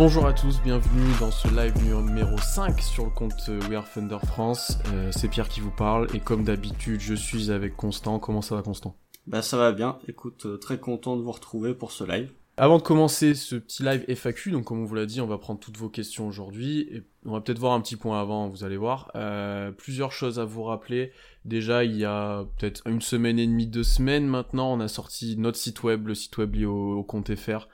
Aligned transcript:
Bonjour 0.00 0.24
à 0.24 0.32
tous, 0.32 0.62
bienvenue 0.62 1.12
dans 1.20 1.30
ce 1.30 1.46
live 1.48 1.74
numéro 1.84 2.38
5 2.38 2.80
sur 2.80 3.04
le 3.04 3.10
compte 3.10 3.50
We 3.68 3.74
Are 3.74 3.86
Thunder 3.86 4.16
France. 4.24 4.78
Euh, 4.94 5.12
c'est 5.12 5.28
Pierre 5.28 5.50
qui 5.50 5.60
vous 5.60 5.70
parle 5.70 6.06
et 6.14 6.20
comme 6.20 6.42
d'habitude, 6.42 7.02
je 7.02 7.12
suis 7.12 7.50
avec 7.50 7.76
Constant. 7.76 8.18
Comment 8.18 8.40
ça 8.40 8.54
va 8.54 8.62
Constant? 8.62 8.96
Bah 9.26 9.42
ça 9.42 9.58
va 9.58 9.72
bien. 9.72 9.98
Écoute, 10.08 10.46
euh, 10.46 10.56
très 10.56 10.78
content 10.78 11.18
de 11.18 11.22
vous 11.22 11.32
retrouver 11.32 11.74
pour 11.74 11.92
ce 11.92 12.04
live. 12.04 12.32
Avant 12.56 12.78
de 12.78 12.82
commencer 12.82 13.34
ce 13.34 13.56
petit 13.56 13.82
live 13.82 14.04
FAQ, 14.08 14.52
donc 14.52 14.64
comme 14.64 14.80
on 14.80 14.84
vous 14.84 14.94
l'a 14.94 15.04
dit, 15.04 15.20
on 15.20 15.26
va 15.26 15.36
prendre 15.36 15.60
toutes 15.60 15.76
vos 15.76 15.90
questions 15.90 16.26
aujourd'hui. 16.26 16.88
Et 16.90 17.02
on 17.26 17.32
va 17.32 17.42
peut-être 17.42 17.58
voir 17.58 17.74
un 17.74 17.80
petit 17.82 17.96
point 17.96 18.20
avant, 18.20 18.48
vous 18.48 18.64
allez 18.64 18.78
voir. 18.78 19.10
Euh, 19.16 19.70
plusieurs 19.70 20.12
choses 20.12 20.38
à 20.38 20.46
vous 20.46 20.62
rappeler. 20.62 21.12
Déjà, 21.44 21.84
il 21.84 21.96
y 21.96 22.06
a 22.06 22.44
peut-être 22.58 22.86
une 22.86 23.02
semaine 23.02 23.38
et 23.38 23.46
demie, 23.46 23.66
deux 23.66 23.82
semaines 23.82 24.26
maintenant, 24.26 24.72
on 24.72 24.80
a 24.80 24.88
sorti 24.88 25.36
notre 25.36 25.58
site 25.58 25.82
web, 25.82 26.06
le 26.06 26.14
site 26.14 26.38
web 26.38 26.54
lié 26.54 26.64
au, 26.66 27.02
compte 27.02 27.34
FR. 27.34 27.68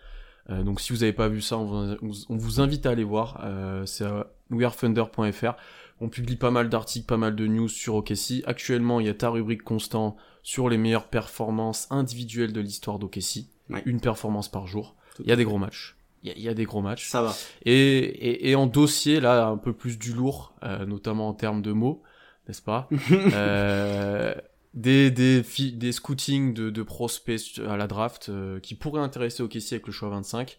Euh, 0.51 0.63
donc 0.63 0.81
si 0.81 0.93
vous 0.93 1.01
n'avez 1.01 1.13
pas 1.13 1.29
vu 1.29 1.41
ça, 1.41 1.59
on 1.59 1.97
vous, 2.29 2.61
invite 2.61 2.87
à 2.87 2.91
aller 2.91 3.05
voir. 3.05 3.41
Euh, 3.45 3.85
c'est 3.87 4.07
wearefunder.fr. 4.51 5.55
On 6.01 6.09
publie 6.09 6.37
pas 6.37 6.51
mal 6.51 6.69
d'articles, 6.69 7.07
pas 7.07 7.17
mal 7.17 7.35
de 7.35 7.47
news 7.47 7.69
sur 7.69 7.95
OKC. 7.97 8.43
Actuellement, 8.47 9.01
il 9.01 9.07
y 9.07 9.09
a 9.09 9.15
ta 9.15 9.31
rubrique 9.31 9.63
constant 9.63 10.17
sur 10.43 10.69
les 10.69 10.77
meilleures 10.77 11.09
performances 11.09 11.87
individuelles 11.91 12.53
de 12.53 12.61
l'histoire 12.61 12.99
d'OKC 12.99 13.47
une 13.85 14.01
performance 14.01 14.49
par 14.49 14.67
jour. 14.67 14.95
Il 15.21 15.27
y 15.27 15.33
a 15.33 15.37
des 15.37 15.45
gros 15.45 15.59
matchs. 15.59 15.97
Il 16.23 16.43
y, 16.43 16.49
a, 16.49 16.55
des 16.55 16.65
gros 16.65 16.81
matchs. 16.81 17.07
Ça 17.09 17.23
va. 17.23 17.33
Et, 17.65 18.51
et, 18.51 18.57
en 18.57 18.67
dossier, 18.67 19.21
là, 19.21 19.47
un 19.47 19.59
peu 19.59 19.73
plus 19.73 19.97
du 19.97 20.13
lourd, 20.13 20.55
euh, 20.65 20.85
notamment 20.85 21.29
en 21.29 21.35
termes 21.35 21.63
de 21.63 21.71
mots, 21.71 22.03
n'est-ce 22.49 22.63
pas 22.63 22.89
euh, 23.13 24.35
Des, 24.77 25.11
des, 25.11 25.43
des 25.73 25.93
scootings 25.93 26.53
de, 26.53 26.71
de 26.71 26.83
prospects 26.83 27.59
à 27.67 27.77
la 27.77 27.87
draft 27.87 28.29
euh, 28.29 28.61
qui 28.61 28.75
pourraient 28.75 29.01
intéresser 29.01 29.43
au 29.43 29.49
Kessie 29.49 29.75
avec 29.75 29.87
le 29.87 29.93
choix 29.93 30.11
25. 30.11 30.59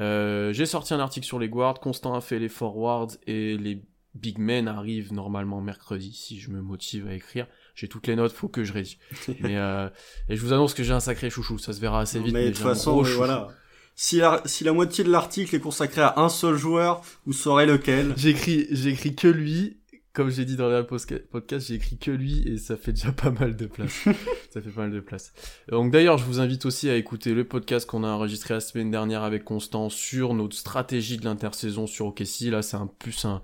Euh, 0.00 0.52
J'ai 0.52 0.66
sorti 0.66 0.94
un 0.94 1.00
article 1.00 1.26
sur 1.26 1.38
les 1.38 1.48
guards. 1.48 1.78
Constant 1.80 2.14
a 2.14 2.20
fait 2.20 2.40
les 2.40 2.48
forwards 2.48 3.12
et 3.26 3.56
les 3.56 3.82
big 4.14 4.38
men 4.38 4.68
arrivent 4.68 5.12
normalement 5.12 5.60
mercredi 5.60 6.12
si 6.12 6.38
je 6.40 6.50
me 6.50 6.60
motive 6.60 7.06
à 7.06 7.14
écrire 7.14 7.46
j'ai 7.74 7.88
toutes 7.88 8.06
les 8.06 8.16
notes, 8.16 8.32
faut 8.32 8.48
que 8.48 8.64
je 8.64 8.72
rédis. 8.72 8.98
mais 9.40 9.56
euh, 9.56 9.88
et 10.28 10.36
je 10.36 10.42
vous 10.42 10.52
annonce 10.52 10.74
que 10.74 10.82
j'ai 10.82 10.92
un 10.92 11.00
sacré 11.00 11.30
chouchou, 11.30 11.58
ça 11.58 11.72
se 11.72 11.80
verra 11.80 12.00
assez 12.00 12.20
vite. 12.20 12.32
Mais, 12.32 12.46
de 12.46 12.50
toute 12.50 12.62
façon, 12.62 13.02
voilà. 13.02 13.48
Si 13.94 14.16
la, 14.16 14.40
si 14.46 14.64
la 14.64 14.72
moitié 14.72 15.04
de 15.04 15.10
l'article 15.10 15.54
est 15.54 15.60
consacré 15.60 16.00
à 16.00 16.14
un 16.16 16.30
seul 16.30 16.56
joueur, 16.56 17.02
vous 17.26 17.34
saurez 17.34 17.66
lequel. 17.66 18.14
J'écris, 18.16 18.66
j'écris 18.70 19.14
que 19.14 19.28
lui. 19.28 19.76
Comme 20.12 20.28
j'ai 20.28 20.44
dit 20.44 20.56
dans 20.56 20.68
le 20.68 20.84
podcast, 20.84 21.68
j'ai 21.68 21.74
écrit 21.74 21.96
que 21.96 22.10
lui 22.10 22.46
et 22.46 22.58
ça 22.58 22.76
fait 22.76 22.92
déjà 22.92 23.12
pas 23.12 23.30
mal 23.30 23.56
de 23.56 23.66
place. 23.66 24.04
ça 24.50 24.60
fait 24.60 24.70
pas 24.70 24.82
mal 24.82 24.92
de 24.92 25.00
place. 25.00 25.32
Donc 25.68 25.90
d'ailleurs, 25.90 26.18
je 26.18 26.24
vous 26.24 26.38
invite 26.40 26.66
aussi 26.66 26.90
à 26.90 26.96
écouter 26.96 27.32
le 27.32 27.44
podcast 27.44 27.88
qu'on 27.88 28.04
a 28.04 28.08
enregistré 28.08 28.52
la 28.52 28.60
semaine 28.60 28.90
dernière 28.90 29.22
avec 29.22 29.44
Constant 29.44 29.88
sur 29.88 30.34
notre 30.34 30.56
stratégie 30.56 31.16
de 31.16 31.24
l'intersaison 31.24 31.86
sur 31.86 32.06
OKC. 32.06 32.50
Là, 32.50 32.60
c'est 32.60 32.76
un 32.76 32.86
plus 32.86 33.24
un, 33.24 33.40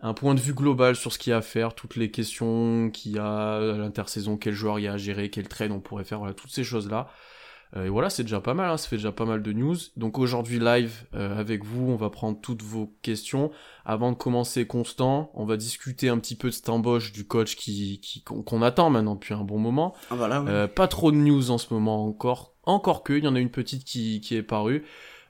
un 0.00 0.14
point 0.14 0.34
de 0.34 0.40
vue 0.40 0.54
global 0.54 0.94
sur 0.94 1.12
ce 1.12 1.18
qu'il 1.18 1.30
y 1.30 1.34
a 1.34 1.38
à 1.38 1.42
faire, 1.42 1.74
toutes 1.74 1.96
les 1.96 2.10
questions 2.10 2.90
qu'il 2.90 3.12
y 3.12 3.18
a 3.18 3.56
à 3.56 3.60
l'intersaison, 3.76 4.36
quel 4.36 4.54
joueur 4.54 4.78
il 4.78 4.82
y 4.82 4.88
a 4.88 4.92
à 4.92 4.98
gérer, 4.98 5.30
quel 5.30 5.48
trade 5.48 5.72
on 5.72 5.80
pourrait 5.80 6.04
faire, 6.04 6.18
voilà, 6.18 6.34
toutes 6.34 6.52
ces 6.52 6.64
choses-là. 6.64 7.08
Euh, 7.76 7.84
et 7.84 7.88
voilà, 7.88 8.10
c'est 8.10 8.22
déjà 8.22 8.40
pas 8.40 8.54
mal, 8.54 8.70
hein, 8.70 8.76
ça 8.76 8.88
fait 8.88 8.96
déjà 8.96 9.12
pas 9.12 9.24
mal 9.24 9.42
de 9.42 9.52
news. 9.52 9.76
Donc 9.96 10.18
aujourd'hui 10.18 10.58
live 10.58 11.04
euh, 11.14 11.38
avec 11.38 11.64
vous, 11.64 11.90
on 11.90 11.96
va 11.96 12.10
prendre 12.10 12.40
toutes 12.40 12.62
vos 12.62 12.92
questions. 13.02 13.50
Avant 13.84 14.10
de 14.10 14.16
commencer 14.16 14.66
constant, 14.66 15.30
on 15.34 15.44
va 15.44 15.56
discuter 15.56 16.08
un 16.08 16.18
petit 16.18 16.34
peu 16.34 16.48
de 16.48 16.54
cette 16.54 16.68
embauche 16.68 17.12
du 17.12 17.26
coach 17.26 17.56
qui, 17.56 18.00
qui 18.00 18.22
qu'on 18.22 18.62
attend 18.62 18.90
maintenant 18.90 19.14
depuis 19.14 19.34
un 19.34 19.44
bon 19.44 19.58
moment. 19.58 19.94
Ah, 20.10 20.14
voilà, 20.16 20.40
euh, 20.48 20.66
pas 20.66 20.88
trop 20.88 21.12
de 21.12 21.16
news 21.16 21.50
en 21.50 21.58
ce 21.58 21.72
moment 21.72 22.04
encore, 22.06 22.54
encore 22.64 23.02
que, 23.02 23.12
il 23.12 23.24
y 23.24 23.28
en 23.28 23.36
a 23.36 23.40
une 23.40 23.50
petite 23.50 23.84
qui, 23.84 24.20
qui 24.20 24.36
est 24.36 24.42
parue. 24.42 24.84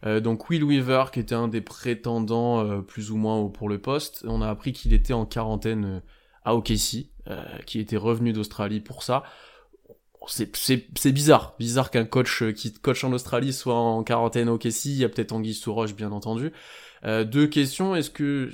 Euh, 0.04 0.20
donc 0.20 0.48
Will 0.50 0.62
Weaver, 0.62 1.04
qui 1.12 1.20
était 1.20 1.34
un 1.34 1.48
des 1.48 1.60
prétendants 1.60 2.64
euh, 2.64 2.80
plus 2.80 3.10
ou 3.10 3.16
moins 3.16 3.46
pour 3.48 3.68
le 3.68 3.78
poste, 3.78 4.24
on 4.28 4.40
a 4.42 4.48
appris 4.48 4.72
qu'il 4.72 4.92
était 4.92 5.14
en 5.14 5.26
quarantaine 5.26 6.02
à 6.44 6.54
OKC, 6.54 7.10
qui 7.66 7.80
était 7.80 7.96
revenu 7.96 8.32
d'Australie 8.32 8.80
pour 8.80 9.02
ça. 9.02 9.24
C'est 10.26 11.12
bizarre, 11.12 11.54
bizarre 11.58 11.90
qu'un 11.90 12.04
coach 12.04 12.44
qui 12.52 12.72
coach 12.72 13.04
en 13.04 13.12
Australie 13.12 13.52
soit 13.52 13.74
en 13.74 14.02
quarantaine 14.02 14.48
à 14.48 14.52
OKC. 14.52 14.86
Il 14.86 14.96
y 14.96 15.04
a 15.04 15.08
peut-être 15.08 15.32
Anguille 15.32 15.54
sous 15.54 15.72
roche, 15.72 15.94
bien 15.94 16.12
entendu. 16.12 16.52
deux 17.04 17.46
questions. 17.46 17.94
Est-ce 17.94 18.10
que 18.10 18.50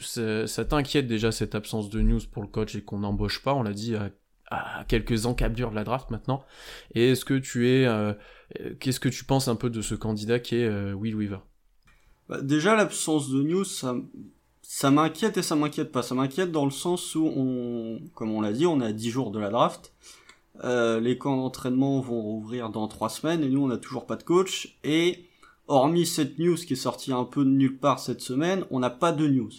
ça, 0.47 0.65
t'inquiète 0.65 1.07
déjà 1.07 1.33
cette 1.33 1.55
absence 1.55 1.89
de 1.89 2.01
news 2.01 2.21
pour 2.31 2.43
le 2.43 2.49
coach 2.49 2.75
et 2.75 2.83
qu'on 2.83 2.99
n'embauche 3.01 3.43
pas? 3.43 3.55
On 3.55 3.63
l'a 3.63 3.73
dit 3.73 3.95
à, 3.97 4.11
à 4.51 4.85
quelques 4.85 5.27
encablures 5.27 5.71
de 5.71 5.77
la 5.77 5.85
draft 5.85 6.11
maintenant. 6.11 6.45
Et 6.95 7.11
est-ce 7.11 7.25
que 7.25 7.35
tu 7.35 7.69
es 7.71 7.87
euh, 8.61 8.75
qu'est-ce 8.81 9.01
que 9.01 9.09
tu 9.09 9.25
penses 9.25 9.49
un 9.49 9.57
peu 9.57 9.71
de 9.71 9.81
ce 9.81 9.95
candidat 9.95 10.39
qui 10.39 10.57
est 10.57 10.67
euh, 10.67 10.93
Will 10.93 11.17
Weaver? 11.17 11.39
Bah, 12.29 12.41
Déjà, 12.43 12.77
l'absence 12.77 13.31
de 13.31 13.43
news, 13.43 13.65
ça, 13.65 13.97
ça 14.63 14.91
m'inquiète 14.91 15.37
et 15.39 15.43
ça 15.43 15.57
m'inquiète 15.57 15.93
pas. 15.93 16.03
Ça 16.03 16.15
m'inquiète 16.15 16.53
dans 16.53 16.65
le 16.65 16.71
sens 16.71 17.15
où, 17.15 17.25
on, 17.25 18.01
comme 18.15 18.31
on 18.31 18.41
l'a 18.41 18.53
dit, 18.53 18.67
on 18.67 18.81
à 18.81 18.93
10 18.93 19.11
jours 19.11 19.31
de 19.31 19.39
la 19.39 19.51
draft. 19.51 19.93
Euh, 20.65 21.01
les 21.01 21.19
camps 21.19 21.37
d'entraînement 21.37 22.01
vont 22.01 22.21
rouvrir 22.21 22.71
dans 22.71 22.87
3 22.89 23.09
semaines 23.09 23.43
et 23.43 23.49
nous, 23.49 23.63
on 23.63 23.69
n'a 23.69 23.79
toujours 23.79 24.07
pas 24.07 24.17
de 24.17 24.23
coach. 24.23 24.77
Et 24.85 25.25
hormis 25.69 26.07
cette 26.07 26.39
news 26.39 26.57
qui 26.57 26.75
est 26.75 26.77
sortie 26.77 27.13
un 27.13 27.25
peu 27.25 27.45
de 27.45 27.51
nulle 27.51 27.79
part 27.79 27.99
cette 27.99 28.21
semaine, 28.21 28.65
on 28.71 28.81
n'a 28.81 28.91
pas 28.91 29.13
de 29.13 29.27
news. 29.27 29.51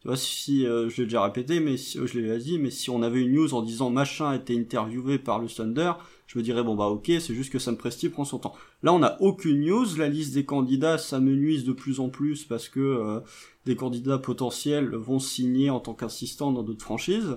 Tu 0.00 0.08
vois, 0.08 0.16
si 0.16 0.62
je 0.62 0.96
l'ai 0.96 1.04
déjà 1.04 1.22
répété, 1.22 1.60
mais 1.60 1.76
si, 1.76 1.98
je 2.02 2.18
l'ai 2.18 2.38
dit, 2.38 2.58
mais 2.58 2.70
si 2.70 2.88
on 2.88 3.02
avait 3.02 3.20
une 3.20 3.34
news 3.34 3.52
en 3.52 3.60
disant 3.60 3.90
machin 3.90 4.30
a 4.30 4.36
été 4.36 4.58
interviewé 4.58 5.18
par 5.18 5.40
le 5.40 5.46
Thunder, 5.46 5.92
je 6.32 6.38
me 6.38 6.44
dirais 6.44 6.62
bon 6.62 6.76
bah 6.76 6.86
ok, 6.86 7.06
c'est 7.18 7.34
juste 7.34 7.52
que 7.52 7.58
Sam 7.58 7.76
Presti 7.76 8.08
prend 8.08 8.24
son 8.24 8.38
temps. 8.38 8.54
Là, 8.84 8.92
on 8.92 9.00
n'a 9.00 9.20
aucune 9.20 9.62
news. 9.62 9.84
La 9.96 10.08
liste 10.08 10.32
des 10.32 10.44
candidats, 10.44 10.96
ça 10.96 11.18
me 11.18 11.34
nuise 11.34 11.64
de 11.64 11.72
plus 11.72 11.98
en 11.98 12.08
plus 12.08 12.44
parce 12.44 12.68
que 12.68 12.78
euh, 12.78 13.18
des 13.66 13.74
candidats 13.74 14.18
potentiels 14.18 14.94
vont 14.94 15.18
signer 15.18 15.70
en 15.70 15.80
tant 15.80 15.92
qu'assistant 15.92 16.52
dans 16.52 16.62
d'autres 16.62 16.84
franchises. 16.84 17.36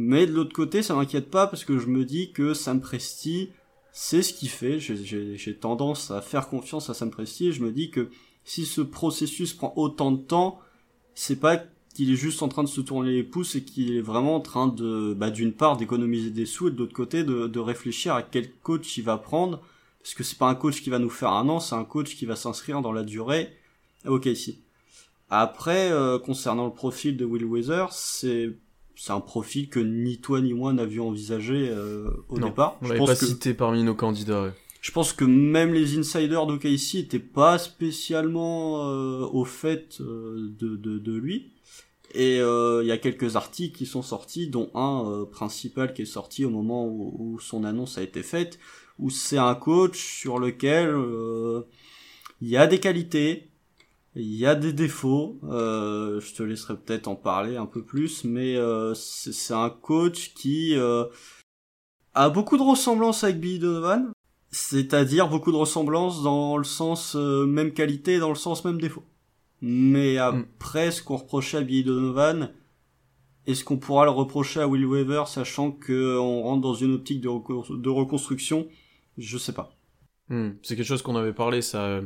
Mais 0.00 0.28
de 0.28 0.32
l'autre 0.32 0.52
côté, 0.52 0.84
ça 0.84 0.94
m'inquiète 0.94 1.28
pas 1.28 1.48
parce 1.48 1.64
que 1.64 1.76
je 1.76 1.88
me 1.88 2.04
dis 2.04 2.30
que 2.30 2.54
Sam 2.54 2.80
Presti, 2.80 3.50
c'est 3.90 4.22
ce 4.22 4.32
qu'il 4.32 4.48
fait. 4.48 4.78
J'ai 4.78 5.56
tendance 5.56 6.12
à 6.12 6.22
faire 6.22 6.48
confiance 6.48 6.88
à 6.88 6.94
Sam 6.94 7.10
Presti 7.10 7.48
et 7.48 7.52
je 7.52 7.64
me 7.64 7.72
dis 7.72 7.90
que 7.90 8.08
si 8.44 8.64
ce 8.64 8.80
processus 8.80 9.54
prend 9.54 9.72
autant 9.74 10.12
de 10.12 10.22
temps, 10.22 10.60
c'est 11.16 11.40
pas 11.40 11.60
qu'il 11.94 12.12
est 12.12 12.16
juste 12.16 12.44
en 12.44 12.48
train 12.48 12.62
de 12.62 12.68
se 12.68 12.80
tourner 12.80 13.10
les 13.10 13.24
pouces 13.24 13.56
et 13.56 13.64
qu'il 13.64 13.96
est 13.96 14.00
vraiment 14.00 14.36
en 14.36 14.40
train 14.40 14.68
de, 14.68 15.14
bah, 15.14 15.30
d'une 15.30 15.52
part, 15.52 15.76
d'économiser 15.76 16.30
des 16.30 16.46
sous 16.46 16.68
et 16.68 16.70
de 16.70 16.76
l'autre 16.76 16.94
côté, 16.94 17.24
de, 17.24 17.58
réfléchir 17.58 18.14
à 18.14 18.22
quel 18.22 18.52
coach 18.52 18.96
il 18.98 19.02
va 19.02 19.18
prendre. 19.18 19.60
Parce 20.00 20.14
que 20.14 20.22
c'est 20.22 20.38
pas 20.38 20.48
un 20.48 20.54
coach 20.54 20.80
qui 20.80 20.90
va 20.90 21.00
nous 21.00 21.10
faire 21.10 21.32
un 21.32 21.48
an, 21.48 21.58
c'est 21.58 21.74
un 21.74 21.84
coach 21.84 22.14
qui 22.14 22.24
va 22.24 22.36
s'inscrire 22.36 22.82
dans 22.82 22.92
la 22.92 23.02
durée. 23.02 23.52
Ok, 24.06 24.26
ici. 24.26 24.60
Après, 25.28 25.90
euh, 25.90 26.20
concernant 26.20 26.66
le 26.66 26.72
profil 26.72 27.16
de 27.16 27.24
Will 27.24 27.44
Weather, 27.44 27.92
c'est 27.92 28.52
c'est 28.98 29.12
un 29.12 29.20
profil 29.20 29.68
que 29.70 29.80
ni 29.80 30.18
toi 30.18 30.40
ni 30.40 30.52
moi 30.52 30.72
n'avions 30.72 31.08
envisagé 31.08 31.68
euh, 31.70 32.10
au 32.28 32.38
départ. 32.38 32.76
On 32.82 32.88
l'avait 32.88 33.04
pas 33.04 33.14
cité 33.14 33.54
parmi 33.54 33.82
nos 33.84 33.94
candidats. 33.94 34.52
Je 34.80 34.92
pense 34.92 35.12
que 35.12 35.24
même 35.24 35.72
les 35.72 35.98
insiders 35.98 36.46
d'OKC 36.46 36.96
étaient 36.96 37.18
pas 37.18 37.58
spécialement 37.58 38.88
euh, 38.88 39.26
au 39.32 39.44
fait 39.44 40.00
de, 40.00 40.76
de, 40.76 40.98
de, 40.98 41.12
lui. 41.16 41.52
Et 42.14 42.40
euh, 42.40 42.82
il 42.82 42.88
y 42.88 42.92
a 42.92 42.98
quelques 42.98 43.36
articles 43.36 43.76
qui 43.76 43.86
sont 43.86 44.02
sortis, 44.02 44.48
dont 44.48 44.70
un 44.74 45.04
euh, 45.06 45.24
principal 45.26 45.92
qui 45.92 46.02
est 46.02 46.06
sorti 46.06 46.44
au 46.44 46.50
moment 46.50 46.86
où, 46.86 47.38
son 47.40 47.64
annonce 47.64 47.98
a 47.98 48.02
été 48.02 48.22
faite, 48.22 48.58
où 48.98 49.10
c'est 49.10 49.38
un 49.38 49.54
coach 49.54 49.98
sur 49.98 50.38
lequel 50.38 50.88
euh, 50.88 51.62
il 52.40 52.48
y 52.48 52.56
a 52.56 52.66
des 52.66 52.80
qualités, 52.80 53.47
il 54.14 54.34
y 54.34 54.46
a 54.46 54.54
des 54.54 54.72
défauts. 54.72 55.38
je 55.42 56.34
te 56.34 56.42
laisserai 56.42 56.76
peut-être 56.76 57.08
en 57.08 57.16
parler 57.16 57.56
un 57.56 57.66
peu 57.66 57.82
plus, 57.82 58.24
mais 58.24 58.56
c'est 58.94 59.54
un 59.54 59.70
coach 59.70 60.34
qui 60.34 60.74
a 62.14 62.30
beaucoup 62.30 62.56
de 62.56 62.62
ressemblances 62.62 63.24
avec 63.24 63.40
Billy 63.40 63.58
Donovan, 63.58 64.10
c'est-à-dire 64.50 65.28
beaucoup 65.28 65.52
de 65.52 65.56
ressemblances 65.56 66.22
dans 66.22 66.56
le 66.56 66.64
sens 66.64 67.14
même 67.14 67.72
qualité, 67.72 68.18
dans 68.18 68.30
le 68.30 68.34
sens 68.34 68.64
même 68.64 68.80
défaut. 68.80 69.04
Mais 69.60 70.16
mm. 70.16 70.46
après, 70.54 70.90
ce 70.90 71.02
qu'on 71.02 71.16
reprochait 71.16 71.58
à 71.58 71.62
Billy 71.62 71.84
Donovan, 71.84 72.52
est-ce 73.46 73.64
qu'on 73.64 73.78
pourra 73.78 74.04
le 74.04 74.10
reprocher 74.10 74.60
à 74.60 74.68
Will 74.68 74.86
Weaver, 74.86 75.24
sachant 75.26 75.72
qu'on 75.72 76.42
rentre 76.42 76.60
dans 76.60 76.74
une 76.74 76.94
optique 76.94 77.20
de, 77.20 77.28
reconstruction? 77.88 78.68
Je 79.16 79.38
sais 79.38 79.52
pas. 79.52 79.76
Mm. 80.28 80.50
C'est 80.62 80.76
quelque 80.76 80.86
chose 80.86 81.02
qu'on 81.02 81.16
avait 81.16 81.32
parlé, 81.32 81.62
ça. 81.62 82.00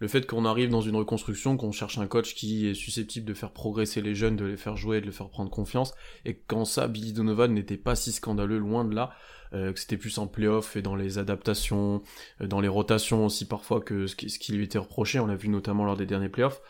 Le 0.00 0.08
fait 0.08 0.26
qu'on 0.26 0.44
arrive 0.44 0.70
dans 0.70 0.80
une 0.80 0.96
reconstruction, 0.96 1.56
qu'on 1.56 1.72
cherche 1.72 1.98
un 1.98 2.06
coach 2.06 2.34
qui 2.34 2.66
est 2.66 2.74
susceptible 2.74 3.26
de 3.26 3.34
faire 3.34 3.52
progresser 3.52 4.00
les 4.00 4.14
jeunes, 4.14 4.36
de 4.36 4.46
les 4.46 4.56
faire 4.56 4.76
jouer, 4.76 5.00
de 5.00 5.06
les 5.06 5.12
faire 5.12 5.28
prendre 5.28 5.50
confiance, 5.50 5.94
et 6.24 6.34
quand 6.34 6.64
ça, 6.64 6.88
Billy 6.88 7.12
Donovan 7.12 7.52
n'était 7.52 7.76
pas 7.76 7.94
si 7.94 8.12
scandaleux, 8.12 8.58
loin 8.58 8.84
de 8.84 8.94
là. 8.94 9.12
Euh, 9.52 9.72
que 9.72 9.80
c'était 9.80 9.96
plus 9.96 10.16
en 10.18 10.28
playoff 10.28 10.76
et 10.76 10.82
dans 10.82 10.94
les 10.94 11.18
adaptations, 11.18 12.02
euh, 12.40 12.46
dans 12.46 12.60
les 12.60 12.68
rotations 12.68 13.26
aussi 13.26 13.48
parfois 13.48 13.80
que 13.80 14.06
ce 14.06 14.14
qui, 14.14 14.52
lui 14.52 14.62
était 14.62 14.78
reproché, 14.78 15.18
on 15.18 15.26
l'a 15.26 15.34
vu 15.34 15.48
notamment 15.48 15.84
lors 15.84 15.96
des 15.96 16.06
derniers 16.06 16.28
playoffs. 16.28 16.62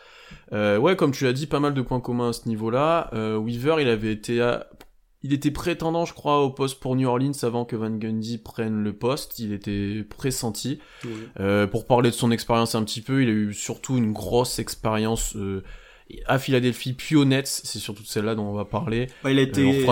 Euh, 0.51 0.79
ouais, 0.79 0.95
comme 0.95 1.11
tu 1.11 1.25
l'as 1.25 1.33
dit, 1.33 1.45
pas 1.45 1.59
mal 1.59 1.75
de 1.75 1.81
points 1.83 1.99
communs 1.99 2.29
à 2.29 2.33
ce 2.33 2.49
niveau-là. 2.49 3.11
Euh, 3.13 3.37
Weaver, 3.37 3.75
il 3.81 3.87
avait 3.87 4.11
été 4.11 4.41
il 5.23 5.33
était 5.33 5.51
prétendant, 5.51 6.05
je 6.05 6.13
crois, 6.13 6.43
au 6.43 6.49
poste 6.49 6.79
pour 6.79 6.95
New 6.95 7.07
Orleans 7.07 7.31
avant 7.43 7.63
que 7.63 7.75
Van 7.75 7.91
Gundy 7.91 8.39
prenne 8.39 8.83
le 8.83 8.93
poste. 8.93 9.37
Il 9.39 9.53
était 9.53 10.03
pressenti. 10.09 10.79
Euh, 11.39 11.67
pour 11.67 11.85
parler 11.85 12.09
de 12.09 12.15
son 12.15 12.31
expérience 12.31 12.73
un 12.73 12.83
petit 12.83 13.01
peu, 13.01 13.21
il 13.21 13.29
a 13.29 13.31
eu 13.31 13.53
surtout 13.53 13.97
une 13.97 14.13
grosse 14.13 14.57
expérience 14.57 15.35
euh, 15.35 15.63
à 16.25 16.39
Philadelphie, 16.39 16.93
puis 16.93 17.15
au 17.15 17.25
Nets. 17.25 17.61
C'est 17.63 17.79
surtout 17.79 18.03
celle-là 18.03 18.33
dont 18.33 18.45
on 18.45 18.53
va 18.53 18.65
parler. 18.65 19.07
Bah, 19.23 19.31
il 19.31 19.37
a 19.37 19.43
été 19.43 19.85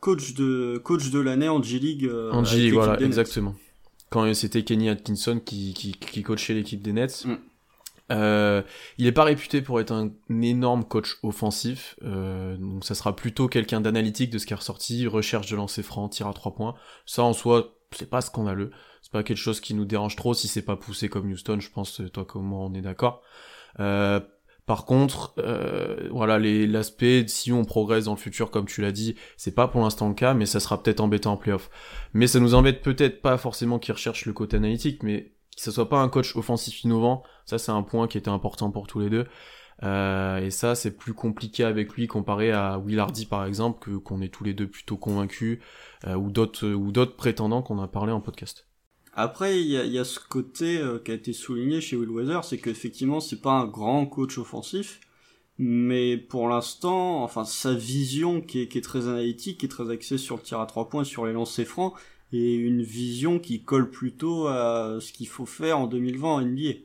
coach 0.00 0.34
de 0.34 0.80
coach 0.84 1.10
de 1.10 1.18
l'année 1.18 1.48
en 1.48 1.62
G 1.62 1.78
League. 1.78 2.08
en 2.30 2.44
G 2.44 2.58
League, 2.58 2.74
voilà, 2.74 3.00
exactement. 3.00 3.54
Quand 4.10 4.32
c'était 4.34 4.62
Kenny 4.62 4.88
Atkinson 4.88 5.40
qui, 5.44 5.74
qui, 5.74 5.92
qui 5.92 6.22
coachait 6.22 6.54
l'équipe 6.54 6.80
des 6.80 6.92
Nets. 6.92 7.24
Mm. 7.24 7.34
Euh, 8.12 8.62
il 8.98 9.06
est 9.06 9.12
pas 9.12 9.24
réputé 9.24 9.62
pour 9.62 9.80
être 9.80 9.92
un, 9.92 10.10
énorme 10.42 10.84
coach 10.84 11.16
offensif, 11.22 11.96
euh, 12.02 12.56
donc 12.58 12.84
ça 12.84 12.94
sera 12.94 13.16
plutôt 13.16 13.48
quelqu'un 13.48 13.80
d'analytique 13.80 14.30
de 14.30 14.38
ce 14.38 14.46
qui 14.46 14.52
est 14.52 14.56
ressorti, 14.56 15.06
recherche 15.06 15.50
de 15.50 15.56
lancer 15.56 15.82
franc, 15.82 16.08
tir 16.08 16.26
à 16.26 16.34
trois 16.34 16.54
points. 16.54 16.74
Ça 17.06 17.22
en 17.22 17.32
soi, 17.32 17.78
c'est 17.92 18.10
pas 18.10 18.20
scandaleux, 18.20 18.70
c'est 19.02 19.12
pas 19.12 19.22
quelque 19.22 19.38
chose 19.38 19.60
qui 19.60 19.74
nous 19.74 19.86
dérange 19.86 20.16
trop 20.16 20.34
si 20.34 20.48
c'est 20.48 20.62
pas 20.62 20.76
poussé 20.76 21.08
comme 21.08 21.30
Houston, 21.30 21.60
je 21.60 21.70
pense 21.70 22.02
toi 22.12 22.24
comme 22.24 22.44
moi 22.44 22.60
on 22.60 22.74
est 22.74 22.82
d'accord. 22.82 23.22
Euh, 23.80 24.20
par 24.66 24.86
contre, 24.86 25.34
euh, 25.38 26.08
voilà, 26.10 26.38
l'aspect 26.38 27.26
si 27.28 27.52
on 27.52 27.64
progresse 27.64 28.04
dans 28.04 28.12
le 28.14 28.18
futur, 28.18 28.50
comme 28.50 28.64
tu 28.64 28.80
l'as 28.80 28.92
dit, 28.92 29.14
c'est 29.36 29.54
pas 29.54 29.68
pour 29.68 29.82
l'instant 29.82 30.08
le 30.08 30.14
cas, 30.14 30.32
mais 30.32 30.46
ça 30.46 30.58
sera 30.58 30.82
peut-être 30.82 31.00
embêtant 31.00 31.32
en 31.32 31.36
playoff. 31.36 31.68
Mais 32.14 32.26
ça 32.26 32.40
nous 32.40 32.54
embête 32.54 32.82
peut-être 32.82 33.20
pas 33.20 33.36
forcément 33.36 33.78
qu'ils 33.78 33.92
recherchent 33.92 34.24
le 34.24 34.32
côté 34.32 34.56
analytique, 34.56 35.02
mais 35.02 35.33
que 35.56 35.62
ce 35.62 35.70
soit 35.70 35.88
pas 35.88 36.00
un 36.00 36.08
coach 36.08 36.36
offensif 36.36 36.84
innovant, 36.84 37.22
ça 37.44 37.58
c'est 37.58 37.72
un 37.72 37.82
point 37.82 38.08
qui 38.08 38.18
était 38.18 38.30
important 38.30 38.70
pour 38.70 38.86
tous 38.86 39.00
les 39.00 39.10
deux. 39.10 39.26
Euh, 39.82 40.38
et 40.38 40.50
ça 40.50 40.74
c'est 40.74 40.96
plus 40.96 41.14
compliqué 41.14 41.64
avec 41.64 41.92
lui 41.94 42.06
comparé 42.06 42.52
à 42.52 42.78
Will 42.78 42.98
Hardy 43.00 43.26
par 43.26 43.44
exemple, 43.44 43.80
que 43.80 43.96
qu'on 43.96 44.20
est 44.20 44.28
tous 44.28 44.44
les 44.44 44.54
deux 44.54 44.68
plutôt 44.68 44.96
convaincus, 44.96 45.58
euh, 46.06 46.14
ou 46.14 46.30
d'autres 46.30 46.68
ou 46.68 46.92
d'autres 46.92 47.16
prétendants 47.16 47.62
qu'on 47.62 47.80
a 47.82 47.88
parlé 47.88 48.12
en 48.12 48.20
podcast. 48.20 48.66
Après, 49.16 49.60
il 49.60 49.68
y 49.68 49.76
a, 49.76 49.84
y 49.84 49.98
a, 49.98 50.04
ce 50.04 50.18
côté 50.18 50.78
euh, 50.78 50.98
qui 50.98 51.12
a 51.12 51.14
été 51.14 51.32
souligné 51.32 51.80
chez 51.80 51.94
Will 51.96 52.10
Weather, 52.10 52.44
c'est 52.44 52.58
qu'effectivement, 52.58 53.20
c'est 53.20 53.40
pas 53.40 53.52
un 53.52 53.66
grand 53.66 54.06
coach 54.06 54.38
offensif, 54.38 55.00
mais 55.56 56.16
pour 56.16 56.48
l'instant, 56.48 57.22
enfin, 57.22 57.44
sa 57.44 57.74
vision 57.74 58.40
qui 58.40 58.62
est, 58.62 58.68
qui 58.68 58.78
est, 58.78 58.80
très 58.80 59.06
analytique, 59.06 59.58
qui 59.58 59.66
est 59.66 59.68
très 59.68 59.88
axée 59.90 60.18
sur 60.18 60.36
le 60.36 60.42
tir 60.42 60.60
à 60.60 60.66
trois 60.66 60.88
points, 60.88 61.04
sur 61.04 61.26
les 61.26 61.32
lancers 61.32 61.66
francs, 61.66 61.94
et 62.34 62.54
une 62.54 62.82
vision 62.82 63.38
qui 63.38 63.62
colle 63.62 63.90
plutôt 63.90 64.48
à 64.48 64.98
ce 65.00 65.12
qu'il 65.12 65.28
faut 65.28 65.46
faire 65.46 65.78
en 65.78 65.86
2020 65.86 66.28
en 66.28 66.40
NBA. 66.40 66.78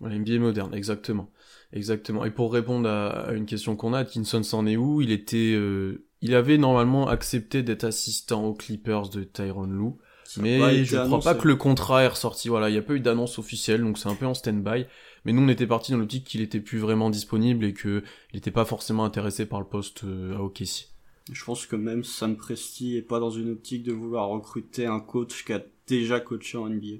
Ouais, 0.00 0.18
NBA 0.18 0.38
moderne, 0.38 0.74
exactement. 0.74 1.30
Exactement. 1.72 2.24
Et 2.24 2.30
pour 2.30 2.52
répondre 2.52 2.88
à, 2.88 3.32
une 3.32 3.46
question 3.46 3.76
qu'on 3.76 3.92
a, 3.92 4.00
Atkinson 4.00 4.42
s'en 4.42 4.66
est 4.66 4.76
où? 4.76 5.00
Il 5.00 5.10
était, 5.10 5.54
euh, 5.54 6.06
il 6.22 6.34
avait 6.34 6.58
normalement 6.58 7.08
accepté 7.08 7.62
d'être 7.62 7.84
assistant 7.84 8.44
aux 8.44 8.54
Clippers 8.54 9.08
de 9.08 9.24
Tyron 9.24 9.66
Lue, 9.66 9.92
mais 10.38 10.84
je 10.84 10.96
crois 10.96 11.20
pas 11.20 11.34
que 11.34 11.48
le 11.48 11.56
contrat 11.56 12.04
est 12.04 12.08
ressorti. 12.08 12.48
Voilà, 12.48 12.68
il 12.68 12.72
n'y 12.72 12.78
a 12.78 12.82
pas 12.82 12.94
eu 12.94 13.00
d'annonce 13.00 13.38
officielle, 13.38 13.82
donc 13.82 13.98
c'est 13.98 14.08
un 14.08 14.14
peu 14.14 14.26
en 14.26 14.34
stand-by. 14.34 14.86
Mais 15.24 15.32
nous, 15.32 15.42
on 15.42 15.48
était 15.48 15.66
parti 15.66 15.90
dans 15.90 15.98
l'optique 15.98 16.24
qu'il 16.24 16.40
était 16.40 16.60
plus 16.60 16.78
vraiment 16.78 17.10
disponible 17.10 17.64
et 17.64 17.74
qu'il 17.74 18.04
n'était 18.32 18.52
pas 18.52 18.64
forcément 18.64 19.04
intéressé 19.04 19.46
par 19.46 19.58
le 19.58 19.66
poste 19.66 20.04
euh, 20.04 20.36
à 20.36 20.40
OKC. 20.40 20.95
Je 21.32 21.44
pense 21.44 21.66
que 21.66 21.76
même 21.76 22.04
Sam 22.04 22.36
Presti 22.36 22.96
est 22.96 23.02
pas 23.02 23.18
dans 23.18 23.30
une 23.30 23.50
optique 23.50 23.82
de 23.82 23.92
vouloir 23.92 24.28
recruter 24.28 24.86
un 24.86 25.00
coach 25.00 25.44
qui 25.44 25.52
a 25.52 25.62
déjà 25.86 26.20
coaché 26.20 26.56
en 26.58 26.68
NBA. 26.68 26.98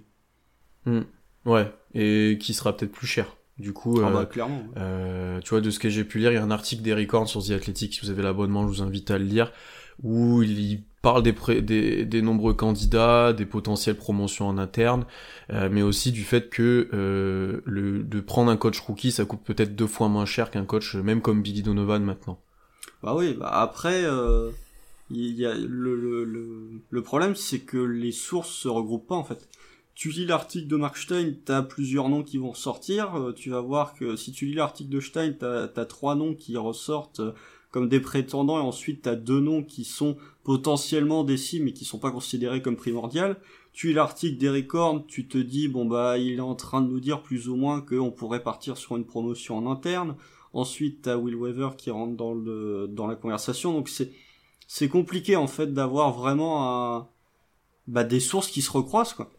Hmm. 0.85 1.05
Ouais, 1.45 1.73
et 1.95 2.39
qui 2.41 2.55
sera 2.55 2.77
peut-être 2.77 2.93
plus 2.93 3.07
cher. 3.07 3.37
Du 3.59 3.73
coup, 3.73 4.01
ah 4.03 4.11
bah, 4.11 4.21
euh, 4.21 4.25
clairement. 4.27 4.65
Euh, 4.77 5.41
tu 5.41 5.51
vois, 5.51 5.61
de 5.61 5.71
ce 5.71 5.79
que 5.79 5.89
j'ai 5.89 6.05
pu 6.05 6.19
lire, 6.19 6.33
il 6.33 6.35
y 6.35 6.39
a 6.39 6.43
un 6.43 6.51
article 6.51 6.83
d'Eric 6.83 7.15
Horn 7.15 7.27
sur 7.27 7.43
The 7.43 7.53
Athletic, 7.53 7.95
si 7.95 8.01
vous 8.01 8.11
avez 8.11 8.23
l'abonnement, 8.23 8.63
je 8.63 8.69
vous 8.69 8.83
invite 8.83 9.11
à 9.11 9.19
le 9.19 9.25
lire, 9.25 9.53
où 10.03 10.43
il 10.43 10.83
parle 11.01 11.23
des, 11.23 11.63
des, 11.63 12.05
des, 12.05 12.21
nombreux 12.23 12.53
candidats, 12.53 13.33
des 13.33 13.47
potentielles 13.47 13.97
promotions 13.97 14.49
en 14.49 14.59
interne, 14.59 15.07
euh, 15.53 15.69
mais 15.71 15.83
aussi 15.83 16.11
du 16.11 16.23
fait 16.23 16.51
que 16.51 16.91
euh, 16.93 17.61
le, 17.65 18.03
de 18.03 18.21
prendre 18.21 18.51
un 18.51 18.57
coach 18.57 18.81
rookie, 18.81 19.13
ça 19.13 19.25
coûte 19.25 19.41
peut-être 19.45 19.77
deux 19.77 19.87
fois 19.87 20.09
moins 20.09 20.27
cher 20.27 20.51
qu'un 20.51 20.65
coach, 20.65 20.97
même 20.97 21.23
comme 21.23 21.43
Billy 21.43 21.63
Donovan 21.63 22.03
maintenant. 22.03 22.41
Bah 23.03 23.15
oui, 23.15 23.35
bah 23.35 23.51
après, 23.53 24.05
euh, 24.05 24.51
il 25.11 25.37
y 25.37 25.47
a 25.47 25.55
le, 25.55 25.95
le, 25.95 26.71
le, 26.89 27.03
problème, 27.03 27.37
c'est 27.37 27.61
que 27.61 27.77
les 27.77 28.13
sources 28.13 28.51
se 28.51 28.69
regroupent 28.69 29.07
pas 29.07 29.15
en 29.15 29.25
fait. 29.25 29.49
Tu 29.95 30.11
lis 30.11 30.27
l'article 30.27 30.67
de 30.69 30.77
Mark 30.77 30.97
Stein, 30.97 31.35
t'as 31.45 31.63
plusieurs 31.63 32.09
noms 32.09 32.23
qui 32.23 32.39
vont 32.39 32.55
sortir. 32.55 33.15
Euh, 33.17 33.33
tu 33.33 33.51
vas 33.51 33.61
voir 33.61 33.95
que 33.95 34.17
si 34.17 34.33
tu 34.33 34.47
lis 34.47 34.55
l'article 34.55 34.91
de 34.91 35.01
Stein, 35.01 35.33
t'as 35.33 35.69
as 35.75 35.85
trois 35.87 36.15
noms 36.15 36.35
qui 36.35 36.57
ressortent 36.57 37.21
euh, 37.21 37.33
comme 37.71 37.89
des 37.89 38.01
prétendants, 38.01 38.59
et 38.59 38.63
ensuite 38.63 39.03
t'as 39.03 39.15
deux 39.15 39.41
noms 39.41 39.63
qui 39.63 39.85
sont 39.85 40.17
potentiellement 40.45 41.25
des 41.25 41.37
cibles 41.37 41.67
mais 41.67 41.73
qui 41.73 41.85
sont 41.85 41.99
pas 41.99 42.11
considérés 42.11 42.63
comme 42.63 42.77
primordiales. 42.77 43.37
Tu 43.73 43.89
lis 43.89 43.95
l'article 43.95 44.39
d'Eric 44.39 44.73
Horn, 44.75 45.05
tu 45.07 45.29
te 45.29 45.39
dis 45.39 45.69
bon 45.69 45.85
bah 45.85 46.17
il 46.19 46.39
est 46.39 46.41
en 46.41 46.55
train 46.55 46.81
de 46.81 46.89
nous 46.89 47.01
dire 47.01 47.23
plus 47.23 47.49
ou 47.49 47.57
moins 47.57 47.83
qu'on 47.83 48.11
pourrait 48.11 48.43
partir 48.43 48.79
sur 48.79 48.97
une 48.97 49.05
promotion 49.05 49.59
en 49.59 49.71
interne. 49.71 50.17
Ensuite, 50.57 51.03
t'as 51.03 51.17
Will 51.17 51.37
Weaver 51.37 51.71
qui 51.77 51.91
rentre 51.91 52.17
dans 52.17 52.33
le 52.33 52.89
dans 52.89 53.07
la 53.07 53.15
conversation. 53.15 53.73
Donc 53.73 53.89
c'est 53.89 54.13
c'est 54.67 54.89
compliqué 54.89 55.37
en 55.37 55.47
fait 55.47 55.73
d'avoir 55.73 56.13
vraiment 56.13 57.09
bah, 57.87 58.05
des 58.05 58.21
sources 58.21 58.49
qui 58.49 58.63
se 58.63 58.71
recroisent 58.71 59.13
quoi. 59.13 59.31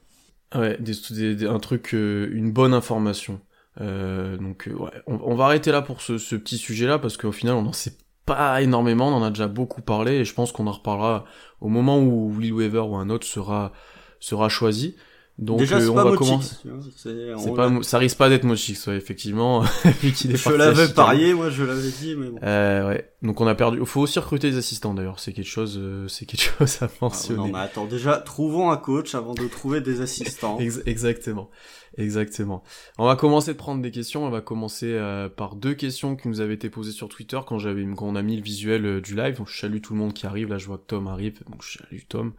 Ouais, 0.56 0.80
un 0.80 1.60
truc, 1.60 1.94
euh, 1.94 2.30
une 2.32 2.52
bonne 2.52 2.74
information. 2.74 3.42
Euh, 3.82 4.38
donc 4.38 4.68
euh, 4.68 4.74
ouais, 4.74 4.92
on, 5.06 5.36
va 5.36 5.46
arrêter 5.46 5.72
là 5.72 5.82
pour 5.82 6.02
ce, 6.02 6.18
ce 6.18 6.36
petit 6.36 6.58
sujet-là 6.58 6.98
parce 6.98 7.16
qu'au 7.16 7.32
final 7.32 7.56
on 7.56 7.62
n'en 7.62 7.74
sait 7.74 7.98
pas 8.26 8.62
énormément, 8.62 9.10
on 9.10 9.14
en 9.14 9.24
a 9.24 9.30
déjà 9.30 9.48
beaucoup 9.48 9.82
parlé 9.82 10.14
et 10.14 10.26
je 10.26 10.34
pense 10.34 10.52
qu'on 10.52 10.66
en 10.66 10.72
reparlera 10.72 11.26
au 11.62 11.68
moment 11.68 12.00
où 12.00 12.34
Will 12.34 12.54
Weaver 12.54 12.80
ou 12.80 12.96
un 12.96 13.10
autre 13.10 13.28
sera 13.28 13.74
sera 14.20 14.50
choisi. 14.50 14.96
Donc 15.38 15.60
Déjà, 15.60 15.78
euh, 15.78 15.90
on 15.90 15.94
va 15.94 16.16
commencer. 16.16 16.56
C'est 16.96 17.54
pas, 17.56 17.72
ça 17.84 18.00
risque 18.00 18.18
pas 18.18 18.28
d'être 18.28 18.44
Mochix, 18.44 18.88
ouais, 18.88 18.96
effectivement. 18.96 19.64
je 19.84 20.52
l'avais 20.52 20.88
parié, 20.88 21.36
moi, 21.36 21.52
je 21.52 21.64
l'avais 21.64 21.92
dit, 21.92 22.16
mais 22.16 22.30
bon. 22.30 22.40
Euh, 22.42 22.88
ouais. 22.88 23.12
Donc 23.22 23.40
on 23.40 23.46
a 23.46 23.54
perdu. 23.54 23.78
Il 23.80 23.86
faut 23.86 24.02
aussi 24.02 24.18
recruter 24.18 24.50
des 24.50 24.58
assistants 24.58 24.96
d'ailleurs. 24.96 25.20
C'est 25.20 25.34
quelque 25.34 25.46
chose, 25.46 25.78
euh, 25.80 26.08
c'est 26.08 26.26
quelque 26.26 26.42
chose 26.58 26.82
à 26.82 26.90
mentionner. 27.02 27.40
Ah, 27.40 27.48
non, 27.48 27.54
mais 27.54 27.60
attends. 27.60 27.86
Déjà, 27.86 28.18
trouvons 28.18 28.72
un 28.72 28.78
coach 28.78 29.14
avant 29.14 29.36
de 29.36 29.48
trouver 29.48 29.80
des 29.80 30.02
assistants. 30.02 30.58
Exactement, 30.88 31.52
exactement. 31.98 32.64
On 32.98 33.06
va 33.06 33.16
commencer 33.16 33.54
de 33.54 33.58
prendre 33.58 33.82
des 33.82 33.92
questions. 33.92 34.26
On 34.26 34.30
va 34.32 34.42
commencer 34.42 34.92
euh, 34.92 35.30
par 35.30 35.56
deux 35.56 35.76
questions 35.76 36.16
qui 36.16 36.30
nous 36.30 36.42
avaient 36.42 36.56
été 36.56 36.72
posées 36.72 36.92
sur 36.92 37.10
Twitter 37.10 37.40
quand 37.46 37.60
j'avais, 37.60 37.86
quand 37.96 38.08
on 38.08 38.16
a 38.16 38.24
mis 38.24 38.38
le 38.38 38.44
visuel 38.44 39.02
du 39.02 39.16
live. 39.16 39.38
Donc 39.38 39.50
je 39.50 39.60
salue 39.60 39.82
tout 39.82 39.94
le 39.94 40.00
monde 40.00 40.14
qui 40.14 40.26
arrive. 40.26 40.50
Là, 40.50 40.58
je 40.58 40.66
vois 40.66 40.78
que 40.78 40.88
Tom 40.88 41.08
arrive. 41.08 41.44
Donc 41.48 41.62
je 41.62 41.78
salue 41.78 42.02
Tom. 42.10 42.34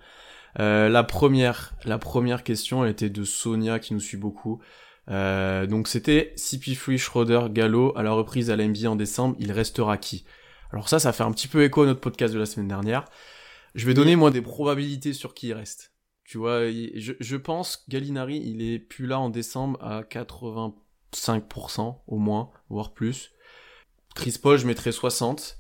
Euh, 0.59 0.89
la 0.89 1.05
première, 1.05 1.75
la 1.85 1.99
première 1.99 2.43
question, 2.43 2.85
elle 2.85 2.91
était 2.91 3.11
de 3.11 3.25
Sonia 3.25 3.79
qui 3.79 3.95
nous 3.95 4.01
suit 4.01 4.17
beaucoup. 4.17 4.61
Euh, 5.11 5.67
donc 5.67 5.89
c'était 5.89 6.35
CP3 6.37 6.99
Schroeder 6.99 7.47
Gallo 7.51 7.97
à 7.97 8.03
la 8.03 8.13
reprise 8.13 8.51
à 8.51 8.57
l'NBA 8.57 8.91
en 8.91 8.97
décembre, 8.97 9.37
il 9.39 9.53
restera 9.53 9.97
qui? 9.97 10.25
Alors 10.71 10.89
ça, 10.89 10.99
ça 10.99 11.13
fait 11.13 11.23
un 11.23 11.33
petit 11.33 11.49
peu 11.49 11.65
écho 11.65 11.83
à 11.83 11.87
notre 11.87 12.01
podcast 12.01 12.35
de 12.35 12.39
la 12.39 12.47
semaine 12.47 12.69
dernière. 12.69 13.05
Je 13.75 13.87
vais 13.87 13.95
donner 13.95 14.17
moi 14.17 14.31
des 14.31 14.43
probabilités 14.43 15.13
sur 15.13 15.35
qui 15.35 15.49
il 15.49 15.55
reste. 15.55 15.93
Tu 16.25 16.37
vois, 16.37 16.71
je, 16.71 17.15
je 17.19 17.37
pense 17.37 17.85
Gallinari, 17.89 18.43
il 18.45 18.61
est 18.61 18.79
plus 18.79 19.07
là 19.07 19.19
en 19.19 19.31
décembre 19.31 19.83
à 19.83 20.03
85% 20.03 21.97
au 22.07 22.19
moins, 22.19 22.51
voire 22.69 22.93
plus. 22.93 23.33
Chris 24.15 24.39
Paul, 24.43 24.59
je 24.59 24.67
mettrais 24.67 24.93
60. 24.93 25.59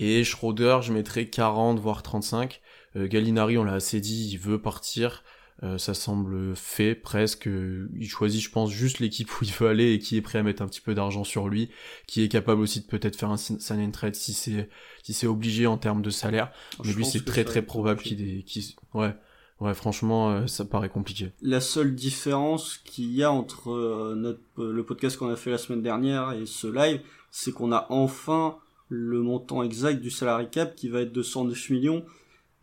Et 0.00 0.24
Schroeder, 0.24 0.80
je 0.82 0.92
mettrais 0.92 1.26
40, 1.26 1.78
voire 1.78 2.02
35. 2.02 2.60
Euh, 2.96 3.08
Gallinari, 3.08 3.58
on 3.58 3.64
l'a 3.64 3.74
assez 3.74 4.00
dit, 4.00 4.30
il 4.32 4.38
veut 4.38 4.60
partir. 4.60 5.24
Euh, 5.62 5.78
ça 5.78 5.94
semble 5.94 6.56
fait 6.56 6.94
presque. 6.94 7.46
Il 7.46 8.08
choisit, 8.08 8.40
je 8.40 8.50
pense, 8.50 8.70
juste 8.70 8.98
l'équipe 8.98 9.30
où 9.30 9.44
il 9.44 9.52
veut 9.52 9.68
aller 9.68 9.92
et 9.92 9.98
qui 9.98 10.16
est 10.16 10.22
prêt 10.22 10.38
à 10.38 10.42
mettre 10.42 10.62
un 10.62 10.66
petit 10.66 10.80
peu 10.80 10.94
d'argent 10.94 11.24
sur 11.24 11.48
lui, 11.48 11.70
qui 12.06 12.22
est 12.22 12.28
capable 12.28 12.60
aussi 12.60 12.80
de 12.80 12.86
peut-être 12.86 13.16
faire 13.16 13.30
un 13.30 13.36
sign 13.36 13.80
and 13.80 13.90
trade 13.92 14.14
si 14.14 14.32
c'est 14.32 14.68
si 15.02 15.12
c'est 15.12 15.26
obligé 15.26 15.66
en 15.66 15.78
termes 15.78 16.02
de 16.02 16.10
salaire. 16.10 16.50
Mais 16.84 16.92
lui, 16.92 17.04
c'est 17.04 17.24
très 17.24 17.44
très 17.44 17.62
probable 17.62 18.00
qu'il 18.00 18.44
qu 18.44 18.60
ouais. 18.94 19.14
Ouais, 19.60 19.74
franchement, 19.74 20.30
euh, 20.30 20.46
ça 20.48 20.64
paraît 20.64 20.88
compliqué. 20.88 21.30
La 21.40 21.60
seule 21.60 21.94
différence 21.94 22.78
qu'il 22.78 23.14
y 23.14 23.22
a 23.22 23.30
entre 23.30 24.14
notre, 24.16 24.40
le 24.56 24.84
podcast 24.84 25.16
qu'on 25.16 25.28
a 25.28 25.36
fait 25.36 25.52
la 25.52 25.58
semaine 25.58 25.82
dernière 25.82 26.32
et 26.32 26.46
ce 26.46 26.66
live, 26.66 27.00
c'est 27.30 27.52
qu'on 27.52 27.70
a 27.70 27.86
enfin 27.88 28.56
le 28.88 29.22
montant 29.22 29.62
exact 29.62 30.00
du 30.00 30.10
salary 30.10 30.50
cap 30.50 30.74
qui 30.74 30.88
va 30.88 31.02
être 31.02 31.12
de 31.12 31.22
109 31.22 31.70
millions 31.70 32.04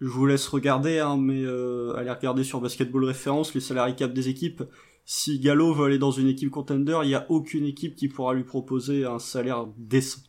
je 0.02 0.08
vous 0.08 0.26
laisse 0.26 0.48
regarder, 0.48 1.00
hein, 1.00 1.18
mais 1.18 1.44
euh, 1.44 1.94
allez 1.96 2.12
regarder 2.12 2.44
sur 2.44 2.62
Basketball 2.62 3.04
Référence 3.04 3.54
les 3.54 3.60
salary 3.60 3.96
cap 3.96 4.14
des 4.14 4.30
équipes. 4.30 4.64
Si 5.06 5.40
Gallo 5.40 5.74
veut 5.74 5.86
aller 5.86 5.98
dans 5.98 6.12
une 6.12 6.28
équipe 6.28 6.52
contender, 6.52 7.00
il 7.04 7.08
n'y 7.08 7.16
a 7.16 7.26
aucune 7.30 7.66
équipe 7.66 7.96
qui 7.96 8.08
pourra 8.08 8.34
lui 8.34 8.44
proposer 8.44 9.06
un 9.06 9.20
salaire 9.20 9.68
décent. 9.78 10.22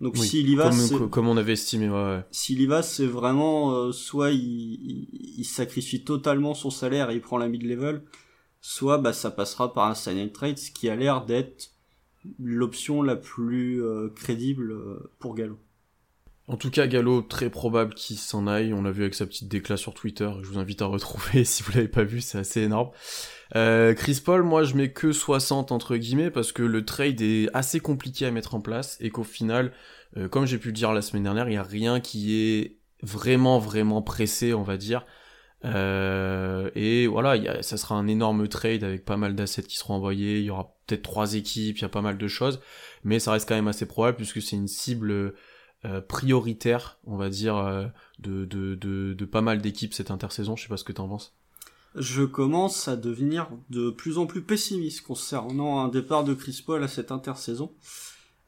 Donc 0.00 0.16
s'il 0.16 0.48
y 0.48 0.54
va, 0.54 0.70
comme, 0.70 1.08
comme, 1.08 1.28
on 1.28 1.36
avait 1.36 1.52
estimé, 1.52 1.88
ouais. 1.88 2.20
S'il 2.30 2.60
y 2.60 2.66
va, 2.66 2.82
c'est 2.82 3.06
vraiment 3.06 3.72
euh, 3.72 3.92
soit 3.92 4.32
il, 4.32 5.08
il, 5.38 5.44
sacrifie 5.44 6.04
totalement 6.04 6.52
son 6.52 6.68
salaire 6.70 7.10
et 7.10 7.14
il 7.14 7.20
prend 7.20 7.38
la 7.38 7.48
mid-level, 7.48 8.02
soit 8.60 8.98
bah 8.98 9.12
ça 9.12 9.30
passera 9.30 9.72
par 9.72 9.86
un 9.86 9.94
sign 9.94 10.18
and 10.20 10.32
trade, 10.34 10.58
ce 10.58 10.70
qui 10.70 10.88
a 10.88 10.96
l'air 10.96 11.24
d'être 11.24 11.70
l'option 12.38 13.02
la 13.02 13.16
plus 13.16 13.82
euh, 13.82 14.08
crédible 14.14 14.72
euh, 14.72 15.10
pour 15.18 15.34
Gallo. 15.34 15.58
En 16.46 16.56
tout 16.56 16.70
cas, 16.70 16.86
Gallo, 16.86 17.22
très 17.22 17.48
probable 17.48 17.94
qu'il 17.94 18.18
s'en 18.18 18.46
aille. 18.46 18.74
On 18.74 18.82
l'a 18.82 18.90
vu 18.90 19.02
avec 19.02 19.14
sa 19.14 19.24
petite 19.24 19.48
déclat 19.48 19.78
sur 19.78 19.94
Twitter. 19.94 20.28
Je 20.42 20.46
vous 20.46 20.58
invite 20.58 20.82
à 20.82 20.86
retrouver 20.86 21.44
si 21.44 21.62
vous 21.62 21.72
l'avez 21.72 21.88
pas 21.88 22.04
vu, 22.04 22.20
c'est 22.20 22.38
assez 22.38 22.62
énorme. 22.62 22.90
Euh, 23.56 23.94
Chris 23.94 24.20
Paul, 24.22 24.42
moi 24.42 24.64
je 24.64 24.74
mets 24.74 24.90
que 24.90 25.12
60 25.12 25.72
entre 25.72 25.96
guillemets 25.96 26.30
parce 26.30 26.52
que 26.52 26.62
le 26.62 26.84
trade 26.84 27.20
est 27.20 27.48
assez 27.54 27.80
compliqué 27.80 28.26
à 28.26 28.30
mettre 28.30 28.54
en 28.54 28.60
place 28.60 28.98
et 29.00 29.10
qu'au 29.10 29.22
final, 29.22 29.72
euh, 30.16 30.28
comme 30.28 30.44
j'ai 30.44 30.58
pu 30.58 30.68
le 30.68 30.74
dire 30.74 30.92
la 30.92 31.02
semaine 31.02 31.22
dernière, 31.22 31.48
il 31.48 31.52
n'y 31.52 31.56
a 31.56 31.62
rien 31.62 32.00
qui 32.00 32.34
est 32.34 32.78
vraiment 33.02 33.58
vraiment 33.58 34.02
pressé, 34.02 34.52
on 34.52 34.62
va 34.62 34.76
dire. 34.76 35.06
Euh, 35.64 36.70
et 36.74 37.06
voilà, 37.06 37.62
ça 37.62 37.78
sera 37.78 37.94
un 37.94 38.06
énorme 38.06 38.48
trade 38.48 38.84
avec 38.84 39.06
pas 39.06 39.16
mal 39.16 39.34
d'assets 39.34 39.62
qui 39.62 39.78
seront 39.78 39.94
envoyés. 39.94 40.40
Il 40.40 40.44
y 40.44 40.50
aura 40.50 40.76
peut-être 40.86 41.02
trois 41.02 41.34
équipes, 41.34 41.78
il 41.78 41.82
y 41.82 41.86
a 41.86 41.88
pas 41.88 42.02
mal 42.02 42.18
de 42.18 42.28
choses, 42.28 42.60
mais 43.02 43.18
ça 43.18 43.32
reste 43.32 43.48
quand 43.48 43.54
même 43.54 43.68
assez 43.68 43.86
probable 43.86 44.18
puisque 44.18 44.42
c'est 44.42 44.56
une 44.56 44.68
cible 44.68 45.34
euh, 45.86 46.00
prioritaire, 46.00 46.98
on 47.06 47.16
va 47.16 47.28
dire, 47.28 47.56
euh, 47.56 47.84
de, 48.18 49.24
pas 49.26 49.42
mal 49.42 49.60
d'équipes 49.60 49.92
cette 49.92 50.10
intersaison. 50.10 50.56
Je 50.56 50.62
sais 50.62 50.68
pas 50.68 50.78
ce 50.78 50.84
que 50.84 50.92
t'en 50.92 51.08
penses. 51.08 51.34
Je 51.94 52.22
commence 52.22 52.88
à 52.88 52.96
devenir 52.96 53.48
de 53.68 53.90
plus 53.90 54.16
en 54.16 54.24
plus 54.24 54.40
pessimiste 54.40 55.02
concernant 55.02 55.84
un 55.84 55.88
départ 55.88 56.24
de 56.24 56.32
Chris 56.32 56.62
Paul 56.64 56.82
à 56.82 56.88
cette 56.88 57.12
intersaison. 57.12 57.70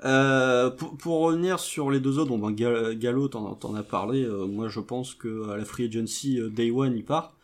Euh, 0.04 0.70
pour, 0.70 1.20
revenir 1.20 1.58
sur 1.58 1.90
les 1.90 2.00
deux 2.00 2.18
autres, 2.18 2.30
bon 2.30 2.38
ben 2.38 2.52
Gallo 2.94 3.28
t'en, 3.28 3.74
as 3.74 3.82
parlé, 3.82 4.26
moi 4.26 4.68
je 4.68 4.80
pense 4.80 5.14
que 5.14 5.50
à 5.50 5.56
la 5.56 5.64
free 5.64 5.84
agency 5.84 6.40
day 6.50 6.70
one 6.70 6.96
il 6.96 7.04
part. 7.04 7.36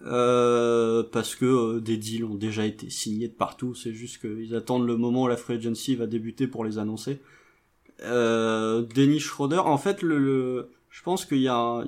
Parce 0.00 1.34
que 1.34 1.80
des 1.80 1.96
deals 1.96 2.24
ont 2.24 2.34
déjà 2.34 2.66
été 2.66 2.90
signés 2.90 3.28
de 3.28 3.34
partout, 3.34 3.74
c'est 3.74 3.94
juste 3.94 4.20
qu'ils 4.20 4.54
attendent 4.54 4.86
le 4.86 4.96
moment 4.96 5.24
où 5.24 5.28
la 5.28 5.36
free 5.36 5.54
agency 5.54 5.96
va 5.96 6.06
débuter 6.06 6.46
pour 6.46 6.64
les 6.64 6.78
annoncer. 6.78 7.20
Euh, 8.04 8.82
Dennis 8.82 9.20
Schroeder, 9.20 9.58
en 9.58 9.78
fait, 9.78 10.02
le, 10.02 10.70
je 10.90 11.02
pense 11.02 11.24
qu'il 11.24 11.40
y 11.40 11.48
a 11.48 11.56
un, 11.56 11.84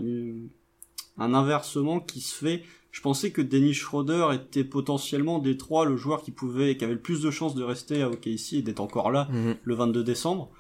un, 1.19 1.35
inversement 1.35 2.01
qui 2.01 2.21
se 2.21 2.35
fait. 2.35 2.63
Je 2.91 3.01
pensais 3.01 3.33
que 3.33 3.43
Dennis 3.43 3.75
Schroeder 3.75 4.29
était 4.33 4.65
potentiellement 4.65 5.39
des 5.39 5.57
trois 5.57 5.85
le 5.85 5.97
joueur 5.97 6.23
qui 6.23 6.31
pouvait, 6.31 6.77
qui 6.77 6.85
avait 6.85 6.95
le 6.95 7.01
plus 7.01 7.21
de 7.21 7.31
chances 7.31 7.55
de 7.55 7.65
rester 7.65 8.03
à 8.03 8.09
OKC 8.09 8.55
et 8.55 8.63
d'être 8.63 8.81
encore 8.81 9.11
là 9.11 9.29
mhm. 9.31 9.57
le 9.63 9.75
22 9.75 10.05
décembre, 10.05 10.51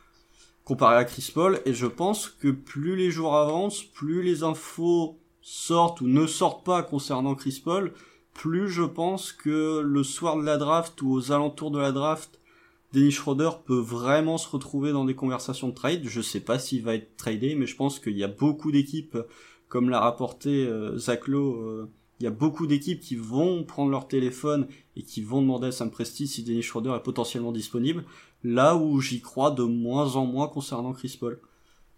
comparé 0.65 0.97
à 0.97 1.05
Chris 1.05 1.31
Paul. 1.33 1.61
Et 1.65 1.75
je 1.75 1.87
pense 1.87 2.29
que 2.29 2.49
plus 2.49 2.97
les 2.97 3.11
jours 3.11 3.37
avancent, 3.37 3.85
plus 3.85 4.23
les 4.23 4.43
infos 4.43 5.19
sortent 5.43 6.01
ou 6.01 6.09
ne 6.09 6.27
sortent 6.27 6.65
pas 6.65 6.83
concernant 6.83 7.35
Chris 7.35 7.61
Paul, 7.65 7.93
plus 8.33 8.69
je 8.69 8.83
pense 8.83 9.33
que 9.33 9.81
le 9.81 10.03
soir 10.03 10.37
de 10.37 10.43
la 10.43 10.57
draft 10.57 11.01
ou 11.03 11.13
aux 11.13 11.33
alentours 11.33 11.71
de 11.71 11.79
la 11.79 11.93
draft, 11.93 12.41
Dennis 12.95 13.11
Schroeder 13.11 13.51
peut 13.67 13.79
vraiment 13.79 14.39
se 14.39 14.49
retrouver 14.49 14.93
dans 14.93 15.05
des 15.05 15.17
conversations 15.17 15.69
de 15.69 15.75
trade. 15.75 16.03
Je 16.05 16.21
sais 16.21 16.41
pas 16.41 16.61
s'il 16.61 16.83
va 16.83 16.95
être 16.95 17.17
tradé, 17.17 17.57
mais 17.57 17.67
je 17.67 17.75
pense 17.75 17.99
qu'il 17.99 18.17
y 18.17 18.23
a 18.23 18.29
beaucoup 18.29 18.71
d'équipes, 18.71 19.19
comme 19.69 19.91
l'a 19.91 19.99
rapporté 19.99 20.65
euh, 20.67 20.97
Zach 20.97 21.27
Lowe, 21.27 21.57
euh, 21.57 21.91
il 22.21 22.25
y 22.25 22.27
a 22.29 22.31
beaucoup 22.31 22.69
d'équipes 22.69 23.01
qui 23.01 23.17
vont 23.17 23.65
prendre 23.65 23.91
leur 23.91 24.07
téléphone 24.07 24.69
et 24.95 25.03
qui 25.03 25.23
vont 25.23 25.43
demander 25.43 25.67
à 25.67 25.73
Sam 25.73 25.91
Presti 25.91 26.29
si 26.29 26.45
Dennis 26.45 26.63
Schroeder 26.63 26.93
est 26.97 27.03
potentiellement 27.03 27.51
disponible. 27.51 28.05
Là 28.45 28.77
où 28.77 29.01
j'y 29.01 29.21
crois 29.21 29.51
de 29.51 29.65
moins 29.65 30.15
en 30.15 30.25
moins 30.25 30.47
concernant 30.47 30.93
Chris 30.93 31.17
Paul. 31.19 31.41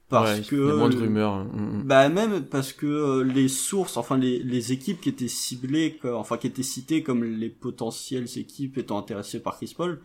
Parce 0.09 0.41
que 0.41 0.57
il 0.57 0.67
y 0.67 0.71
a 0.71 0.75
moins 0.75 0.89
de 0.89 0.97
rumeurs. 0.97 1.33
Hein. 1.33 1.51
Mm, 1.53 1.79
mm. 1.81 1.83
Bah 1.85 2.09
même 2.09 2.47
parce 2.47 2.73
que 2.73 2.87
euh, 2.87 3.23
les 3.23 3.49
sources, 3.49 3.99
enfin 3.99 4.17
les, 4.17 4.39
les 4.39 4.73
équipes 4.73 5.01
qui 5.01 5.11
étaient 5.11 5.29
ciblées, 5.29 5.99
enfin 6.05 6.39
qui 6.39 6.47
étaient 6.47 6.63
citées 6.63 7.03
comme 7.03 7.23
les 7.23 7.51
potentielles 7.51 8.39
équipes 8.39 8.79
étant 8.79 8.99
intéressées 8.99 9.43
par 9.43 9.57
Chris 9.57 9.75
Paul, 9.77 10.01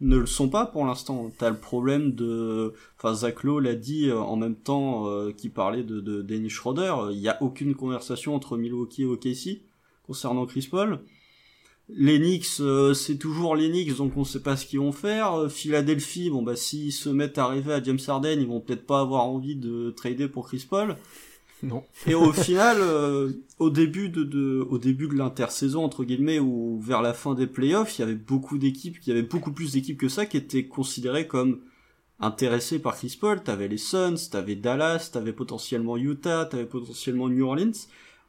ne 0.00 0.16
le 0.16 0.26
sont 0.26 0.48
pas 0.48 0.66
pour 0.66 0.84
l'instant. 0.84 1.30
T'as 1.38 1.50
le 1.50 1.58
problème 1.58 2.12
de, 2.12 2.74
enfin 2.96 3.14
Zach 3.14 3.42
Lowe 3.42 3.60
l'a 3.60 3.74
dit 3.74 4.08
euh, 4.08 4.18
en 4.18 4.36
même 4.36 4.56
temps 4.56 5.08
euh, 5.08 5.32
qu'il 5.32 5.50
parlait 5.50 5.82
de, 5.82 6.00
de 6.00 6.22
Dennis 6.22 6.50
Schroeder. 6.50 6.94
Il 7.10 7.18
n'y 7.18 7.28
a 7.28 7.42
aucune 7.42 7.74
conversation 7.74 8.34
entre 8.34 8.56
Milwaukee 8.56 9.02
et 9.02 9.06
OKC 9.06 9.62
concernant 10.06 10.46
Chris 10.46 10.68
Paul. 10.70 11.00
Knicks, 11.90 12.60
euh, 12.60 12.92
c'est 12.92 13.16
toujours 13.16 13.56
Knicks, 13.56 13.96
donc 13.96 14.16
on 14.16 14.24
sait 14.24 14.42
pas 14.42 14.56
ce 14.56 14.66
qu'ils 14.66 14.80
vont 14.80 14.92
faire. 14.92 15.50
Philadelphie, 15.50 16.30
bon 16.30 16.42
bah 16.42 16.54
s'ils 16.54 16.92
se 16.92 17.08
mettent 17.08 17.38
à 17.38 17.44
arriver 17.44 17.72
à 17.72 17.82
James 17.82 17.98
Harden, 18.06 18.40
ils 18.40 18.46
vont 18.46 18.60
peut-être 18.60 18.86
pas 18.86 19.00
avoir 19.00 19.24
envie 19.24 19.56
de 19.56 19.90
trader 19.90 20.28
pour 20.28 20.46
Chris 20.46 20.66
Paul. 20.68 20.96
Non. 21.62 21.84
Et 22.06 22.14
au 22.14 22.32
final, 22.44 22.76
euh, 22.80 23.32
au 23.58 23.70
début 23.70 24.08
de, 24.08 24.22
de, 24.22 24.66
au 24.68 24.78
début 24.78 25.08
de 25.08 25.14
l'intersaison 25.14 25.84
entre 25.84 26.04
guillemets 26.04 26.38
ou 26.38 26.80
vers 26.80 27.02
la 27.02 27.14
fin 27.14 27.34
des 27.34 27.46
playoffs, 27.46 27.98
il 27.98 28.02
y 28.02 28.04
avait 28.04 28.14
beaucoup 28.14 28.58
d'équipes, 28.58 28.98
il 29.02 29.08
y 29.08 29.12
avait 29.12 29.22
beaucoup 29.22 29.52
plus 29.52 29.72
d'équipes 29.72 29.98
que 29.98 30.08
ça 30.08 30.26
qui 30.26 30.36
étaient 30.36 30.66
considérées 30.66 31.26
comme 31.26 31.60
intéressées 32.20 32.78
par 32.78 32.96
Chris 32.96 33.16
Paul. 33.20 33.42
T'avais 33.42 33.68
les 33.68 33.78
Suns, 33.78 34.28
t'avais 34.30 34.56
Dallas, 34.56 35.10
t'avais 35.12 35.32
potentiellement 35.32 35.96
Utah, 35.96 36.46
t'avais 36.46 36.66
potentiellement 36.66 37.28
New 37.28 37.44
Orleans. 37.44 37.72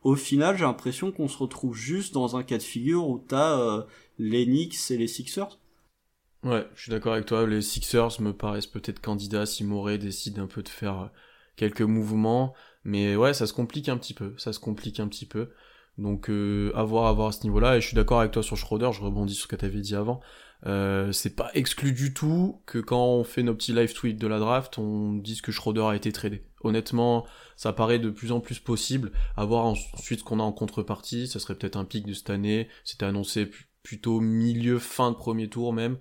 Au 0.04 0.16
final, 0.16 0.58
j'ai 0.58 0.64
l'impression 0.64 1.12
qu'on 1.12 1.28
se 1.28 1.38
retrouve 1.38 1.76
juste 1.76 2.14
dans 2.14 2.38
un 2.38 2.44
cas 2.44 2.58
de 2.58 2.64
figure 2.64 3.08
où 3.08 3.20
t'as 3.20 3.60
euh, 3.60 3.84
les 4.18 4.46
Knicks 4.46 4.92
et 4.92 4.98
les 4.98 5.08
Sixers. 5.08 5.60
Ouais, 6.44 6.66
je 6.74 6.84
suis 6.84 6.92
d'accord 6.92 7.14
avec 7.14 7.26
toi. 7.26 7.46
Les 7.46 7.62
Sixers 7.62 8.22
me 8.22 8.32
paraissent 8.32 8.68
peut-être 8.68 9.02
candidats 9.02 9.46
si 9.46 9.66
Morey 9.66 9.98
décide 9.98 10.40
un 10.40 10.48
peu 10.48 10.64
de 10.64 10.70
faire 10.70 11.00
euh, 11.00 11.08
quelques 11.58 11.82
mouvements. 11.82 12.54
Mais 12.84 13.16
ouais, 13.16 13.34
ça 13.34 13.48
se 13.48 13.54
complique 13.54 13.90
un 13.90 13.98
petit 13.98 14.14
peu, 14.14 14.34
ça 14.38 14.54
se 14.54 14.60
complique 14.60 15.00
un 15.00 15.08
petit 15.08 15.26
peu. 15.26 15.50
Donc 15.98 16.30
euh, 16.30 16.72
à 16.76 16.84
voir, 16.84 17.20
à 17.20 17.32
ce 17.32 17.44
niveau-là. 17.44 17.78
Et 17.78 17.82
je 17.82 17.88
suis 17.88 17.96
d'accord 17.96 18.20
avec 18.20 18.32
toi 18.32 18.44
sur 18.44 18.58
Schroeder, 18.58 18.92
je 18.94 19.02
rebondis 19.02 19.34
sur 19.34 19.44
ce 19.44 19.48
que 19.48 19.56
tu 19.56 19.66
avais 19.66 19.82
dit 19.82 19.96
avant. 19.96 20.22
Euh, 20.66 21.12
c'est 21.12 21.36
pas 21.36 21.52
exclu 21.54 21.94
du 21.94 22.14
tout 22.14 22.62
que 22.66 22.80
quand 22.80 23.06
on 23.06 23.24
fait 23.24 23.44
nos 23.44 23.54
petits 23.54 23.74
live 23.74 23.94
tweets 23.94 24.20
de 24.20 24.28
la 24.28 24.40
draft, 24.40 24.78
on 24.78 25.14
dise 25.14 25.42
que 25.42 25.52
Schroeder 25.52 25.84
a 25.84 25.96
été 25.96 26.12
tradé. 26.12 26.46
Honnêtement, 26.62 27.26
ça 27.56 27.74
paraît 27.74 28.00
de 28.00 28.10
plus 28.10 28.32
en 28.32 28.40
plus 28.40 28.60
possible. 28.60 29.12
À 29.38 29.46
voir 29.46 29.66
ensuite 29.66 30.20
ce 30.20 30.24
qu'on 30.24 30.40
a 30.40 30.44
en 30.44 30.52
contrepartie. 30.52 31.28
Ça 31.28 31.40
serait 31.40 31.56
peut-être 31.56 31.78
un 31.78 31.86
pic 31.86 32.06
de 32.06 32.14
cette 32.14 32.30
année. 32.30 32.68
C'était 32.84 33.06
annoncé 33.06 33.50
plutôt 33.84 34.20
milieu, 34.20 34.80
fin 34.80 35.12
de 35.12 35.16
premier 35.16 35.50
tour 35.50 35.74
même. 35.74 35.98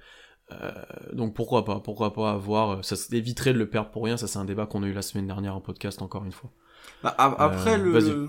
Euh, 0.53 0.73
donc 1.13 1.35
pourquoi 1.35 1.65
pas, 1.65 1.81
pourquoi 1.81 2.13
pas 2.13 2.33
avoir, 2.33 2.85
ça 2.85 2.97
éviterait 3.13 3.53
de 3.53 3.59
le 3.59 3.69
perdre 3.69 3.91
pour 3.91 4.05
rien, 4.05 4.17
ça 4.17 4.27
c'est 4.27 4.39
un 4.39 4.47
débat 4.47 4.67
qu'on 4.67 4.83
a 4.83 4.87
eu 4.87 4.95
la 4.95 5.03
semaine 5.03 5.27
dernière 5.27 5.55
en 5.55 5.61
podcast 5.61 6.01
encore 6.01 6.25
une 6.25 6.33
fois. 6.33 6.51
Bah, 7.03 7.15
après, 7.19 7.79
euh, 7.79 8.01
le, 8.01 8.29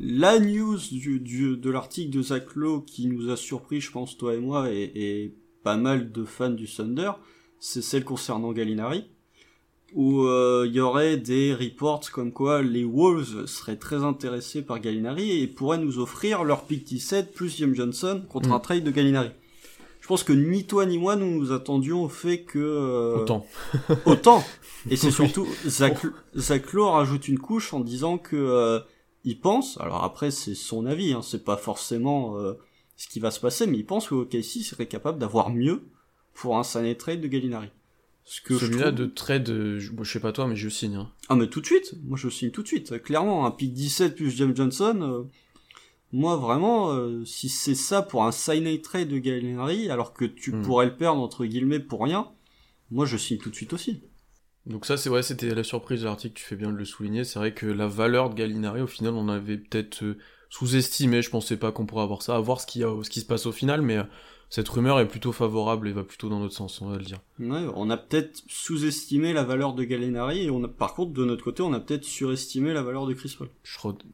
la 0.00 0.38
news 0.38 0.78
du, 0.90 1.20
du 1.20 1.56
de 1.56 1.70
l'article 1.70 2.16
de 2.16 2.22
Zach 2.22 2.54
Lowe 2.54 2.82
qui 2.82 3.06
nous 3.06 3.30
a 3.30 3.36
surpris, 3.36 3.80
je 3.80 3.90
pense, 3.90 4.16
toi 4.16 4.34
et 4.34 4.40
moi, 4.40 4.70
et, 4.70 4.90
et 4.94 5.34
pas 5.62 5.76
mal 5.76 6.12
de 6.12 6.24
fans 6.24 6.50
du 6.50 6.66
Thunder, 6.66 7.12
c'est 7.58 7.82
celle 7.82 8.04
concernant 8.04 8.52
Gallinari, 8.52 9.04
où 9.94 10.22
euh, 10.22 10.64
il 10.66 10.74
y 10.74 10.80
aurait 10.80 11.16
des 11.16 11.54
reports 11.54 12.10
comme 12.12 12.32
quoi 12.32 12.62
les 12.62 12.84
Wolves 12.84 13.46
seraient 13.46 13.76
très 13.76 14.02
intéressés 14.02 14.62
par 14.62 14.80
Gallinari 14.80 15.42
et 15.42 15.46
pourraient 15.46 15.78
nous 15.78 15.98
offrir 15.98 16.44
leur 16.44 16.64
pick 16.64 16.84
17 16.84 17.34
plus 17.34 17.56
James 17.58 17.74
Johnson 17.74 18.22
contre 18.28 18.50
mm. 18.50 18.52
un 18.52 18.60
trade 18.60 18.84
de 18.84 18.90
Gallinari. 18.90 19.30
Je 20.10 20.12
pense 20.12 20.24
que 20.24 20.32
ni 20.32 20.64
toi 20.66 20.86
ni 20.86 20.98
moi 20.98 21.14
nous 21.14 21.30
nous 21.30 21.52
attendions 21.52 22.02
au 22.02 22.08
fait 22.08 22.42
que 22.42 22.58
euh, 22.58 23.18
autant 23.18 23.46
autant 24.06 24.44
et 24.90 24.96
c'est 24.96 25.12
surtout 25.12 25.46
Zach, 25.68 25.98
Zach 26.34 26.72
Lowe 26.72 26.90
rajoute 26.90 27.28
une 27.28 27.38
couche 27.38 27.72
en 27.72 27.78
disant 27.78 28.18
que 28.18 28.34
euh, 28.34 28.80
il 29.22 29.38
pense, 29.38 29.78
alors 29.78 30.02
après 30.02 30.32
c'est 30.32 30.56
son 30.56 30.84
avis, 30.84 31.12
hein, 31.12 31.22
c'est 31.22 31.44
pas 31.44 31.56
forcément 31.56 32.36
euh, 32.38 32.54
ce 32.96 33.06
qui 33.06 33.20
va 33.20 33.30
se 33.30 33.38
passer, 33.38 33.68
mais 33.68 33.78
il 33.78 33.86
pense 33.86 34.08
que 34.08 34.16
OKC 34.16 34.64
serait 34.64 34.88
capable 34.88 35.20
d'avoir 35.20 35.48
mieux 35.48 35.84
pour 36.34 36.58
un 36.58 36.64
signé 36.64 36.96
trade 36.96 37.20
de 37.20 37.28
Gallinari. 37.28 37.68
Ce 38.24 38.40
que 38.40 38.58
Celui-là 38.58 38.90
de 38.90 39.06
trade, 39.06 39.46
je, 39.46 39.78
je 39.78 40.12
sais 40.12 40.18
pas 40.18 40.32
toi, 40.32 40.48
mais 40.48 40.56
je 40.56 40.68
signe. 40.68 40.96
Hein. 40.96 41.08
Ah 41.28 41.36
mais 41.36 41.46
tout 41.46 41.60
de 41.60 41.66
suite, 41.66 41.94
moi 42.02 42.18
je 42.18 42.28
signe 42.28 42.50
tout 42.50 42.64
de 42.64 42.66
suite. 42.66 43.00
Clairement, 43.00 43.46
un 43.46 43.52
pick 43.52 43.72
17 43.72 44.16
plus 44.16 44.30
James 44.32 44.56
Johnson, 44.56 45.28
moi 46.12 46.36
vraiment, 46.36 47.24
si 47.24 47.48
c'est 47.48 47.74
ça 47.74 48.02
pour 48.02 48.24
un 48.24 48.32
signé 48.32 48.80
trade 48.82 49.08
de 49.08 49.18
Gallinari, 49.18 49.90
alors 49.90 50.12
que 50.12 50.24
tu 50.24 50.52
hmm. 50.52 50.62
pourrais 50.62 50.86
le 50.86 50.96
perdre 50.96 51.22
entre 51.22 51.44
guillemets 51.44 51.80
pour 51.80 52.02
rien, 52.02 52.28
moi 52.90 53.06
je 53.06 53.16
signe 53.16 53.38
tout 53.38 53.50
de 53.50 53.54
suite 53.54 53.72
aussi. 53.72 54.02
Donc 54.66 54.86
ça, 54.86 54.96
c'est 54.96 55.08
ouais, 55.08 55.22
c'était 55.22 55.54
la 55.54 55.64
surprise 55.64 56.00
de 56.00 56.06
l'article, 56.06 56.34
tu 56.34 56.44
fais 56.44 56.56
bien 56.56 56.70
de 56.70 56.76
le 56.76 56.84
souligner. 56.84 57.24
C'est 57.24 57.38
vrai 57.38 57.54
que 57.54 57.66
la 57.66 57.88
valeur 57.88 58.30
de 58.30 58.34
Gallinari, 58.34 58.82
au 58.82 58.86
final, 58.86 59.14
on 59.14 59.28
avait 59.28 59.56
peut-être 59.56 60.04
euh, 60.04 60.18
sous-estimé, 60.50 61.22
je 61.22 61.30
pensais 61.30 61.56
pas 61.56 61.72
qu'on 61.72 61.86
pourrait 61.86 62.02
avoir 62.02 62.22
ça, 62.22 62.36
à 62.36 62.40
voir 62.40 62.60
ce 62.60 62.66
qui, 62.66 62.84
a, 62.84 62.94
ce 63.02 63.08
qui 63.08 63.20
se 63.20 63.24
passe 63.24 63.46
au 63.46 63.52
final, 63.52 63.80
mais 63.82 63.98
euh, 63.98 64.04
cette 64.50 64.68
rumeur 64.68 64.98
est 64.98 65.06
plutôt 65.06 65.30
favorable 65.30 65.88
et 65.88 65.92
va 65.92 66.02
plutôt 66.02 66.28
dans 66.28 66.40
notre 66.40 66.54
sens, 66.54 66.82
on 66.82 66.90
va 66.90 66.98
le 66.98 67.04
dire. 67.04 67.20
Ouais, 67.38 67.64
on 67.76 67.88
a 67.88 67.96
peut-être 67.96 68.42
sous-estimé 68.48 69.32
la 69.32 69.44
valeur 69.44 69.74
de 69.74 69.84
Gallinari, 69.84 70.46
et 70.46 70.50
on 70.50 70.64
a, 70.64 70.68
par 70.68 70.94
contre, 70.94 71.12
de 71.12 71.24
notre 71.24 71.44
côté, 71.44 71.62
on 71.62 71.72
a 71.72 71.78
peut-être 71.78 72.04
surestimé 72.04 72.72
la 72.72 72.82
valeur 72.82 73.06
de 73.06 73.14
Chris 73.14 73.36
Paul. 73.38 73.48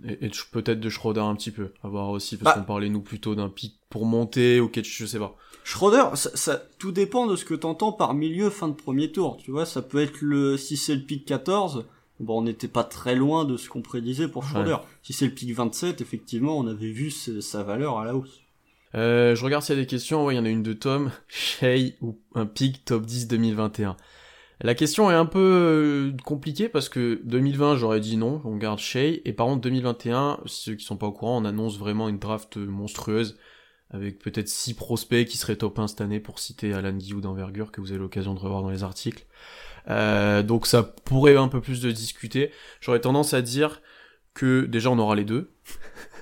Et, 0.05 0.31
peut-être 0.53 0.79
de 0.79 0.91
Schroeder 0.91 1.23
un 1.23 1.35
petit 1.35 1.51
peu, 1.51 1.73
à 1.83 1.89
voir 1.89 2.11
aussi, 2.11 2.37
parce 2.37 2.55
bah 2.55 2.61
qu'on 2.61 2.67
parlait 2.67 2.91
nous 2.91 3.01
plutôt 3.01 3.35
d'un 3.35 3.49
pic 3.49 3.81
pour 3.89 4.05
monter, 4.05 4.61
ou 4.61 4.69
quelque 4.69 4.89
je 4.89 5.07
sais 5.07 5.19
pas. 5.19 5.35
Schroeder, 5.65 6.05
ça, 6.15 6.63
tout 6.79 6.93
dépend 6.93 7.27
de 7.27 7.35
ce 7.35 7.47
que 7.47 7.55
t'entends 7.55 7.93
par 7.93 8.13
milieu 8.13 8.51
fin 8.51 8.69
de 8.69 8.75
premier 8.75 9.11
tour. 9.11 9.39
Tu 9.39 9.51
vois, 9.51 9.65
ça 9.65 9.83
peut 9.83 10.01
être 10.01 10.21
le 10.21 10.57
si 10.57 10.77
c'est 10.77 10.95
le 10.95 11.03
pic 11.03 11.25
14, 11.25 11.87
bon 12.21 12.39
on 12.39 12.43
n'était 12.43 12.69
pas 12.69 12.85
très 12.85 13.17
loin 13.17 13.45
de 13.45 13.57
ce 13.57 13.69
qu'on 13.69 13.83
prédisait 13.83 14.29
pour 14.29 14.45
Schroeder. 14.45 14.77
Si 15.03 15.13
c'est 15.13 15.27
le 15.27 15.35
pic 15.35 15.53
27, 15.53 16.01
effectivement, 16.03 16.57
on 16.57 16.69
avait 16.69 16.93
vu 16.93 17.11
sa 17.11 17.63
valeur 17.65 17.99
à 17.99 18.05
la 18.05 18.15
hausse. 18.15 18.43
Euh, 18.95 19.35
je 19.35 19.45
regarde 19.45 19.63
s'il 19.63 19.75
y 19.75 19.79
a 19.79 19.83
des 19.83 19.87
questions. 19.87 20.25
Ouais, 20.25 20.35
il 20.35 20.37
y 20.37 20.41
en 20.41 20.45
a 20.45 20.49
une 20.49 20.63
de 20.63 20.73
Tom. 20.73 21.11
Shay 21.29 21.97
ou 22.01 22.19
un 22.35 22.47
pic 22.47 22.85
top 22.85 23.05
10 23.05 23.29
2021. 23.29 23.97
La 24.63 24.75
question 24.75 25.11
est 25.11 25.15
un 25.15 25.27
peu 25.27 25.39
euh, 25.39 26.17
compliquée 26.25 26.71
parce 26.71 26.89
que 26.89 27.21
2020, 27.25 27.77
j'aurais 27.77 28.01
dit 28.01 28.17
non, 28.17 28.41
on 28.45 28.57
garde 28.57 28.79
Shea. 28.79 29.21
Et 29.25 29.33
par 29.33 29.47
contre, 29.47 29.61
2021, 29.63 30.41
ceux 30.47 30.75
qui 30.75 30.85
sont 30.85 30.97
pas 30.97 31.07
au 31.07 31.13
courant, 31.13 31.43
on 31.43 31.45
annonce 31.45 31.79
vraiment 31.79 32.09
une 32.09 32.19
draft 32.19 32.57
monstrueuse 32.57 33.37
avec 33.91 34.19
peut-être 34.19 34.49
6 34.49 34.75
prospects 34.75 35.27
qui 35.27 35.37
seraient 35.37 35.57
top 35.57 35.79
1 35.79 35.89
cette 35.89 36.01
année 36.01 36.21
pour 36.21 36.39
citer 36.39 36.73
Alan 36.73 36.93
Guillou 36.93 37.21
d'envergure 37.21 37.71
que 37.71 37.81
vous 37.81 37.91
avez 37.93 38.01
l'occasion 38.01 38.35
de 38.35 38.41
revoir 38.41 38.63
dans 38.63 38.71
les 38.71 38.83
articles. 38.83 39.27
Euh, 39.89 40.43
donc 40.43 40.67
ça 40.67 40.83
pourrait 40.83 41.37
un 41.37 41.49
peu 41.49 41.61
plus 41.61 41.81
de 41.81 41.91
discuter. 41.91 42.51
J'aurais 42.81 43.01
tendance 43.01 43.35
à 43.35 43.43
dire 43.43 43.83
que 44.35 44.65
déjà 44.65 44.91
on 44.91 44.99
aura 44.99 45.15
les 45.15 45.25
deux. 45.25 45.53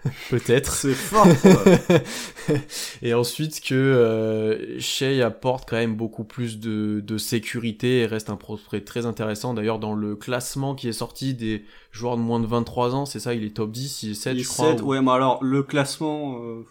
peut-être. 0.30 0.72
C'est 0.72 0.94
fort. 0.94 1.26
et 3.02 3.14
ensuite 3.14 3.60
que 3.60 3.74
euh, 3.74 4.78
Shea 4.78 5.24
apporte 5.24 5.68
quand 5.68 5.76
même 5.76 5.96
beaucoup 5.96 6.24
plus 6.24 6.58
de, 6.58 7.00
de 7.00 7.18
sécurité 7.18 8.00
et 8.00 8.06
reste 8.06 8.30
un 8.30 8.36
prospect 8.36 8.82
très 8.82 9.06
intéressant. 9.06 9.54
D'ailleurs, 9.54 9.78
dans 9.78 9.94
le 9.94 10.16
classement 10.16 10.74
qui 10.74 10.88
est 10.88 10.92
sorti 10.92 11.34
des 11.34 11.64
joueurs 11.92 12.16
de 12.16 12.22
moins 12.22 12.40
de 12.40 12.46
23 12.46 12.94
ans, 12.94 13.06
c'est 13.06 13.20
ça, 13.20 13.34
il 13.34 13.44
est 13.44 13.56
top 13.56 13.70
10, 13.70 14.02
il 14.02 14.10
est 14.10 14.14
7, 14.14 14.38
je 14.38 14.48
crois. 14.48 14.70
7, 14.72 14.82
ouais, 14.82 15.00
mais 15.00 15.10
alors 15.10 15.42
le 15.42 15.62
classement. 15.62 16.38
Euh, 16.42 16.64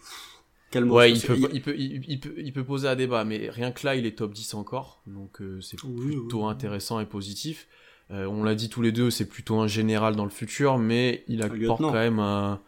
ouais, 0.80 1.12
il 1.12 1.20
peut, 1.20 1.36
il... 1.52 1.62
peut, 1.62 1.74
il, 1.76 2.20
peut, 2.20 2.34
il 2.36 2.52
peut 2.52 2.64
poser 2.64 2.88
à 2.88 2.96
débat, 2.96 3.24
mais 3.24 3.48
rien 3.50 3.72
que 3.72 3.86
là, 3.86 3.94
il 3.94 4.06
est 4.06 4.18
top 4.18 4.32
10 4.32 4.54
encore, 4.54 5.02
donc 5.06 5.40
euh, 5.40 5.60
c'est 5.60 5.78
plutôt 5.78 6.44
intéressant 6.44 7.00
et 7.00 7.06
positif. 7.06 7.68
Euh, 8.10 8.26
on 8.26 8.44
l'a 8.44 8.54
dit 8.54 8.68
tous 8.68 8.82
les 8.82 8.92
deux, 8.92 9.10
c'est 9.10 9.28
plutôt 9.28 9.60
un 9.60 9.66
général 9.66 10.14
dans 10.14 10.24
le 10.24 10.30
futur, 10.30 10.78
mais 10.78 11.24
il 11.26 11.42
apporte 11.42 11.80
quand 11.80 11.92
même 11.92 12.18
un, 12.18 12.60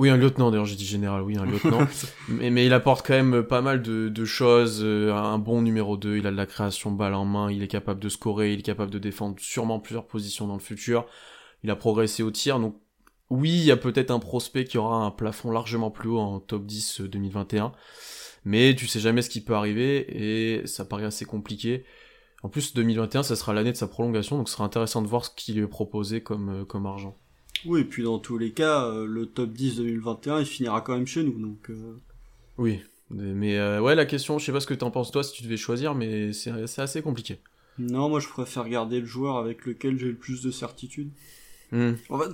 oui, 0.00 0.08
un 0.08 0.16
lieutenant, 0.16 0.50
d'ailleurs, 0.50 0.64
j'ai 0.64 0.76
dit 0.76 0.86
général, 0.86 1.20
oui, 1.20 1.36
un 1.36 1.44
lieutenant. 1.44 1.86
mais, 2.28 2.48
mais, 2.48 2.64
il 2.64 2.72
apporte 2.72 3.06
quand 3.06 3.12
même 3.12 3.42
pas 3.42 3.60
mal 3.60 3.82
de, 3.82 4.08
de 4.08 4.24
choses. 4.24 4.80
Euh, 4.82 5.12
un 5.12 5.36
bon 5.36 5.60
numéro 5.60 5.98
2, 5.98 6.16
il 6.16 6.26
a 6.26 6.30
de 6.30 6.36
la 6.36 6.46
création 6.46 6.90
balle 6.90 7.12
en 7.12 7.26
main, 7.26 7.52
il 7.52 7.62
est 7.62 7.68
capable 7.68 8.00
de 8.00 8.08
scorer, 8.08 8.54
il 8.54 8.60
est 8.60 8.62
capable 8.62 8.90
de 8.90 8.98
défendre 8.98 9.36
sûrement 9.38 9.78
plusieurs 9.78 10.06
positions 10.06 10.46
dans 10.46 10.54
le 10.54 10.60
futur. 10.60 11.04
Il 11.64 11.70
a 11.70 11.76
progressé 11.76 12.22
au 12.22 12.30
tir, 12.30 12.58
donc 12.58 12.80
oui, 13.28 13.50
il 13.50 13.64
y 13.64 13.70
a 13.70 13.76
peut-être 13.76 14.10
un 14.10 14.20
prospect 14.20 14.64
qui 14.64 14.78
aura 14.78 15.04
un 15.04 15.10
plafond 15.10 15.50
largement 15.50 15.90
plus 15.90 16.08
haut 16.08 16.18
en 16.18 16.40
top 16.40 16.64
10 16.64 17.02
2021. 17.02 17.66
Euh, 17.66 17.68
mais 18.46 18.74
tu 18.74 18.86
sais 18.86 19.00
jamais 19.00 19.20
ce 19.20 19.28
qui 19.28 19.42
peut 19.42 19.54
arriver 19.54 20.06
et 20.08 20.66
ça 20.66 20.86
paraît 20.86 21.04
assez 21.04 21.26
compliqué. 21.26 21.84
En 22.42 22.48
plus, 22.48 22.72
2021, 22.72 23.22
ça 23.22 23.36
sera 23.36 23.52
l'année 23.52 23.72
de 23.72 23.76
sa 23.76 23.86
prolongation, 23.86 24.38
donc 24.38 24.48
ce 24.48 24.54
sera 24.54 24.64
intéressant 24.64 25.02
de 25.02 25.08
voir 25.08 25.26
ce 25.26 25.30
qu'il 25.36 25.56
lui 25.56 25.64
est 25.64 25.66
proposé 25.66 26.22
comme, 26.22 26.62
euh, 26.62 26.64
comme 26.64 26.86
argent. 26.86 27.18
Oui, 27.66 27.80
et 27.80 27.84
puis 27.84 28.02
dans 28.02 28.18
tous 28.18 28.38
les 28.38 28.52
cas, 28.52 28.84
euh, 28.84 29.06
le 29.06 29.26
top 29.26 29.50
10 29.52 29.76
2021, 29.76 30.40
il 30.40 30.46
finira 30.46 30.80
quand 30.80 30.94
même 30.94 31.06
chez 31.06 31.22
nous, 31.22 31.38
donc... 31.38 31.70
Euh. 31.70 31.98
Oui, 32.58 32.80
mais 33.10 33.58
euh, 33.58 33.80
ouais, 33.80 33.94
la 33.94 34.06
question, 34.06 34.38
je 34.38 34.46
sais 34.46 34.52
pas 34.52 34.60
ce 34.60 34.66
que 34.66 34.74
t'en 34.74 34.90
penses 34.90 35.10
toi 35.10 35.22
si 35.22 35.32
tu 35.32 35.42
devais 35.42 35.56
choisir, 35.56 35.94
mais 35.94 36.32
c'est 36.32 36.78
assez 36.78 37.02
compliqué. 37.02 37.38
Non, 37.78 38.10
moi 38.10 38.20
je 38.20 38.28
préfère 38.28 38.68
garder 38.68 39.00
le 39.00 39.06
joueur 39.06 39.38
avec 39.38 39.64
lequel 39.64 39.98
j'ai 39.98 40.08
le 40.08 40.14
plus 40.14 40.42
de 40.42 40.50
certitude. 40.50 41.10
Hmm. 41.72 41.92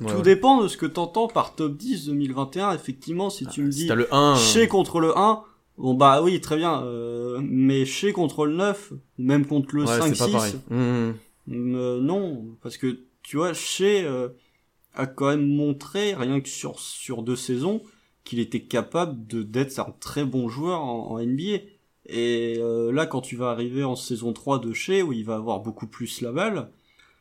tout 0.09 0.23
dépend 0.23 0.63
de 0.63 0.69
ce 0.69 0.79
que 0.79 0.87
t'entends 0.87 1.29
par 1.29 1.55
top 1.55 1.77
10 1.77 2.07
2021. 2.07 2.73
Effectivement, 2.73 3.29
si 3.29 3.47
tu 3.47 3.63
me 3.63 3.69
ah, 3.69 3.71
dis 3.71 3.87
le 3.87 4.13
1, 4.13 4.37
chez 4.37 4.67
contre 4.67 4.99
le 4.99 5.17
1, 5.17 5.43
bon 5.77 5.95
bah 5.95 6.23
oui, 6.23 6.41
très 6.41 6.57
bien. 6.57 6.85
mais 7.41 7.85
chez 7.85 8.13
contre 8.13 8.47
le 8.47 8.55
9, 8.55 8.95
même 9.19 9.47
contre 9.47 9.77
le 9.77 9.85
5-6, 9.85 10.57
hmm, 10.71 11.13
hmm. 11.47 11.99
non, 11.99 12.45
parce 12.63 12.77
que 12.77 12.99
tu 13.23 13.37
vois, 13.37 13.53
chez 13.53 14.05
a 14.97 15.07
quand 15.07 15.29
même 15.29 15.47
montré, 15.47 16.15
rien 16.15 16.41
que 16.41 16.49
sur, 16.49 16.81
sur 16.81 17.23
deux 17.23 17.37
saisons, 17.37 17.83
qu'il 18.25 18.41
était 18.41 18.63
capable 18.63 19.27
de 19.27 19.43
d'être 19.43 19.79
un 19.79 19.95
très 20.01 20.25
bon 20.25 20.49
joueur 20.49 20.83
en, 20.83 21.19
NBA. 21.21 21.63
Et 22.09 22.57
euh, 22.59 22.93
là, 22.93 23.07
quand 23.07 23.21
tu 23.21 23.37
vas 23.37 23.51
arriver 23.51 23.85
en 23.85 23.97
saison 23.97 24.33
3 24.33 24.59
de 24.59 24.73
chez, 24.73 25.03
où 25.03 25.13
il 25.13 25.25
va 25.25 25.37
avoir 25.37 25.61
beaucoup 25.61 25.87
plus 25.87 26.21
la 26.21 26.33
balle, 26.33 26.71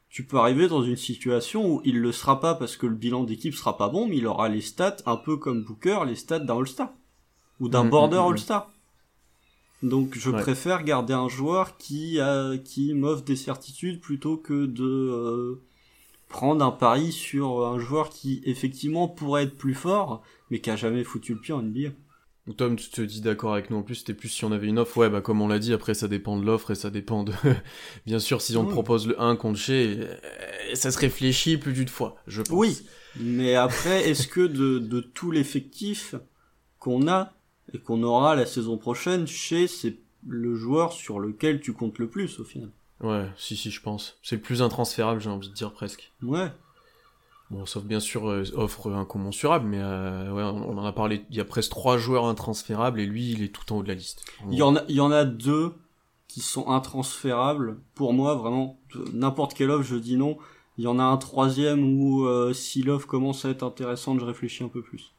tu 0.09 0.23
peux 0.23 0.37
arriver 0.37 0.67
dans 0.67 0.83
une 0.83 0.95
situation 0.95 1.75
où 1.75 1.81
il 1.83 1.99
le 1.99 2.11
sera 2.11 2.39
pas 2.39 2.55
parce 2.55 2.77
que 2.77 2.85
le 2.85 2.95
bilan 2.95 3.23
d'équipe 3.23 3.53
sera 3.53 3.77
pas 3.77 3.89
bon, 3.89 4.07
mais 4.07 4.17
il 4.17 4.27
aura 4.27 4.49
les 4.49 4.61
stats 4.61 4.97
un 5.05 5.17
peu 5.17 5.37
comme 5.37 5.63
Booker, 5.63 5.99
les 6.05 6.15
stats 6.15 6.39
d'un 6.39 6.57
All-Star. 6.57 6.93
Ou 7.59 7.69
d'un 7.69 7.85
mm, 7.85 7.89
border 7.89 8.17
mm, 8.17 8.21
mm, 8.21 8.31
All-Star. 8.31 8.71
Donc 9.83 10.17
je 10.17 10.31
préfère 10.31 10.83
garder 10.83 11.13
un 11.13 11.27
joueur 11.27 11.77
qui 11.77 12.19
a, 12.19 12.57
qui 12.57 12.93
m'offre 12.93 13.23
des 13.23 13.35
certitudes 13.35 13.99
plutôt 13.99 14.37
que 14.37 14.65
de 14.65 14.83
euh, 14.83 15.61
prendre 16.29 16.63
un 16.63 16.71
pari 16.71 17.11
sur 17.11 17.65
un 17.65 17.79
joueur 17.79 18.09
qui 18.09 18.41
effectivement 18.45 19.07
pourrait 19.07 19.43
être 19.43 19.57
plus 19.57 19.73
fort, 19.73 20.21
mais 20.49 20.59
qui 20.59 20.69
a 20.69 20.75
jamais 20.75 21.03
foutu 21.03 21.33
le 21.33 21.39
pied 21.39 21.53
en 21.53 21.61
NBA. 21.61 21.89
Tom, 22.53 22.75
tu 22.75 22.89
te 22.89 23.01
dis 23.01 23.21
d'accord 23.21 23.53
avec 23.53 23.71
nous. 23.71 23.77
En 23.77 23.81
plus, 23.81 23.95
c'était 23.95 24.13
plus 24.13 24.29
si 24.29 24.45
on 24.45 24.51
avait 24.51 24.67
une 24.67 24.77
offre, 24.77 24.97
ouais, 24.97 25.09
bah 25.09 25.21
comme 25.21 25.41
on 25.41 25.47
l'a 25.47 25.57
dit, 25.57 25.73
après 25.73 25.95
ça 25.95 26.07
dépend 26.07 26.37
de 26.37 26.45
l'offre 26.45 26.71
et 26.71 26.75
ça 26.75 26.91
dépend 26.91 27.23
de... 27.23 27.33
Bien 28.05 28.19
sûr, 28.19 28.41
si 28.41 28.55
on 28.55 28.65
te 28.65 28.71
propose 28.71 29.07
le 29.07 29.19
1 29.19 29.35
contre 29.35 29.59
chez, 29.59 29.97
euh, 29.99 30.15
ça 30.75 30.91
se 30.91 30.99
réfléchit 30.99 31.57
plus 31.57 31.73
d'une 31.73 31.87
fois, 31.87 32.17
je 32.27 32.43
pense. 32.43 32.51
Oui, 32.51 32.81
mais 33.19 33.55
après, 33.55 34.07
est-ce 34.09 34.27
que 34.27 34.41
de, 34.41 34.77
de 34.77 35.01
tout 35.01 35.31
l'effectif 35.31 36.13
qu'on 36.77 37.07
a 37.07 37.33
et 37.73 37.79
qu'on 37.79 38.03
aura 38.03 38.35
la 38.35 38.45
saison 38.45 38.77
prochaine, 38.77 39.25
chez 39.25 39.67
c'est 39.67 39.97
le 40.27 40.55
joueur 40.55 40.93
sur 40.93 41.19
lequel 41.19 41.61
tu 41.61 41.73
comptes 41.73 41.97
le 41.97 42.07
plus 42.07 42.39
au 42.39 42.43
final? 42.43 42.69
Ouais, 43.01 43.27
si, 43.37 43.55
si, 43.55 43.71
je 43.71 43.81
pense. 43.81 44.17
C'est 44.23 44.35
le 44.35 44.41
plus 44.41 44.61
intransférable, 44.61 45.19
j'ai 45.19 45.29
envie 45.29 45.49
de 45.49 45.53
dire 45.53 45.73
presque. 45.73 46.11
Ouais. 46.23 46.51
Bon, 47.51 47.65
sauf 47.65 47.83
bien 47.83 47.99
sûr 47.99 48.27
euh, 48.27 48.43
offre 48.55 48.91
incommensurable, 48.91 49.67
mais 49.67 49.79
euh, 49.79 50.31
ouais, 50.31 50.43
on, 50.43 50.77
en 50.77 50.85
a 50.85 50.91
parlé. 50.91 51.25
Il 51.29 51.35
y 51.35 51.41
a 51.41 51.45
presque 51.45 51.69
trois 51.69 51.97
joueurs 51.97 52.25
intransférables 52.25 52.99
et 52.99 53.05
lui, 53.05 53.31
il 53.31 53.43
est 53.43 53.49
tout 53.49 53.71
en 53.71 53.77
haut 53.77 53.83
de 53.83 53.87
la 53.87 53.93
liste. 53.93 54.25
Il 54.49 54.57
y 54.57 54.63
en 54.63 54.75
a, 54.75 54.83
il 54.87 54.95
y 54.95 55.01
en 55.01 55.11
a 55.11 55.25
deux 55.25 55.73
qui 56.27 56.41
sont 56.41 56.67
intransférables. 56.69 57.77
Pour 57.93 58.13
moi, 58.13 58.35
vraiment, 58.35 58.79
n'importe 59.13 59.53
quelle 59.53 59.69
offre, 59.69 59.87
je 59.87 59.95
dis 59.95 60.17
non. 60.17 60.37
Il 60.77 60.83
y 60.83 60.87
en 60.87 60.99
a 60.99 61.03
un 61.03 61.17
troisième 61.17 61.99
où 61.99 62.25
euh, 62.25 62.51
si 62.51 62.81
l'offre 62.81 63.07
commence 63.07 63.45
à 63.45 63.49
être 63.49 63.63
intéressante, 63.63 64.19
je 64.19 64.25
réfléchis 64.25 64.63
un 64.63 64.67
peu 64.67 64.81
plus. 64.81 65.13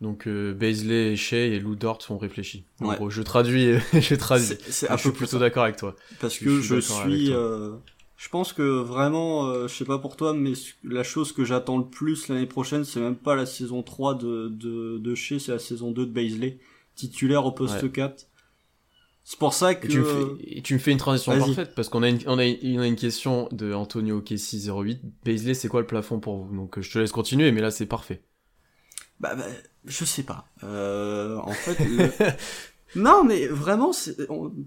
Donc 0.00 0.26
euh, 0.26 0.54
Baisley, 0.54 1.14
Shea 1.14 1.36
et 1.36 1.58
Lou 1.58 1.76
Dort 1.76 2.00
sont 2.00 2.16
réfléchis. 2.16 2.64
Ouais. 2.80 2.96
je 3.10 3.22
traduis, 3.22 3.74
je 3.92 4.14
traduis. 4.14 4.56
C'est, 4.68 4.90
je 4.90 4.96
suis 4.96 5.10
plutôt 5.10 5.38
d'accord 5.38 5.64
avec 5.64 5.76
toi. 5.76 5.94
Parce 6.20 6.38
que 6.38 6.60
je 6.60 6.80
suis, 6.80 7.32
euh, 7.32 7.72
je 8.16 8.28
pense 8.30 8.54
que 8.54 8.62
vraiment, 8.62 9.46
euh, 9.46 9.68
je 9.68 9.74
sais 9.74 9.84
pas 9.84 9.98
pour 9.98 10.16
toi, 10.16 10.32
mais 10.32 10.52
la 10.84 11.02
chose 11.02 11.32
que 11.32 11.44
j'attends 11.44 11.76
le 11.76 11.84
plus 11.84 12.28
l'année 12.28 12.46
prochaine, 12.46 12.84
c'est 12.84 13.00
même 13.00 13.16
pas 13.16 13.34
la 13.34 13.44
saison 13.44 13.82
3 13.82 14.14
de 14.14 14.48
de, 14.48 14.98
de 14.98 15.14
Shea, 15.14 15.38
c'est 15.38 15.52
la 15.52 15.58
saison 15.58 15.90
2 15.90 16.06
de 16.06 16.10
Baisley, 16.10 16.58
titulaire 16.94 17.44
au 17.44 17.52
poste 17.52 17.92
4. 17.92 18.26
C'est 19.22 19.38
pour 19.38 19.52
ça 19.52 19.74
que. 19.74 19.86
Et 19.86 19.90
tu, 19.90 19.98
me 19.98 20.04
fais, 20.04 20.44
et 20.46 20.62
tu 20.62 20.74
me 20.74 20.78
fais 20.78 20.92
une 20.92 20.98
transition 20.98 21.36
parfaite 21.38 21.74
parce 21.74 21.90
qu'on 21.90 22.02
a 22.02 22.08
une, 22.08 22.20
on 22.26 22.38
a 22.38 22.46
une, 22.46 22.82
une 22.82 22.96
question 22.96 23.50
de 23.52 23.74
Antonio 23.74 24.22
Kessi 24.22 24.70
08. 24.70 24.98
Baisley, 25.26 25.52
c'est 25.52 25.68
quoi 25.68 25.80
le 25.82 25.86
plafond 25.86 26.20
pour 26.20 26.38
vous? 26.38 26.56
Donc 26.56 26.80
je 26.80 26.90
te 26.90 26.98
laisse 26.98 27.12
continuer, 27.12 27.52
mais 27.52 27.60
là 27.60 27.70
c'est 27.70 27.84
parfait. 27.84 28.22
Bah, 29.20 29.34
bah, 29.34 29.44
je 29.84 30.04
sais 30.04 30.22
pas. 30.22 30.46
Euh, 30.62 31.36
en 31.38 31.52
fait, 31.52 31.78
non, 32.96 33.24
mais 33.24 33.46
vraiment, 33.46 33.92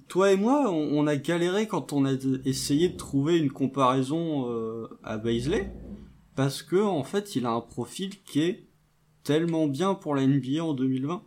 toi 0.08 0.32
et 0.32 0.36
moi, 0.36 0.70
on, 0.70 1.08
a 1.08 1.16
galéré 1.16 1.68
quand 1.68 1.94
on 1.94 2.06
a 2.06 2.14
essayé 2.46 2.90
de 2.90 2.98
trouver 2.98 3.38
une 3.38 3.52
comparaison 3.52 4.50
euh, 4.50 4.88
à 5.04 5.18
Baisley, 5.18 5.72
parce 6.36 6.64
que 6.64 6.82
en 6.82 7.04
fait, 7.04 7.36
il 7.36 7.46
a 7.46 7.52
un 7.52 7.62
profil 7.62 8.22
qui 8.24 8.42
est 8.42 8.68
tellement 9.24 9.68
bien 9.68 9.94
pour 9.94 10.16
la 10.16 10.26
NBA 10.26 10.64
en 10.64 10.74
2020. 10.74 11.24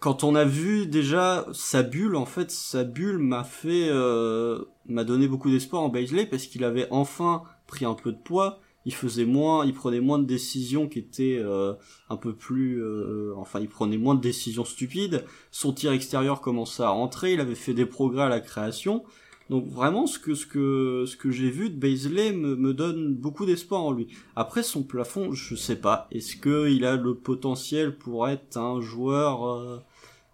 Quand 0.00 0.24
on 0.24 0.34
a 0.34 0.44
vu 0.44 0.86
déjà 0.86 1.46
sa 1.52 1.84
bulle, 1.84 2.16
en 2.16 2.26
fait, 2.26 2.50
sa 2.50 2.82
bulle 2.82 3.18
m'a 3.18 3.44
fait, 3.44 3.88
euh, 3.88 4.64
m'a 4.86 5.04
donné 5.04 5.28
beaucoup 5.28 5.48
d'espoir 5.48 5.82
en 5.82 5.90
Baisley 5.90 6.26
parce 6.26 6.46
qu'il 6.46 6.64
avait 6.64 6.88
enfin 6.90 7.44
pris 7.68 7.84
un 7.84 7.94
peu 7.94 8.10
de 8.10 8.18
poids, 8.18 8.58
il 8.84 8.94
faisait 8.94 9.24
moins, 9.24 9.64
il 9.64 9.74
prenait 9.74 10.00
moins 10.00 10.18
de 10.18 10.24
décisions 10.24 10.88
qui 10.88 10.98
étaient 10.98 11.38
euh, 11.38 11.74
un 12.10 12.16
peu 12.16 12.34
plus, 12.34 12.82
euh, 12.82 13.32
enfin, 13.36 13.60
il 13.60 13.68
prenait 13.68 13.98
moins 13.98 14.14
de 14.14 14.20
décisions 14.20 14.64
stupides. 14.64 15.24
Son 15.50 15.72
tir 15.72 15.92
extérieur 15.92 16.40
commençait 16.40 16.82
à 16.82 16.90
rentrer, 16.90 17.34
il 17.34 17.40
avait 17.40 17.54
fait 17.54 17.74
des 17.74 17.86
progrès 17.86 18.24
à 18.24 18.28
la 18.28 18.40
création. 18.40 19.04
Donc 19.50 19.66
vraiment, 19.66 20.06
ce 20.06 20.18
que 20.18 20.34
ce 20.34 20.46
que 20.46 21.04
ce 21.06 21.16
que 21.16 21.30
j'ai 21.30 21.50
vu 21.50 21.68
de 21.68 21.76
Baisley 21.76 22.32
me, 22.32 22.56
me 22.56 22.72
donne 22.72 23.14
beaucoup 23.14 23.44
d'espoir 23.44 23.82
en 23.82 23.92
lui. 23.92 24.08
Après 24.34 24.62
son 24.62 24.82
plafond, 24.82 25.32
je 25.32 25.54
sais 25.54 25.76
pas. 25.76 26.08
Est-ce 26.10 26.36
que 26.36 26.70
il 26.70 26.84
a 26.84 26.96
le 26.96 27.14
potentiel 27.14 27.96
pour 27.96 28.28
être 28.28 28.56
un 28.56 28.80
joueur 28.80 29.46
euh, 29.46 29.78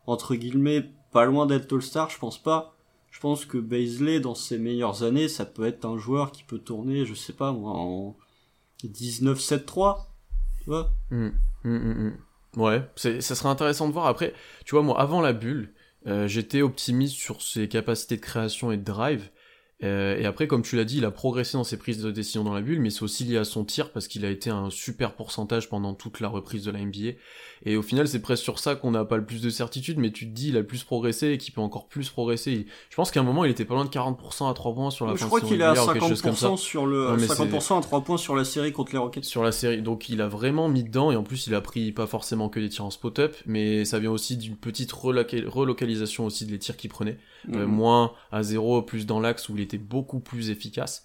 entre 0.07 0.35
guillemets 0.37 0.91
pas 1.11 1.25
loin 1.25 1.47
d'être 1.47 1.75
All-Star? 1.75 2.11
Je 2.11 2.19
pense 2.19 2.41
pas. 2.41 2.77
Je 3.11 3.21
pense 3.21 3.45
que 3.45 3.59
Baisley, 3.59 4.21
dans 4.21 4.37
ses 4.37 4.59
meilleures 4.59 5.03
années, 5.03 5.27
ça 5.27 5.45
peut 5.45 5.67
être 5.67 5.85
un 5.85 5.99
joueur 5.99 6.31
qui 6.31 6.45
peut 6.45 6.59
tourner, 6.59 7.05
je 7.05 7.15
sais 7.15 7.33
pas 7.33 7.51
moi, 7.53 7.73
en 7.73 8.15
19-7-3, 8.85 10.15
tu 10.63 10.71
vois 10.71 10.93
mmh, 11.11 11.29
mmh, 11.65 11.71
mmh, 11.71 12.13
Ouais, 12.57 12.83
ça 12.97 13.21
serait 13.21 13.49
intéressant 13.49 13.89
de 13.89 13.93
voir. 13.93 14.07
Après, 14.07 14.33
tu 14.65 14.75
vois, 14.75 14.83
moi, 14.83 15.01
avant 15.01 15.21
la 15.21 15.33
bulle, 15.33 15.75
euh, 16.07 16.27
j'étais 16.27 16.63
optimiste 16.63 17.15
sur 17.15 17.43
ses 17.43 17.69
capacités 17.69 18.17
de 18.17 18.21
création 18.23 18.73
et 18.73 18.77
de 18.77 18.85
drive. 18.85 19.31
Euh, 19.85 20.17
et 20.19 20.27
après, 20.27 20.49
comme 20.49 20.63
tu 20.63 20.75
l'as 20.75 20.85
dit, 20.85 20.99
il 20.99 21.05
a 21.05 21.13
progressé 21.13 21.57
dans 21.57 21.63
ses 21.63 21.77
prises 21.77 22.03
de 22.03 22.11
décision 22.11 22.43
dans 22.43 22.53
la 22.53 22.63
bulle, 22.63 22.81
mais 22.81 22.91
c'est 22.91 23.05
aussi 23.05 23.23
lié 23.25 23.37
à 23.37 23.45
son 23.45 23.65
tir 23.65 23.93
parce 23.93 24.09
qu'il 24.09 24.25
a 24.25 24.31
été 24.31 24.51
un 24.51 24.71
super 24.71 25.15
pourcentage 25.15 25.69
pendant 25.69 25.95
toute 25.95 26.19
la 26.19 26.27
reprise 26.29 26.65
de 26.65 26.73
la 26.73 26.81
NBA. 26.81 27.17
Et 27.65 27.77
au 27.77 27.83
final, 27.83 28.09
c'est 28.09 28.21
presque 28.21 28.43
sur 28.43 28.59
ça 28.59 28.75
qu'on 28.75 28.91
n'a 28.91 29.05
pas 29.05 29.17
le 29.17 29.25
plus 29.25 29.41
de 29.41 29.51
certitude, 29.51 29.99
mais 29.99 30.11
tu 30.11 30.27
te 30.29 30.35
dis, 30.35 30.49
il 30.49 30.57
a 30.57 30.61
le 30.61 30.67
plus 30.67 30.83
progressé 30.83 31.29
et 31.31 31.39
qu'il 31.39 31.55
peut 31.55 31.61
encore 31.61 31.87
plus 31.89 32.11
progresser. 32.11 32.67
Je 32.91 32.97
pense 32.97 33.13
qu'à 33.13 33.21
un 33.21 33.25
moment, 33.25 33.45
il 33.45 33.51
était 33.53 33.65
pas 33.65 33.75
loin 33.75 33.85
de 33.85 33.91
40% 33.91 34.51
à 34.51 34.55
3 34.55 34.75
points 34.75 34.91
sur 34.91 35.07
la 35.07 35.15
Je 35.15 35.25
crois 35.25 35.41
qu'il 35.41 35.61
est 35.61 35.65
à 35.65 35.75
50% 35.75 36.57
sur 36.57 36.87
le, 36.87 37.17
mais 37.17 37.27
50% 37.27 37.79
à 37.79 37.81
3 37.81 38.01
points 38.03 38.17
sur 38.19 38.35
la 38.35 38.45
série 38.45 38.73
contre 38.73 38.93
les 38.93 38.99
Rockets. 38.99 39.25
sur 39.25 39.45
la 39.45 39.53
série. 39.53 39.81
Donc 39.83 40.09
il 40.09 40.21
a 40.23 40.27
vraiment 40.29 40.69
mis 40.69 40.83
dedans 40.83 41.13
et 41.13 41.17
en 41.17 41.23
plus 41.23 41.47
il 41.47 41.55
a 41.55 41.61
pris 41.61 41.93
pas 41.93 42.07
forcément 42.09 42.49
que 42.49 42.59
des 42.59 42.69
tirs 42.69 42.85
en 42.85 42.91
spot-up, 42.91 43.37
mais 43.47 43.85
ça 43.85 43.99
vient 44.01 44.11
aussi 44.11 44.37
d'une 44.37 44.57
petite 44.57 44.91
reloca- 44.93 45.47
relocalisation 45.47 46.27
aussi 46.27 46.47
de 46.47 46.51
les 46.51 46.59
tirs 46.59 46.77
qu'il 46.77 46.91
prenait. 46.91 47.17
Euh, 47.53 47.67
Mhm. 47.67 47.73
moins 47.73 48.13
à 48.33 48.43
zéro, 48.43 48.83
plus 48.83 49.07
dans 49.07 49.21
l'axe 49.21 49.49
où 49.49 49.57
il 49.57 49.63
était 49.63 49.79
beaucoup 49.79 50.21
plus 50.21 50.51
efficace. 50.51 51.05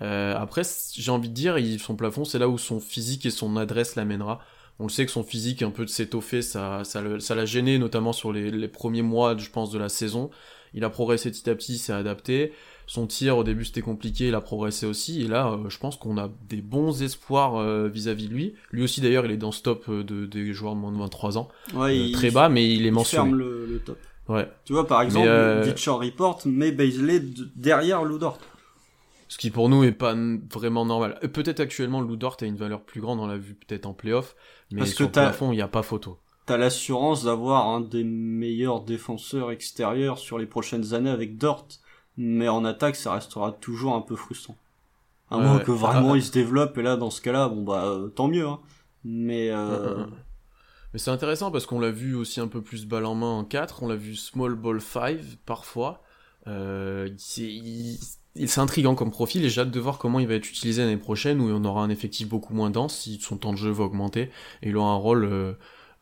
Euh, 0.00 0.34
après, 0.36 0.62
j'ai 0.94 1.10
envie 1.10 1.28
de 1.28 1.34
dire, 1.34 1.58
il- 1.58 1.78
son 1.78 1.96
plafond, 1.96 2.24
c'est 2.24 2.38
là 2.38 2.48
où 2.48 2.58
son 2.58 2.80
physique 2.80 3.26
et 3.26 3.30
son 3.30 3.56
adresse 3.56 3.94
l'amènera. 3.96 4.40
On 4.78 4.84
le 4.84 4.90
sait 4.90 5.04
que 5.06 5.12
son 5.12 5.22
physique, 5.22 5.62
un 5.62 5.70
peu 5.70 5.84
de 5.84 5.90
s'étoffer, 5.90 6.40
ça, 6.42 6.82
ça, 6.84 7.02
le- 7.02 7.20
ça 7.20 7.34
l'a 7.34 7.44
gêné, 7.44 7.78
notamment 7.78 8.12
sur 8.12 8.32
les, 8.32 8.50
les 8.50 8.68
premiers 8.68 9.02
mois, 9.02 9.36
je 9.36 9.50
pense, 9.50 9.70
de 9.70 9.78
la 9.78 9.88
saison. 9.88 10.30
Il 10.74 10.82
a 10.84 10.90
progressé 10.90 11.30
petit 11.30 11.48
à 11.50 11.54
petit, 11.54 11.74
il 11.74 11.78
s'est 11.78 11.92
adapté. 11.92 12.52
Son 12.86 13.06
tir, 13.06 13.36
au 13.36 13.44
début, 13.44 13.64
c'était 13.66 13.82
compliqué, 13.82 14.28
il 14.28 14.34
a 14.34 14.40
progressé 14.40 14.86
aussi. 14.86 15.22
Et 15.22 15.28
là, 15.28 15.52
euh, 15.52 15.68
je 15.68 15.78
pense 15.78 15.96
qu'on 15.96 16.16
a 16.18 16.30
des 16.48 16.62
bons 16.62 17.02
espoirs 17.02 17.56
euh, 17.56 17.88
vis-à-vis 17.88 18.28
de 18.28 18.34
lui. 18.34 18.54
Lui 18.72 18.82
aussi, 18.82 19.00
d'ailleurs, 19.02 19.26
il 19.26 19.30
est 19.30 19.36
dans 19.36 19.52
ce 19.52 19.62
top 19.62 19.84
euh, 19.90 20.02
de, 20.02 20.24
des 20.26 20.52
joueurs 20.54 20.74
de 20.74 20.80
moins 20.80 20.90
de 20.92 20.96
23 20.98 21.36
ans. 21.38 21.48
Ouais, 21.74 21.90
Euh, 21.90 21.92
il, 22.06 22.12
très 22.12 22.30
bas, 22.30 22.48
mais 22.48 22.64
il 22.68 22.82
est 22.84 22.86
il 22.88 22.92
mentionné. 22.92 23.28
ferme 23.30 23.38
le, 23.38 23.66
le 23.66 23.78
top. 23.78 23.98
Ouais. 24.28 24.48
Tu 24.64 24.72
vois, 24.72 24.86
par 24.86 25.02
exemple, 25.02 25.26
euh, 25.28 25.62
Bleacher 25.62 25.90
Report 25.90 26.40
met 26.46 26.72
Baisley 26.72 27.20
derrière 27.56 28.04
Lou 28.04 28.18
Dort. 28.18 28.38
Ce 29.28 29.38
qui 29.38 29.50
pour 29.50 29.68
nous 29.68 29.82
est 29.84 29.92
pas 29.92 30.14
vraiment 30.52 30.84
normal. 30.84 31.18
Euh, 31.24 31.28
Peut-être 31.28 31.60
actuellement 31.60 32.00
Lou 32.00 32.16
Dort 32.16 32.36
a 32.40 32.44
une 32.44 32.56
valeur 32.56 32.82
plus 32.82 33.00
grande, 33.00 33.18
on 33.18 33.26
l'a 33.26 33.38
vu 33.38 33.54
peut-être 33.54 33.86
en 33.86 33.94
playoff, 33.94 34.36
mais 34.70 34.80
Parce 34.80 34.90
que 34.90 34.96
sur 34.96 35.06
le 35.06 35.12
t'as- 35.12 35.22
plafond, 35.24 35.52
il 35.52 35.56
n'y 35.56 35.62
a 35.62 35.68
pas 35.68 35.82
photo. 35.82 36.18
T'as 36.46 36.56
l'assurance 36.56 37.24
d'avoir 37.24 37.68
un 37.68 37.80
des 37.80 38.04
meilleurs 38.04 38.82
défenseurs 38.82 39.50
extérieurs 39.52 40.18
sur 40.18 40.38
les 40.38 40.46
prochaines 40.46 40.92
années 40.92 41.10
avec 41.10 41.38
Dort, 41.38 41.66
mais 42.16 42.48
en 42.48 42.64
attaque, 42.64 42.96
ça 42.96 43.14
restera 43.14 43.52
toujours 43.52 43.94
un 43.94 44.00
peu 44.02 44.16
frustrant. 44.16 44.56
À 45.30 45.38
Ouais, 45.38 45.44
moins 45.44 45.56
ouais. 45.58 45.64
que 45.64 45.70
vraiment 45.72 46.12
Ah, 46.12 46.16
il 46.16 46.22
se 46.22 46.32
développe, 46.32 46.76
et 46.78 46.82
là, 46.82 46.96
dans 46.96 47.10
ce 47.10 47.20
cas-là, 47.22 47.48
bon 47.48 47.62
bah, 47.62 47.84
euh, 47.86 48.08
tant 48.08 48.28
mieux, 48.28 48.46
hein. 48.46 48.60
Mais, 49.04 49.50
euh, 49.50 49.96
Mm, 49.96 50.00
mm, 50.00 50.04
mm. 50.06 50.12
Mais 50.92 50.98
c'est 50.98 51.10
intéressant 51.10 51.50
parce 51.50 51.66
qu'on 51.66 51.80
l'a 51.80 51.90
vu 51.90 52.14
aussi 52.14 52.40
un 52.40 52.48
peu 52.48 52.62
plus 52.62 52.86
balle 52.86 53.06
en 53.06 53.14
main 53.14 53.30
en 53.30 53.44
4, 53.44 53.82
on 53.82 53.88
l'a 53.88 53.96
vu 53.96 54.14
small 54.14 54.54
ball 54.54 54.80
5 54.80 55.20
parfois. 55.46 56.02
Euh, 56.48 57.08
c'est 57.16 57.42
il- 57.44 57.98
c'est 58.46 58.60
intriguant 58.60 58.94
comme 58.94 59.10
profil 59.10 59.44
et 59.44 59.50
j'ai 59.50 59.60
hâte 59.60 59.70
de 59.70 59.80
voir 59.80 59.98
comment 59.98 60.18
il 60.18 60.26
va 60.26 60.34
être 60.34 60.48
utilisé 60.48 60.82
l'année 60.82 60.96
prochaine 60.96 61.40
où 61.40 61.48
on 61.50 61.64
aura 61.64 61.82
un 61.82 61.90
effectif 61.90 62.28
beaucoup 62.28 62.54
moins 62.54 62.70
dense, 62.70 62.98
si 63.00 63.20
son 63.20 63.36
temps 63.36 63.52
de 63.52 63.58
jeu 63.58 63.70
va 63.70 63.84
augmenter 63.84 64.30
et 64.62 64.68
il 64.70 64.76
aura 64.76 64.90
un 64.90 64.96
rôle 64.96 65.24
euh, 65.24 65.52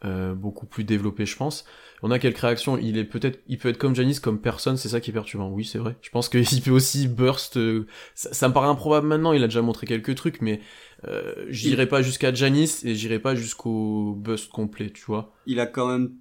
euh, 0.05 0.35
beaucoup 0.35 0.67
plus 0.67 0.85
développé, 0.85 1.27
je 1.27 1.37
pense. 1.37 1.65
On 2.03 2.11
a 2.11 2.19
quelques 2.19 2.39
réactions. 2.39 2.79
Il 2.79 2.97
est 2.97 3.05
peut-être, 3.05 3.41
il 3.47 3.59
peut 3.59 3.69
être 3.69 3.79
comme 3.79 3.95
Janis, 3.95 4.21
comme 4.21 4.41
personne. 4.41 4.77
C'est 4.77 4.89
ça 4.89 5.01
qui 5.01 5.11
est 5.11 5.13
perturbant. 5.13 5.49
Oui, 5.51 5.65
c'est 5.65 5.79
vrai. 5.79 5.97
Je 6.01 6.11
pense 6.11 6.29
qu'il 6.29 6.63
peut 6.63 6.71
aussi 6.71 7.09
burst. 7.09 7.57
euh, 7.59 7.87
ça, 8.15 8.33
ça 8.33 8.49
me 8.49 8.55
paraît 8.55 8.69
improbable 8.69 9.07
maintenant. 9.07 9.33
Il 9.33 9.43
a 9.45 9.47
déjà 9.49 9.63
montré 9.63 9.87
quelques 9.87 10.15
trucs, 10.15 10.41
mais 10.41 10.61
euh, 11.07 11.35
j'irai 11.49 11.87
pas 11.87 12.03
jusqu'à 12.03 12.33
Janis 12.33 12.81
et 12.85 12.95
j'irai 12.95 13.19
pas 13.19 13.35
jusqu'au 13.35 14.15
bust 14.15 14.49
complet, 14.51 14.91
tu 14.91 15.05
vois. 15.07 15.33
il 15.47 15.61
a 15.61 15.67
quand 15.67 15.89
même 15.89 16.13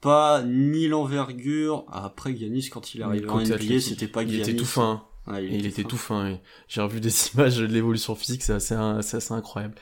pas 0.00 0.42
ni 0.44 0.86
l'envergure. 0.88 1.84
Après, 1.90 2.36
Giannis, 2.36 2.68
quand 2.70 2.94
il 2.94 3.00
Le 3.00 3.30
en 3.30 3.40
NBA, 3.40 3.80
c'était 3.80 4.06
pas 4.08 4.22
Il 4.22 4.28
Giannis. 4.30 4.42
était 4.42 4.56
tout 4.56 4.64
fin. 4.64 5.04
hein. 5.26 5.40
Il 5.40 5.66
était 5.66 5.84
tout 5.84 5.96
fin. 5.96 6.38
J'ai 6.68 6.80
revu 6.80 7.00
des 7.00 7.10
images 7.34 7.58
de 7.58 7.66
l'évolution 7.66 8.14
physique, 8.14 8.42
c'est 8.42 8.52
assez, 8.54 8.74
assez 8.74 9.32
incroyable. 9.34 9.74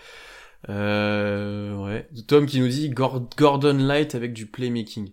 Euh, 0.69 1.77
ouais. 1.85 2.09
Tom 2.27 2.47
qui 2.47 2.61
nous 2.61 2.69
dit 2.69 2.91
Gor- 2.91 3.29
Gordon 3.37 3.75
Light 3.79 4.15
avec 4.15 4.33
du 4.33 4.47
playmaking. 4.47 5.13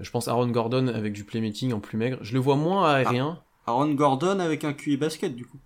Je 0.00 0.10
pense 0.10 0.28
Aaron 0.28 0.48
Gordon 0.48 0.88
avec 0.88 1.12
du 1.12 1.24
playmaking 1.24 1.72
en 1.72 1.80
plus 1.80 1.96
maigre. 1.98 2.18
Je 2.22 2.32
le 2.34 2.38
vois 2.40 2.56
moins 2.56 2.88
aérien, 2.88 3.40
Aaron 3.66 3.92
Gordon 3.94 4.38
avec 4.40 4.64
un 4.64 4.72
QI 4.72 4.96
basket, 4.96 5.34
du 5.34 5.44
coup. 5.44 5.58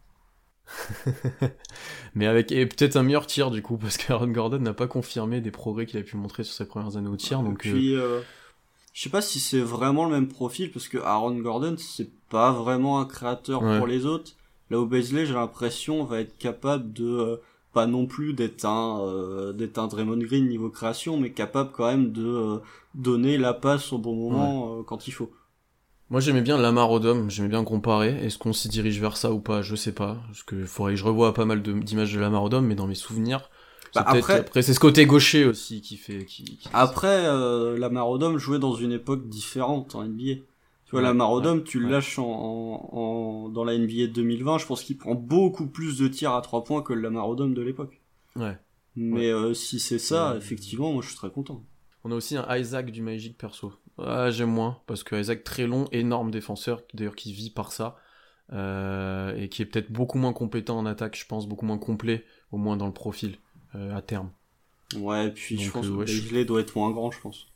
mais 2.15 2.27
avec 2.27 2.53
et 2.53 2.67
peut-être 2.67 2.97
un 2.97 3.03
meilleur 3.03 3.27
tir 3.27 3.51
du 3.51 3.63
coup, 3.63 3.77
parce 3.77 3.97
qu'Aaron 3.97 4.29
Gordon 4.29 4.59
n'a 4.59 4.75
pas 4.75 4.87
confirmé 4.87 5.41
des 5.41 5.51
progrès 5.51 5.87
qu'il 5.87 5.99
a 5.99 6.03
pu 6.03 6.17
montrer 6.17 6.45
sur 6.45 6.55
ses 6.55 6.67
premières 6.67 6.97
années 6.97 7.09
au 7.09 7.17
tir. 7.17 7.43
Donc, 7.43 7.65
Et 7.67 7.71
puis, 7.71 7.95
euh, 7.95 8.21
je 8.93 9.03
sais 9.03 9.11
pas 9.11 9.23
si 9.23 9.41
c'est 9.41 9.61
vraiment 9.61 10.05
le 10.05 10.11
même 10.13 10.29
profil, 10.29 10.71
parce 10.71 10.89
que 10.89 10.99
Aaron 10.99 11.37
Gordon, 11.39 11.77
c'est 11.79 12.11
pas 12.29 12.53
vraiment 12.53 13.01
un 13.01 13.05
créateur 13.07 13.63
Ouais. 13.63 13.79
pour 13.79 13.87
les 13.87 14.07
autres. 14.07 14.33
Là 14.71 14.81
où 14.81 14.87
Beasley, 14.87 15.27
j'ai 15.27 15.35
l'impression, 15.35 16.05
va 16.05 16.21
être 16.21 16.39
capable 16.39 16.93
de, 16.93 17.05
euh, 17.07 17.37
pas 17.73 17.87
non 17.87 18.07
plus 18.07 18.33
d'être 18.35 18.65
un, 18.65 19.01
euh, 19.03 19.53
d'être 19.53 19.79
un 19.79 19.87
Draymond 19.89 20.19
Green 20.19 20.49
niveau 20.49 20.69
création, 20.71 21.17
mais 21.19 21.31
capable 21.33 21.71
quand 21.73 21.87
même 21.87 22.13
de 22.13 22.25
euh, 22.27 22.59
donner 22.95 23.39
la 23.39 23.55
passe 23.55 23.93
au 23.93 23.99
bon 23.99 24.15
moment 24.15 24.79
euh, 24.79 24.83
quand 24.83 25.07
il 25.09 25.13
faut. 25.13 25.31
Moi 26.11 26.21
j'aimais 26.21 26.43
bien 26.43 26.59
Lamar 26.59 26.91
Odom, 26.91 27.31
j'aimais 27.31 27.49
bien 27.49 27.65
comparer. 27.65 28.11
Est-ce 28.25 28.37
qu'on 28.37 28.53
s'y 28.53 28.69
dirige 28.69 29.01
vers 29.01 29.17
ça 29.17 29.33
ou 29.33 29.39
pas? 29.41 29.63
Je 29.63 29.75
sais 29.75 29.93
pas. 29.93 30.19
Parce 30.27 30.43
que 30.43 30.65
faudrait 30.67 30.93
que 30.93 30.99
je 30.99 31.05
revoie 31.05 31.33
pas 31.33 31.47
mal 31.47 31.63
de- 31.63 31.73
d'images 31.73 32.13
de 32.13 32.21
Lamar 32.21 32.45
Odom, 32.45 32.61
mais 32.61 32.75
dans 32.75 32.87
mes 32.87 32.95
souvenirs. 32.95 33.49
Bah, 33.95 34.05
après- 34.07 34.41
après 34.41 34.63
c'est 34.63 34.73
ce 34.75 34.81
côté 34.81 35.05
gaucher 35.07 35.45
aussi 35.47 35.81
qui 35.83 35.97
fait. 35.97 36.25
Qui, 36.27 36.45
qui- 36.45 36.69
Après, 36.73 37.27
euh, 37.27 37.79
la 37.79 37.89
Marodome 37.91 38.39
jouait 38.39 38.59
dans 38.59 38.75
une 38.75 38.93
époque 38.93 39.29
différente 39.29 39.95
en 39.95 40.03
NBA. 40.03 40.41
Tu 40.93 40.97
vois, 40.97 41.01
Ouais, 41.01 41.09
la 41.09 41.15
Marodome, 41.15 41.65
tu 41.65 41.79
le 41.81 41.87
ouais. 41.87 41.93
lâches 41.93 42.19
en, 42.19 42.25
en, 42.25 42.99
en- 42.99 43.49
dans 43.49 43.65
la 43.65 43.75
NBA 43.75 44.07
2020, 44.09 44.59
je 44.59 44.67
pense 44.67 44.83
qu'il 44.85 44.99
prend 44.99 45.15
beaucoup 45.15 45.67
plus 45.67 45.99
de 45.99 46.07
tirs 46.09 46.33
à 46.35 46.43
trois 46.43 46.65
points 46.65 46.83
que 46.83 46.93
le 46.93 47.11
Marodome 47.11 47.55
de 47.55 47.63
l'époque. 47.63 48.01
Ouais. 48.37 48.59
Mais 48.95 49.31
euh, 49.31 49.55
si 49.55 49.81
c'est 49.81 49.99
ça, 49.99 50.37
effectivement, 50.37 50.93
moi 50.93 51.03
je 51.03 51.09
suis 51.09 51.17
très 51.17 51.31
content. 51.31 51.63
On 52.05 52.13
a 52.13 52.15
aussi 52.15 52.37
un 52.37 52.57
Isaac 52.57 52.91
du 52.91 53.01
Magic 53.01 53.39
perso. 53.39 53.73
Ah, 53.99 54.31
j'aime 54.31 54.51
moins, 54.51 54.81
parce 54.87 55.03
que 55.03 55.17
Isaac 55.17 55.45
très 55.45 55.67
long, 55.67 55.87
énorme 55.93 56.31
défenseur, 56.31 56.83
d'ailleurs 56.95 57.15
qui 57.15 57.33
vit 57.33 57.51
par 57.51 57.73
ça, 57.73 57.97
euh, 58.53 59.35
et 59.37 59.49
qui 59.49 59.63
est 59.63 59.67
peut-être 59.67 59.91
beaucoup 59.93 60.19
moins 60.19 60.33
compétent 60.33 60.79
en 60.79 60.85
attaque, 60.87 61.17
je 61.17 61.27
pense, 61.27 61.47
beaucoup 61.49 61.65
moins 61.65 61.79
complet, 61.79 62.25
au 62.51 62.59
moins 62.59 62.77
dans 62.77 62.87
le 62.87 62.93
profil, 62.93 63.39
euh, 63.75 63.95
à 63.97 64.03
terme. 64.03 64.31
Ouais, 64.97 65.29
et 65.29 65.31
puis 65.31 65.59
je 65.59 65.71
pense 65.71 65.87
que 65.89 66.05
Beasley 66.05 66.45
doit 66.45 66.61
être 66.61 66.77
moins 66.77 66.91
grand, 66.91 67.11
je 67.11 67.21
pense. 67.21 67.47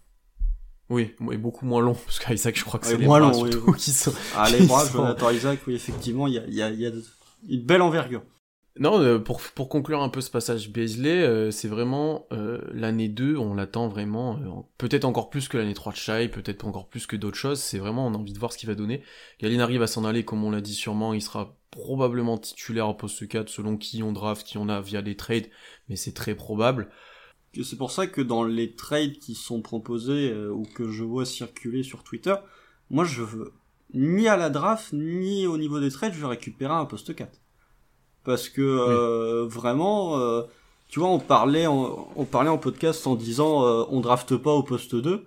Oui, 0.88 1.14
et 1.32 1.36
beaucoup 1.36 1.66
moins 1.66 1.80
long, 1.80 1.94
parce 1.94 2.20
qu'Isaac, 2.20 2.56
je 2.56 2.64
crois 2.64 2.78
que 2.78 2.86
c'est 2.86 2.96
les 2.96 3.06
moins 3.06 3.18
bras 3.18 3.30
long, 3.30 3.34
surtout 3.50 3.70
oui. 3.70 3.76
qui 3.76 3.90
sont... 3.92 4.12
Ah, 4.36 4.48
les 4.50 4.64
bras, 4.66 4.84
sont- 4.84 4.98
Jonathan 4.98 5.30
Isaac, 5.30 5.60
oui, 5.66 5.74
effectivement, 5.74 6.26
il 6.28 6.34
y 6.34 6.38
a, 6.38 6.46
y, 6.46 6.62
a, 6.62 6.70
y 6.70 6.86
a 6.86 6.90
une 7.48 7.62
belle 7.62 7.82
envergure. 7.82 8.22
Non, 8.78 9.00
euh, 9.00 9.18
pour, 9.18 9.40
pour 9.40 9.68
conclure 9.70 10.02
un 10.02 10.10
peu 10.10 10.20
ce 10.20 10.30
passage 10.30 10.70
Beasley, 10.70 11.22
euh, 11.22 11.50
c'est 11.50 11.66
vraiment 11.66 12.26
euh, 12.30 12.60
l'année 12.74 13.08
2, 13.08 13.36
on 13.36 13.54
l'attend 13.54 13.88
vraiment, 13.88 14.36
euh, 14.36 14.62
peut-être 14.76 15.06
encore 15.06 15.30
plus 15.30 15.48
que 15.48 15.56
l'année 15.56 15.72
3 15.72 15.92
de 15.92 15.96
Shai, 15.96 16.28
peut-être 16.28 16.66
encore 16.66 16.86
plus 16.88 17.06
que 17.06 17.16
d'autres 17.16 17.38
choses, 17.38 17.58
c'est 17.58 17.78
vraiment, 17.78 18.06
on 18.06 18.12
a 18.14 18.18
envie 18.18 18.34
de 18.34 18.38
voir 18.38 18.52
ce 18.52 18.58
qu'il 18.58 18.68
va 18.68 18.74
donner. 18.74 19.02
Gallinari 19.40 19.78
va 19.78 19.86
s'en 19.86 20.04
aller, 20.04 20.24
comme 20.24 20.44
on 20.44 20.50
l'a 20.50 20.60
dit 20.60 20.74
sûrement, 20.74 21.14
il 21.14 21.22
sera 21.22 21.56
probablement 21.70 22.36
titulaire 22.36 22.88
au 22.88 22.94
poste 22.94 23.26
4 23.26 23.48
selon 23.48 23.78
qui 23.78 24.02
on 24.02 24.12
draft, 24.12 24.46
qui 24.46 24.58
on 24.58 24.68
a 24.68 24.80
via 24.82 25.00
les 25.00 25.16
trades, 25.16 25.48
mais 25.88 25.96
c'est 25.96 26.12
très 26.14 26.34
probable. 26.34 26.90
C'est 27.64 27.76
pour 27.76 27.90
ça 27.90 28.06
que 28.06 28.20
dans 28.20 28.44
les 28.44 28.74
trades 28.74 29.18
qui 29.18 29.34
sont 29.34 29.62
proposés 29.62 30.30
euh, 30.30 30.50
ou 30.50 30.64
que 30.74 30.90
je 30.90 31.04
vois 31.04 31.24
circuler 31.24 31.82
sur 31.82 32.02
Twitter, 32.02 32.34
moi 32.90 33.04
je 33.04 33.22
veux 33.22 33.52
ni 33.94 34.28
à 34.28 34.36
la 34.36 34.50
draft 34.50 34.92
ni 34.92 35.46
au 35.46 35.58
niveau 35.58 35.80
des 35.80 35.90
trades, 35.90 36.12
je 36.12 36.24
récupérer 36.26 36.74
un 36.74 36.84
poste 36.84 37.14
4. 37.14 37.40
Parce 38.24 38.48
que 38.48 38.60
euh, 38.60 39.46
vraiment, 39.46 40.18
euh, 40.18 40.42
tu 40.88 40.98
vois, 40.98 41.08
on 41.08 41.20
parlait 41.20 41.66
en, 41.66 42.08
on 42.16 42.24
parlait 42.24 42.50
en 42.50 42.58
podcast 42.58 43.06
en 43.06 43.14
disant 43.14 43.64
euh, 43.64 43.84
on 43.88 44.00
drafte 44.00 44.36
pas 44.36 44.52
au 44.52 44.62
poste 44.62 44.94
2. 44.96 45.24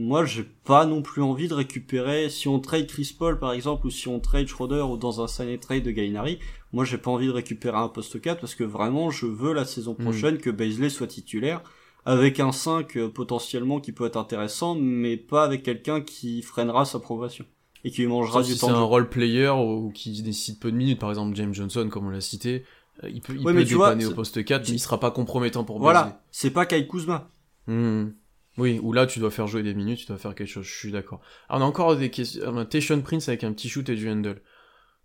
Moi, 0.00 0.24
j'ai 0.24 0.44
pas 0.64 0.86
non 0.86 1.02
plus 1.02 1.22
envie 1.22 1.48
de 1.48 1.54
récupérer 1.54 2.30
si 2.30 2.46
on 2.46 2.60
trade 2.60 2.86
Chris 2.86 3.14
Paul 3.18 3.38
par 3.38 3.52
exemple 3.52 3.86
ou 3.86 3.90
si 3.90 4.06
on 4.06 4.20
trade 4.20 4.46
Schroeder 4.46 4.82
ou 4.82 4.96
dans 4.96 5.20
un 5.22 5.26
sign 5.26 5.58
trade 5.58 5.82
de 5.82 5.90
Gallinari. 5.90 6.38
Moi, 6.72 6.84
j'ai 6.84 6.98
pas 6.98 7.10
envie 7.10 7.26
de 7.26 7.32
récupérer 7.32 7.76
un 7.78 7.88
poste 7.88 8.20
4 8.20 8.40
parce 8.40 8.54
que 8.54 8.62
vraiment, 8.64 9.10
je 9.10 9.26
veux 9.26 9.52
la 9.52 9.64
saison 9.64 9.96
Mm. 9.98 10.02
prochaine 10.04 10.38
que 10.38 10.50
Baisley 10.50 10.88
soit 10.88 11.06
titulaire 11.08 11.62
avec 12.04 12.38
un 12.40 12.52
5 12.52 12.96
euh, 12.96 13.08
potentiellement 13.08 13.80
qui 13.80 13.92
peut 13.92 14.06
être 14.06 14.16
intéressant, 14.16 14.74
mais 14.76 15.16
pas 15.16 15.42
avec 15.44 15.62
quelqu'un 15.64 16.00
qui 16.00 16.42
freinera 16.42 16.84
sa 16.84 17.00
progression 17.00 17.44
et 17.84 17.90
qui 17.90 18.06
mangera 18.06 18.40
Sauf 18.40 18.46
du 18.46 18.54
si 18.54 18.60
temps. 18.60 18.68
c'est 18.68 18.72
un 18.74 18.82
role 18.82 19.08
player 19.08 19.48
ou 19.48 19.90
qui 19.94 20.22
décide 20.22 20.58
peu 20.60 20.70
de 20.70 20.76
minutes, 20.76 21.00
par 21.00 21.10
exemple 21.10 21.34
James 21.36 21.52
Johnson, 21.54 21.88
comme 21.90 22.06
on 22.06 22.10
l'a 22.10 22.20
cité, 22.20 22.64
euh, 23.04 23.10
il 23.10 23.20
peut, 23.20 23.34
il 23.36 23.44
Ouais, 23.44 23.52
peut 23.52 23.64
tu 23.64 23.74
vois, 23.74 23.88
dépanner 23.94 24.06
au 24.06 24.14
poste 24.14 24.44
4, 24.44 24.68
mais 24.68 24.74
il 24.76 24.78
sera 24.78 25.00
pas 25.00 25.10
compromettant 25.10 25.64
pour 25.64 25.78
Beasley. 25.80 25.92
Voilà, 25.92 26.22
c'est 26.30 26.50
pas 26.50 26.66
Kai 26.66 26.86
Kuzma. 26.86 27.30
Hmm. 27.66 28.10
Oui, 28.58 28.78
ou 28.82 28.92
là 28.92 29.06
tu 29.06 29.20
dois 29.20 29.30
faire 29.30 29.46
jouer 29.46 29.62
des 29.62 29.72
minutes, 29.74 30.00
tu 30.00 30.06
dois 30.06 30.18
faire 30.18 30.34
quelque 30.34 30.48
chose, 30.48 30.66
je 30.66 30.74
suis 30.76 30.92
d'accord. 30.92 31.20
Alors, 31.48 31.62
on 31.62 31.64
a 31.64 31.68
encore 31.68 31.96
des 31.96 32.10
questions. 32.10 32.42
On 32.46 32.56
a 32.58 32.64
Tayshaun 32.66 33.00
Prince 33.00 33.28
avec 33.28 33.44
un 33.44 33.52
petit 33.52 33.68
shoot 33.68 33.88
et 33.88 33.94
du 33.94 34.10
handle. 34.10 34.40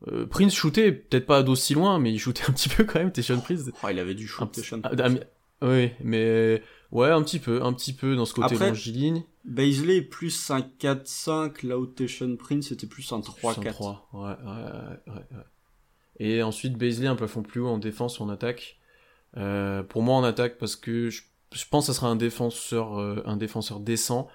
Euh, 0.08 0.26
Prince 0.26 0.54
shootait, 0.54 0.92
peut-être 0.92 1.26
pas 1.26 1.44
d'aussi 1.44 1.74
loin, 1.76 1.98
mais 2.00 2.12
il 2.12 2.20
shootait 2.20 2.44
un 2.50 2.54
petit 2.54 2.70
peu 2.70 2.84
quand 2.84 3.00
même, 3.00 3.12
Tayshaun 3.12 3.40
Prince. 3.40 3.70
Oh, 3.84 3.88
il 3.90 4.00
avait 4.00 4.16
du 4.16 4.28
shoot, 4.28 4.52
Tayshaun 4.52 4.82
ah, 4.84 4.90
Prince. 4.90 5.20
ah, 5.62 5.68
Oui, 5.68 5.92
mais 6.04 6.62
ouais, 6.92 7.10
un 7.10 7.22
petit 7.22 7.40
peu, 7.40 7.64
un 7.64 7.72
petit 7.74 7.94
peu 7.94 8.16
dans 8.16 8.26
ce 8.26 8.34
côté 8.34 8.56
Après- 8.56 8.70
longiligne. 8.70 9.24
Baisley 9.46 9.98
est 9.98 10.02
plus 10.02 10.52
un 10.52 10.62
4-5, 10.80 11.64
là 11.68 11.78
où 11.78 11.86
Tayshaun 11.86 12.38
Prince 12.38 12.72
était 12.72 12.88
plus 12.88 13.12
un 13.12 13.20
Plus 13.22 13.46
un 13.46 13.52
3-4. 13.52 13.72
3. 13.72 14.10
Ouais, 14.14 14.22
ouais, 14.22 14.28
ouais, 14.46 15.14
ouais, 15.14 15.14
ouais. 15.38 15.44
Et 16.20 16.42
ensuite, 16.44 16.78
Baisley, 16.78 17.08
un 17.08 17.16
plafond 17.16 17.44
plus 17.44 17.60
haut 17.60 17.68
en 17.68 17.78
défense 17.78 18.20
ou 18.20 18.24
en 18.24 18.30
attaque. 18.30 18.78
Euh, 19.36 19.84
pour 19.84 20.02
moi, 20.02 20.16
en 20.16 20.24
attaque, 20.24 20.58
parce 20.58 20.76
que 20.76 21.10
je, 21.10 21.24
pense 21.70 21.88
que 21.88 21.94
ça 21.94 22.00
sera 22.00 22.08
un 22.08 22.16
défenseur, 22.16 23.00
euh, 23.00 23.22
un 23.26 23.38
défenseur 23.38 23.80
décent, 23.80 24.28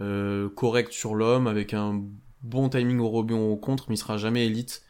euh, 0.00 0.48
correct 0.48 0.92
sur 0.92 1.14
l'homme, 1.14 1.46
avec 1.46 1.74
un 1.74 2.02
bon 2.42 2.68
timing 2.68 2.98
au 2.98 3.08
rebond 3.08 3.50
au 3.50 3.56
contre, 3.56 3.86
mais 3.88 3.94
il 3.94 3.98
sera 3.98 4.16
jamais 4.16 4.46
élite. 4.46 4.82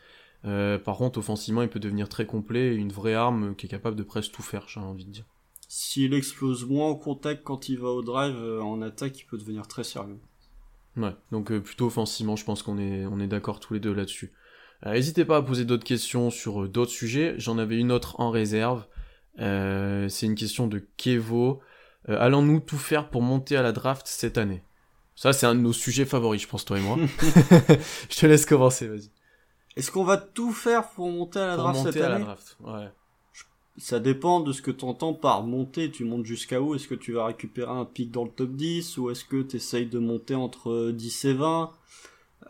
par 0.43 0.97
contre, 0.99 1.19
offensivement, 1.19 1.63
il 1.63 1.69
peut 1.69 1.81
devenir 1.81 2.09
très 2.09 2.27
complet, 2.27 2.75
une 2.75 2.93
vraie 2.93 3.15
arme 3.15 3.55
qui 3.57 3.67
est 3.67 3.69
capable 3.69 3.97
de 3.97 4.03
presque 4.03 4.33
tout 4.33 4.43
faire, 4.43 4.67
j'ai 4.69 4.81
envie 4.81 5.05
de 5.05 5.11
dire. 5.11 5.25
S'il 5.69 6.13
explose 6.15 6.67
moins 6.67 6.89
au 6.89 6.97
contact 6.97 7.43
quand 7.45 7.69
il 7.69 7.79
va 7.79 7.89
au 7.89 8.03
drive, 8.03 8.37
en 8.61 8.83
attaque, 8.83 9.19
il 9.21 9.25
peut 9.25 9.39
devenir 9.39 9.67
très 9.67 9.85
sérieux. 9.85 10.19
Ouais, 10.97 11.15
donc 11.33 11.53
plutôt 11.59 11.87
offensivement, 11.87 12.37
je 12.37 12.45
pense 12.45 12.63
qu'on 12.63 12.79
est, 12.79 13.07
on 13.07 13.19
est 13.21 13.27
d'accord 13.27 13.59
tous 13.59 13.75
les 13.75 13.81
deux 13.81 13.95
là-dessus. 13.95 14.33
N'hésitez 14.85 15.25
pas 15.25 15.39
à 15.39 15.43
poser 15.43 15.65
d'autres 15.65 15.85
questions 15.85 16.31
sur 16.31 16.69
d'autres 16.69 16.91
sujets. 16.91 17.35
J'en 17.39 17.57
avais 17.57 17.79
une 17.79 17.91
autre 17.91 18.21
en 18.21 18.31
réserve. 18.31 18.85
Euh, 19.41 20.09
c'est 20.09 20.27
une 20.27 20.35
question 20.35 20.67
de 20.67 20.87
Kevo. 20.97 21.61
Euh, 22.09 22.19
allons-nous 22.21 22.61
tout 22.61 22.79
faire 22.79 23.09
pour 23.09 23.23
monter 23.23 23.57
à 23.57 23.63
la 23.63 23.73
draft 23.73 24.07
cette 24.07 24.39
année? 24.39 24.63
Ça, 25.17 25.33
c'est 25.33 25.47
un 25.47 25.55
de 25.55 25.61
nos 25.61 25.73
sujets 25.73 26.05
favoris, 26.05 26.43
je 26.43 26.49
pense, 26.49 26.65
toi 26.65 26.79
et 26.79 26.83
moi. 26.83 26.97
je 28.11 28.17
te 28.17 28.27
laisse 28.27 28.47
commencer, 28.47 28.89
vas-y. 28.89 29.11
Est-ce 29.77 29.91
qu'on 29.91 30.05
va 30.05 30.17
tout 30.17 30.53
faire 30.53 30.89
pour 30.91 31.09
monter 31.09 31.39
à 31.39 31.47
la 31.47 31.57
draft 31.57 31.81
cette 31.83 31.97
année 31.97 32.05
à 32.05 32.19
la 32.19 32.25
draft, 32.25 32.57
ouais. 32.61 32.91
Ça 33.77 33.99
dépend 33.99 34.39
de 34.39 34.53
ce 34.53 34.63
que 34.63 34.71
tu 34.71 34.85
entends 34.85 35.15
par 35.15 35.43
monter. 35.43 35.91
Tu 35.91 36.05
montes 36.05 36.25
jusqu'à 36.25 36.61
où? 36.61 36.77
Est-ce 36.77 36.87
que 36.87 36.95
tu 36.95 37.13
vas 37.13 37.27
récupérer 37.27 37.73
un 37.73 37.85
pic 37.85 38.13
dans 38.13 38.25
le 38.25 38.31
top 38.31 38.53
10 38.53 38.99
ou 38.99 39.11
est-ce 39.11 39.25
que 39.25 39.43
tu 39.43 39.57
essayes 39.57 39.87
de 39.87 39.99
monter 39.99 40.37
entre 40.37 40.93
10 40.93 41.25
et 41.25 41.33
20 41.33 41.73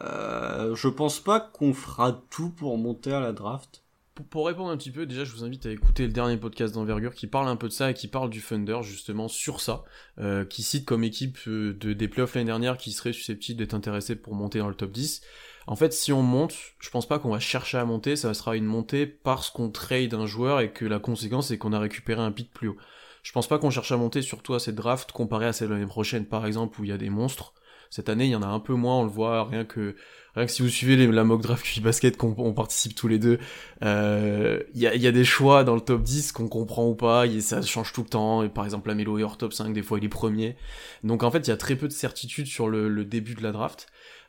euh, 0.03 0.75
Je 0.75 0.88
pense 0.88 1.21
pas 1.21 1.40
qu'on 1.40 1.73
fera 1.73 2.23
tout 2.29 2.51
pour 2.51 2.77
monter 2.77 3.11
à 3.11 3.21
la 3.21 3.33
draft 3.33 3.84
pour, 4.31 4.46
répondre 4.46 4.70
un 4.70 4.77
petit 4.77 4.90
peu, 4.90 5.07
déjà, 5.07 5.24
je 5.24 5.33
vous 5.33 5.44
invite 5.44 5.66
à 5.66 5.70
écouter 5.70 6.07
le 6.07 6.12
dernier 6.12 6.37
podcast 6.37 6.74
d'envergure 6.74 7.14
qui 7.14 7.27
parle 7.27 7.48
un 7.48 7.57
peu 7.57 7.66
de 7.66 7.72
ça 7.72 7.90
et 7.90 7.94
qui 7.94 8.07
parle 8.07 8.31
du 8.31 8.40
Thunder 8.40 8.79
justement 8.83 9.27
sur 9.27 9.61
ça, 9.61 9.85
euh, 10.18 10.44
qui 10.44 10.62
cite 10.62 10.85
comme 10.85 11.03
équipe 11.03 11.38
euh, 11.48 11.74
de, 11.74 11.92
des 11.92 12.07
playoffs 12.07 12.35
l'année 12.35 12.46
dernière 12.46 12.77
qui 12.77 12.92
serait 12.92 13.12
susceptible 13.12 13.59
d'être 13.59 13.74
intéressé 13.74 14.14
pour 14.14 14.35
monter 14.35 14.61
dans 14.61 14.68
le 14.68 14.74
top 14.74 14.92
10. 14.92 15.20
En 15.66 15.74
fait, 15.77 15.92
si 15.92 16.12
on 16.12 16.22
monte, 16.22 16.55
je 16.79 16.90
pense 16.90 17.09
pas 17.09 17.18
qu'on 17.18 17.31
va 17.31 17.40
chercher 17.40 17.79
à 17.79 17.85
monter, 17.85 18.14
ça 18.14 18.35
sera 18.35 18.57
une 18.57 18.66
montée 18.66 19.07
parce 19.07 19.50
qu'on 19.50 19.70
trade 19.70 20.14
un 20.14 20.27
joueur 20.27 20.61
et 20.61 20.70
que 20.70 20.85
la 20.85 21.00
conséquence 21.00 21.48
c'est 21.48 21.59
qu'on 21.59 21.72
a 21.72 21.81
récupéré 21.81 22.20
un 22.20 22.33
pic 22.33 22.53
plus 22.53 22.68
haut. 22.68 22.77
Je 23.24 23.33
pense 23.33 23.48
pas 23.48 23.59
qu'on 23.59 23.70
cherche 23.70 23.90
à 23.90 23.96
monter, 23.96 24.22
surtout 24.22 24.55
à 24.55 24.61
cette 24.61 24.74
draft, 24.77 25.11
comparé 25.11 25.46
à 25.46 25.53
celle 25.53 25.68
de 25.68 25.74
l'année 25.74 25.87
prochaine 25.87 26.27
par 26.27 26.46
exemple 26.46 26.81
où 26.81 26.85
il 26.85 26.90
y 26.90 26.92
a 26.92 26.98
des 26.98 27.11
monstres. 27.11 27.55
Cette 27.90 28.09
année, 28.09 28.24
il 28.24 28.31
y 28.31 28.37
en 28.37 28.42
a 28.42 28.46
un 28.46 28.61
peu 28.61 28.74
moins, 28.74 29.00
on 29.00 29.05
le 29.05 29.11
voit, 29.11 29.44
rien 29.44 29.64
que 29.64 29.94
rien 30.35 30.47
que 30.47 30.53
si 30.53 30.62
vous 30.62 30.68
suivez 30.68 30.97
la 31.07 31.25
mock 31.25 31.42
draft 31.42 31.64
QI 31.64 31.81
Basket 31.81 32.16
qu'on 32.16 32.53
participe 32.53 32.94
tous 32.94 33.09
les 33.09 33.18
deux, 33.18 33.38
euh, 33.83 34.61
il 34.75 34.81
y, 34.81 34.87
a, 34.87 34.94
y, 34.94 35.07
a, 35.07 35.12
des 35.12 35.25
choix 35.25 35.64
dans 35.64 35.75
le 35.75 35.81
top 35.81 36.03
10 36.03 36.33
qu'on 36.33 36.49
comprend 36.49 36.88
ou 36.88 36.94
pas, 36.94 37.27
et 37.27 37.40
ça 37.40 37.62
change 37.62 37.92
tout 37.92 38.03
le 38.03 38.09
temps, 38.09 38.49
par 38.49 38.64
exemple 38.64 38.88
la 38.88 38.94
Melo 38.94 39.18
est 39.18 39.23
hors 39.23 39.37
top 39.37 39.53
5, 39.53 39.73
des 39.73 39.83
fois 39.83 39.99
il 39.99 40.05
est 40.05 40.09
premier. 40.09 40.57
Donc 41.03 41.23
en 41.23 41.31
fait 41.31 41.47
il 41.47 41.51
y 41.51 41.53
a 41.53 41.57
très 41.57 41.77
peu 41.77 41.88
de 41.88 41.92
certitude 41.92 42.47
sur 42.47 42.68
le 42.68 43.05
début 43.05 43.35
de 43.35 43.42
la 43.42 43.53
draft. 43.53 43.87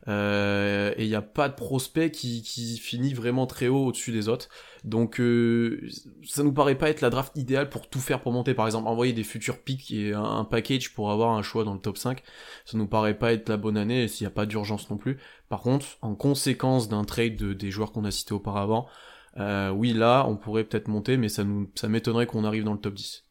Euh, 0.08 0.94
et 0.98 1.04
il 1.04 1.10
n'y 1.10 1.16
a 1.16 1.22
pas 1.22 1.50
de 1.50 1.56
prospect 1.56 2.12
qui, 2.12 2.44
finit 2.78 3.14
vraiment 3.14 3.48
très 3.48 3.68
haut 3.68 3.88
au-dessus 3.88 4.12
des 4.12 4.30
autres. 4.30 4.50
Donc 4.84 5.20
euh, 5.20 5.88
ça 6.24 6.44
nous 6.44 6.54
paraît 6.54 6.78
pas 6.78 6.90
être 6.90 7.02
la 7.02 7.10
draft 7.10 7.36
idéale 7.36 7.70
pour 7.70 7.90
tout 7.90 8.00
faire 8.00 8.22
pour 8.22 8.32
monter. 8.32 8.54
Par 8.54 8.66
exemple, 8.68 8.88
envoyer 8.88 9.14
des 9.14 9.24
futurs 9.24 9.60
picks 9.60 9.92
et 9.92 10.14
un, 10.14 10.44
package 10.44 10.94
pour 10.94 11.12
avoir 11.12 11.32
un 11.32 11.42
choix 11.42 11.64
dans 11.64 11.74
le 11.74 11.80
top 11.80 11.98
5, 11.98 12.22
ça 12.66 12.78
nous 12.78 12.88
paraît 12.88 13.18
pas 13.18 13.34
être 13.34 13.50
la 13.50 13.58
bonne 13.58 13.78
année 13.78 14.08
s'il 14.08 14.26
n'y 14.26 14.32
a 14.32 14.36
pas 14.36 14.46
d'urgence 14.46 14.90
non 14.90 14.98
plus. 14.98 15.18
Par 15.50 15.62
contre, 15.62 15.98
en 16.02 16.16
conséquence 16.16 16.88
d'un 16.88 17.04
trade 17.04 17.36
de, 17.36 17.54
des 17.54 17.72
joueurs 17.72 17.92
qu'on 17.92 18.06
a 18.06 18.12
cités 18.12 18.34
auparavant, 18.34 18.88
euh, 19.38 19.70
oui 19.70 19.94
là 19.94 20.26
on 20.28 20.38
pourrait 20.38 20.64
peut-être 20.64 20.88
monter, 20.88 21.18
mais 21.18 21.30
ça 21.30 21.44
ça 21.76 21.90
m'étonnerait 21.90 22.28
qu'on 22.28 22.44
arrive 22.44 22.64
dans 22.64 22.74
le 22.74 22.80
top 22.80 22.94
10. 22.94 23.25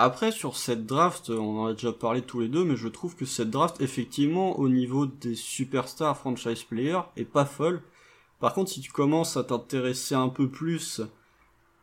Après, 0.00 0.30
sur 0.30 0.56
cette 0.56 0.86
draft, 0.86 1.28
on 1.28 1.58
en 1.58 1.66
a 1.66 1.72
déjà 1.72 1.90
parlé 1.90 2.22
tous 2.22 2.38
les 2.38 2.46
deux, 2.46 2.62
mais 2.62 2.76
je 2.76 2.86
trouve 2.86 3.16
que 3.16 3.24
cette 3.24 3.50
draft, 3.50 3.80
effectivement, 3.80 4.56
au 4.56 4.68
niveau 4.68 5.06
des 5.06 5.34
superstars 5.34 6.16
franchise 6.16 6.62
players, 6.62 7.00
est 7.16 7.24
pas 7.24 7.44
folle. 7.44 7.82
Par 8.38 8.54
contre, 8.54 8.70
si 8.70 8.80
tu 8.80 8.92
commences 8.92 9.36
à 9.36 9.42
t'intéresser 9.42 10.14
un 10.14 10.28
peu 10.28 10.48
plus 10.48 11.00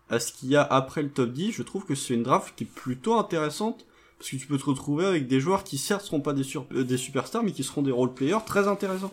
à 0.10 0.20
ce 0.20 0.32
qu'il 0.32 0.48
y 0.48 0.56
a 0.56 0.64
après 0.64 1.02
le 1.04 1.10
top 1.10 1.34
10, 1.34 1.52
je 1.52 1.62
trouve 1.62 1.84
que 1.84 1.94
c'est 1.94 2.14
une 2.14 2.24
draft 2.24 2.54
qui 2.56 2.64
est 2.64 2.74
plutôt 2.74 3.16
intéressante, 3.16 3.86
parce 4.18 4.30
que 4.30 4.38
tu 4.38 4.48
peux 4.48 4.58
te 4.58 4.64
retrouver 4.64 5.06
avec 5.06 5.28
des 5.28 5.42
joueurs 5.42 5.66
qui 5.66 5.78
certes 5.78 6.06
seront 6.06 6.22
pas 6.22 6.32
des, 6.32 6.46
euh, 6.72 6.86
des 6.86 6.96
superstars, 6.96 7.44
mais 7.44 7.52
qui 7.52 7.66
seront 7.66 7.82
des 7.82 7.92
role 7.92 8.14
players 8.14 8.46
très 8.46 8.70
intéressants. 8.70 9.12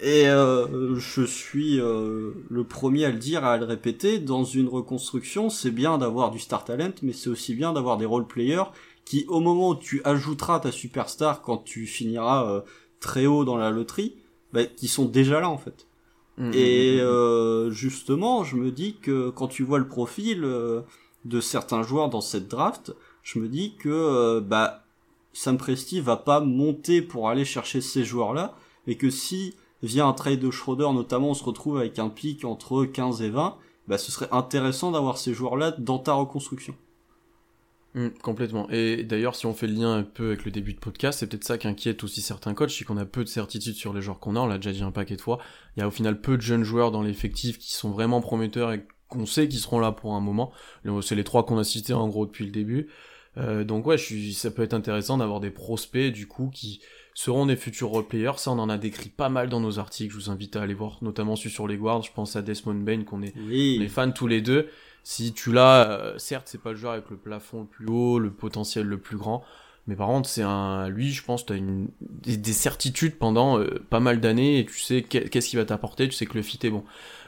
Et 0.00 0.28
euh, 0.28 0.96
je 0.96 1.22
suis 1.22 1.80
euh, 1.80 2.32
le 2.50 2.64
premier 2.64 3.04
à 3.04 3.10
le 3.10 3.18
dire, 3.18 3.44
à 3.44 3.56
le 3.56 3.64
répéter, 3.64 4.18
dans 4.18 4.44
une 4.44 4.68
reconstruction, 4.68 5.50
c'est 5.50 5.70
bien 5.70 5.98
d'avoir 5.98 6.30
du 6.30 6.40
star 6.40 6.64
talent, 6.64 6.92
mais 7.02 7.12
c'est 7.12 7.30
aussi 7.30 7.54
bien 7.54 7.72
d'avoir 7.72 7.96
des 7.96 8.04
role 8.04 8.26
players 8.26 8.64
qui, 9.04 9.24
au 9.28 9.40
moment 9.40 9.70
où 9.70 9.74
tu 9.76 10.00
ajouteras 10.04 10.60
ta 10.60 10.72
superstar, 10.72 11.42
quand 11.42 11.58
tu 11.58 11.86
finiras 11.86 12.50
euh, 12.50 12.60
très 12.98 13.26
haut 13.26 13.44
dans 13.44 13.56
la 13.56 13.70
loterie, 13.70 14.16
bah, 14.52 14.64
qui 14.64 14.88
sont 14.88 15.04
déjà 15.04 15.40
là 15.40 15.48
en 15.48 15.58
fait. 15.58 15.86
Mmh, 16.38 16.50
Et 16.54 17.00
mmh, 17.00 17.06
mmh, 17.06 17.70
justement, 17.70 18.42
je 18.42 18.56
me 18.56 18.72
dis 18.72 18.96
que 19.00 19.30
quand 19.30 19.46
tu 19.46 19.62
vois 19.62 19.78
le 19.78 19.86
profil 19.86 20.40
de 20.40 21.40
certains 21.40 21.84
joueurs 21.84 22.10
dans 22.10 22.20
cette 22.20 22.48
draft, 22.48 22.92
je 23.22 23.38
me 23.38 23.46
dis 23.46 23.74
que 23.76 24.40
bah 24.40 24.84
Sam 25.32 25.56
Presti 25.56 26.00
va 26.00 26.16
pas 26.16 26.40
monter 26.40 27.02
pour 27.02 27.28
aller 27.28 27.44
chercher 27.44 27.80
ces 27.80 28.04
joueurs-là, 28.04 28.56
et 28.88 28.96
que 28.96 29.10
si 29.10 29.54
via 29.84 30.06
un 30.06 30.12
trade 30.12 30.40
de 30.40 30.50
Schroeder 30.50 30.92
notamment, 30.92 31.30
on 31.30 31.34
se 31.34 31.44
retrouve 31.44 31.78
avec 31.78 31.98
un 31.98 32.08
pic 32.08 32.44
entre 32.44 32.84
15 32.84 33.22
et 33.22 33.30
20, 33.30 33.56
bah, 33.86 33.98
ce 33.98 34.10
serait 34.10 34.28
intéressant 34.32 34.90
d'avoir 34.90 35.18
ces 35.18 35.34
joueurs-là 35.34 35.72
dans 35.72 35.98
ta 35.98 36.14
reconstruction. 36.14 36.74
Mmh, 37.94 38.08
complètement. 38.22 38.68
Et 38.70 39.04
d'ailleurs, 39.04 39.36
si 39.36 39.46
on 39.46 39.54
fait 39.54 39.68
le 39.68 39.74
lien 39.74 39.94
un 39.94 40.02
peu 40.02 40.28
avec 40.28 40.44
le 40.44 40.50
début 40.50 40.72
de 40.72 40.80
podcast, 40.80 41.20
c'est 41.20 41.28
peut-être 41.28 41.44
ça 41.44 41.58
qui 41.58 41.68
inquiète 41.68 42.02
aussi 42.02 42.22
certains 42.22 42.54
coachs, 42.54 42.70
c'est 42.70 42.84
qu'on 42.84 42.96
a 42.96 43.04
peu 43.04 43.22
de 43.22 43.28
certitude 43.28 43.74
sur 43.74 43.92
les 43.92 44.02
joueurs 44.02 44.18
qu'on 44.18 44.34
a, 44.34 44.40
on 44.40 44.46
l'a 44.46 44.56
déjà 44.56 44.72
dit 44.72 44.82
un 44.82 44.90
paquet 44.90 45.16
de 45.16 45.20
fois. 45.20 45.38
Il 45.76 45.80
y 45.80 45.82
a 45.82 45.86
au 45.86 45.92
final 45.92 46.20
peu 46.20 46.36
de 46.36 46.42
jeunes 46.42 46.64
joueurs 46.64 46.90
dans 46.90 47.02
l'effectif 47.02 47.58
qui 47.58 47.72
sont 47.72 47.90
vraiment 47.90 48.20
prometteurs 48.20 48.72
et 48.72 48.84
qu'on 49.08 49.26
sait 49.26 49.48
qu'ils 49.48 49.60
seront 49.60 49.78
là 49.78 49.92
pour 49.92 50.14
un 50.14 50.20
moment. 50.20 50.50
C'est 51.02 51.14
les 51.14 51.24
trois 51.24 51.44
qu'on 51.44 51.58
a 51.58 51.64
cités 51.64 51.92
en 51.92 52.08
gros 52.08 52.26
depuis 52.26 52.46
le 52.46 52.50
début. 52.50 52.88
Euh, 53.36 53.64
donc 53.64 53.86
ouais, 53.86 53.98
ça 53.98 54.50
peut 54.50 54.62
être 54.62 54.74
intéressant 54.74 55.18
d'avoir 55.18 55.40
des 55.40 55.50
prospects 55.50 56.12
du 56.12 56.26
coup 56.26 56.50
qui 56.52 56.80
seront 57.14 57.46
des 57.46 57.56
futurs 57.56 57.88
role-players. 57.88 58.38
Ça, 58.38 58.50
on 58.50 58.58
en 58.58 58.68
a 58.68 58.76
décrit 58.76 59.08
pas 59.08 59.28
mal 59.28 59.48
dans 59.48 59.60
nos 59.60 59.78
articles. 59.78 60.12
Je 60.12 60.18
vous 60.18 60.30
invite 60.30 60.56
à 60.56 60.62
aller 60.62 60.74
voir, 60.74 60.98
notamment 61.00 61.36
celui 61.36 61.50
sur 61.50 61.66
les 61.66 61.76
guards. 61.76 62.02
Je 62.02 62.12
pense 62.12 62.36
à 62.36 62.42
Desmond 62.42 62.74
Bain, 62.74 63.04
qu'on 63.04 63.22
est, 63.22 63.34
les 63.36 63.88
fans 63.88 64.10
tous 64.10 64.26
les 64.26 64.42
deux. 64.42 64.68
Si 65.04 65.32
tu 65.32 65.52
l'as, 65.52 65.90
euh, 65.90 66.18
certes, 66.18 66.48
c'est 66.48 66.60
pas 66.60 66.70
le 66.70 66.76
joueur 66.76 66.94
avec 66.94 67.10
le 67.10 67.16
plafond 67.16 67.60
le 67.60 67.66
plus 67.66 67.86
haut, 67.86 68.18
le 68.18 68.30
potentiel 68.30 68.86
le 68.86 68.98
plus 68.98 69.16
grand. 69.16 69.44
Mais 69.86 69.96
par 69.96 70.08
contre, 70.08 70.28
c'est 70.28 70.42
un, 70.42 70.88
lui, 70.88 71.12
je 71.12 71.22
pense, 71.22 71.44
t'as 71.44 71.56
une, 71.56 71.88
des, 72.00 72.52
certitudes 72.54 73.16
pendant 73.16 73.58
euh, 73.58 73.84
pas 73.90 74.00
mal 74.00 74.18
d'années 74.18 74.58
et 74.58 74.64
tu 74.64 74.80
sais 74.80 75.02
qu'est-ce 75.02 75.50
qu'il 75.50 75.58
va 75.58 75.66
t'apporter, 75.66 76.08
tu 76.08 76.14
sais 76.14 76.24
que 76.24 76.34
le 76.34 76.42
fit 76.42 76.58
est 76.62 76.70
bon. 76.70 76.84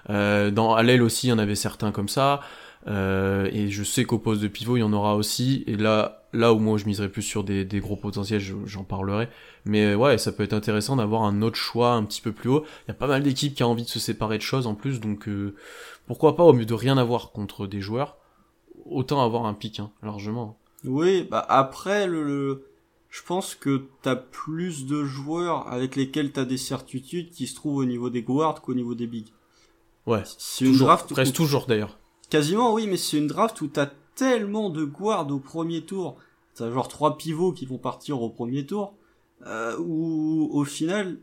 Euh, 0.09 0.51
dans 0.51 0.75
l'aile 0.81 1.03
aussi, 1.03 1.27
il 1.27 1.31
y 1.31 1.33
en 1.35 1.38
avait 1.38 1.55
certains 1.55 1.92
comme 1.92 2.09
ça. 2.09 2.40
Euh, 2.87 3.49
et 3.53 3.68
je 3.68 3.83
sais 3.83 4.05
qu'au 4.05 4.18
poste 4.18 4.42
de 4.42 4.49
pivot, 4.49 4.77
il 4.77 4.81
y 4.81 4.85
en 4.85 4.92
aura 4.92 5.16
aussi. 5.16 5.64
Et 5.66 5.77
là, 5.77 6.29
là 6.33 6.53
où 6.53 6.59
moi 6.59 6.79
je 6.79 6.87
miserais 6.87 7.09
plus 7.09 7.22
sur 7.22 7.42
des, 7.42 7.64
des 7.64 7.81
gros 7.81 7.96
potentiels, 7.96 8.40
j'en 8.64 8.85
parlerai. 8.85 9.29
Mais 9.64 9.87
euh, 9.87 9.96
ouais, 9.96 10.18
ça 10.18 10.33
peut 10.33 10.44
être 10.44 10.53
intéressant 10.53 10.96
d'avoir 10.96 11.25
un 11.25 11.42
autre 11.42 11.57
choix 11.57 11.92
un 11.92 12.05
petit 12.05 12.20
peu 12.20 12.33
plus 12.33 12.49
haut. 12.49 12.64
Il 12.85 12.88
y 12.88 12.90
a 12.92 12.94
pas 12.94 13.09
mal 13.09 13.22
d'équipes 13.22 13.55
qui 13.55 13.64
ont 13.64 13.70
envie 13.70 13.85
de 13.85 13.88
se 13.88 13.99
séparer 13.99 14.38
de 14.38 14.42
choses 14.42 14.66
en 14.66 14.75
plus, 14.75 15.01
donc 15.01 15.29
euh, 15.29 15.55
pourquoi 16.07 16.37
pas 16.37 16.44
au 16.44 16.53
mieux 16.53 16.66
de 16.66 16.75
rien 16.75 16.96
avoir 16.96 17.33
contre 17.33 17.66
des 17.66 17.81
joueurs, 17.81 18.16
autant 18.85 19.25
avoir 19.25 19.46
un 19.46 19.55
pic, 19.55 19.81
hein, 19.81 19.90
largement. 20.03 20.59
Oui, 20.85 21.27
bah 21.29 21.44
après 21.49 22.07
le, 22.07 22.66
je 23.11 23.22
pense 23.22 23.57
que 23.57 23.87
t'as 24.03 24.14
plus 24.14 24.87
de 24.87 25.03
joueurs 25.03 25.66
avec 25.72 25.96
lesquels 25.96 26.31
t'as 26.31 26.44
des 26.44 26.59
certitudes 26.59 27.31
qui 27.31 27.49
se 27.49 27.57
trouvent 27.57 27.79
au 27.79 27.85
niveau 27.85 28.11
des 28.11 28.22
guards 28.22 28.61
qu'au 28.62 28.75
niveau 28.75 28.94
des 28.94 29.09
bigs. 29.09 29.31
Ouais. 30.07 30.22
C'est 30.38 30.66
une 30.66 30.77
draft. 30.77 31.11
Reste 31.12 31.35
toujours 31.35 31.66
d'ailleurs. 31.66 31.99
Quasiment, 32.31 32.75
oui, 32.75 32.87
mais 32.87 32.97
c'est 32.97 33.19
une 33.19 33.29
draft 33.29 33.61
où 33.61 33.69
t'as 33.69 33.91
tellement 34.15 34.71
de 34.71 34.85
guards 34.85 35.31
au 35.31 35.39
premier 35.39 35.83
tour. 35.83 36.17
T'as 36.55 36.71
genre 36.73 36.89
trois 36.89 37.17
pivots 37.17 37.53
qui 37.53 37.67
vont 37.67 37.79
partir 37.79 38.21
au 38.23 38.31
premier 38.31 38.67
tour. 38.67 38.95
Euh, 39.47 39.77
où 39.79 40.49
au 40.53 40.65
final, 40.65 41.19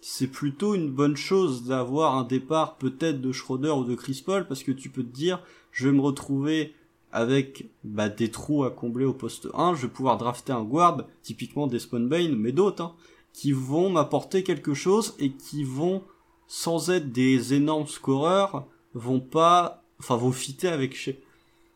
c'est 0.00 0.26
plutôt 0.26 0.74
une 0.74 0.90
bonne 0.90 1.16
chose 1.16 1.64
d'avoir 1.64 2.16
un 2.16 2.24
départ 2.24 2.76
peut-être 2.76 3.20
de 3.20 3.30
Schroeder 3.30 3.70
ou 3.70 3.84
de 3.84 3.94
Chris 3.94 4.20
Paul 4.26 4.46
parce 4.48 4.64
que 4.64 4.72
tu 4.72 4.90
peux 4.90 5.04
te 5.04 5.14
dire, 5.14 5.40
je 5.70 5.88
vais 5.88 5.94
me 5.94 6.00
retrouver 6.00 6.74
avec 7.12 7.70
bah, 7.84 8.08
des 8.08 8.30
trous 8.30 8.64
à 8.64 8.70
combler 8.70 9.04
au 9.04 9.12
poste 9.12 9.48
1, 9.54 9.74
je 9.74 9.82
vais 9.82 9.92
pouvoir 9.92 10.16
drafter 10.18 10.52
un 10.52 10.64
guard, 10.64 11.04
typiquement 11.22 11.66
des 11.66 11.78
Bain, 11.92 12.34
mais 12.36 12.52
d'autres, 12.52 12.82
hein, 12.82 12.94
qui 13.32 13.52
vont 13.52 13.90
m'apporter 13.90 14.42
quelque 14.42 14.74
chose 14.74 15.14
et 15.18 15.30
qui 15.30 15.62
vont, 15.62 16.02
sans 16.48 16.90
être 16.90 17.12
des 17.12 17.54
énormes 17.54 17.86
scoreurs, 17.86 18.66
vont 18.94 19.20
pas 19.20 19.81
enfin 20.02 20.16
vont 20.16 20.32
fitter 20.32 20.68
avec 20.68 20.96
chez 20.96 21.22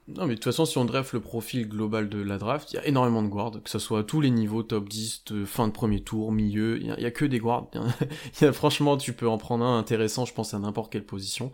Non, 0.09 0.27
mais 0.27 0.31
de 0.31 0.35
toute 0.35 0.45
façon, 0.45 0.65
si 0.65 0.79
on 0.79 0.85
draft 0.85 1.12
le 1.12 1.21
profil 1.21 1.69
global 1.69 2.09
de 2.09 2.21
la 2.21 2.39
draft, 2.39 2.73
il 2.73 2.77
y 2.77 2.79
a 2.79 2.87
énormément 2.87 3.23
de 3.23 3.29
guards, 3.29 3.62
que 3.62 3.71
ce 3.71 3.79
soit 3.79 4.01
à 4.01 4.03
tous 4.03 4.21
les 4.21 4.31
niveaux, 4.31 4.62
top 4.62 4.89
10, 4.89 5.25
fin 5.47 5.69
de 5.69 5.73
premier 5.73 6.01
tour, 6.01 6.33
milieu, 6.33 6.79
il 6.81 6.87
y, 6.87 7.07
a, 7.07 7.11
que 7.11 7.25
des 7.25 7.39
guards. 7.39 7.71
Y 8.41 8.45
a, 8.45 8.53
franchement, 8.53 8.97
tu 8.97 9.12
peux 9.12 9.29
en 9.29 9.39
prendre 9.39 9.65
un 9.65 9.79
intéressant, 9.79 10.25
je 10.25 10.35
pense, 10.35 10.55
à 10.55 10.59
n'importe 10.59 10.93
quelle 10.93 11.07
position. 11.07 11.53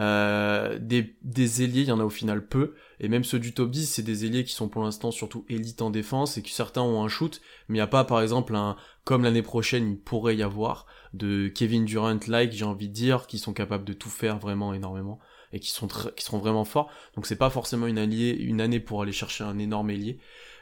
Euh, 0.00 0.76
des, 0.80 1.14
des 1.22 1.62
ailiers, 1.62 1.82
il 1.82 1.88
y 1.88 1.92
en 1.92 2.00
a 2.00 2.04
au 2.04 2.10
final 2.10 2.46
peu, 2.46 2.74
et 2.98 3.08
même 3.08 3.22
ceux 3.22 3.38
du 3.38 3.54
top 3.54 3.70
10, 3.70 3.86
c'est 3.86 4.02
des 4.02 4.24
ailiers 4.24 4.44
qui 4.44 4.52
sont 4.52 4.68
pour 4.68 4.82
l'instant 4.82 5.12
surtout 5.12 5.44
élites 5.48 5.82
en 5.82 5.90
défense, 5.90 6.36
et 6.36 6.42
que 6.42 6.50
certains 6.50 6.82
ont 6.82 7.04
un 7.04 7.08
shoot, 7.08 7.40
mais 7.68 7.76
il 7.76 7.80
n'y 7.80 7.82
a 7.82 7.86
pas, 7.86 8.04
par 8.04 8.20
exemple, 8.20 8.56
un, 8.56 8.76
comme 9.04 9.22
l'année 9.22 9.42
prochaine, 9.42 9.90
il 9.90 9.98
pourrait 9.98 10.36
y 10.36 10.42
avoir, 10.42 10.86
de 11.12 11.46
Kevin 11.46 11.84
Durant-like, 11.84 12.52
j'ai 12.52 12.64
envie 12.64 12.88
de 12.88 12.92
dire, 12.94 13.28
qui 13.28 13.38
sont 13.38 13.52
capables 13.52 13.84
de 13.84 13.92
tout 13.92 14.10
faire 14.10 14.38
vraiment 14.38 14.74
énormément 14.74 15.20
et 15.54 15.60
qui 15.60 15.70
sont 15.70 15.86
qui 15.86 16.24
seront 16.24 16.38
vraiment 16.38 16.64
forts. 16.64 16.90
Donc 17.14 17.26
c'est 17.26 17.36
pas 17.36 17.48
forcément 17.48 17.86
une, 17.86 17.98
alliée, 17.98 18.30
une 18.32 18.60
année 18.60 18.80
pour 18.80 19.00
aller 19.00 19.12
chercher 19.12 19.44
un 19.44 19.58
énorme 19.58 19.88
ailier. 19.90 20.18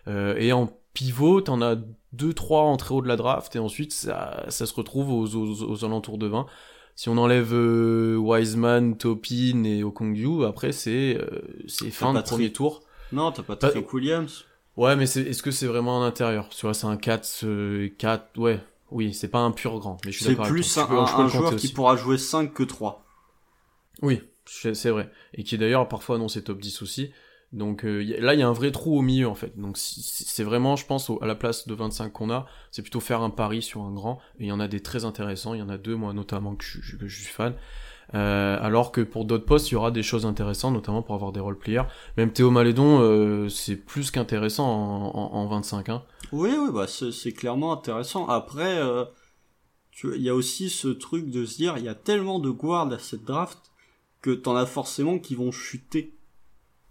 Euh, 0.07 0.37
et 0.37 0.53
en 0.53 0.71
pivot, 0.93 1.41
t'en 1.41 1.63
as 1.63 1.77
deux 2.13 2.35
trois 2.35 2.63
en 2.63 2.77
très 2.77 2.95
haut 2.95 3.01
de 3.01 3.09
la 3.09 3.17
draft 3.17 3.57
et 3.57 3.59
ensuite 3.59 3.93
ça, 3.93 4.45
ça 4.49 4.67
se 4.67 4.75
retrouve 4.75 5.11
aux, 5.11 5.35
aux, 5.35 5.85
alentours 5.85 6.19
de 6.19 6.27
20. 6.27 6.47
Si 6.95 7.09
on 7.09 7.17
enlève 7.17 7.55
euh, 7.55 8.17
Wiseman, 8.17 8.99
Topin 8.99 9.65
et 9.65 9.83
Okongyu, 9.83 10.45
après 10.45 10.73
c'est 10.73 11.17
euh, 11.19 11.41
c'est 11.67 11.91
fin 11.91 12.13
de 12.13 12.21
premier 12.21 12.53
tour. 12.53 12.83
Non, 13.13 13.33
t'as 13.33 13.43
pas 13.43 13.57
Trick 13.57 13.93
Williams. 13.93 14.45
Ouais, 14.77 14.97
mais 14.97 15.05
c'est, 15.05 15.23
est-ce 15.23 15.43
que 15.43 15.51
c'est 15.51 15.67
vraiment 15.67 16.03
un 16.03 16.07
intérieur? 16.07 16.49
Tu 16.49 16.65
vois, 16.65 16.73
c'est 16.73 16.87
un 16.87 16.97
4, 16.97 17.45
4, 17.99 18.39
ouais, 18.39 18.59
oui, 18.91 19.13
c'est 19.13 19.29
pas 19.29 19.41
un 19.41 19.51
pur 19.51 19.79
grand. 19.79 19.99
Mais 20.05 20.13
je 20.13 20.17
suis 20.17 20.25
c'est 20.25 20.35
plus 20.35 20.79
un, 20.79 20.89
un 20.91 21.29
joueur 21.29 21.57
qui 21.57 21.69
pourra 21.69 21.97
jouer 21.97 22.17
5 22.17 22.55
que 22.55 22.63
3. 22.63 23.05
Oui, 24.01 24.23
c'est 24.75 24.91
vrai. 24.91 25.11
Et 25.35 25.45
qui 25.45 25.59
d'ailleurs 25.59 25.89
parfois 25.89 26.17
annoncé 26.17 26.43
top 26.43 26.61
10 26.61 26.83
aussi. 26.83 27.13
Donc 27.53 27.85
euh, 27.85 28.03
là, 28.19 28.33
il 28.33 28.41
y 28.41 28.43
a 28.43 28.49
un 28.49 28.53
vrai 28.53 28.71
trou 28.71 28.99
au 28.99 29.03
milieu 29.03 29.29
en 29.29 29.35
fait. 29.35 29.59
Donc 29.59 29.77
c'est 29.77 30.45
vraiment, 30.45 30.77
je 30.77 30.87
pense, 30.87 31.11
à 31.21 31.27
la 31.27 31.35
place 31.35 31.69
de 31.69 31.75
25 31.75 32.11
qu'on 32.11 32.31
a, 32.31 32.47
c'est 32.71 32.83
plutôt 32.83 33.01
faire 33.01 33.21
un 33.21 33.31
pari 33.31 33.63
sur 33.63 33.83
un 33.83 33.93
grand. 33.93 34.21
Et 34.39 34.45
il 34.45 34.47
y 34.47 34.53
en 34.53 34.61
a 34.61 34.69
des 34.69 34.81
très 34.81 35.05
intéressants. 35.05 35.55
Il 35.55 35.61
y 35.61 35.63
en 35.63 35.69
a 35.69 35.79
deux, 35.79 35.95
moi 35.95 36.13
notamment, 36.15 36.55
que 36.55 36.65
je, 36.65 37.07
suis 37.07 37.27
fan. 37.27 37.55
Euh, 38.15 38.59
alors 38.61 38.91
que 38.91 39.01
pour 39.01 39.25
d'autres 39.25 39.45
postes, 39.45 39.71
il 39.71 39.75
y 39.75 39.77
aura 39.77 39.91
des 39.91 40.03
choses 40.03 40.25
intéressantes, 40.25 40.73
notamment 40.73 41.03
pour 41.03 41.15
avoir 41.15 41.33
des 41.33 41.41
role 41.41 41.59
players. 41.59 41.85
Même 42.17 42.33
Théo 42.33 42.51
Malédon, 42.51 43.01
euh, 43.01 43.49
c'est 43.49 43.77
plus 43.77 44.11
qu'intéressant 44.11 44.67
en, 44.67 45.35
en, 45.35 45.47
25. 45.47 45.89
Hein. 45.91 46.03
Oui, 46.33 46.51
oui, 46.59 46.71
bah 46.73 46.87
c'est 46.87 47.33
clairement 47.33 47.73
intéressant. 47.73 48.27
Après, 48.29 48.81
il 50.03 50.23
y 50.23 50.31
a 50.31 50.35
aussi 50.35 50.71
ce 50.71 50.89
truc 50.89 51.31
de 51.31 51.45
se 51.45 51.57
dire, 51.57 51.77
il 51.77 51.85
y 51.85 51.89
a 51.89 51.95
tellement 51.95 52.39
de 52.39 52.51
guards 52.51 52.93
à 52.93 52.99
cette 52.99 53.25
draft 53.25 53.72
que 54.23 54.31
t'en 54.31 54.57
as 54.57 54.67
forcément 54.67 55.19
qui 55.19 55.35
vont 55.35 55.51
chuter. 55.51 56.15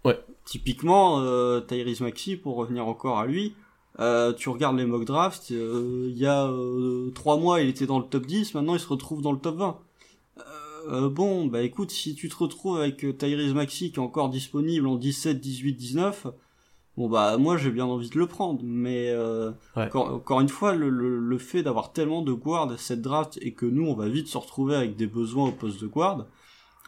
Ouais. 0.04 0.20
Typiquement, 0.44 1.20
euh, 1.20 1.60
Tyrese 1.60 2.00
Maxi, 2.00 2.36
pour 2.36 2.56
revenir 2.56 2.86
encore 2.86 3.18
à 3.18 3.26
lui, 3.26 3.54
euh, 4.00 4.32
tu 4.32 4.48
regardes 4.48 4.76
les 4.78 4.86
mock 4.86 5.04
drafts, 5.04 5.50
euh, 5.50 6.06
il 6.08 6.16
y 6.18 6.26
a 6.26 6.46
euh, 6.46 7.10
trois 7.10 7.36
mois 7.36 7.60
il 7.60 7.68
était 7.68 7.86
dans 7.86 7.98
le 7.98 8.06
top 8.06 8.24
10, 8.26 8.54
maintenant 8.54 8.74
il 8.74 8.80
se 8.80 8.88
retrouve 8.88 9.20
dans 9.20 9.32
le 9.32 9.38
top 9.38 9.56
20. 9.56 9.78
Euh, 10.88 11.08
bon, 11.08 11.46
bah 11.46 11.62
écoute, 11.62 11.90
si 11.92 12.14
tu 12.14 12.28
te 12.28 12.34
retrouves 12.36 12.80
avec 12.80 13.06
Tyrese 13.18 13.54
Maxi 13.54 13.92
qui 13.92 13.96
est 13.96 14.02
encore 14.02 14.30
disponible 14.30 14.86
en 14.88 14.96
17, 14.96 15.38
18, 15.38 15.74
19, 15.74 16.26
bon 16.96 17.08
bah 17.08 17.36
moi 17.36 17.56
j'ai 17.56 17.70
bien 17.70 17.84
envie 17.84 18.10
de 18.10 18.18
le 18.18 18.26
prendre, 18.26 18.60
mais 18.64 19.14
encore, 19.76 20.14
encore, 20.14 20.40
une 20.40 20.48
fois, 20.48 20.74
le, 20.74 20.88
le, 20.88 21.20
le 21.20 21.38
fait 21.38 21.62
d'avoir 21.62 21.92
tellement 21.92 22.22
de 22.22 22.32
guards 22.32 22.72
à 22.72 22.78
cette 22.78 23.02
draft 23.02 23.38
et 23.42 23.52
que 23.52 23.66
nous 23.66 23.86
on 23.86 23.94
va 23.94 24.08
vite 24.08 24.26
se 24.26 24.38
retrouver 24.38 24.74
avec 24.74 24.96
des 24.96 25.06
besoins 25.06 25.50
au 25.50 25.52
poste 25.52 25.80
de 25.80 25.86
guard, 25.86 26.26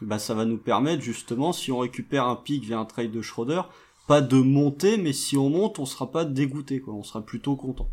bah 0.01 0.19
ça 0.19 0.33
va 0.33 0.45
nous 0.45 0.57
permettre 0.57 1.01
justement, 1.01 1.53
si 1.53 1.71
on 1.71 1.79
récupère 1.79 2.25
un 2.25 2.35
pic 2.35 2.63
via 2.63 2.79
un 2.79 2.85
trade 2.85 3.11
de 3.11 3.21
Schroeder, 3.21 3.61
pas 4.07 4.21
de 4.21 4.37
monter, 4.37 4.97
mais 4.97 5.13
si 5.13 5.37
on 5.37 5.49
monte, 5.49 5.79
on 5.79 5.85
sera 5.85 6.11
pas 6.11 6.25
dégoûté, 6.25 6.79
quoi. 6.79 6.93
On 6.93 7.03
sera 7.03 7.25
plutôt 7.25 7.55
content. 7.55 7.89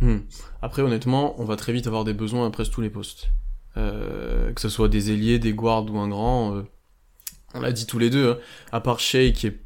Hmm. 0.00 0.18
Après, 0.60 0.82
honnêtement, 0.82 1.40
on 1.40 1.44
va 1.44 1.56
très 1.56 1.72
vite 1.72 1.86
avoir 1.86 2.04
des 2.04 2.14
besoins 2.14 2.46
à 2.46 2.50
presque 2.50 2.72
tous 2.72 2.80
les 2.80 2.90
postes. 2.90 3.30
Euh, 3.76 4.52
que 4.52 4.60
ce 4.60 4.68
soit 4.68 4.88
des 4.88 5.10
ailiers, 5.10 5.38
des 5.38 5.52
guards 5.52 5.90
ou 5.90 5.98
un 5.98 6.08
grand. 6.08 6.56
Euh, 6.56 6.62
on 7.54 7.60
l'a 7.60 7.72
dit 7.72 7.86
tous 7.86 7.98
les 7.98 8.10
deux, 8.10 8.32
hein. 8.32 8.38
à 8.72 8.80
part 8.80 9.00
Shea 9.00 9.32
qui 9.32 9.46
est 9.46 9.60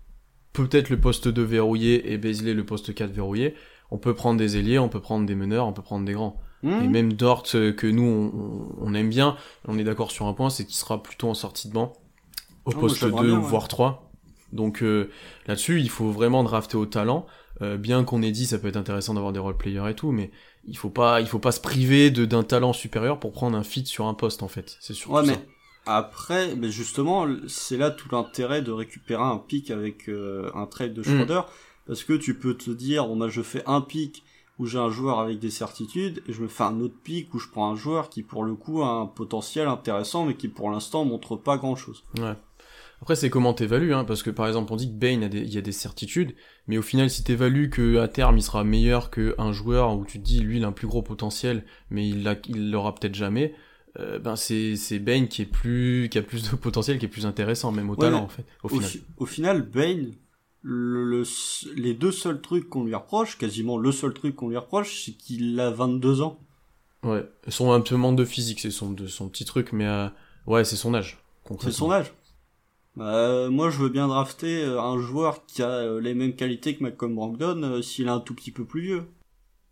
peut-être 0.53 0.91
le 0.91 0.99
poste 0.99 1.29
2 1.29 1.43
verrouillé 1.43 2.13
et 2.13 2.19
Beasley 2.19 2.55
le 2.55 2.65
poste 2.65 2.95
4 2.95 3.11
verrouillé, 3.11 3.55
on 3.91 3.99
peut 3.99 4.15
prendre 4.15 4.39
des 4.39 4.57
ailiers, 4.57 4.79
on 4.79 4.89
peut 4.89 5.01
prendre 5.01 5.27
des 5.27 5.35
meneurs, 5.35 5.67
on 5.67 5.73
peut 5.73 5.83
prendre 5.83 6.05
des 6.05 6.13
grands. 6.13 6.41
Hmm. 6.62 6.83
Et 6.83 6.88
même 6.88 7.12
Dort, 7.12 7.44
euh, 7.55 7.73
que 7.73 7.87
nous, 7.87 8.75
on, 8.81 8.94
aime 8.94 9.09
bien, 9.09 9.37
on 9.66 9.79
est 9.79 9.85
d'accord 9.85 10.11
sur 10.11 10.27
un 10.27 10.33
point, 10.33 10.51
c'est 10.51 10.64
qu'il 10.64 10.75
sera 10.75 11.03
plutôt 11.03 11.29
en 11.29 11.35
sortie 11.35 11.68
de 11.68 11.73
banc, 11.73 11.92
au 12.64 12.73
ah, 12.75 12.81
poste 12.81 13.05
2 13.05 13.33
voire 13.33 13.68
3. 13.68 14.11
Donc 14.53 14.83
euh, 14.83 15.11
là-dessus, 15.47 15.81
il 15.81 15.90
faut 15.90 16.11
vraiment 16.11 16.42
drafter 16.42 16.77
au 16.77 16.87
talent. 16.87 17.27
Euh, 17.61 17.77
bien 17.77 18.05
qu'on 18.05 18.23
ait 18.23 18.31
dit, 18.31 18.47
ça 18.47 18.59
peut 18.59 18.68
être 18.68 18.77
intéressant 18.77 19.14
d'avoir 19.14 19.33
des 19.33 19.40
role 19.40 19.57
players 19.57 19.90
et 19.90 19.94
tout, 19.94 20.11
mais 20.11 20.31
il 20.64 20.77
faut 20.77 20.90
pas, 20.90 21.21
il 21.21 21.27
faut 21.27 21.38
pas 21.38 21.53
se 21.53 21.61
priver 21.61 22.11
de 22.11 22.25
d'un 22.25 22.44
talent 22.44 22.73
supérieur 22.73 23.18
pour 23.18 23.33
prendre 23.33 23.57
un 23.57 23.64
fit 23.64 23.85
sur 23.85 24.07
un 24.07 24.14
poste 24.14 24.42
en 24.42 24.49
fait. 24.49 24.77
C'est 24.81 24.94
sûr. 24.94 25.11
Ouais, 25.11 25.23
mais 25.25 25.38
après, 25.87 26.55
mais 26.57 26.71
justement, 26.71 27.27
c'est 27.47 27.77
là 27.77 27.90
tout 27.90 28.09
l'intérêt 28.11 28.62
de 28.62 28.71
récupérer 28.71 29.23
un 29.23 29.38
pic 29.38 29.71
avec 29.71 30.09
un 30.09 30.66
trade 30.66 30.94
de 30.94 31.01
hmm. 31.01 31.05
Schroeder, 31.05 31.40
parce 31.87 32.05
que 32.05 32.12
tu 32.12 32.38
peux 32.38 32.55
te 32.55 32.71
dire, 32.71 33.07
bon 33.07 33.16
bah 33.16 33.29
je 33.29 33.42
fais 33.42 33.62
un 33.66 33.81
pic 33.81 34.23
où 34.59 34.66
j'ai 34.66 34.79
un 34.79 34.90
joueur 34.90 35.21
avec 35.21 35.38
des 35.38 35.51
certitudes 35.51 36.23
et 36.27 36.33
je 36.33 36.42
me 36.42 36.49
fais 36.49 36.64
un 36.64 36.81
autre 36.81 36.97
pic 37.03 37.33
où 37.35 37.38
je 37.38 37.49
prends 37.49 37.71
un 37.71 37.77
joueur 37.77 38.11
qui 38.11 38.23
pour 38.23 38.44
le 38.44 38.55
coup 38.55 38.83
a 38.83 38.88
un 38.88 39.07
potentiel 39.07 39.68
intéressant 39.68 40.27
mais 40.27 40.35
qui 40.35 40.49
pour 40.49 40.71
l'instant 40.71 41.05
montre 41.05 41.37
pas 41.37 41.57
grand 41.57 41.77
chose. 41.77 42.05
Ouais. 42.18 42.35
Après 43.01 43.14
c'est 43.14 43.31
comment 43.31 43.55
t'évalues 43.55 43.94
hein, 43.94 44.05
parce 44.05 44.25
que 44.25 44.31
par 44.31 44.49
exemple 44.49 44.73
on 44.73 44.77
dit 44.77 44.88
que 44.88 44.99
Bane 44.99 45.23
a 45.23 45.29
des, 45.29 45.40
il 45.40 45.55
y 45.55 45.59
a 45.59 45.62
des 45.62 45.73
certitudes 45.73 46.35
mais 46.66 46.77
au 46.79 46.83
final 46.83 47.09
si 47.09 47.23
t'évalues 47.23 47.71
que 47.71 47.99
à 47.99 48.09
terme 48.09 48.37
il 48.37 48.42
sera 48.42 48.64
meilleur 48.64 49.11
qu'un 49.11 49.53
joueur 49.53 49.97
où 49.97 50.05
tu 50.05 50.18
te 50.18 50.25
dis 50.25 50.40
lui 50.40 50.59
il 50.59 50.64
a 50.64 50.68
un 50.68 50.73
plus 50.73 50.88
gros 50.88 51.03
potentiel 51.03 51.64
mais 51.90 52.09
il 52.09 52.25
l'a 52.25 52.35
il 52.49 52.73
l'aura 52.73 52.94
peut-être 52.94 53.14
jamais 53.14 53.55
euh, 54.01 54.18
ben 54.18 54.35
c'est 54.35 54.75
c'est 54.75 54.99
Bane 54.99 55.29
qui 55.29 55.42
est 55.42 55.47
plus 55.47 56.09
qui 56.11 56.18
a 56.18 56.23
plus 56.23 56.51
de 56.51 56.57
potentiel 56.61 56.99
qui 56.99 57.05
est 57.05 57.09
plus 57.09 57.27
intéressant 57.27 57.71
même 57.71 57.88
au 57.88 57.97
talent 57.97 58.25
en 58.25 58.29
fait 58.29 58.44
au, 58.64 58.68
final. 58.68 58.90
au 59.18 59.27
final 59.27 59.62
Bane 59.62 60.12
le, 60.62 61.23
les 61.77 61.94
deux 61.94 62.12
seuls 62.12 62.40
trucs 62.40 62.68
qu'on 62.68 62.85
lui 62.85 62.94
reproche, 62.94 63.38
quasiment 63.38 63.79
le 63.79 63.92
seul 63.92 64.12
truc 64.12 64.37
qu'on 64.37 64.49
lui 64.49 64.57
reproche, 64.57 65.05
c'est 65.05 65.12
qu'il 65.12 65.59
a 65.61 65.71
22 65.71 66.23
ans. 66.23 66.38
Ouais, 67.05 67.25
son 67.47 67.73
un 67.73 67.81
peu 67.81 67.97
manque 67.97 68.16
de 68.16 68.25
physique, 68.25 68.61
c'est 68.61 68.71
son, 68.71 68.90
de, 68.90 69.07
son 69.07 69.29
petit 69.29 69.44
truc, 69.44 69.73
mais 69.73 69.87
euh, 69.87 70.09
ouais, 70.47 70.64
c'est 70.64 70.77
son 70.77 70.94
âge. 70.94 71.18
C'est 71.61 71.71
son 71.71 71.90
âge. 71.90 72.12
Bah, 72.97 73.49
moi, 73.49 73.71
je 73.71 73.79
veux 73.79 73.88
bien 73.88 74.09
drafter 74.09 74.64
euh, 74.64 74.81
un 74.81 74.99
joueur 74.99 75.47
qui 75.47 75.62
a 75.62 75.68
euh, 75.68 76.01
les 76.01 76.14
mêmes 76.14 76.35
qualités 76.35 76.75
que 76.75 76.83
Malcolm 76.83 77.14
Brogdon 77.14 77.81
s'il 77.81 78.07
est 78.07 78.11
un 78.11 78.21
tout 78.21 78.35
petit 78.35 78.51
peu 78.51 78.64
plus 78.64 78.81
vieux. 78.81 79.05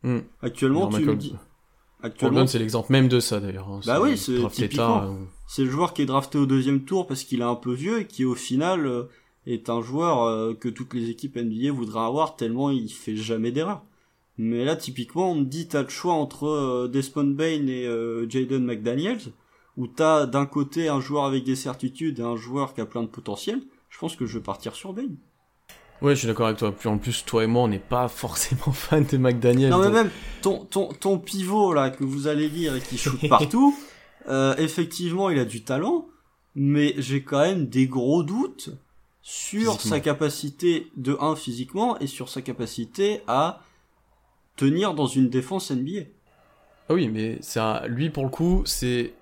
Hmm. 0.04 0.20
Actuellement, 0.40 0.88
tu 0.88 1.04
me 1.04 1.16
dis. 1.16 1.34
Actuellement, 2.02 2.46
c'est 2.46 2.60
l'exemple 2.60 2.92
même 2.92 3.08
de 3.08 3.18
ça 3.18 3.40
d'ailleurs. 3.40 3.68
Hein. 3.68 3.80
Bah 3.84 4.00
oui, 4.00 4.16
c'est 4.16 4.46
typiquement. 4.48 5.16
C'est 5.48 5.64
le 5.64 5.70
joueur 5.70 5.92
qui 5.92 6.02
est 6.02 6.06
drafté 6.06 6.38
au 6.38 6.46
deuxième 6.46 6.84
tour 6.84 7.06
parce 7.06 7.24
qu'il 7.24 7.40
est 7.40 7.44
un 7.44 7.56
peu 7.56 7.72
vieux 7.72 8.00
et 8.00 8.06
qui 8.06 8.24
au 8.24 8.34
final 8.34 9.08
est 9.46 9.70
un 9.70 9.80
joueur 9.80 10.22
euh, 10.22 10.54
que 10.54 10.68
toutes 10.68 10.94
les 10.94 11.10
équipes 11.10 11.36
NBA 11.36 11.72
voudraient 11.72 12.04
avoir 12.04 12.36
tellement 12.36 12.70
il 12.70 12.90
fait 12.90 13.16
jamais 13.16 13.52
d'erreur. 13.52 13.82
Mais 14.38 14.64
là, 14.64 14.76
typiquement, 14.76 15.32
on 15.32 15.36
me 15.36 15.44
dit 15.44 15.68
t'as 15.68 15.82
le 15.82 15.88
choix 15.88 16.12
entre 16.12 16.46
euh, 16.46 16.88
Desmond 16.88 17.34
Bain 17.34 17.66
et 17.68 17.86
euh, 17.86 18.28
Jaden 18.28 18.64
McDaniels, 18.64 19.32
où 19.76 19.86
t'as 19.86 20.26
d'un 20.26 20.46
côté 20.46 20.88
un 20.88 21.00
joueur 21.00 21.24
avec 21.24 21.44
des 21.44 21.56
certitudes 21.56 22.18
et 22.18 22.22
un 22.22 22.36
joueur 22.36 22.74
qui 22.74 22.80
a 22.80 22.86
plein 22.86 23.02
de 23.02 23.08
potentiel. 23.08 23.62
Je 23.88 23.98
pense 23.98 24.16
que 24.16 24.26
je 24.26 24.38
vais 24.38 24.44
partir 24.44 24.74
sur 24.74 24.92
Bain. 24.92 25.08
Ouais, 26.02 26.14
je 26.14 26.18
suis 26.18 26.26
d'accord 26.26 26.46
avec 26.46 26.58
toi. 26.58 26.72
Puis 26.72 26.88
en 26.88 26.98
plus, 26.98 27.24
toi 27.24 27.44
et 27.44 27.46
moi, 27.46 27.62
on 27.62 27.68
n'est 27.68 27.78
pas 27.78 28.08
forcément 28.08 28.72
fan 28.72 29.06
de 29.06 29.16
McDaniels. 29.16 29.70
Non, 29.70 29.78
mais 29.78 29.90
même 29.90 30.10
ton, 30.42 30.64
ton, 30.64 30.88
ton 30.88 31.18
pivot 31.18 31.72
là 31.72 31.88
que 31.88 32.04
vous 32.04 32.26
allez 32.26 32.48
lire 32.48 32.74
et 32.74 32.80
qui 32.80 32.98
shoot 32.98 33.26
partout, 33.28 33.74
effectivement, 34.58 35.30
il 35.30 35.38
a 35.38 35.46
du 35.46 35.62
talent, 35.62 36.08
mais 36.54 36.94
j'ai 36.98 37.22
quand 37.22 37.40
même 37.40 37.66
des 37.66 37.86
gros 37.86 38.22
doutes 38.22 38.76
sur 39.28 39.80
sa 39.80 39.98
capacité 39.98 40.86
de 40.96 41.16
1 41.20 41.34
physiquement 41.34 41.98
et 41.98 42.06
sur 42.06 42.28
sa 42.28 42.42
capacité 42.42 43.22
à 43.26 43.60
tenir 44.54 44.94
dans 44.94 45.08
une 45.08 45.28
défense 45.28 45.72
NBA. 45.72 46.02
Ah 46.88 46.94
oui, 46.94 47.08
mais 47.08 47.38
ça, 47.42 47.82
lui 47.88 48.10
pour 48.10 48.22
le 48.22 48.30
coup, 48.30 48.62
c'est 48.66 49.14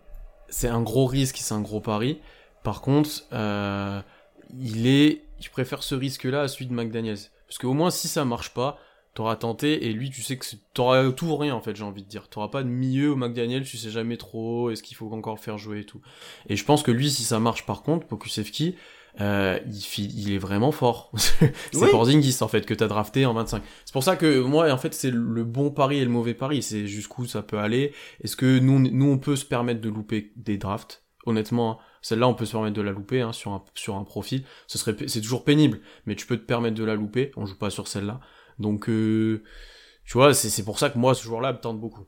c'est 0.50 0.68
un 0.68 0.82
gros 0.82 1.06
risque, 1.06 1.38
c'est 1.38 1.54
un 1.54 1.62
gros 1.62 1.80
pari. 1.80 2.20
Par 2.62 2.82
contre, 2.82 3.08
euh, 3.32 4.02
il 4.60 4.86
est, 4.86 5.22
je 5.40 5.48
préfère 5.48 5.82
ce 5.82 5.94
risque-là 5.94 6.42
à 6.42 6.48
celui 6.48 6.66
de 6.66 6.74
McDaniels, 6.74 7.30
parce 7.48 7.56
qu'au 7.56 7.72
moins 7.72 7.90
si 7.90 8.06
ça 8.06 8.26
marche 8.26 8.52
pas, 8.52 8.78
t'auras 9.14 9.36
tenté 9.36 9.86
et 9.86 9.94
lui, 9.94 10.10
tu 10.10 10.20
sais 10.20 10.36
que 10.36 10.44
t'auras 10.74 11.12
tout 11.12 11.28
ou 11.28 11.36
rien 11.36 11.54
en 11.54 11.62
fait, 11.62 11.74
j'ai 11.76 11.82
envie 11.82 12.02
de 12.02 12.08
dire. 12.08 12.28
T'auras 12.28 12.48
pas 12.48 12.62
de 12.62 12.68
milieu 12.68 13.12
au 13.12 13.16
McDaniels, 13.16 13.64
tu 13.64 13.78
sais 13.78 13.88
jamais 13.88 14.18
trop, 14.18 14.68
est-ce 14.68 14.82
qu'il 14.82 14.98
faut 14.98 15.10
encore 15.14 15.36
le 15.36 15.40
faire 15.40 15.56
jouer 15.56 15.80
et 15.80 15.86
tout. 15.86 16.02
Et 16.50 16.56
je 16.56 16.64
pense 16.66 16.82
que 16.82 16.90
lui, 16.90 17.10
si 17.10 17.24
ça 17.24 17.40
marche 17.40 17.64
par 17.64 17.82
contre, 17.82 18.06
Pokusevski, 18.06 18.76
euh, 19.20 19.58
il, 19.66 20.18
il, 20.18 20.32
est 20.32 20.38
vraiment 20.38 20.72
fort. 20.72 21.12
c'est 21.16 21.52
oui. 21.74 21.88
Porzingis 21.90 22.38
en 22.40 22.48
fait 22.48 22.66
que 22.66 22.74
t'as 22.74 22.88
drafté 22.88 23.26
en 23.26 23.34
25. 23.34 23.62
C'est 23.84 23.92
pour 23.92 24.02
ça 24.02 24.16
que 24.16 24.40
moi 24.40 24.70
en 24.72 24.78
fait 24.78 24.94
c'est 24.94 25.10
le 25.10 25.44
bon 25.44 25.70
pari 25.70 25.98
et 25.98 26.04
le 26.04 26.10
mauvais 26.10 26.34
pari, 26.34 26.62
c'est 26.62 26.86
jusqu'où 26.86 27.26
ça 27.26 27.42
peut 27.42 27.58
aller. 27.58 27.92
Est-ce 28.22 28.36
que 28.36 28.58
nous 28.58 28.78
nous 28.78 29.10
on 29.10 29.18
peut 29.18 29.36
se 29.36 29.44
permettre 29.44 29.80
de 29.80 29.88
louper 29.88 30.32
des 30.36 30.58
drafts? 30.58 31.02
Honnêtement, 31.26 31.80
Celle-là, 32.02 32.28
on 32.28 32.34
peut 32.34 32.44
se 32.44 32.52
permettre 32.52 32.76
de 32.76 32.82
la 32.82 32.92
louper 32.92 33.22
hein, 33.22 33.32
sur 33.32 33.52
un 33.52 33.64
sur 33.74 33.96
un 33.96 34.04
profil. 34.04 34.44
Ce 34.66 34.76
serait 34.76 34.94
c'est 35.06 35.22
toujours 35.22 35.44
pénible, 35.44 35.80
mais 36.04 36.16
tu 36.16 36.26
peux 36.26 36.36
te 36.36 36.44
permettre 36.44 36.76
de 36.76 36.84
la 36.84 36.96
louper. 36.96 37.30
On 37.36 37.46
joue 37.46 37.56
pas 37.56 37.70
sur 37.70 37.88
celle-là, 37.88 38.20
donc 38.58 38.90
euh, 38.90 39.42
tu 40.04 40.14
vois, 40.14 40.34
c'est 40.34 40.50
c'est 40.50 40.64
pour 40.64 40.78
ça 40.78 40.90
que 40.90 40.98
moi 40.98 41.14
ce 41.14 41.22
joueur-là 41.24 41.54
me 41.54 41.58
tente 41.58 41.80
beaucoup. 41.80 42.04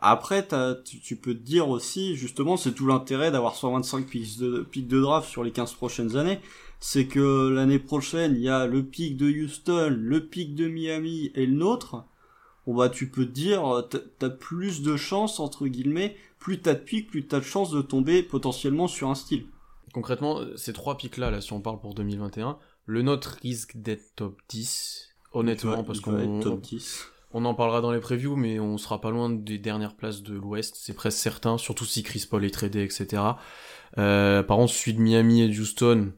Après, 0.00 0.46
tu, 0.84 1.00
tu, 1.00 1.16
peux 1.16 1.34
te 1.34 1.42
dire 1.42 1.68
aussi, 1.68 2.16
justement, 2.16 2.56
c'est 2.56 2.72
tout 2.72 2.86
l'intérêt 2.86 3.30
d'avoir 3.30 3.54
125 3.54 4.06
pics 4.06 4.38
de, 4.38 4.62
pics 4.62 4.88
de 4.88 5.00
draft 5.00 5.28
sur 5.28 5.44
les 5.44 5.50
15 5.50 5.74
prochaines 5.74 6.16
années, 6.16 6.40
c'est 6.80 7.06
que 7.06 7.48
l'année 7.48 7.78
prochaine, 7.78 8.34
il 8.34 8.40
y 8.40 8.48
a 8.48 8.66
le 8.66 8.82
pic 8.82 9.16
de 9.16 9.30
Houston, 9.30 9.94
le 9.98 10.26
pic 10.26 10.54
de 10.54 10.68
Miami 10.68 11.30
et 11.34 11.46
le 11.46 11.54
nôtre. 11.54 12.04
Bon 12.66 12.74
bah 12.74 12.88
tu 12.88 13.10
peux 13.10 13.26
te 13.26 13.30
dire, 13.30 13.62
t'as 14.18 14.30
plus 14.30 14.80
de 14.80 14.96
chances, 14.96 15.38
entre 15.38 15.66
guillemets, 15.66 16.16
plus 16.38 16.62
t'as 16.62 16.72
de 16.72 16.78
pics, 16.78 17.10
plus 17.10 17.26
t'as 17.26 17.40
de 17.40 17.44
chances 17.44 17.70
de 17.70 17.82
tomber 17.82 18.22
potentiellement 18.22 18.88
sur 18.88 19.10
un 19.10 19.14
style. 19.14 19.46
Concrètement, 19.92 20.40
ces 20.56 20.72
trois 20.72 20.96
pics-là, 20.96 21.30
là, 21.30 21.42
si 21.42 21.52
on 21.52 21.60
parle 21.60 21.78
pour 21.78 21.94
2021, 21.94 22.58
le 22.86 23.02
nôtre 23.02 23.38
risque 23.42 23.76
d'être 23.76 24.14
top 24.16 24.40
10, 24.48 25.10
honnêtement, 25.32 25.84
parce 25.84 26.00
qu'on... 26.00 26.40
top 26.40 26.62
10 26.62 27.13
on 27.34 27.44
en 27.44 27.54
parlera 27.54 27.80
dans 27.80 27.90
les 27.90 28.00
previews, 28.00 28.36
mais 28.36 28.60
on 28.60 28.78
sera 28.78 29.00
pas 29.00 29.10
loin 29.10 29.28
des 29.28 29.58
dernières 29.58 29.96
places 29.96 30.22
de 30.22 30.34
l'Ouest, 30.34 30.76
c'est 30.78 30.94
presque 30.94 31.18
certain, 31.18 31.58
surtout 31.58 31.84
si 31.84 32.04
Chris 32.04 32.26
Paul 32.30 32.44
est 32.44 32.50
tradé, 32.50 32.82
etc. 32.82 33.22
Euh, 33.98 34.44
par 34.44 34.56
contre, 34.56 34.72
celui 34.72 34.94
de 34.94 35.00
Miami 35.00 35.42
et 35.42 35.48
Houston, 35.48 36.12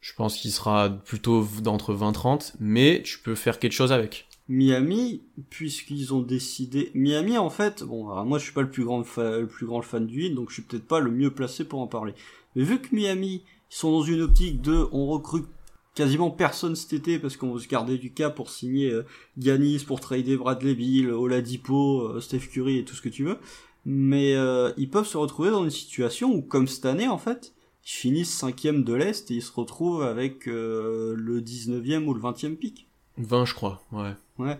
je 0.00 0.14
pense 0.14 0.38
qu'il 0.38 0.50
sera 0.50 0.88
plutôt 0.88 1.46
d'entre 1.62 1.94
20-30, 1.94 2.54
mais 2.60 3.02
tu 3.04 3.18
peux 3.18 3.34
faire 3.34 3.58
quelque 3.58 3.72
chose 3.72 3.92
avec. 3.92 4.26
Miami, 4.48 5.22
puisqu'ils 5.50 6.14
ont 6.14 6.22
décidé... 6.22 6.90
Miami, 6.94 7.36
en 7.36 7.50
fait, 7.50 7.82
bon, 7.82 8.24
moi 8.24 8.38
je 8.38 8.44
suis 8.44 8.52
pas 8.54 8.62
le 8.62 8.70
plus 8.70 8.84
grand, 8.84 9.04
le 9.18 9.46
plus 9.46 9.66
grand 9.66 9.82
fan 9.82 10.06
du 10.06 10.22
hit, 10.22 10.34
donc 10.34 10.48
je 10.48 10.54
suis 10.54 10.62
peut-être 10.62 10.86
pas 10.86 11.00
le 11.00 11.10
mieux 11.10 11.30
placé 11.30 11.64
pour 11.64 11.80
en 11.80 11.86
parler. 11.86 12.14
Mais 12.56 12.62
vu 12.62 12.80
que 12.80 12.94
Miami, 12.94 13.42
ils 13.70 13.74
sont 13.74 13.92
dans 13.92 14.02
une 14.02 14.22
optique 14.22 14.62
de 14.62 14.86
on 14.92 15.06
recrute 15.08 15.46
quasiment 15.94 16.30
personne 16.30 16.76
cet 16.76 16.92
été 16.92 17.18
parce 17.18 17.36
qu'on 17.36 17.52
veut 17.52 17.60
se 17.60 17.68
garder 17.68 17.98
du 17.98 18.12
cas 18.12 18.30
pour 18.30 18.50
signer 18.50 18.90
euh, 18.90 19.78
pour 19.86 20.00
trader 20.00 20.36
Bradley 20.36 20.74
Bill, 20.74 21.10
Oladipo, 21.10 22.08
euh, 22.08 22.20
Steph 22.20 22.48
Curry 22.52 22.78
et 22.78 22.84
tout 22.84 22.94
ce 22.94 23.02
que 23.02 23.08
tu 23.08 23.24
veux. 23.24 23.38
Mais 23.86 24.34
euh, 24.34 24.72
ils 24.76 24.90
peuvent 24.90 25.06
se 25.06 25.16
retrouver 25.16 25.50
dans 25.50 25.64
une 25.64 25.70
situation 25.70 26.32
où, 26.32 26.42
comme 26.42 26.66
cette 26.66 26.86
année 26.86 27.08
en 27.08 27.18
fait, 27.18 27.52
ils 27.84 27.90
finissent 27.90 28.34
cinquième 28.34 28.82
de 28.82 28.94
l'Est 28.94 29.30
et 29.30 29.34
ils 29.34 29.42
se 29.42 29.52
retrouvent 29.52 30.02
avec 30.02 30.48
euh, 30.48 31.14
le 31.16 31.40
19e 31.40 32.04
ou 32.06 32.14
le 32.14 32.20
20e 32.20 32.56
pic. 32.56 32.88
20 33.18 33.44
je 33.44 33.54
crois, 33.54 33.82
ouais. 33.92 34.14
Ouais. 34.38 34.58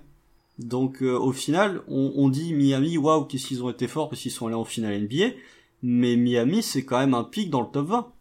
Donc 0.59 1.03
au 1.03 1.33
final, 1.33 1.83
on, 1.89 2.13
on 2.15 2.29
dit 2.29 2.55
Miami, 2.55 2.97
waouh, 2.97 3.25
qu'est-ce 3.25 3.49
qu'ils 3.49 3.65
ont 3.65 3.71
été 3.71 3.89
forts 3.89 4.09
parce 4.09 4.23
qu'ils 4.23 4.31
sont 4.31 4.47
allés 4.47 4.55
en 4.55 4.65
finale 4.65 5.03
NBA. 5.03 5.35
Mais 5.83 6.15
Miami, 6.15 6.63
c'est 6.63 6.85
quand 6.85 6.99
même 6.99 7.15
un 7.15 7.25
pic 7.25 7.51
dans 7.51 7.61
le 7.61 7.67
top 7.67 7.89
20. 7.89 8.13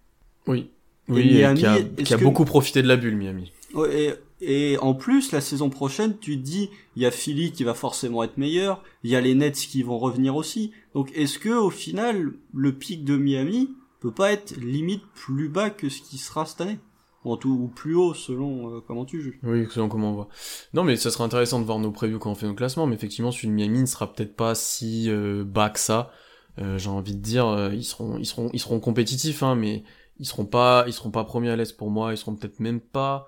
Oui, 0.48 0.72
oui, 1.10 1.34
Miami, 1.34 1.64
qui 2.04 2.14
a, 2.14 2.18
beaucoup 2.18 2.46
profité 2.46 2.82
de 2.82 2.88
la 2.88 2.96
bulle, 2.96 3.16
Miami. 3.16 3.52
Et, 3.92 4.12
et 4.42 4.78
en 4.80 4.94
plus, 4.94 5.32
la 5.32 5.42
saison 5.42 5.70
prochaine, 5.70 6.18
tu 6.20 6.38
te 6.38 6.44
dis, 6.44 6.70
il 6.96 7.02
y 7.02 7.06
a 7.06 7.12
Philly 7.12 7.52
qui 7.52 7.64
va 7.64 7.74
forcément 7.74 8.24
être 8.24 8.38
meilleur, 8.38 8.84
il 9.04 9.12
y 9.12 9.16
a 9.16 9.22
les 9.22 9.36
Nets 9.36 9.56
qui 9.56 9.84
vont 9.84 9.98
revenir 9.98 10.36
aussi. 10.36 10.72
Donc, 10.94 11.12
est-ce 11.16 11.40
que 11.40 11.50
au 11.50 11.70
final, 11.70 12.34
le 12.54 12.74
pic 12.74 13.04
de 13.04 13.18
Miami 13.18 13.70
peut 14.00 14.12
pas 14.12 14.32
être 14.32 14.56
limite 14.58 15.04
plus 15.16 15.50
bas 15.50 15.70
que 15.70 15.90
ce 15.90 16.02
qui 16.02 16.18
sera 16.18 16.46
cette 16.46 16.62
année? 16.62 16.78
En 17.26 17.38
tout, 17.38 17.52
ou 17.52 17.68
plus 17.70 17.96
haut 17.96 18.14
selon 18.14 18.76
euh, 18.76 18.80
comment 18.86 19.06
tu 19.06 19.22
juges? 19.22 19.40
Oui, 19.44 19.66
selon 19.72 19.88
comment 19.88 20.12
on 20.12 20.14
voit. 20.14 20.28
Non, 20.74 20.84
mais 20.84 20.98
ça 20.98 21.10
sera 21.10 21.24
intéressant 21.24 21.62
de 21.62 21.66
voir 21.66 21.80
nos 21.80 21.92
previews 21.92 22.20
quand 22.20 22.32
on 22.32 22.36
fait 22.36 22.48
nos 22.48 22.54
classements, 22.54 22.86
mais 22.86 22.96
effectivement, 22.96 23.32
celui 23.32 23.48
de 23.48 23.54
Miami 23.54 23.80
ne 23.80 23.86
sera 23.86 24.12
peut-être 24.14 24.36
pas 24.36 24.56
si 24.56 25.10
euh, 25.10 25.46
bas 25.46 25.70
que 25.70 25.80
ça. 25.80 26.12
Euh, 26.60 26.78
J'ai 26.78 26.90
envie 26.90 27.16
de 27.16 27.22
dire, 27.22 27.72
ils 27.72 27.86
seront, 27.86 28.18
ils 28.18 28.26
seront, 28.26 28.50
ils 28.52 28.60
seront 28.60 28.82
compétitifs, 28.82 29.42
hein, 29.42 29.56
mais 29.56 29.84
ils 30.20 30.26
seront 30.26 30.46
pas, 30.46 30.84
ils 30.88 30.94
seront 30.94 31.12
pas 31.12 31.24
premiers 31.24 31.50
à 31.50 31.56
l'Est 31.56 31.76
pour 31.78 31.90
moi, 31.90 32.14
ils 32.14 32.18
seront 32.18 32.36
peut-être 32.36 32.60
même 32.60 32.80
pas 32.80 33.28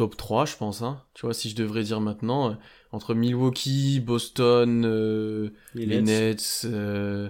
top 0.00 0.16
3, 0.16 0.46
je 0.46 0.56
pense, 0.56 0.80
hein. 0.80 1.02
Tu 1.12 1.26
vois, 1.26 1.34
si 1.34 1.50
je 1.50 1.56
devrais 1.56 1.82
dire 1.82 2.00
maintenant, 2.00 2.50
euh, 2.50 2.54
entre 2.90 3.12
Milwaukee, 3.12 4.00
Boston, 4.00 4.84
euh, 4.86 5.50
les, 5.74 6.00
Nets, 6.00 6.62
euh, 6.64 7.28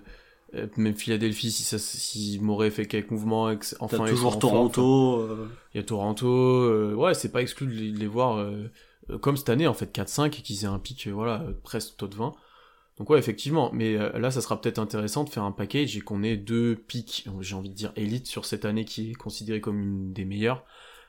même 0.76 0.94
Philadelphie, 0.94 1.50
si 1.50 1.64
ça, 1.64 1.78
si 1.78 2.38
m'aurait 2.40 2.70
fait 2.70 2.86
quelques 2.86 3.10
mouvements, 3.10 3.52
enfin, 3.80 4.04
toujours 4.06 4.38
Toronto. 4.38 5.28
Il 5.74 5.78
y 5.78 5.80
a 5.80 5.82
Toronto, 5.82 6.94
ouais, 6.94 7.14
c'est 7.14 7.32
pas 7.32 7.42
exclu 7.42 7.66
de 7.66 7.98
les, 7.98 8.06
voir 8.06 8.48
comme 9.20 9.36
cette 9.36 9.48
année, 9.48 9.66
en 9.66 9.74
fait, 9.74 9.92
4-5 9.92 10.26
et 10.26 10.30
qu'ils 10.42 10.62
aient 10.62 10.68
un 10.68 10.78
pic, 10.78 11.08
voilà, 11.08 11.44
presque 11.64 11.96
top 11.96 12.14
20. 12.14 12.34
Donc 13.00 13.08
ouais, 13.08 13.18
effectivement, 13.18 13.70
mais 13.72 13.96
euh, 13.96 14.18
là, 14.18 14.30
ça 14.30 14.42
sera 14.42 14.60
peut-être 14.60 14.78
intéressant 14.78 15.24
de 15.24 15.30
faire 15.30 15.42
un 15.42 15.52
package 15.52 15.96
et 15.96 16.02
qu'on 16.02 16.22
ait 16.22 16.36
deux 16.36 16.76
pics, 16.76 17.26
j'ai 17.40 17.54
envie 17.54 17.70
de 17.70 17.74
dire 17.74 17.94
élite 17.96 18.26
sur 18.26 18.44
cette 18.44 18.66
année 18.66 18.84
qui 18.84 19.12
est 19.12 19.14
considérée 19.14 19.62
comme 19.62 19.80
une 19.80 20.12
des 20.12 20.26
meilleures, 20.26 20.66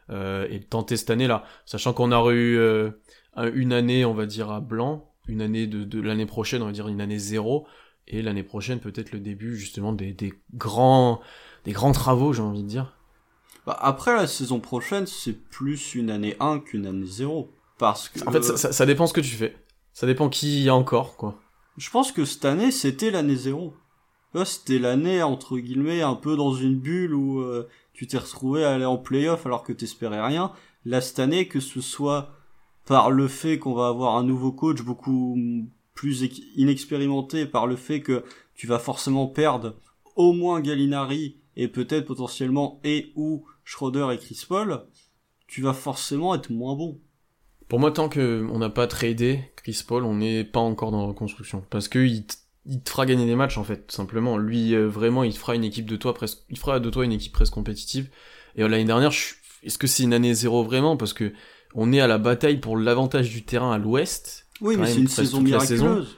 euh, 0.10 0.48
et 0.50 0.60
de 0.60 0.64
tenter 0.64 0.96
cette 0.96 1.10
année-là, 1.10 1.44
sachant 1.66 1.92
qu'on 1.92 2.14
aura 2.14 2.32
eu 2.32 2.58
euh, 2.58 2.92
une 3.36 3.74
année, 3.74 4.06
on 4.06 4.14
va 4.14 4.26
dire 4.26 4.50
à 4.52 4.62
blanc, 4.62 5.12
une 5.28 5.42
année 5.42 5.68
de, 5.68 6.00
l'année 6.00 6.26
prochaine, 6.26 6.62
on 6.62 6.68
va 6.68 6.72
dire 6.72 6.88
une 6.88 7.02
année 7.02 7.20
zéro, 7.20 7.68
et 8.08 8.22
l'année 8.22 8.44
prochaine 8.44 8.80
peut-être 8.80 9.12
le 9.12 9.20
début 9.20 9.58
justement 9.58 9.92
des, 9.92 10.16
grands 10.54 11.20
des 11.66 11.74
grands 11.74 11.92
travaux, 11.92 12.32
j'ai 12.32 12.42
envie 12.42 12.64
de 12.64 12.70
dire. 12.70 12.96
Bah, 13.66 13.78
après 13.82 14.16
la 14.16 14.28
saison 14.28 14.62
prochaine, 14.62 15.08
c'est 15.08 15.34
plus 15.34 15.94
une 15.94 16.10
année 16.10 16.38
1 16.40 16.60
qu'une 16.60 16.86
année 16.86 17.06
0. 17.06 17.52
Parce 17.78 18.08
que... 18.08 18.26
En 18.26 18.32
fait, 18.32 18.44
ça, 18.44 18.72
ça, 18.72 18.86
dépend 18.86 19.08
ce 19.08 19.14
que 19.14 19.20
tu 19.20 19.36
fais. 19.36 19.58
Ça 19.92 20.08
dépend 20.08 20.30
qui 20.30 20.64
y 20.64 20.70
a 20.70 20.76
encore, 20.76 21.18
quoi. 21.18 21.38
Je 21.78 21.90
pense 21.90 22.12
que 22.12 22.26
cette 22.26 22.46
année, 22.46 22.72
c'était 22.72 23.12
l'année 23.12 23.36
zéro. 23.36 23.74
C'était 24.46 24.80
l'année, 24.80 25.22
entre 25.24 25.58
guillemets, 25.58 26.02
un 26.02 26.16
peu 26.16 26.36
dans 26.36 26.54
une 26.54 26.80
bulle 26.80 27.14
où 27.14 27.42
euh, 27.42 27.68
tu 27.94 28.08
t'es 28.08 28.18
retrouvé 28.18 28.64
à 28.64 28.74
aller 28.74 28.86
en 28.86 28.98
playoff 28.98 29.46
alors 29.46 29.64
que 29.64 29.74
t'espérais 29.74 30.26
rien. 30.26 30.54
Là, 30.86 31.02
cette 31.02 31.20
année, 31.20 31.48
que 31.48 31.60
ce 31.60 31.82
soit 31.82 32.32
par 32.86 33.12
le 33.12 33.28
fait 33.28 33.60
qu'on 33.60 33.74
va 33.74 33.88
avoir 33.88 34.16
un 34.16 34.24
nouveau 34.24 34.52
coach 34.52 34.82
beaucoup 34.82 35.38
plus 35.94 36.24
inexpérimenté, 36.56 37.46
par 37.46 37.68
le 37.68 37.76
fait 37.76 38.02
que 38.02 38.24
tu 38.56 38.68
vas 38.68 38.80
forcément 38.80 39.28
perdre 39.28 39.76
au 40.16 40.34
moins 40.34 40.62
Gallinari 40.62 41.38
et 41.56 41.68
peut-être 41.68 42.06
potentiellement 42.06 42.80
et 42.84 43.12
ou 43.16 43.46
Schroeder 43.64 44.08
et 44.14 44.18
Chris 44.18 44.46
Paul, 44.48 44.86
tu 45.48 45.62
vas 45.62 45.74
forcément 45.74 46.34
être 46.34 46.50
moins 46.50 46.76
bon. 46.76 47.00
Pour 47.72 47.80
moi, 47.80 47.92
tant 47.92 48.10
qu'on 48.10 48.60
n'a 48.60 48.70
pas 48.70 48.86
tradé 48.86 49.46
Chris 49.56 49.82
Paul, 49.88 50.04
on 50.04 50.16
n'est 50.16 50.44
pas 50.44 50.60
encore 50.60 50.92
dans 50.92 51.00
la 51.00 51.08
reconstruction. 51.08 51.64
Parce 51.70 51.88
que 51.88 52.00
il, 52.00 52.26
te 52.26 52.90
fera 52.90 53.06
gagner 53.06 53.26
des 53.26 53.36
matchs, 53.38 53.58
en 53.58 53.64
fait, 53.64 53.88
tout 53.88 53.96
simplement. 53.96 54.38
Lui, 54.38 54.76
euh, 54.76 54.90
vraiment, 54.90 55.24
il 55.24 55.32
fera 55.32 55.56
une 55.56 55.64
équipe 55.64 55.86
de 55.86 55.96
toi 55.96 56.14
presque, 56.14 56.40
il 56.50 56.58
fera 56.58 56.82
de 56.82 56.90
toi 56.90 57.06
une 57.06 57.14
équipe 57.14 57.32
presque 57.32 57.54
compétitive. 57.54 58.10
Et 58.58 58.64
euh, 58.64 58.68
l'année 58.68 58.84
dernière, 58.84 59.14
est-ce 59.64 59.78
que 59.78 59.88
c'est 59.88 60.04
une 60.04 60.12
année 60.12 60.34
zéro 60.34 60.66
vraiment? 60.66 60.98
Parce 60.98 61.14
que 61.14 61.32
on 61.74 61.94
est 61.94 62.02
à 62.02 62.08
la 62.08 62.18
bataille 62.18 62.60
pour 62.60 62.76
l'avantage 62.76 63.30
du 63.30 63.46
terrain 63.46 63.72
à 63.72 63.78
l'ouest. 63.78 64.48
Oui, 64.60 64.76
mais 64.76 64.88
c'est 64.88 65.00
une 65.00 65.08
saison 65.08 65.40
miraculeuse. 65.40 66.18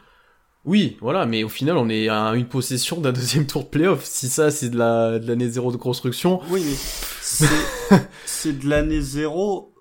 Oui, 0.65 0.97
voilà, 1.01 1.27
mais 1.27 1.43
au 1.43 1.49
final, 1.49 1.77
on 1.77 1.87
est 1.87 2.09
à 2.09 2.31
une 2.33 2.47
possession 2.47 2.99
d'un 2.99 3.11
deuxième 3.11 3.45
tour 3.45 3.65
de 3.65 3.69
playoff. 3.69 4.03
Si 4.05 4.27
ça, 4.27 4.49
c'est 4.49 4.71
de 4.71 4.77
l'année 4.79 5.49
zéro 5.49 5.71
de 5.71 5.77
construction. 5.77 6.41
Oui, 6.49 6.63
mais 6.65 7.95
c'est 8.25 8.57
de 8.59 8.67
l'année 8.67 9.01
zéro 9.01 9.72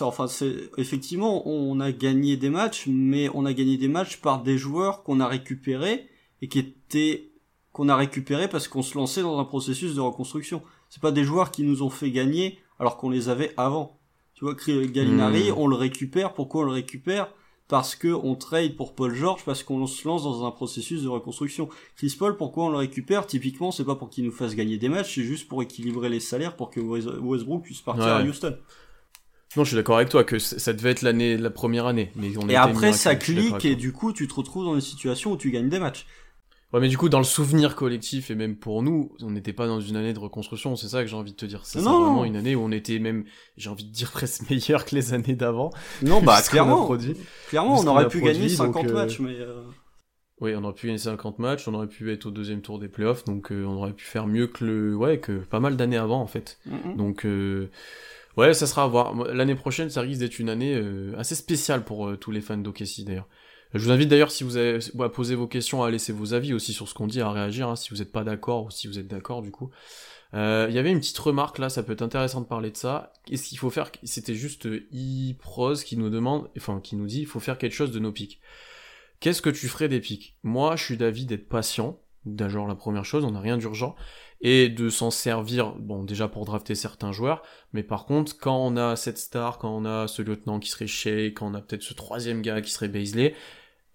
enfin, 0.00 0.26
c'est 0.26 0.70
effectivement, 0.76 1.46
on 1.46 1.80
a 1.80 1.92
gagné 1.92 2.36
des 2.36 2.50
matchs, 2.50 2.86
mais 2.86 3.28
on 3.34 3.44
a 3.44 3.52
gagné 3.52 3.76
des 3.76 3.88
matchs 3.88 4.18
par 4.20 4.42
des 4.42 4.58
joueurs 4.58 5.02
qu'on 5.02 5.20
a 5.20 5.26
récupérés 5.26 6.08
et 6.42 6.48
qui 6.48 6.58
étaient 6.58 7.30
qu'on 7.72 7.88
a 7.88 7.96
récupérés 7.96 8.48
parce 8.48 8.68
qu'on 8.68 8.82
se 8.82 8.96
lançait 8.96 9.22
dans 9.22 9.38
un 9.38 9.44
processus 9.44 9.94
de 9.94 10.00
reconstruction. 10.00 10.62
C'est 10.88 11.02
pas 11.02 11.10
des 11.10 11.24
joueurs 11.24 11.50
qui 11.50 11.64
nous 11.64 11.82
ont 11.82 11.90
fait 11.90 12.10
gagner 12.10 12.58
alors 12.78 12.96
qu'on 12.96 13.10
les 13.10 13.28
avait 13.28 13.52
avant. 13.56 13.98
Tu 14.34 14.44
vois, 14.44 14.54
Gallinari, 14.54 15.50
hmm. 15.50 15.54
on 15.56 15.66
le 15.66 15.76
récupère. 15.76 16.34
Pourquoi 16.34 16.62
on 16.62 16.64
le 16.64 16.72
récupère? 16.72 17.32
Parce 17.66 17.96
que 17.96 18.08
on 18.08 18.36
trade 18.36 18.76
pour 18.76 18.94
Paul 18.94 19.14
George, 19.14 19.42
parce 19.44 19.62
qu'on 19.62 19.86
se 19.86 20.06
lance 20.06 20.22
dans 20.24 20.46
un 20.46 20.50
processus 20.50 21.02
de 21.02 21.08
reconstruction. 21.08 21.68
Chris 21.96 22.14
Paul, 22.16 22.36
pourquoi 22.36 22.66
on 22.66 22.68
le 22.68 22.76
récupère? 22.76 23.26
Typiquement, 23.26 23.72
c'est 23.72 23.84
pas 23.84 23.94
pour 23.96 24.10
qu'il 24.10 24.24
nous 24.24 24.32
fasse 24.32 24.54
gagner 24.54 24.76
des 24.76 24.88
matchs, 24.88 25.14
c'est 25.14 25.24
juste 25.24 25.48
pour 25.48 25.62
équilibrer 25.62 26.10
les 26.10 26.20
salaires 26.20 26.56
pour 26.56 26.70
que 26.70 26.78
Westbrook 26.78 27.62
puisse 27.62 27.80
partir 27.80 28.06
à 28.06 28.22
Houston. 28.22 28.56
Non, 29.56 29.64
je 29.64 29.68
suis 29.68 29.76
d'accord 29.76 29.96
avec 29.96 30.08
toi 30.08 30.24
que 30.24 30.38
ça 30.38 30.72
devait 30.72 30.90
être 30.90 31.02
l'année, 31.02 31.36
la 31.36 31.50
première 31.50 31.86
année. 31.86 32.10
Mais 32.16 32.36
on 32.36 32.48
et 32.48 32.56
après, 32.56 32.92
ça 32.92 33.14
clique 33.14 33.64
et 33.64 33.76
du 33.76 33.92
coup, 33.92 34.12
tu 34.12 34.26
te 34.26 34.34
retrouves 34.34 34.64
dans 34.64 34.74
une 34.74 34.80
situation 34.80 35.32
où 35.32 35.36
tu 35.36 35.50
gagnes 35.50 35.68
des 35.68 35.78
matchs. 35.78 36.06
Ouais, 36.74 36.80
mais 36.80 36.88
du 36.88 36.98
coup, 36.98 37.08
dans 37.08 37.18
le 37.18 37.24
souvenir 37.24 37.76
collectif 37.76 38.32
et 38.32 38.34
même 38.34 38.56
pour 38.56 38.82
nous, 38.82 39.12
on 39.22 39.30
n'était 39.30 39.52
pas 39.52 39.68
dans 39.68 39.80
une 39.80 39.94
année 39.94 40.12
de 40.12 40.18
reconstruction. 40.18 40.74
C'est 40.74 40.88
ça 40.88 41.02
que 41.02 41.06
j'ai 41.06 41.14
envie 41.14 41.30
de 41.30 41.36
te 41.36 41.46
dire. 41.46 41.60
C'est 41.64 41.78
vraiment 41.78 42.24
une 42.24 42.34
année 42.34 42.56
où 42.56 42.62
on 42.62 42.72
était 42.72 42.98
même, 42.98 43.26
j'ai 43.56 43.70
envie 43.70 43.84
de 43.84 43.92
dire 43.92 44.10
presque 44.10 44.42
meilleur 44.50 44.84
que 44.84 44.96
les 44.96 45.14
années 45.14 45.36
d'avant. 45.36 45.70
Non, 46.02 46.20
bah 46.20 46.42
clairement. 46.48 46.90
clairement, 47.48 47.78
on 47.78 47.86
aurait 47.86 48.08
pu 48.08 48.20
gagner 48.20 48.48
50 48.48 48.86
euh, 48.86 48.92
matchs, 48.92 49.20
mais. 49.20 49.38
Euh, 49.38 49.62
oui, 50.40 50.52
on 50.56 50.64
aurait 50.64 50.74
pu 50.74 50.88
gagner 50.88 50.98
50 50.98 51.38
matchs, 51.38 51.68
on 51.68 51.74
aurait 51.74 51.86
pu 51.86 52.12
être 52.12 52.26
au 52.26 52.32
deuxième 52.32 52.60
tour 52.60 52.80
des 52.80 52.88
playoffs, 52.88 53.24
donc 53.24 53.52
euh, 53.52 53.64
on 53.64 53.76
aurait 53.76 53.92
pu 53.92 54.04
faire 54.04 54.26
mieux 54.26 54.48
que 54.48 54.64
le, 54.64 54.96
ouais, 54.96 55.20
que 55.20 55.30
pas 55.30 55.60
mal 55.60 55.76
d'années 55.76 55.96
avant 55.96 56.20
en 56.20 56.26
fait. 56.26 56.58
Donc. 56.96 57.24
Ouais, 58.36 58.52
ça 58.52 58.66
sera 58.66 58.84
à 58.84 58.86
voir. 58.86 59.14
L'année 59.14 59.54
prochaine, 59.54 59.90
ça 59.90 60.00
risque 60.00 60.20
d'être 60.20 60.38
une 60.38 60.48
année 60.48 60.74
euh, 60.74 61.14
assez 61.16 61.34
spéciale 61.34 61.84
pour 61.84 62.08
euh, 62.08 62.16
tous 62.16 62.30
les 62.30 62.40
fans 62.40 62.56
d'Okessi 62.56 63.04
d'ailleurs. 63.04 63.28
Je 63.74 63.84
vous 63.84 63.90
invite 63.90 64.08
d'ailleurs, 64.08 64.30
si 64.30 64.44
vous 64.44 64.56
avez 64.56 64.78
à 65.00 65.08
poser 65.08 65.34
vos 65.34 65.48
questions, 65.48 65.82
à 65.82 65.90
laisser 65.90 66.12
vos 66.12 66.32
avis 66.32 66.54
aussi 66.54 66.72
sur 66.72 66.88
ce 66.88 66.94
qu'on 66.94 67.08
dit, 67.08 67.20
à 67.20 67.30
réagir, 67.30 67.68
hein, 67.68 67.76
si 67.76 67.90
vous 67.90 67.96
n'êtes 67.96 68.12
pas 68.12 68.22
d'accord 68.22 68.66
ou 68.66 68.70
si 68.70 68.86
vous 68.86 68.98
êtes 69.00 69.08
d'accord 69.08 69.42
du 69.42 69.50
coup. 69.50 69.70
Euh, 70.32 70.66
Il 70.68 70.74
y 70.74 70.78
avait 70.78 70.92
une 70.92 71.00
petite 71.00 71.18
remarque 71.18 71.58
là, 71.58 71.68
ça 71.68 71.82
peut 71.82 71.92
être 71.92 72.02
intéressant 72.02 72.40
de 72.40 72.46
parler 72.46 72.70
de 72.70 72.76
ça. 72.76 73.12
Qu'est-ce 73.26 73.48
qu'il 73.48 73.58
faut 73.58 73.70
faire 73.70 73.90
C'était 74.04 74.34
juste 74.34 74.66
e 74.66 74.84
qui 75.84 75.96
nous 75.96 76.10
demande, 76.10 76.48
enfin 76.56 76.80
qui 76.80 76.94
nous 76.94 77.06
dit, 77.06 77.20
il 77.20 77.26
faut 77.26 77.40
faire 77.40 77.58
quelque 77.58 77.74
chose 77.74 77.90
de 77.90 77.98
nos 77.98 78.12
pics. 78.12 78.40
Qu'est-ce 79.18 79.42
que 79.42 79.50
tu 79.50 79.68
ferais 79.68 79.88
des 79.88 80.00
pics? 80.00 80.36
Moi, 80.44 80.76
je 80.76 80.84
suis 80.84 80.96
d'avis 80.96 81.26
d'être 81.26 81.48
patient. 81.48 81.98
D'abord, 82.26 82.68
la 82.68 82.74
première 82.74 83.04
chose, 83.04 83.24
on 83.24 83.32
n'a 83.32 83.40
rien 83.40 83.58
d'urgent. 83.58 83.96
Et 84.46 84.68
de 84.68 84.90
s'en 84.90 85.10
servir, 85.10 85.72
bon, 85.72 86.04
déjà 86.04 86.28
pour 86.28 86.44
drafter 86.44 86.74
certains 86.74 87.12
joueurs, 87.12 87.42
mais 87.72 87.82
par 87.82 88.04
contre, 88.04 88.36
quand 88.38 88.58
on 88.58 88.76
a 88.76 88.94
cette 88.94 89.18
star, 89.18 89.58
quand 89.58 89.74
on 89.74 89.86
a 89.86 90.06
ce 90.06 90.20
lieutenant 90.20 90.60
qui 90.60 90.68
serait 90.68 90.86
Shea, 90.86 91.32
quand 91.32 91.50
on 91.50 91.54
a 91.54 91.62
peut-être 91.62 91.82
ce 91.82 91.94
troisième 91.94 92.42
gars 92.42 92.60
qui 92.60 92.70
serait 92.70 92.88
Baisley, 92.88 93.34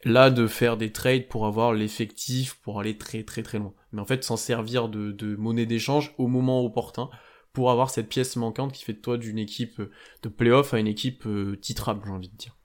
là, 0.03 0.31
de 0.31 0.47
faire 0.47 0.75
des 0.75 0.91
trades 0.91 1.27
pour 1.27 1.45
avoir 1.45 1.73
l'effectif, 1.73 2.55
pour 2.55 2.79
aller 2.79 2.97
très 2.97 3.23
très 3.23 3.43
très 3.43 3.59
loin. 3.59 3.73
Mais 3.91 4.01
en 4.01 4.05
fait, 4.05 4.23
s'en 4.23 4.37
servir 4.37 4.89
de, 4.89 5.11
de 5.11 5.35
monnaie 5.35 5.67
d'échange 5.67 6.15
au 6.17 6.27
moment 6.27 6.65
opportun, 6.65 7.09
pour 7.53 7.71
avoir 7.71 7.89
cette 7.89 8.09
pièce 8.09 8.35
manquante 8.35 8.73
qui 8.73 8.83
fait 8.83 8.93
de 8.93 8.99
toi 8.99 9.17
d'une 9.17 9.39
équipe 9.39 9.81
de 10.23 10.29
playoff 10.29 10.73
à 10.73 10.79
une 10.79 10.87
équipe 10.87 11.25
euh, 11.25 11.57
titrable, 11.57 12.01
j'ai 12.05 12.11
envie 12.11 12.29
de 12.29 12.35
dire. 12.35 12.55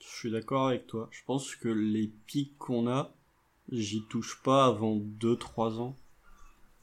Je 0.00 0.18
suis 0.18 0.30
d'accord 0.30 0.68
avec 0.68 0.86
toi. 0.86 1.08
Je 1.10 1.22
pense 1.24 1.54
que 1.54 1.68
les 1.68 2.12
pics 2.26 2.56
qu'on 2.58 2.88
a, 2.88 3.14
j'y 3.70 4.06
touche 4.08 4.42
pas 4.42 4.66
avant 4.66 4.96
2-3 4.96 5.78
ans. 5.78 5.98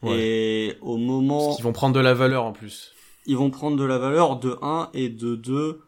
Et 0.04 0.78
au 0.82 0.98
moment... 0.98 1.46
Parce 1.46 1.56
qu'ils 1.58 1.66
vont 1.66 1.74
prendre 1.74 1.96
de 1.96 2.00
la 2.00 2.14
valeur 2.14 2.46
en 2.46 2.54
plus. 2.54 2.94
Ils 3.26 3.38
vont 3.38 3.52
prendre 3.52 3.78
de 3.78 3.84
la 3.84 3.98
valeur 3.98 4.40
de 4.40 4.58
1 4.62 4.90
et 4.94 5.10
de 5.10 5.36
2. 5.36 5.82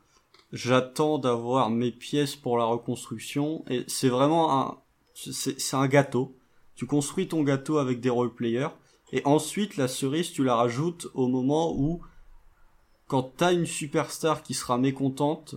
J'attends 0.52 1.18
d'avoir 1.18 1.70
mes 1.70 1.92
pièces 1.92 2.36
pour 2.36 2.58
la 2.58 2.66
reconstruction. 2.66 3.66
Et 3.70 3.84
c'est 3.88 4.10
vraiment 4.10 4.60
un... 4.60 4.78
C'est 5.16 5.76
un 5.76 5.88
gâteau. 5.88 6.36
Tu 6.76 6.86
construis 6.86 7.28
ton 7.28 7.44
gâteau 7.44 7.78
avec 7.78 8.00
des 8.00 8.10
roleplayers. 8.10 8.70
Et 9.12 9.22
ensuite, 9.26 9.78
la 9.78 9.88
cerise, 9.88 10.32
tu 10.32 10.44
la 10.44 10.56
rajoutes 10.56 11.08
au 11.14 11.28
moment 11.28 11.76
où, 11.78 12.02
quand 13.08 13.32
t'as 13.38 13.54
une 13.54 13.68
superstar 13.68 14.42
qui 14.42 14.56
sera 14.56 14.80
mécontente, 14.80 15.56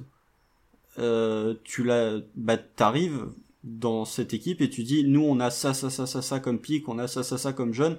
euh, 0.99 1.55
tu 1.65 1.83
la, 1.83 2.19
bah, 2.35 2.59
t'arrives 2.59 3.29
dans 3.65 4.05
cette 4.05 4.35
équipe 4.35 4.61
et 4.61 4.71
tu 4.71 4.83
dis, 4.83 5.05
nous, 5.05 5.23
on 5.23 5.41
a 5.41 5.51
ça, 5.51 5.75
ça, 5.75 5.91
ça, 5.91 6.07
ça, 6.07 6.23
ça 6.23 6.39
comme 6.39 6.61
pic, 6.61 6.89
on 6.89 6.99
a 6.99 7.09
ça, 7.09 7.23
ça, 7.23 7.39
ça 7.39 7.53
comme 7.53 7.73
jeune. 7.73 7.99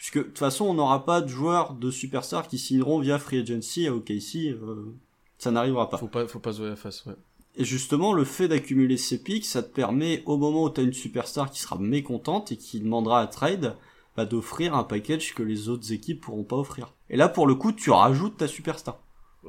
Puisque, 0.00 0.16
de 0.16 0.22
toute 0.22 0.38
façon, 0.38 0.64
on 0.64 0.72
n'aura 0.72 1.04
pas 1.04 1.20
de 1.20 1.28
joueurs 1.28 1.74
de 1.74 1.90
superstars 1.90 2.48
qui 2.48 2.56
signeront 2.58 3.00
via 3.00 3.18
Free 3.18 3.40
Agency 3.40 3.86
à 3.86 3.94
OKC, 3.94 4.46
euh, 4.46 4.94
ça 5.36 5.50
n'arrivera 5.50 5.90
pas. 5.90 5.98
Faut 5.98 6.08
pas, 6.08 6.26
faut 6.26 6.38
pas 6.38 6.54
se 6.54 6.58
voir 6.60 6.70
la 6.70 6.76
face, 6.76 7.04
ouais. 7.04 7.12
Et 7.56 7.66
justement, 7.66 8.14
le 8.14 8.24
fait 8.24 8.48
d'accumuler 8.48 8.96
ces 8.96 9.22
pics, 9.22 9.44
ça 9.44 9.62
te 9.62 9.68
permet, 9.68 10.22
au 10.24 10.38
moment 10.38 10.64
où 10.64 10.70
tu 10.70 10.80
as 10.80 10.84
une 10.84 10.94
superstar 10.94 11.50
qui 11.50 11.60
sera 11.60 11.76
mécontente 11.76 12.50
et 12.50 12.56
qui 12.56 12.80
demandera 12.80 13.20
à 13.20 13.26
trade, 13.26 13.76
bah, 14.16 14.24
d'offrir 14.24 14.74
un 14.74 14.84
package 14.84 15.34
que 15.34 15.42
les 15.42 15.68
autres 15.68 15.92
équipes 15.92 16.22
pourront 16.22 16.44
pas 16.44 16.56
offrir. 16.56 16.94
Et 17.10 17.18
là, 17.18 17.28
pour 17.28 17.46
le 17.46 17.54
coup, 17.54 17.72
tu 17.72 17.90
rajoutes 17.90 18.38
ta 18.38 18.48
superstar. 18.48 19.02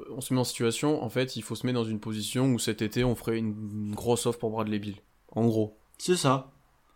On 0.09 0.19
se 0.19 0.33
met 0.33 0.39
en 0.41 0.43
situation, 0.43 1.01
en 1.01 1.09
fait, 1.09 1.37
il 1.37 1.43
faut 1.43 1.55
se 1.55 1.65
mettre 1.65 1.79
dans 1.79 1.85
une 1.85 2.01
position 2.01 2.47
où 2.47 2.59
cet 2.59 2.81
été, 2.81 3.05
on 3.05 3.15
ferait 3.15 3.37
une 3.37 3.95
grosse 3.95 4.25
offre 4.25 4.39
pour 4.39 4.51
Bradley 4.51 4.79
Bill. 4.79 4.97
En 5.31 5.45
gros. 5.45 5.77
C'est 5.97 6.17
ça. 6.17 6.51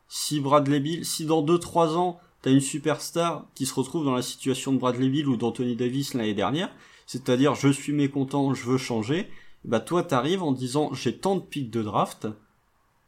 Si 0.10 0.42
Bradley 0.42 0.82
Bill, 0.82 1.06
si 1.06 1.26
dans 1.26 1.42
2-3 1.42 1.96
ans, 1.96 2.20
t'as 2.46 2.52
une 2.52 2.62
superstar 2.62 3.48
qui 3.56 3.66
se 3.66 3.74
retrouve 3.74 4.06
dans 4.06 4.14
la 4.14 4.22
situation 4.22 4.72
de 4.72 4.78
Bradley 4.78 5.10
Bill 5.10 5.28
ou 5.28 5.36
d'Anthony 5.36 5.76
Davis 5.76 6.14
l'année 6.14 6.36
dernière, 6.36 6.70
c'est-à-dire 7.08 7.56
je 7.56 7.70
suis 7.70 7.92
mécontent, 7.92 8.54
je 8.54 8.70
veux 8.70 8.78
changer, 8.78 9.28
bah 9.64 9.80
toi 9.80 10.04
t'arrives 10.04 10.44
en 10.44 10.52
disant 10.52 10.94
j'ai 10.94 11.18
tant 11.18 11.38
de 11.38 11.42
pics 11.42 11.72
de 11.72 11.82
draft, 11.82 12.28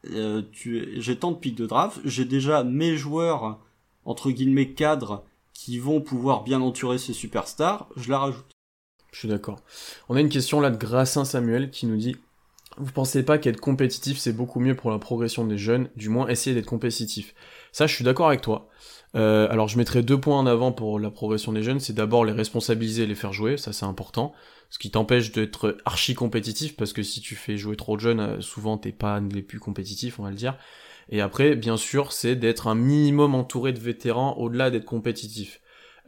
euh, 0.09 0.41
j'ai 0.55 1.19
tant 1.19 1.33
de 1.33 1.37
pics 1.37 1.53
de 1.53 1.67
draft, 1.67 1.99
j'ai 2.03 2.25
déjà 2.25 2.63
mes 2.63 2.97
joueurs 2.97 3.59
entre 4.05 4.31
guillemets 4.31 4.71
cadres 4.71 5.23
qui 5.53 5.77
vont 5.77 6.01
pouvoir 6.01 6.43
bien 6.43 6.59
entourer 6.59 6.97
ces 6.97 7.13
superstars, 7.13 7.89
je 7.95 8.09
la 8.09 8.17
rajoute. 8.17 8.49
Je 9.11 9.19
suis 9.19 9.27
d'accord. 9.27 9.59
On 10.09 10.15
a 10.15 10.19
une 10.19 10.29
question 10.29 10.59
là 10.61 10.71
de 10.71 10.77
Grassin 10.77 11.25
Samuel 11.25 11.69
qui 11.69 11.85
nous 11.85 11.97
dit 11.97 12.15
Vous 12.77 12.91
pensez 12.91 13.21
pas 13.21 13.37
qu'être 13.37 13.61
compétitif 13.61 14.17
c'est 14.17 14.33
beaucoup 14.33 14.59
mieux 14.59 14.75
pour 14.75 14.89
la 14.89 14.97
progression 14.97 15.45
des 15.45 15.59
jeunes, 15.59 15.89
du 15.95 16.09
moins 16.09 16.27
essayer 16.27 16.55
d'être 16.55 16.65
compétitif? 16.65 17.35
Ça, 17.71 17.85
je 17.85 17.93
suis 17.93 18.03
d'accord 18.03 18.29
avec 18.29 18.41
toi. 18.41 18.67
Euh, 19.17 19.47
alors 19.49 19.67
je 19.67 19.77
mettrai 19.77 20.03
deux 20.03 20.19
points 20.19 20.37
en 20.37 20.45
avant 20.45 20.71
pour 20.71 20.99
la 20.99 21.09
progression 21.09 21.51
des 21.51 21.63
jeunes, 21.63 21.79
c'est 21.79 21.93
d'abord 21.93 22.23
les 22.23 22.33
responsabiliser 22.33 23.03
et 23.03 23.07
les 23.07 23.15
faire 23.15 23.33
jouer, 23.33 23.57
ça 23.57 23.73
c'est 23.73 23.85
important, 23.85 24.33
ce 24.69 24.77
qui 24.77 24.91
t'empêche 24.91 25.31
d'être 25.31 25.77
archi 25.85 26.13
compétitif, 26.13 26.75
parce 26.75 26.93
que 26.93 27.01
si 27.01 27.19
tu 27.19 27.35
fais 27.35 27.57
jouer 27.57 27.75
trop 27.75 27.95
de 27.95 28.01
jeunes, 28.01 28.19
euh, 28.19 28.41
souvent 28.41 28.77
t'es 28.77 28.91
pas 28.91 29.19
les 29.19 29.41
plus 29.41 29.59
compétitifs, 29.59 30.19
on 30.19 30.23
va 30.23 30.29
le 30.29 30.35
dire. 30.35 30.55
Et 31.09 31.21
après, 31.21 31.55
bien 31.55 31.77
sûr, 31.77 32.11
c'est 32.11 32.35
d'être 32.35 32.67
un 32.67 32.75
minimum 32.75 33.33
entouré 33.33 33.71
de 33.71 33.79
vétérans 33.79 34.35
au-delà 34.37 34.69
d'être 34.69 34.85
compétitif. 34.85 35.61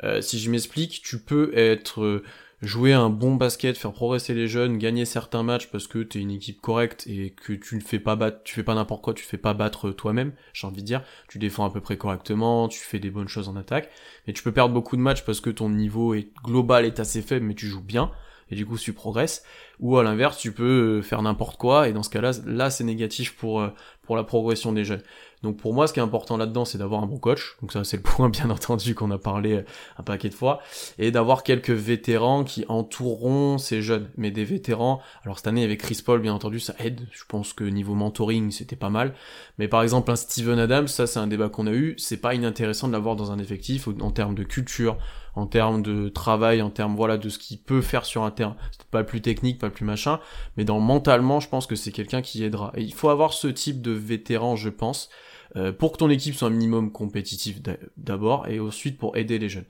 Euh, 0.03 0.21
si 0.21 0.39
je 0.39 0.51
m'explique, 0.51 1.01
tu 1.01 1.19
peux 1.19 1.57
être 1.57 2.21
jouer 2.61 2.93
un 2.93 3.09
bon 3.09 3.35
basket, 3.35 3.77
faire 3.77 3.93
progresser 3.93 4.33
les 4.33 4.47
jeunes, 4.47 4.77
gagner 4.77 5.05
certains 5.05 5.43
matchs 5.43 5.67
parce 5.67 5.87
que 5.87 5.99
t'es 5.99 6.19
une 6.19 6.31
équipe 6.31 6.59
correcte 6.59 7.07
et 7.07 7.31
que 7.31 7.53
tu 7.53 7.75
ne 7.75 7.81
fais 7.81 7.99
pas 7.99 8.15
battre, 8.15 8.41
tu 8.43 8.53
fais 8.53 8.63
pas 8.63 8.75
n'importe 8.75 9.01
quoi, 9.01 9.13
tu 9.13 9.23
fais 9.23 9.37
pas 9.37 9.53
battre 9.53 9.91
toi-même, 9.91 10.33
j'ai 10.53 10.67
envie 10.67 10.81
de 10.81 10.87
dire, 10.87 11.03
tu 11.27 11.39
défends 11.39 11.65
à 11.65 11.71
peu 11.71 11.81
près 11.81 11.97
correctement, 11.97 12.67
tu 12.67 12.79
fais 12.79 12.99
des 12.99 13.09
bonnes 13.09 13.27
choses 13.27 13.47
en 13.47 13.55
attaque, 13.55 13.89
mais 14.27 14.33
tu 14.33 14.43
peux 14.43 14.51
perdre 14.51 14.73
beaucoup 14.73 14.97
de 14.97 15.01
matchs 15.01 15.23
parce 15.23 15.39
que 15.39 15.49
ton 15.49 15.69
niveau 15.69 16.13
est 16.13 16.31
global 16.43 16.85
est 16.85 16.99
assez 16.99 17.21
faible 17.21 17.45
mais 17.45 17.55
tu 17.55 17.67
joues 17.67 17.83
bien 17.83 18.11
et 18.51 18.55
du 18.55 18.65
coup 18.65 18.77
tu 18.77 18.93
progresses. 18.93 19.43
Ou 19.79 19.97
à 19.97 20.03
l'inverse 20.03 20.37
tu 20.37 20.51
peux 20.51 21.01
faire 21.01 21.21
n'importe 21.21 21.57
quoi 21.57 21.87
et 21.87 21.93
dans 21.93 22.03
ce 22.03 22.09
cas-là 22.09 22.31
là 22.45 22.69
c'est 22.69 22.83
négatif 22.83 23.35
pour 23.35 23.61
euh, 23.61 23.69
pour 24.03 24.15
la 24.15 24.23
progression 24.23 24.73
des 24.73 24.83
jeunes. 24.83 25.03
Donc 25.41 25.57
pour 25.57 25.73
moi, 25.73 25.87
ce 25.87 25.93
qui 25.93 25.99
est 25.99 26.03
important 26.03 26.35
là-dedans, 26.35 26.65
c'est 26.65 26.77
d'avoir 26.77 27.01
un 27.01 27.05
bon 27.05 27.17
coach. 27.17 27.55
Donc 27.61 27.71
ça, 27.71 27.83
c'est 27.83 27.97
le 27.97 28.03
point 28.03 28.29
bien 28.29 28.49
entendu 28.49 28.95
qu'on 28.95 29.11
a 29.11 29.17
parlé 29.17 29.53
euh, 29.53 29.65
un 29.97 30.03
paquet 30.03 30.29
de 30.29 30.33
fois, 30.33 30.61
et 30.97 31.11
d'avoir 31.11 31.43
quelques 31.43 31.69
vétérans 31.69 32.43
qui 32.43 32.65
entoureront 32.67 33.57
ces 33.57 33.81
jeunes. 33.81 34.09
Mais 34.17 34.31
des 34.31 34.43
vétérans. 34.43 35.01
Alors 35.23 35.37
cette 35.37 35.47
année 35.47 35.63
avec 35.63 35.81
Chris 35.81 36.01
Paul, 36.05 36.21
bien 36.21 36.33
entendu, 36.33 36.59
ça 36.59 36.75
aide. 36.79 37.07
Je 37.11 37.23
pense 37.27 37.53
que 37.53 37.63
niveau 37.63 37.95
mentoring, 37.95 38.51
c'était 38.51 38.75
pas 38.75 38.89
mal. 38.89 39.13
Mais 39.57 39.67
par 39.67 39.81
exemple, 39.81 40.11
un 40.11 40.15
Steven 40.15 40.59
Adams, 40.59 40.87
ça 40.87 41.07
c'est 41.07 41.19
un 41.19 41.27
débat 41.27 41.49
qu'on 41.49 41.67
a 41.67 41.71
eu. 41.71 41.95
C'est 41.97 42.17
pas 42.17 42.35
inintéressant 42.35 42.87
de 42.87 42.93
l'avoir 42.93 43.15
dans 43.15 43.31
un 43.31 43.39
effectif 43.39 43.87
en 43.87 44.11
termes 44.11 44.35
de 44.35 44.43
culture, 44.43 44.97
en 45.35 45.45
termes 45.45 45.81
de 45.81 46.09
travail, 46.09 46.61
en 46.61 46.69
termes 46.69 46.95
voilà 46.95 47.17
de 47.17 47.29
ce 47.29 47.39
qu'il 47.39 47.59
peut 47.59 47.81
faire 47.81 48.05
sur 48.05 48.23
un 48.23 48.31
terrain. 48.31 48.57
C'est 48.71 48.87
pas 48.87 49.03
plus 49.03 49.21
technique, 49.21 49.59
pas 49.59 49.69
plus 49.69 49.85
machin, 49.85 50.19
mais 50.57 50.65
dans 50.65 50.79
mentalement, 50.79 51.39
je 51.39 51.47
pense 51.47 51.65
que 51.65 51.75
c'est 51.75 51.91
quelqu'un 51.91 52.21
qui 52.21 52.43
aidera. 52.43 52.71
Et 52.75 52.81
il 52.81 52.93
faut 52.93 53.09
avoir 53.09 53.33
ce 53.33 53.47
type 53.47 53.81
de 53.81 53.91
vétéran, 53.91 54.55
je 54.55 54.69
pense. 54.69 55.09
Euh, 55.55 55.71
pour 55.71 55.91
que 55.91 55.97
ton 55.97 56.09
équipe 56.09 56.35
soit 56.35 56.47
un 56.47 56.51
minimum 56.51 56.91
compétitif 56.91 57.59
d'abord 57.97 58.47
et 58.47 58.59
ensuite 58.59 58.97
pour 58.97 59.17
aider 59.17 59.39
les 59.39 59.49
jeunes. 59.49 59.65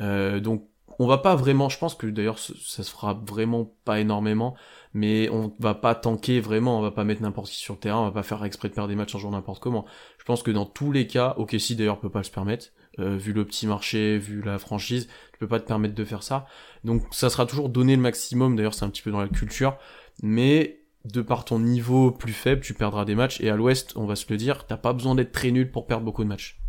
Euh, 0.00 0.40
donc 0.40 0.66
on 0.98 1.06
va 1.06 1.18
pas 1.18 1.34
vraiment, 1.34 1.68
je 1.68 1.78
pense 1.78 1.94
que 1.94 2.06
d'ailleurs 2.06 2.38
ça 2.38 2.82
se 2.82 2.90
fera 2.90 3.14
vraiment 3.14 3.72
pas 3.84 4.00
énormément, 4.00 4.54
mais 4.92 5.28
on 5.30 5.54
va 5.58 5.74
pas 5.74 5.94
tanker 5.94 6.40
vraiment, 6.40 6.78
on 6.78 6.82
va 6.82 6.90
pas 6.90 7.04
mettre 7.04 7.22
n'importe 7.22 7.50
qui 7.50 7.56
sur 7.56 7.74
le 7.74 7.80
terrain, 7.80 8.00
on 8.00 8.04
va 8.04 8.12
pas 8.12 8.22
faire 8.22 8.44
exprès 8.44 8.68
de 8.68 8.74
perdre 8.74 8.88
des 8.88 8.96
matchs 8.96 9.14
en 9.14 9.18
jouant 9.18 9.30
n'importe 9.30 9.62
comment. 9.62 9.86
Je 10.18 10.24
pense 10.24 10.42
que 10.42 10.50
dans 10.50 10.66
tous 10.66 10.92
les 10.92 11.06
cas, 11.06 11.34
ok 11.38 11.54
si 11.58 11.76
d'ailleurs 11.76 12.00
peut 12.00 12.10
pas 12.10 12.22
se 12.22 12.30
permettre, 12.30 12.66
euh, 12.98 13.16
vu 13.16 13.32
le 13.32 13.44
petit 13.44 13.66
marché, 13.66 14.18
vu 14.18 14.42
la 14.42 14.58
franchise, 14.58 15.06
tu 15.32 15.38
peux 15.38 15.48
pas 15.48 15.60
te 15.60 15.66
permettre 15.66 15.94
de 15.94 16.04
faire 16.04 16.22
ça. 16.22 16.46
Donc 16.84 17.02
ça 17.12 17.30
sera 17.30 17.46
toujours 17.46 17.68
donner 17.68 17.96
le 17.96 18.02
maximum, 18.02 18.56
d'ailleurs 18.56 18.74
c'est 18.74 18.84
un 18.84 18.90
petit 18.90 19.02
peu 19.02 19.10
dans 19.10 19.20
la 19.20 19.28
culture, 19.28 19.78
mais 20.22 20.79
de 21.04 21.22
par 21.22 21.44
ton 21.44 21.58
niveau 21.58 22.10
plus 22.10 22.32
faible, 22.32 22.62
tu 22.62 22.74
perdras 22.74 23.04
des 23.04 23.14
matchs. 23.14 23.40
Et 23.40 23.50
à 23.50 23.56
l'ouest, 23.56 23.92
on 23.96 24.06
va 24.06 24.16
se 24.16 24.26
le 24.28 24.36
dire, 24.36 24.66
t'as 24.66 24.76
pas 24.76 24.92
besoin 24.92 25.14
d'être 25.14 25.32
très 25.32 25.50
nul 25.50 25.70
pour 25.70 25.86
perdre 25.86 26.04
beaucoup 26.04 26.24
de 26.24 26.28
matchs. 26.28 26.60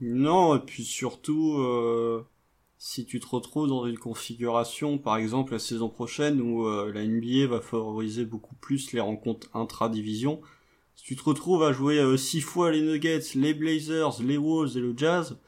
Non, 0.00 0.56
et 0.56 0.60
puis 0.60 0.84
surtout, 0.84 1.58
euh, 1.58 2.24
si 2.76 3.06
tu 3.06 3.20
te 3.20 3.28
retrouves 3.28 3.68
dans 3.68 3.86
une 3.86 3.98
configuration, 3.98 4.98
par 4.98 5.16
exemple 5.16 5.52
la 5.52 5.60
saison 5.60 5.88
prochaine, 5.88 6.40
où 6.40 6.66
euh, 6.66 6.90
la 6.92 7.06
NBA 7.06 7.46
va 7.46 7.60
favoriser 7.60 8.24
beaucoup 8.24 8.56
plus 8.56 8.92
les 8.92 9.00
rencontres 9.00 9.48
intra-division, 9.54 10.40
si 10.96 11.04
tu 11.04 11.16
te 11.16 11.22
retrouves 11.22 11.62
à 11.62 11.72
jouer 11.72 11.98
euh, 11.98 12.16
six 12.16 12.40
fois 12.40 12.72
les 12.72 12.82
Nuggets, 12.82 13.20
les 13.36 13.54
Blazers, 13.54 14.20
les 14.22 14.36
Wolves 14.36 14.76
et 14.76 14.80
le 14.80 14.94
Jazz, 14.96 15.38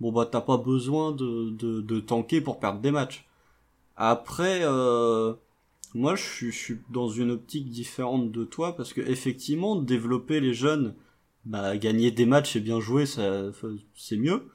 bon 0.00 0.12
bah 0.12 0.28
t'as 0.30 0.42
pas 0.42 0.58
besoin 0.58 1.12
de, 1.12 1.48
de, 1.50 1.80
de 1.80 2.00
tanker 2.00 2.42
pour 2.42 2.60
perdre 2.60 2.80
des 2.80 2.90
matchs. 2.90 3.26
Après, 3.96 4.60
euh, 4.62 5.34
moi, 5.94 6.14
je 6.16 6.22
suis, 6.22 6.52
je 6.52 6.58
suis, 6.58 6.78
dans 6.90 7.08
une 7.08 7.30
optique 7.30 7.68
différente 7.68 8.32
de 8.32 8.44
toi 8.44 8.76
parce 8.76 8.92
que 8.92 9.00
effectivement, 9.00 9.76
développer 9.76 10.40
les 10.40 10.54
jeunes, 10.54 10.94
bah, 11.44 11.76
gagner 11.76 12.10
des 12.10 12.26
matchs 12.26 12.56
et 12.56 12.60
bien 12.60 12.80
jouer, 12.80 13.06
ça, 13.06 13.50
c'est 13.94 14.16
mieux. 14.16 14.48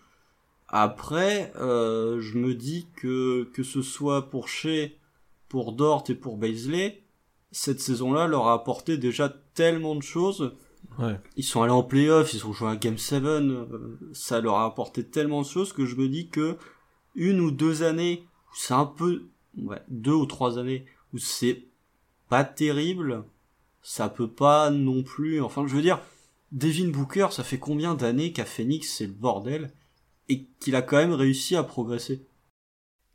Après, 0.67 1.53
euh, 1.57 2.19
je 2.19 2.37
me 2.37 2.53
dis 2.53 2.87
que 2.95 3.49
que 3.53 3.63
ce 3.63 3.81
soit 3.81 4.29
pour 4.29 4.49
Shea, 4.49 4.89
pour 5.47 5.73
Dort 5.73 6.03
et 6.09 6.15
pour 6.15 6.37
Baisley, 6.37 7.03
cette 7.51 7.79
saison-là 7.79 8.27
leur 8.27 8.47
a 8.47 8.53
apporté 8.53 8.97
déjà 8.97 9.33
tellement 9.53 9.95
de 9.95 10.03
choses. 10.03 10.53
Ouais. 10.99 11.19
Ils 11.37 11.43
sont 11.43 11.61
allés 11.61 11.71
en 11.71 11.83
playoff, 11.83 12.33
ils 12.33 12.45
ont 12.45 12.53
joué 12.53 12.69
à 12.69 12.75
Game 12.75 12.97
7, 12.97 13.23
euh, 13.23 13.97
ça 14.13 14.41
leur 14.41 14.55
a 14.55 14.65
apporté 14.65 15.05
tellement 15.05 15.41
de 15.41 15.47
choses 15.47 15.71
que 15.71 15.85
je 15.85 15.95
me 15.95 16.07
dis 16.09 16.29
que 16.29 16.57
une 17.15 17.39
ou 17.39 17.51
deux 17.51 17.83
années, 17.83 18.23
c'est 18.53 18.73
un 18.73 18.85
peu, 18.85 19.27
ouais, 19.57 19.81
deux 19.87 20.13
ou 20.13 20.25
trois 20.25 20.59
années 20.59 20.85
où 21.17 21.19
c'est 21.19 21.63
pas 22.29 22.43
terrible, 22.43 23.23
ça 23.81 24.07
peut 24.07 24.29
pas 24.29 24.69
non 24.69 25.01
plus, 25.01 25.41
enfin 25.41 25.65
je 25.67 25.75
veux 25.75 25.81
dire, 25.81 25.99
Devin 26.51 26.89
Booker, 26.89 27.27
ça 27.31 27.43
fait 27.43 27.57
combien 27.57 27.95
d'années 27.95 28.31
qu'à 28.31 28.45
Phoenix 28.45 28.93
c'est 28.97 29.07
le 29.07 29.13
bordel 29.13 29.71
et 30.29 30.45
qu'il 30.59 30.75
a 30.75 30.81
quand 30.81 30.97
même 30.97 31.13
réussi 31.13 31.55
à 31.55 31.63
progresser? 31.63 32.25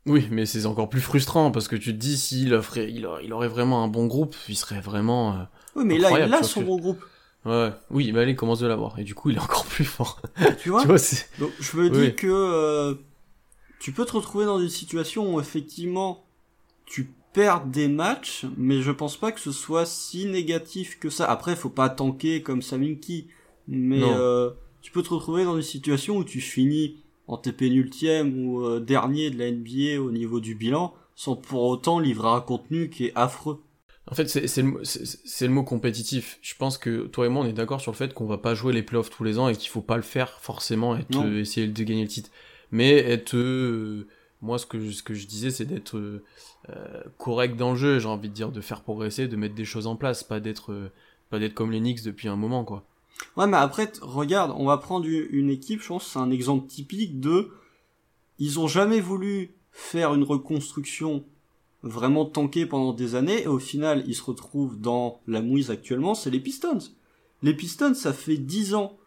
Oui, 0.05 0.27
mais 0.31 0.45
c'est 0.45 0.65
encore 0.65 0.89
plus 0.89 0.99
frustrant 0.99 1.51
parce 1.51 1.69
que 1.69 1.77
tu 1.77 1.93
te 1.93 1.97
dis 1.97 2.17
s'il 2.17 2.53
offrait, 2.53 2.91
il, 2.91 3.05
aurait 3.05 3.47
vraiment 3.47 3.85
un 3.85 3.87
bon 3.87 4.05
groupe, 4.07 4.35
il 4.49 4.57
serait 4.57 4.81
vraiment. 4.81 5.33
Euh, 5.33 5.43
oui, 5.77 5.85
mais 5.85 5.97
là, 5.97 6.11
il 6.25 6.33
a 6.33 6.43
son 6.43 6.61
bon 6.61 6.77
groupe. 6.77 7.01
Ouais, 7.45 7.71
oui, 7.89 8.11
mais 8.11 8.25
là, 8.25 8.29
il 8.31 8.35
commence 8.35 8.59
de 8.59 8.67
l'avoir 8.67 8.99
et 8.99 9.05
du 9.05 9.15
coup, 9.15 9.29
il 9.29 9.37
est 9.37 9.41
encore 9.41 9.65
plus 9.65 9.85
fort. 9.85 10.21
Tu 10.59 10.69
vois, 10.69 10.83
Donc, 10.83 11.51
je 11.59 11.77
me 11.77 11.89
dis 11.89 12.15
que 12.15 12.27
euh, 12.27 12.95
tu 13.79 13.93
peux 13.93 14.05
te 14.05 14.13
retrouver 14.13 14.45
dans 14.45 14.59
une 14.59 14.69
situation 14.69 15.35
où 15.35 15.39
effectivement 15.39 16.25
tu 16.85 17.13
perds 17.33 17.65
des 17.65 17.87
matchs, 17.87 18.45
mais 18.57 18.81
je 18.81 18.91
pense 18.91 19.17
pas 19.17 19.31
que 19.31 19.39
ce 19.39 19.51
soit 19.51 19.85
si 19.85 20.25
négatif 20.25 20.99
que 20.99 21.09
ça. 21.09 21.29
Après, 21.29 21.55
faut 21.55 21.69
pas 21.69 21.89
tanker 21.89 22.41
comme 22.41 22.61
Saminki, 22.61 23.27
mais 23.67 24.01
euh, 24.01 24.51
tu 24.81 24.91
peux 24.91 25.03
te 25.03 25.09
retrouver 25.09 25.43
dans 25.43 25.55
une 25.55 25.63
situation 25.63 26.17
où 26.17 26.23
tu 26.23 26.41
finis 26.41 26.97
en 27.27 27.37
TP 27.37 27.63
nultième 27.63 28.45
ou 28.45 28.65
euh, 28.65 28.79
dernier 28.79 29.29
de 29.29 29.39
la 29.39 29.51
NBA 29.51 30.01
au 30.01 30.11
niveau 30.11 30.39
du 30.39 30.55
bilan, 30.55 30.93
sans 31.15 31.35
pour 31.35 31.63
autant 31.63 31.99
livrer 31.99 32.29
un 32.29 32.41
contenu 32.41 32.89
qui 32.89 33.05
est 33.05 33.13
affreux. 33.15 33.61
En 34.11 34.15
fait, 34.15 34.27
c'est 34.27 34.61
le, 34.61 34.81
le, 34.81 35.47
mot 35.47 35.63
compétitif. 35.63 36.37
Je 36.41 36.55
pense 36.55 36.77
que 36.77 37.07
toi 37.07 37.25
et 37.25 37.29
moi, 37.29 37.45
on 37.45 37.47
est 37.47 37.53
d'accord 37.53 37.79
sur 37.79 37.93
le 37.93 37.97
fait 37.97 38.13
qu'on 38.13 38.25
va 38.25 38.37
pas 38.37 38.53
jouer 38.53 38.73
les 38.73 38.83
playoffs 38.83 39.09
tous 39.09 39.23
les 39.23 39.39
ans 39.39 39.47
et 39.47 39.55
qu'il 39.55 39.69
faut 39.69 39.81
pas 39.81 39.95
le 39.95 40.01
faire 40.01 40.39
forcément 40.41 40.97
et 40.97 41.05
essayer 41.39 41.67
de 41.67 41.83
gagner 41.83 42.03
le 42.03 42.09
titre. 42.09 42.29
Mais 42.71 42.97
être, 42.97 43.35
euh, 43.35 44.07
moi, 44.43 44.59
ce 44.59 44.65
que, 44.65 44.91
ce 44.91 45.01
que 45.01 45.13
je 45.13 45.25
disais, 45.25 45.49
c'est 45.49 45.65
d'être 45.65 45.97
euh, 45.97 47.03
correct 47.17 47.55
dans 47.55 47.71
le 47.71 47.77
jeu. 47.77 47.99
J'ai 47.99 48.07
envie 48.07 48.29
de 48.29 48.33
dire 48.33 48.51
de 48.51 48.61
faire 48.61 48.81
progresser, 48.81 49.27
de 49.27 49.35
mettre 49.35 49.55
des 49.55 49.65
choses 49.65 49.87
en 49.87 49.95
place, 49.95 50.23
pas 50.23 50.39
d'être, 50.39 50.91
pas 51.29 51.39
d'être 51.39 51.53
comme 51.53 51.71
les 51.71 51.79
Knicks 51.79 52.03
depuis 52.03 52.27
un 52.27 52.35
moment, 52.35 52.63
quoi. 52.63 52.85
Ouais, 53.37 53.47
mais 53.47 53.57
après, 53.57 53.91
regarde, 54.01 54.53
on 54.55 54.65
va 54.65 54.77
prendre 54.77 55.07
une 55.07 55.49
équipe, 55.49 55.81
je 55.81 55.87
pense, 55.87 56.07
c'est 56.07 56.19
un 56.19 56.31
exemple 56.31 56.67
typique 56.67 57.19
de, 57.19 57.51
ils 58.39 58.59
ont 58.59 58.67
jamais 58.67 58.99
voulu 58.99 59.55
faire 59.71 60.13
une 60.13 60.23
reconstruction 60.23 61.23
vraiment 61.81 62.25
tankée 62.25 62.65
pendant 62.65 62.93
des 62.93 63.15
années, 63.15 63.43
et 63.43 63.47
au 63.47 63.59
final, 63.59 64.03
ils 64.07 64.15
se 64.15 64.23
retrouvent 64.23 64.79
dans 64.79 65.21
la 65.27 65.41
mouise 65.41 65.71
actuellement, 65.71 66.15
c'est 66.15 66.29
les 66.29 66.39
Pistons. 66.39 66.79
Les 67.41 67.53
Pistons, 67.53 67.93
ça 67.93 68.13
fait 68.13 68.37
10 68.37 68.75
ans 68.75 68.97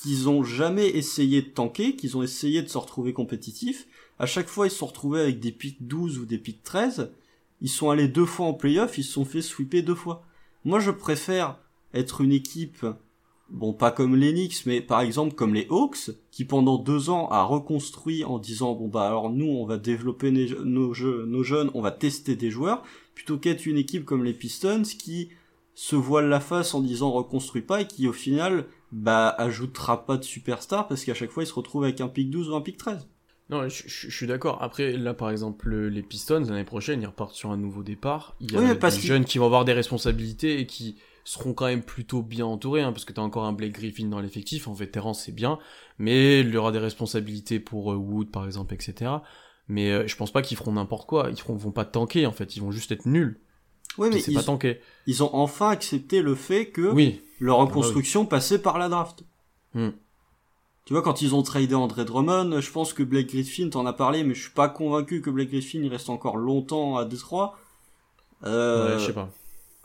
qu'ils 0.00 0.28
ont 0.28 0.42
jamais 0.42 0.88
essayé 0.88 1.42
de 1.42 1.48
tanker, 1.48 1.94
qu'ils 1.96 2.16
ont 2.16 2.22
essayé 2.22 2.62
de 2.62 2.68
se 2.68 2.78
retrouver 2.78 3.12
compétitifs. 3.12 3.86
À 4.18 4.26
chaque 4.26 4.48
fois, 4.48 4.66
ils 4.66 4.70
se 4.70 4.76
sont 4.76 4.86
retrouvés 4.86 5.20
avec 5.20 5.40
des 5.40 5.52
pics 5.52 5.86
12 5.86 6.18
ou 6.18 6.26
des 6.26 6.38
pics 6.38 6.62
13. 6.62 7.12
Ils 7.60 7.68
sont 7.68 7.90
allés 7.90 8.08
deux 8.08 8.26
fois 8.26 8.46
en 8.46 8.54
playoff, 8.54 8.98
ils 8.98 9.04
se 9.04 9.12
sont 9.12 9.24
fait 9.24 9.42
sweeper 9.42 9.82
deux 9.82 9.94
fois. 9.94 10.24
Moi, 10.64 10.80
je 10.80 10.90
préfère 10.90 11.58
être 11.94 12.20
une 12.20 12.32
équipe 12.32 12.84
bon 13.52 13.72
pas 13.72 13.90
comme 13.90 14.16
les 14.16 14.32
Knicks, 14.32 14.66
mais 14.66 14.80
par 14.80 15.00
exemple 15.00 15.34
comme 15.34 15.54
les 15.54 15.66
Hawks, 15.70 16.10
qui 16.30 16.44
pendant 16.44 16.78
deux 16.78 17.10
ans 17.10 17.28
a 17.28 17.42
reconstruit 17.44 18.24
en 18.24 18.38
disant 18.38 18.74
bon 18.74 18.88
bah 18.88 19.06
alors 19.06 19.30
nous 19.30 19.46
on 19.46 19.66
va 19.66 19.76
développer 19.76 20.30
nos, 20.30 20.94
jeunes, 20.94 21.70
on 21.74 21.82
va 21.82 21.92
tester 21.92 22.34
des 22.34 22.50
joueurs, 22.50 22.82
plutôt 23.14 23.38
qu'être 23.38 23.66
une 23.66 23.76
équipe 23.76 24.04
comme 24.04 24.24
les 24.24 24.32
Pistons 24.32 24.82
qui 24.98 25.28
se 25.74 25.96
voile 25.96 26.28
la 26.28 26.40
face 26.40 26.74
en 26.74 26.80
disant 26.80 27.12
reconstruit 27.12 27.62
pas 27.62 27.82
et 27.82 27.86
qui 27.86 28.08
au 28.08 28.12
final 28.12 28.66
bah 28.90 29.28
ajoutera 29.28 30.04
pas 30.04 30.16
de 30.16 30.24
superstar 30.24 30.88
parce 30.88 31.04
qu'à 31.04 31.14
chaque 31.14 31.30
fois 31.30 31.44
ils 31.44 31.46
se 31.46 31.54
retrouvent 31.54 31.84
avec 31.84 32.00
un 32.00 32.08
pic 32.08 32.30
12 32.30 32.50
ou 32.50 32.56
un 32.56 32.60
pic 32.60 32.76
13. 32.76 33.06
Non, 33.52 33.68
je, 33.68 34.10
suis 34.10 34.26
d'accord. 34.26 34.62
Après, 34.62 34.92
là, 34.92 35.14
par 35.14 35.30
exemple, 35.30 35.72
les 35.74 36.02
Pistons, 36.02 36.40
l'année 36.48 36.64
prochaine, 36.64 37.02
ils 37.02 37.06
repartent 37.06 37.34
sur 37.34 37.50
un 37.50 37.58
nouveau 37.58 37.82
départ. 37.82 38.34
Il 38.40 38.50
y 38.50 38.56
a 38.56 38.74
des 38.74 38.90
jeunes 38.98 39.26
qui 39.26 39.38
vont 39.38 39.46
avoir 39.46 39.64
des 39.64 39.74
responsabilités 39.74 40.58
et 40.58 40.66
qui, 40.66 40.96
seront 41.24 41.54
quand 41.54 41.66
même 41.66 41.82
plutôt 41.82 42.22
bien 42.22 42.46
entourés, 42.46 42.82
hein, 42.82 42.92
parce 42.92 43.04
que 43.04 43.12
t'as 43.12 43.22
encore 43.22 43.44
un 43.44 43.52
Blake 43.52 43.72
Griffin 43.72 44.06
dans 44.06 44.20
l'effectif, 44.20 44.68
en 44.68 44.72
vétéran 44.72 45.14
c'est 45.14 45.32
bien, 45.32 45.58
mais 45.98 46.40
il 46.40 46.50
y 46.50 46.56
aura 46.56 46.72
des 46.72 46.78
responsabilités 46.78 47.60
pour 47.60 47.92
euh, 47.92 47.96
Wood 47.96 48.30
par 48.30 48.44
exemple, 48.46 48.74
etc. 48.74 49.10
Mais 49.68 49.90
euh, 49.90 50.06
je 50.06 50.16
pense 50.16 50.32
pas 50.32 50.42
qu'ils 50.42 50.56
feront 50.56 50.72
n'importe 50.72 51.06
quoi, 51.06 51.28
ils 51.30 51.38
feront, 51.38 51.54
vont 51.54 51.70
pas 51.70 51.84
tanker 51.84 52.26
en 52.26 52.32
fait, 52.32 52.56
ils 52.56 52.60
vont 52.60 52.72
juste 52.72 52.92
être 52.92 53.06
nuls. 53.06 53.40
Oui, 53.98 54.08
mais 54.10 54.20
ils, 54.22 54.34
pas 54.34 54.42
tanker. 54.42 54.80
ils 55.06 55.22
ont 55.22 55.30
enfin 55.34 55.68
accepté 55.68 56.22
le 56.22 56.34
fait 56.34 56.66
que 56.66 56.90
oui. 56.92 57.20
leur 57.38 57.60
ah 57.60 57.64
bah 57.64 57.68
reconstruction 57.68 58.24
passait 58.24 58.58
par 58.58 58.78
la 58.78 58.88
draft. 58.88 59.22
Hmm. 59.74 59.90
Tu 60.84 60.94
vois, 60.94 61.02
quand 61.02 61.22
ils 61.22 61.34
ont 61.34 61.42
tradé 61.42 61.74
André 61.74 62.04
Drummond, 62.04 62.60
je 62.60 62.70
pense 62.72 62.92
que 62.92 63.02
Blake 63.02 63.28
Griffin, 63.28 63.68
t'en 63.68 63.86
as 63.86 63.92
parlé, 63.92 64.24
mais 64.24 64.34
je 64.34 64.42
suis 64.42 64.50
pas 64.50 64.68
convaincu 64.68 65.20
que 65.20 65.30
Blake 65.30 65.50
Griffin 65.50 65.80
il 65.82 65.88
reste 65.88 66.10
encore 66.10 66.36
longtemps 66.36 66.96
à 66.96 67.04
Détroit. 67.04 67.56
Euh, 68.44 68.94
ouais, 68.94 68.98
je 68.98 69.06
sais 69.06 69.12
pas. 69.12 69.30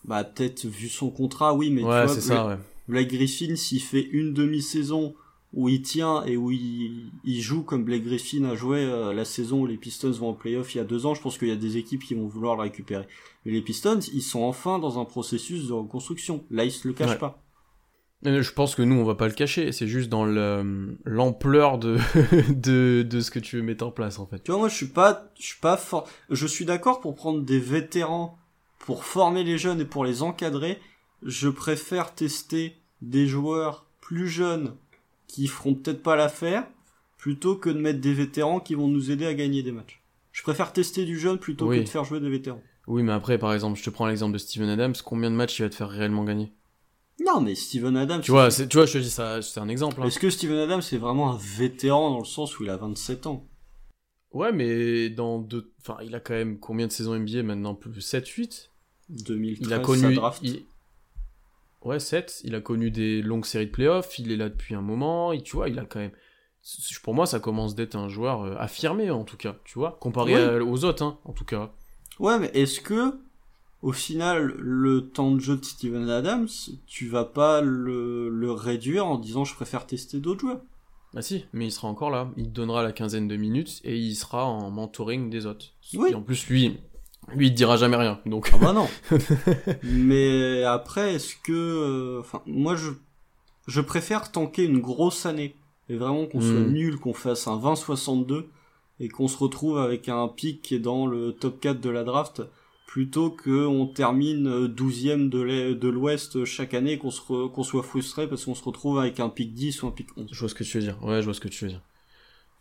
Bah 0.05 0.23
peut-être 0.23 0.65
vu 0.65 0.89
son 0.89 1.09
contrat, 1.09 1.53
oui, 1.53 1.69
mais 1.69 1.81
tu 1.81 1.87
vois, 1.87 2.07
ça, 2.07 2.47
ouais. 2.47 2.57
Blake 2.87 3.09
Griffin, 3.09 3.55
s'il 3.55 3.81
fait 3.81 4.01
une 4.01 4.33
demi-saison 4.33 5.13
où 5.53 5.69
il 5.69 5.81
tient 5.81 6.23
et 6.25 6.35
où 6.35 6.51
il, 6.51 7.11
joue 7.41 7.63
comme 7.63 7.83
Blake 7.83 8.03
Griffin 8.03 8.43
a 8.45 8.55
joué 8.55 8.79
euh, 8.79 9.13
la 9.13 9.25
saison 9.25 9.61
où 9.61 9.65
les 9.65 9.77
Pistons 9.77 10.11
vont 10.11 10.29
en 10.29 10.33
playoff 10.33 10.75
il 10.75 10.79
y 10.79 10.81
a 10.81 10.83
deux 10.83 11.05
ans, 11.05 11.13
je 11.13 11.21
pense 11.21 11.37
qu'il 11.37 11.47
y 11.47 11.51
a 11.51 11.55
des 11.55 11.77
équipes 11.77 12.03
qui 12.03 12.15
vont 12.15 12.27
vouloir 12.27 12.55
le 12.55 12.63
récupérer. 12.63 13.07
Mais 13.45 13.51
les 13.51 13.61
Pistons, 13.61 13.99
ils 14.13 14.21
sont 14.21 14.41
enfin 14.41 14.79
dans 14.79 14.99
un 14.99 15.05
processus 15.05 15.67
de 15.67 15.73
reconstruction. 15.73 16.43
Là, 16.51 16.65
ils 16.65 16.71
se 16.71 16.87
le 16.87 16.93
cachent 16.93 17.19
pas. 17.19 17.41
Je 18.23 18.51
pense 18.51 18.75
que 18.75 18.81
nous, 18.81 18.95
on 18.95 19.03
va 19.03 19.15
pas 19.15 19.27
le 19.27 19.33
cacher. 19.33 19.71
C'est 19.71 19.87
juste 19.87 20.09
dans 20.09 20.25
l'ampleur 21.05 21.77
de, 21.77 21.97
de, 22.53 23.03
de 23.03 23.21
ce 23.21 23.31
que 23.31 23.39
tu 23.39 23.57
veux 23.57 23.61
mettre 23.61 23.85
en 23.85 23.91
place, 23.91 24.19
en 24.19 24.25
fait. 24.25 24.43
Tu 24.43 24.51
vois, 24.51 24.59
moi, 24.59 24.69
je 24.69 24.75
suis 24.75 24.87
pas, 24.87 25.31
je 25.39 25.45
suis 25.45 25.59
pas 25.59 25.77
fort. 25.77 26.09
Je 26.29 26.47
suis 26.47 26.65
d'accord 26.65 26.99
pour 26.99 27.15
prendre 27.15 27.41
des 27.41 27.59
vétérans 27.59 28.37
pour 28.87 29.03
former 29.03 29.43
les 29.43 29.57
jeunes 29.57 29.81
et 29.81 29.85
pour 29.85 30.05
les 30.05 30.23
encadrer, 30.23 30.79
je 31.21 31.49
préfère 31.49 32.15
tester 32.15 32.77
des 33.01 33.27
joueurs 33.27 33.85
plus 33.99 34.29
jeunes 34.29 34.75
qui 35.27 35.47
feront 35.47 35.75
peut-être 35.75 36.01
pas 36.01 36.15
l'affaire, 36.15 36.65
plutôt 37.17 37.57
que 37.57 37.69
de 37.69 37.79
mettre 37.79 37.99
des 37.99 38.13
vétérans 38.13 38.61
qui 38.61 38.75
vont 38.75 38.87
nous 38.87 39.11
aider 39.11 39.25
à 39.25 39.33
gagner 39.33 39.61
des 39.61 39.73
matchs. 39.73 40.01
Je 40.31 40.41
préfère 40.41 40.71
tester 40.71 41.03
du 41.03 41.19
jeune 41.19 41.37
plutôt 41.37 41.67
que 41.67 41.79
de 41.79 41.85
faire 41.85 42.05
jouer 42.05 42.21
des 42.21 42.29
vétérans. 42.29 42.61
Oui, 42.87 43.03
mais 43.03 43.11
après, 43.11 43.37
par 43.37 43.53
exemple, 43.53 43.77
je 43.77 43.83
te 43.83 43.89
prends 43.89 44.07
l'exemple 44.07 44.31
de 44.31 44.37
Steven 44.37 44.69
Adams, 44.69 44.93
combien 45.03 45.29
de 45.29 45.35
matchs 45.35 45.59
il 45.59 45.63
va 45.63 45.69
te 45.69 45.75
faire 45.75 45.89
réellement 45.89 46.23
gagner? 46.23 46.53
Non, 47.25 47.41
mais 47.41 47.55
Steven 47.55 47.97
Adams... 47.97 48.21
Tu 48.21 48.31
vois, 48.31 48.49
tu 48.49 48.77
vois, 48.77 48.85
je 48.85 48.93
te 48.93 48.97
dis 48.99 49.09
ça, 49.09 49.41
c'est 49.41 49.59
un 49.59 49.69
exemple. 49.69 50.01
Hein. 50.01 50.05
Est-ce 50.05 50.19
que 50.19 50.29
Steven 50.29 50.57
Adams 50.57 50.81
c'est 50.81 50.97
vraiment 50.97 51.31
un 51.31 51.37
vétéran 51.37 52.11
dans 52.11 52.19
le 52.19 52.25
sens 52.25 52.59
où 52.59 52.63
il 52.63 52.69
a 52.69 52.77
27 52.77 53.27
ans? 53.27 53.47
Ouais, 54.31 54.51
mais 54.51 55.09
dans 55.09 55.39
deux... 55.39 55.73
Enfin, 55.81 55.97
il 56.03 56.13
a 56.15 56.19
quand 56.19 56.33
même 56.33 56.59
combien 56.59 56.87
de 56.87 56.91
saisons 56.91 57.17
NBA 57.17 57.43
maintenant? 57.43 57.75
Plus 57.75 58.01
7, 58.01 58.27
8 58.27 58.71
2013, 59.09 59.67
il 59.67 59.73
a 59.73 59.79
connu, 59.79 60.15
draft. 60.15 60.43
Ouais, 61.81 61.99
7. 61.99 62.41
Il 62.43 62.55
a 62.55 62.61
connu 62.61 62.91
des 62.91 63.21
longues 63.21 63.45
séries 63.45 63.67
de 63.67 63.71
playoffs. 63.71 64.19
Il 64.19 64.31
est 64.31 64.35
là 64.35 64.49
depuis 64.49 64.75
un 64.75 64.81
moment. 64.81 65.31
Et 65.31 65.41
tu 65.41 65.55
vois, 65.55 65.69
il 65.69 65.79
a 65.79 65.85
quand 65.85 65.99
même. 65.99 66.11
Pour 67.03 67.13
moi, 67.13 67.25
ça 67.25 67.39
commence 67.39 67.75
d'être 67.75 67.95
un 67.95 68.09
joueur 68.09 68.43
euh, 68.43 68.55
affirmé, 68.57 69.09
en 69.09 69.23
tout 69.23 69.37
cas. 69.37 69.55
Tu 69.63 69.79
vois, 69.79 69.97
comparé 70.01 70.59
aux 70.59 70.83
autres, 70.83 71.03
hein, 71.03 71.17
en 71.23 71.31
tout 71.31 71.45
cas. 71.45 71.71
Ouais, 72.19 72.39
mais 72.39 72.51
est-ce 72.53 72.81
que, 72.81 73.17
au 73.81 73.91
final, 73.91 74.55
le 74.57 75.09
temps 75.09 75.31
de 75.31 75.39
jeu 75.39 75.57
de 75.57 75.65
Steven 75.65 76.09
Adams, 76.09 76.47
tu 76.87 77.07
vas 77.07 77.25
pas 77.25 77.61
le, 77.61 78.29
le 78.29 78.51
réduire 78.51 79.05
en 79.05 79.17
disant 79.17 79.45
je 79.45 79.53
préfère 79.53 79.85
tester 79.85 80.19
d'autres 80.19 80.41
joueurs 80.41 80.61
Bah 81.13 81.21
si, 81.21 81.45
mais 81.53 81.67
il 81.67 81.71
sera 81.71 81.87
encore 81.87 82.09
là. 82.09 82.31
Il 82.37 82.51
donnera 82.51 82.81
la 82.81 82.91
quinzaine 82.91 83.27
de 83.27 83.35
minutes 83.35 83.81
et 83.83 83.97
il 83.97 84.15
sera 84.15 84.45
en 84.45 84.71
mentoring 84.71 85.29
des 85.29 85.45
autres. 85.45 85.67
Oui. 85.93 86.09
Et 86.11 86.15
en 86.15 86.23
plus, 86.23 86.47
lui, 86.47 86.77
lui, 87.33 87.47
il 87.47 87.51
te 87.51 87.55
dira 87.55 87.77
jamais 87.77 87.97
rien, 87.97 88.19
donc. 88.25 88.49
Ah 88.53 88.57
bah 88.57 88.73
non. 88.73 88.87
Mais 89.83 90.63
après, 90.63 91.15
est-ce 91.15 91.35
que, 91.35 91.51
euh, 91.51 92.19
enfin, 92.21 92.41
moi 92.47 92.75
je, 92.75 92.89
je 93.67 93.81
préfère 93.81 94.31
tanker 94.31 94.63
une 94.63 94.79
grosse 94.79 95.25
année 95.25 95.55
et 95.89 95.95
vraiment 95.97 96.25
qu'on 96.25 96.41
soit 96.41 96.51
hmm. 96.51 96.71
nul, 96.71 96.97
qu'on 96.97 97.13
fasse 97.13 97.47
un 97.47 97.57
20-62 97.57 98.45
et 98.99 99.09
qu'on 99.09 99.27
se 99.27 99.37
retrouve 99.37 99.77
avec 99.77 100.09
un 100.09 100.27
pic 100.27 100.61
qui 100.61 100.75
est 100.75 100.79
dans 100.79 101.05
le 101.05 101.33
top 101.33 101.59
4 101.59 101.79
de 101.79 101.89
la 101.89 102.03
draft 102.03 102.41
plutôt 102.97 103.29
que 103.29 103.67
on 103.67 103.85
termine 103.85 104.65
12e 104.65 105.29
de 105.29 105.87
l'Ouest 105.87 106.45
chaque 106.45 106.73
année 106.73 106.93
et 106.93 106.97
qu'on 106.97 107.11
qu'on 107.47 107.61
soit 107.61 107.83
frustré 107.83 108.27
parce 108.27 108.45
qu'on 108.45 108.55
se 108.55 108.63
retrouve 108.63 108.97
avec 108.97 109.19
un 109.19 109.29
pic 109.29 109.53
10 109.53 109.83
ou 109.83 109.87
un 109.89 109.91
pic 109.91 110.07
11. 110.17 110.29
Je 110.31 110.39
vois 110.39 110.49
ce 110.49 110.55
que 110.55 110.63
tu 110.63 110.79
veux 110.79 110.83
dire. 110.83 110.97
Ouais, 111.03 111.19
je 111.19 111.25
vois 111.25 111.35
ce 111.35 111.39
que 111.39 111.47
tu 111.47 111.65
veux 111.65 111.69
dire. 111.69 111.83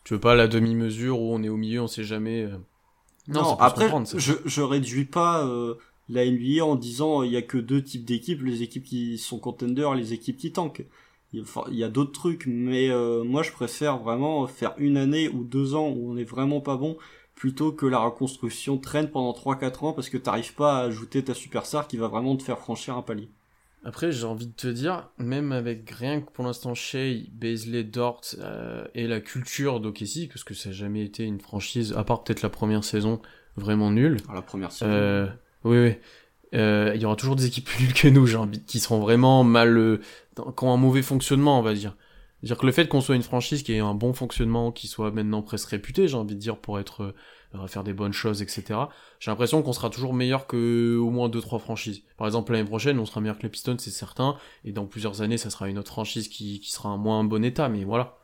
Tu 0.05 0.13
veux 0.13 0.21
pas 0.21 0.35
la 0.35 0.47
demi-mesure 0.47 1.19
où 1.19 1.35
on 1.35 1.43
est 1.43 1.49
au 1.49 1.57
milieu, 1.57 1.81
on 1.81 1.87
sait 1.87 2.05
jamais. 2.05 2.43
Euh, 2.43 2.59
non, 3.29 3.57
après, 3.59 3.91
je, 4.15 4.35
je 4.45 4.61
réduis 4.61 5.07
pas 5.07 5.47
euh, 5.47 5.77
la 6.11 6.31
NBA 6.31 6.63
en 6.63 6.77
disant 6.77 7.23
il 7.23 7.33
y 7.33 7.39
a 7.39 7.43
que 7.43 7.57
deux 7.57 7.83
types 7.83 8.05
d'équipes, 8.05 8.43
les 8.43 8.63
équipes 8.63 8.85
qui 8.85 9.17
sont 9.17 9.39
contenders, 9.39 9.95
les 9.95 10.13
équipes 10.13 10.37
qui 10.37 10.53
tankent. 10.53 10.85
Il 11.33 11.45
y 11.71 11.83
a 11.83 11.89
d'autres 11.89 12.13
trucs, 12.13 12.45
mais 12.47 12.91
euh, 12.91 13.25
moi 13.25 13.43
je 13.43 13.53
préfère 13.53 13.97
vraiment 14.01 14.47
faire 14.47 14.75
une 14.77 14.99
année 14.99 15.31
ou 15.31 15.45
deux 15.45 15.75
ans 15.75 15.89
où 15.89 16.13
on 16.13 16.19
est 16.19 16.25
vraiment 16.25 16.61
pas 16.61 16.77
bon, 16.77 16.99
plutôt 17.37 17.71
que 17.71 17.87
la 17.87 17.99
reconstruction 17.99 18.79
traîne 18.79 19.09
pendant 19.09 19.33
3-4 19.33 19.85
ans 19.85 19.93
parce 19.93 20.09
que 20.09 20.17
t'arrives 20.17 20.55
pas 20.55 20.79
à 20.79 20.83
ajouter 20.85 21.23
ta 21.23 21.35
superstar 21.35 21.87
qui 21.87 21.99
va 21.99 22.09
vraiment 22.09 22.35
te 22.35 22.43
faire 22.43 22.59
franchir 22.59 22.97
un 22.97 23.03
palier. 23.03 23.29
Après, 23.85 24.11
j'ai 24.11 24.25
envie 24.25 24.49
de 24.49 24.53
te 24.53 24.67
dire, 24.67 25.11
même 25.19 25.53
avec 25.53 25.89
rien 25.91 26.21
que 26.21 26.29
pour 26.33 26.45
l'instant 26.45 26.75
Shea, 26.75 27.29
Baisley, 27.31 27.85
Dort 27.85 28.23
euh, 28.39 28.85
et 28.95 29.07
la 29.07 29.21
culture 29.21 29.79
d'Okessi, 29.79 30.27
parce 30.27 30.43
que 30.43 30.55
ça 30.55 30.71
n'a 30.71 30.75
jamais 30.75 31.05
été 31.05 31.23
une 31.23 31.39
franchise, 31.39 31.95
à 31.97 32.03
part 32.03 32.25
peut-être 32.25 32.43
la 32.43 32.49
première 32.49 32.83
saison, 32.83 33.21
vraiment 33.57 33.93
nulle. 33.93 34.17
Ah, 34.29 34.35
la 34.35 34.43
première 34.43 34.73
saison. 34.73 34.91
Euh, 34.91 35.27
oui, 35.63 35.79
oui. 35.79 35.95
Euh, 36.55 36.93
il 36.95 37.01
y 37.01 37.05
aura 37.05 37.17
toujours 37.17 37.37
des 37.37 37.47
équipes 37.47 37.67
plus 37.67 37.81
nulles 37.85 37.95
que 37.95 38.09
nous, 38.09 38.35
envie, 38.35 38.63
qui 38.65 38.81
seront 38.81 38.99
vraiment 38.99 39.45
mal, 39.45 39.77
euh, 39.77 40.01
qui 40.37 40.65
ont 40.65 40.73
un 40.73 40.79
mauvais 40.79 41.03
fonctionnement, 41.03 41.59
on 41.59 41.63
va 41.63 41.75
dire. 41.75 41.97
Dire 42.47 42.59
que 42.59 42.67
le 42.67 42.73
fait 42.73 42.89
qu'on 42.89 43.01
soit 43.01 43.17
une 43.17 43.23
franchise 43.23 43.63
qui 43.63 43.73
ait 43.73 43.79
un 43.81 43.95
bon 43.95 44.13
fonctionnement, 44.13 44.73
qui 44.73 44.87
soit 44.87 45.11
maintenant 45.11 45.43
presque 45.43 45.69
réputée, 45.71 46.09
j'ai 46.09 46.17
envie 46.17 46.35
de 46.35 46.41
dire, 46.41 46.59
pour 46.59 46.79
être 46.79 47.15
va 47.53 47.67
faire 47.69 47.85
des 47.85 47.95
bonnes 47.95 48.13
choses, 48.13 48.43
etc. 48.43 48.79
J'ai 49.19 49.31
l'impression 49.31 49.63
qu'on 49.63 49.73
sera 49.73 49.89
toujours 49.89 50.13
meilleur 50.13 50.47
que 50.47 50.97
au 50.99 51.11
moins 51.11 51.29
deux 51.29 51.41
trois 51.41 51.59
franchises. 51.59 52.03
Par 52.19 52.27
exemple, 52.27 52.53
l'année 52.53 52.69
prochaine, 52.69 52.99
on 52.99 53.07
sera 53.07 53.21
meilleur 53.21 53.39
que 53.39 53.45
les 53.45 53.49
Pistons, 53.49 53.77
c'est 53.79 53.91
certain, 53.91 54.37
et 54.65 54.73
dans 54.73 54.87
plusieurs 54.87 55.23
années, 55.23 55.39
ça 55.39 55.51
sera 55.51 55.69
une 55.69 55.79
autre 55.79 55.91
franchise 55.91 56.29
qui, 56.29 56.61
qui 56.61 56.71
sera 56.71 56.91
en 56.91 56.99
moins 56.99 57.25
bon 57.25 57.45
état, 57.45 57.69
mais 57.69 57.85
voilà. 57.85 58.19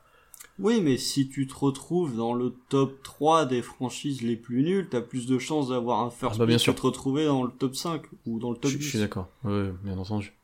Oui, 0.59 0.81
mais 0.83 0.99
si 0.99 1.29
tu 1.29 1.47
te 1.47 1.55
retrouves 1.55 2.15
dans 2.17 2.35
le 2.35 2.55
top 2.69 3.03
3 3.03 3.47
des 3.47 3.63
franchises 3.63 4.21
les 4.23 4.37
plus 4.37 4.63
nulles, 4.63 4.89
t'as 4.91 5.01
plus 5.01 5.27
de 5.27 5.39
chances 5.39 5.69
d'avoir 5.71 6.01
un 6.01 6.11
first 6.11 6.35
Ah 6.35 6.39
bah, 6.41 6.47
bien 6.47 6.59
sûr. 6.59 6.75
que 6.75 6.77
de 6.77 6.83
te 6.83 6.87
retrouver 6.87 7.25
dans 7.25 7.43
le 7.43 7.51
top 7.51 7.75
5 7.75 8.03
ou 8.27 8.39
dans 8.39 8.51
le 8.51 8.57
top 8.59 8.71
Je, 8.71 8.77
10. 8.77 8.85
je 8.85 8.89
suis 8.91 8.99
d'accord, 8.99 9.29
ouais, 9.45 9.73
bien 9.83 9.97
entendu. 9.99 10.35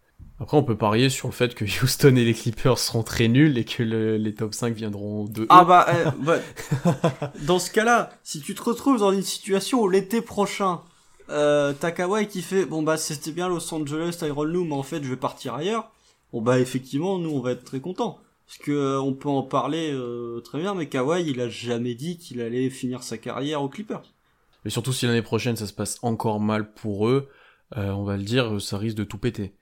Après, 0.41 0.57
on 0.57 0.63
peut 0.63 0.77
parier 0.77 1.09
sur 1.11 1.29
le 1.29 1.33
fait 1.33 1.55
que 1.55 1.65
Houston 1.83 2.15
et 2.17 2.25
les 2.25 2.35
Clippers 2.35 2.79
seront 2.79 3.03
très 3.03 3.29
nuls 3.29 3.59
et 3.59 3.65
que 3.65 3.83
le- 3.83 4.17
les 4.17 4.35
top 4.35 4.55
5 4.55 4.75
viendront 4.75 5.25
de. 5.25 5.47
Ah 5.49 5.65
bah, 5.65 5.87
bah, 6.21 6.39
dans 7.47 7.59
ce 7.59 7.71
cas-là, 7.71 8.11
si 8.23 8.41
tu 8.41 8.55
te 8.55 8.63
retrouves 8.63 9.01
dans 9.01 9.13
une 9.13 9.23
situation 9.23 9.81
où 9.83 9.89
l'été 9.89 10.23
prochain, 10.23 10.81
euh, 11.31 11.73
t'as 11.79 11.91
Kawhi 11.91 12.27
qui 12.29 12.41
fait 12.43 12.65
bon 12.65 12.83
bah 12.83 12.97
c'était 12.97 13.33
bien 13.33 13.49
Los 13.49 13.75
Angeles, 13.75 14.17
Tyronn 14.19 14.49
Lue, 14.51 14.65
mais 14.65 14.75
en 14.75 14.83
fait 14.83 15.03
je 15.03 15.11
vais 15.11 15.17
partir 15.17 15.55
ailleurs. 15.55 15.91
Bon 16.33 16.41
bah 16.41 16.59
effectivement, 16.59 17.19
nous 17.19 17.31
on 17.31 17.41
va 17.41 17.53
être 17.53 17.65
très 17.65 17.81
contents 17.81 18.19
parce 18.47 18.59
que 18.59 18.73
euh, 18.73 19.01
on 19.01 19.13
peut 19.13 19.29
en 19.29 19.43
parler 19.43 19.91
euh, 19.93 20.41
très 20.41 20.59
bien, 20.59 20.75
mais 20.75 20.87
Kawhi 20.89 21.25
il 21.29 21.41
a 21.41 21.49
jamais 21.51 21.95
dit 21.95 22.17
qu'il 22.17 22.41
allait 22.41 22.71
finir 22.71 23.03
sa 23.03 23.19
carrière 23.19 23.61
aux 23.63 23.69
Clippers. 23.69 24.03
Et 24.65 24.71
surtout 24.71 24.93
si 24.93 25.05
l'année 25.07 25.21
prochaine 25.23 25.57
ça 25.57 25.67
se 25.67 25.73
passe 25.75 25.99
encore 26.03 26.41
mal 26.41 26.73
pour 26.73 27.09
eux, 27.09 27.29
euh, 27.77 27.91
on 27.91 28.05
va 28.05 28.17
le 28.17 28.23
dire, 28.23 28.61
ça 28.61 28.79
risque 28.79 28.97
de 28.97 29.05
tout 29.05 29.19
péter. 29.19 29.53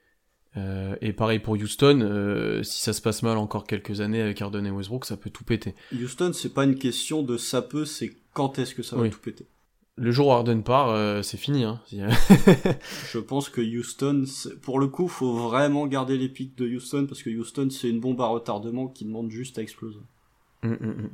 Euh, 0.57 0.97
et 1.01 1.13
pareil 1.13 1.39
pour 1.39 1.55
Houston, 1.55 2.01
euh, 2.03 2.63
si 2.63 2.81
ça 2.81 2.93
se 2.93 3.03
passe 3.03 3.23
mal 3.23 3.37
encore 3.37 3.67
quelques 3.67 4.01
années 4.01 4.23
avec 4.23 4.41
Harden 4.41 4.65
et 4.65 4.71
Westbrook, 4.71 5.05
ça 5.05 5.17
peut 5.17 5.31
tout 5.31 5.45
péter. 5.45 5.75
Houston, 5.93 6.33
c'est 6.33 6.55
pas 6.55 6.65
une 6.65 6.77
question 6.77 7.23
de 7.23 7.37
ça 7.37 7.63
peut, 7.63 7.85
c'est 7.85 8.15
quand 8.33 8.59
est-ce 8.59 8.75
que 8.75 8.83
ça 8.83 8.97
va 8.97 9.03
Oui. 9.03 9.11
tout 9.11 9.21
péter. 9.21 9.47
Le 9.99 10.11
jour 10.11 10.27
où 10.29 10.33
Harden 10.33 10.63
part, 10.63 10.91
euh, 10.91 11.23
c'est 11.23 11.39
fini. 11.39 11.65
Hein. 11.65 11.81
Je 13.13 13.19
pense 13.19 13.49
que 13.49 13.61
Houston, 13.63 14.25
pour 14.61 14.79
le 14.79 14.89
coup, 14.89 15.09
faut 15.09 15.35
vraiment 15.35 15.87
garder 15.87 16.19
les 16.19 16.29
pics 16.29 16.57
de 16.57 16.67
Houston 16.67 17.07
parce 17.09 17.23
que 17.23 17.31
Houston, 17.31 17.69
c'est 17.71 17.89
une 17.89 18.01
bombe 18.01 18.21
à 18.21 18.27
retardement 18.27 18.89
qui 18.89 19.05
demande 19.07 19.31
juste 19.31 19.59
à 19.59 19.63
exploser. 19.63 20.01
Hum, 20.63 20.77
hum, 20.81 20.89
hum. 20.89 21.11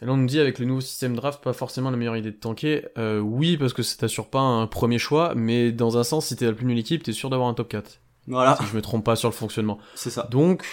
Et 0.00 0.06
là 0.06 0.12
on 0.12 0.16
nous 0.16 0.26
dit 0.26 0.40
avec 0.40 0.58
le 0.58 0.66
nouveau 0.66 0.80
système 0.80 1.14
draft, 1.14 1.44
pas 1.44 1.52
forcément 1.52 1.90
la 1.90 1.96
meilleure 1.96 2.16
idée 2.16 2.32
de 2.32 2.36
tanker. 2.36 2.88
Oui, 3.22 3.56
parce 3.56 3.72
que 3.72 3.82
ça 3.82 3.96
t'assure 3.96 4.28
pas 4.28 4.40
un 4.40 4.66
premier 4.66 4.98
choix, 4.98 5.34
mais 5.36 5.70
dans 5.70 5.96
un 5.96 6.02
sens, 6.02 6.26
si 6.26 6.34
t'es 6.36 6.46
la 6.46 6.52
plus 6.54 6.66
nulle 6.66 6.78
équipe, 6.78 7.04
t'es 7.04 7.12
sûr 7.12 7.30
d'avoir 7.30 7.48
un 7.48 7.54
top 7.54 7.68
4. 7.68 8.00
Voilà, 8.26 8.56
Si 8.60 8.66
je 8.66 8.76
me 8.76 8.82
trompe 8.82 9.04
pas 9.04 9.16
sur 9.16 9.28
le 9.28 9.34
fonctionnement. 9.34 9.78
c'est 9.94 10.10
ça. 10.10 10.28
Donc, 10.30 10.64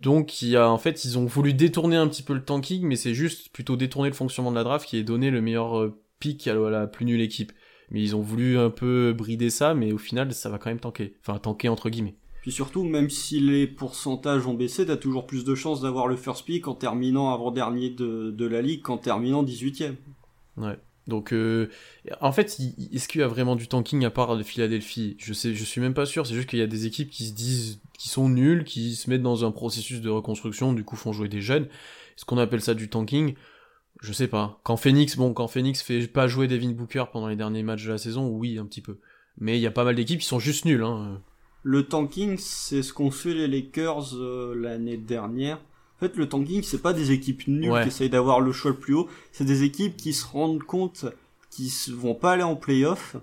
donc 0.00 0.42
il 0.42 0.48
y 0.48 0.56
a 0.56 0.68
en 0.68 0.78
fait 0.78 1.04
ils 1.04 1.18
ont 1.18 1.24
voulu 1.24 1.54
détourner 1.54 1.96
un 1.96 2.08
petit 2.08 2.22
peu 2.22 2.34
le 2.34 2.44
tanking, 2.44 2.84
mais 2.84 2.96
c'est 2.96 3.14
juste 3.14 3.52
plutôt 3.52 3.76
détourner 3.76 4.08
le 4.08 4.14
fonctionnement 4.14 4.50
de 4.50 4.56
la 4.56 4.64
draft 4.64 4.86
qui 4.86 4.96
est 4.98 5.04
donné 5.04 5.30
le 5.30 5.40
meilleur 5.40 5.78
euh, 5.78 6.00
pick 6.18 6.46
à 6.48 6.54
la, 6.54 6.66
à 6.66 6.70
la 6.70 6.86
plus 6.86 7.04
nulle 7.04 7.20
équipe. 7.20 7.52
Mais 7.90 8.02
ils 8.02 8.16
ont 8.16 8.22
voulu 8.22 8.58
un 8.58 8.70
peu 8.70 9.12
brider 9.16 9.50
ça, 9.50 9.74
mais 9.74 9.92
au 9.92 9.98
final 9.98 10.32
ça 10.32 10.48
va 10.50 10.58
quand 10.58 10.70
même 10.70 10.80
tanker. 10.80 11.14
Enfin 11.20 11.38
tanker 11.38 11.68
entre 11.68 11.90
guillemets. 11.90 12.16
Puis 12.42 12.52
surtout, 12.52 12.84
même 12.84 13.08
si 13.08 13.40
les 13.40 13.66
pourcentages 13.66 14.46
ont 14.46 14.52
baissé, 14.52 14.84
t'as 14.84 14.98
toujours 14.98 15.26
plus 15.26 15.44
de 15.44 15.54
chances 15.54 15.80
d'avoir 15.80 16.08
le 16.08 16.16
first 16.16 16.44
pick 16.44 16.68
en 16.68 16.74
terminant 16.74 17.32
avant-dernier 17.32 17.88
de, 17.88 18.30
de 18.30 18.46
la 18.46 18.60
ligue 18.60 18.82
qu'en 18.82 18.98
terminant 18.98 19.42
18ème. 19.42 19.94
Ouais. 20.58 20.78
Donc 21.06 21.32
euh, 21.32 21.68
en 22.20 22.32
fait, 22.32 22.58
est-ce 22.92 23.08
qu'il 23.08 23.20
y 23.20 23.24
a 23.24 23.28
vraiment 23.28 23.56
du 23.56 23.68
tanking 23.68 24.04
à 24.04 24.10
part 24.10 24.36
de 24.36 24.42
Philadelphie? 24.42 25.16
Je 25.18 25.32
sais, 25.34 25.54
je 25.54 25.64
suis 25.64 25.80
même 25.80 25.94
pas 25.94 26.06
sûr. 26.06 26.26
C'est 26.26 26.34
juste 26.34 26.48
qu'il 26.48 26.58
y 26.58 26.62
a 26.62 26.66
des 26.66 26.86
équipes 26.86 27.10
qui 27.10 27.26
se 27.26 27.32
disent, 27.32 27.80
qui 27.98 28.08
sont 28.08 28.28
nulles, 28.28 28.64
qui 28.64 28.96
se 28.96 29.10
mettent 29.10 29.22
dans 29.22 29.44
un 29.44 29.50
processus 29.50 30.00
de 30.00 30.10
reconstruction, 30.10 30.72
du 30.72 30.84
coup 30.84 30.96
font 30.96 31.12
jouer 31.12 31.28
des 31.28 31.40
jeunes. 31.40 31.64
Est-ce 31.64 32.24
qu'on 32.24 32.38
appelle 32.38 32.62
ça 32.62 32.74
du 32.74 32.88
tanking? 32.88 33.34
Je 34.00 34.12
sais 34.12 34.28
pas. 34.28 34.60
Quand 34.64 34.76
Phoenix, 34.76 35.16
bon, 35.16 35.32
quand 35.34 35.48
Phoenix 35.48 35.82
fait 35.82 36.06
pas 36.08 36.26
jouer 36.26 36.48
Devin 36.48 36.72
Booker 36.72 37.04
pendant 37.12 37.28
les 37.28 37.36
derniers 37.36 37.62
matchs 37.62 37.84
de 37.84 37.92
la 37.92 37.98
saison, 37.98 38.28
oui, 38.28 38.58
un 38.58 38.66
petit 38.66 38.80
peu. 38.80 38.98
Mais 39.38 39.58
il 39.58 39.62
y 39.62 39.66
a 39.66 39.70
pas 39.70 39.84
mal 39.84 39.94
d'équipes 39.94 40.20
qui 40.20 40.26
sont 40.26 40.38
juste 40.38 40.64
nulles. 40.64 40.82
Hein. 40.82 41.20
Le 41.62 41.84
tanking, 41.84 42.36
c'est 42.38 42.82
ce 42.82 42.92
qu'ont 42.92 43.10
fait 43.10 43.34
les 43.34 43.48
Lakers 43.48 44.14
euh, 44.14 44.54
l'année 44.54 44.98
dernière. 44.98 45.58
En 46.04 46.08
fait, 46.08 46.16
le 46.16 46.28
tanking, 46.28 46.62
c'est 46.62 46.82
pas 46.82 46.92
des 46.92 47.12
équipes 47.12 47.46
nulles 47.48 47.70
Ouais. 47.70 47.82
qui 47.82 47.88
essayent 47.88 48.10
d'avoir 48.10 48.40
le 48.40 48.52
choix 48.52 48.70
le 48.72 48.76
plus 48.76 48.94
haut, 48.94 49.08
c'est 49.32 49.44
des 49.44 49.62
équipes 49.62 49.96
qui 49.96 50.12
se 50.12 50.26
rendent 50.26 50.62
compte 50.62 51.06
qu'ils 51.50 51.70
vont 51.94 52.14
pas 52.14 52.32
aller 52.32 52.42
en 52.42 52.56
playoff 52.56 53.16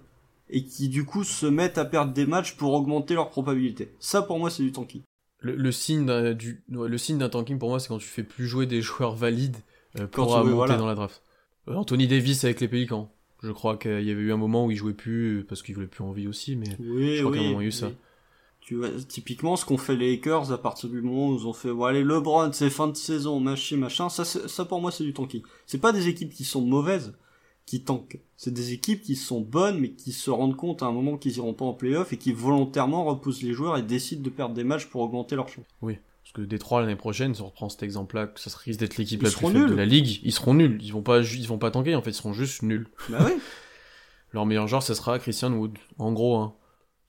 et 0.49 0.63
qui 0.65 0.89
du 0.89 1.05
coup 1.05 1.23
se 1.23 1.45
mettent 1.45 1.77
à 1.77 1.85
perdre 1.85 2.13
des 2.13 2.25
matchs 2.25 2.55
pour 2.55 2.73
augmenter 2.73 3.13
leur 3.13 3.29
probabilité. 3.29 3.91
Ça, 3.99 4.21
pour 4.21 4.39
moi, 4.39 4.49
c'est 4.49 4.63
du 4.63 4.71
tanking. 4.71 5.01
Le, 5.39 5.55
le 5.55 5.71
signe 5.71 6.05
d'un 6.05 6.33
du, 6.33 6.63
le 6.69 6.97
signe 6.97 7.17
d'un 7.17 7.29
tanking 7.29 7.57
pour 7.59 7.69
moi, 7.69 7.79
c'est 7.79 7.87
quand 7.87 7.97
tu 7.97 8.07
fais 8.07 8.23
plus 8.23 8.47
jouer 8.47 8.65
des 8.67 8.81
joueurs 8.81 9.15
valides 9.15 9.57
euh, 9.99 10.07
Quand 10.11 10.23
pour 10.25 10.31
oui, 10.37 10.43
monter 10.43 10.53
voilà. 10.53 10.77
dans 10.77 10.87
la 10.87 10.95
draft. 10.95 11.21
Euh, 11.67 11.73
Anthony 11.75 12.07
Davis 12.07 12.43
avec 12.43 12.61
les 12.61 12.67
Pélicans. 12.67 13.11
Je 13.43 13.51
crois 13.51 13.75
qu'il 13.77 13.91
y 14.03 14.11
avait 14.11 14.21
eu 14.21 14.31
un 14.31 14.37
moment 14.37 14.65
où 14.67 14.71
il 14.71 14.77
jouait 14.77 14.93
plus 14.93 15.43
parce 15.49 15.63
qu'il 15.63 15.73
voulait 15.75 15.87
plus 15.87 16.03
en 16.03 16.11
vie 16.11 16.27
aussi, 16.27 16.55
mais 16.55 16.67
Oui, 16.79 17.15
Je 17.17 17.21
crois 17.21 17.31
oui. 17.31 17.37
qu'à 17.39 17.43
un 17.43 17.47
moment, 17.47 17.61
il 17.61 17.63
y 17.63 17.65
a 17.65 17.69
eu 17.69 17.71
ça. 17.71 17.91
Oui. 18.75 18.87
Tu 18.89 18.91
vois, 18.93 19.03
typiquement, 19.07 19.55
ce 19.55 19.65
qu'ont 19.65 19.77
fait 19.77 19.95
les 19.95 20.11
Lakers 20.11 20.51
à 20.51 20.57
partir 20.57 20.89
du 20.89 21.01
moment 21.01 21.29
où 21.29 21.37
ils 21.37 21.45
ont 21.45 21.53
fait, 21.53 21.71
bon, 21.71 21.85
allez, 21.85 22.03
LeBron, 22.03 22.51
c'est 22.53 22.69
fin 22.69 22.87
de 22.87 22.95
saison, 22.95 23.39
machin, 23.39 23.77
machin, 23.77 24.09
ça, 24.09 24.23
ça 24.23 24.65
pour 24.65 24.79
moi, 24.79 24.91
c'est 24.91 25.03
du 25.03 25.13
tanking. 25.13 25.41
C'est 25.65 25.79
pas 25.79 25.91
des 25.91 26.07
équipes 26.07 26.33
qui 26.33 26.45
sont 26.45 26.61
mauvaises, 26.61 27.13
qui 27.65 27.83
tankent. 27.83 28.19
C'est 28.37 28.53
des 28.53 28.71
équipes 28.71 29.01
qui 29.01 29.15
sont 29.15 29.41
bonnes, 29.41 29.79
mais 29.79 29.91
qui 29.91 30.13
se 30.13 30.29
rendent 30.29 30.55
compte 30.55 30.83
à 30.83 30.85
un 30.85 30.91
moment 30.91 31.17
qu'ils 31.17 31.37
iront 31.37 31.53
pas 31.53 31.65
en 31.65 31.73
playoff 31.73 32.13
et 32.13 32.17
qui 32.17 32.31
volontairement 32.31 33.03
repoussent 33.05 33.43
les 33.43 33.53
joueurs 33.53 33.77
et 33.77 33.83
décident 33.83 34.23
de 34.23 34.29
perdre 34.29 34.55
des 34.55 34.63
matchs 34.63 34.85
pour 34.85 35.01
augmenter 35.01 35.35
leur 35.35 35.49
chance. 35.49 35.65
parce 35.81 36.33
que 36.33 36.41
Détroit 36.41 36.81
l'année 36.81 36.95
prochaine, 36.95 37.35
si 37.35 37.41
on 37.41 37.47
reprend 37.47 37.69
cet 37.69 37.83
exemple-là, 37.83 38.27
que 38.27 38.39
ça 38.39 38.49
risque 38.63 38.79
d'être 38.79 38.97
l'équipe 38.97 39.21
la 39.21 39.29
plus 39.29 39.47
faible 39.47 39.69
de 39.69 39.75
la 39.75 39.85
ligue, 39.85 40.21
ils 40.23 40.31
seront 40.31 40.53
nuls. 40.53 40.79
Ils 40.81 40.93
vont 40.93 41.01
pas, 41.01 41.21
ils 41.21 41.47
vont 41.47 41.57
pas 41.57 41.71
tanker, 41.71 41.95
en 41.95 42.01
fait, 42.01 42.11
ils 42.11 42.15
seront 42.15 42.33
juste 42.33 42.63
nuls. 42.63 42.87
Bah 43.09 43.19
oui. 43.25 43.33
Leur 44.33 44.45
meilleur 44.45 44.67
joueur, 44.67 44.81
ça 44.81 44.95
sera 44.95 45.19
Christian 45.19 45.51
Wood. 45.51 45.77
En 45.97 46.13
gros, 46.13 46.37
hein. 46.37 46.53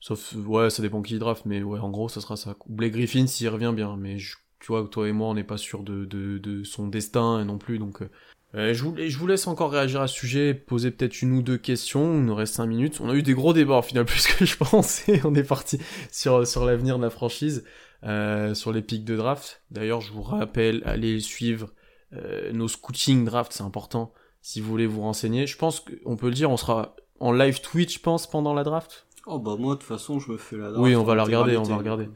Sauf, 0.03 0.35
ouais, 0.35 0.69
ça 0.69 0.81
dépend 0.81 1.01
qui 1.01 1.17
draft, 1.17 1.43
mais 1.45 1.63
ouais, 1.63 1.79
en 1.79 1.89
gros, 1.89 2.09
ça 2.09 2.19
sera 2.19 2.35
ça. 2.35 2.57
Blake 2.67 2.91
Griffin 2.91 3.25
s'il 3.25 3.47
revient 3.47 3.71
bien, 3.73 3.95
mais 3.95 4.19
je- 4.19 4.35
tu 4.59 4.67
vois, 4.67 4.85
toi 4.91 5.07
et 5.07 5.13
moi, 5.13 5.29
on 5.29 5.33
n'est 5.33 5.45
pas 5.45 5.55
sûr 5.55 5.81
de, 5.81 6.03
de, 6.03 6.63
son 6.65 6.89
destin 6.89 7.45
non 7.45 7.57
plus, 7.57 7.79
donc. 7.79 8.01
euh, 8.01 8.09
euh, 8.55 8.73
je, 8.73 8.83
vous, 8.83 8.95
je 8.97 9.25
laisse 9.25 9.47
encore 9.47 9.71
réagir 9.71 10.01
à 10.01 10.09
ce 10.09 10.15
sujet, 10.15 10.53
poser 10.53 10.91
peut-être 10.91 11.21
une 11.21 11.31
ou 11.31 11.41
deux 11.41 11.57
questions, 11.57 12.15
il 12.15 12.25
nous 12.25 12.35
reste 12.35 12.55
5 12.55 12.65
minutes. 12.65 12.99
On 12.99 13.09
a 13.09 13.13
eu 13.13 13.23
des 13.23 13.33
gros 13.33 13.53
débats 13.53 13.77
au 13.77 13.81
final, 13.81 14.03
plus 14.05 14.27
que 14.27 14.43
je 14.45 14.57
pensais. 14.57 15.21
On 15.23 15.33
est 15.35 15.43
parti 15.43 15.79
sur, 16.11 16.45
sur 16.45 16.65
l'avenir 16.65 16.97
de 16.97 17.03
la 17.03 17.09
franchise, 17.09 17.63
euh, 18.03 18.53
sur 18.53 18.73
les 18.73 18.81
pics 18.81 19.05
de 19.05 19.15
draft. 19.15 19.61
D'ailleurs, 19.71 20.01
je 20.01 20.11
vous 20.11 20.21
rappelle, 20.21 20.83
allez 20.85 21.21
suivre 21.21 21.69
euh, 22.11 22.51
nos 22.51 22.67
scouting 22.67 23.23
draft, 23.23 23.53
c'est 23.53 23.63
important, 23.63 24.11
si 24.41 24.59
vous 24.59 24.69
voulez 24.69 24.85
vous 24.85 24.99
renseigner. 25.01 25.47
Je 25.47 25.57
pense 25.57 25.79
qu'on 25.79 26.17
peut 26.17 26.27
le 26.27 26.33
dire, 26.35 26.51
on 26.51 26.57
sera 26.57 26.97
en 27.21 27.31
live 27.31 27.61
Twitch, 27.61 27.95
je 27.95 27.99
pense, 28.01 28.29
pendant 28.29 28.53
la 28.53 28.65
draft. 28.65 29.07
Oh 29.25 29.39
bah 29.39 29.55
moi, 29.57 29.75
de 29.75 29.79
toute 29.79 29.87
façon, 29.87 30.19
je 30.19 30.31
me 30.31 30.37
fais 30.37 30.57
la 30.57 30.69
draft 30.69 30.79
Oui, 30.83 30.95
on 30.97 31.03
va 31.03 31.15
la 31.15 31.23
regarder, 31.23 31.55
on 31.55 31.63
va 31.63 31.77
regarder. 31.77 32.09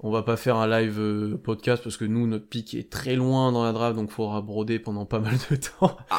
On 0.00 0.10
va 0.10 0.22
pas 0.22 0.36
faire 0.36 0.56
un 0.56 0.66
live 0.66 0.98
euh, 0.98 1.36
podcast 1.36 1.82
parce 1.82 1.96
que 1.98 2.04
nous, 2.06 2.26
notre 2.26 2.46
pic 2.48 2.72
est 2.74 2.90
très 2.90 3.16
loin 3.16 3.52
dans 3.52 3.64
la 3.64 3.72
draft, 3.72 3.96
donc 3.96 4.10
faudra 4.10 4.40
broder 4.40 4.78
pendant 4.78 5.04
pas 5.04 5.18
mal 5.18 5.34
de 5.50 5.56
temps. 5.56 5.96
Ah, 6.10 6.18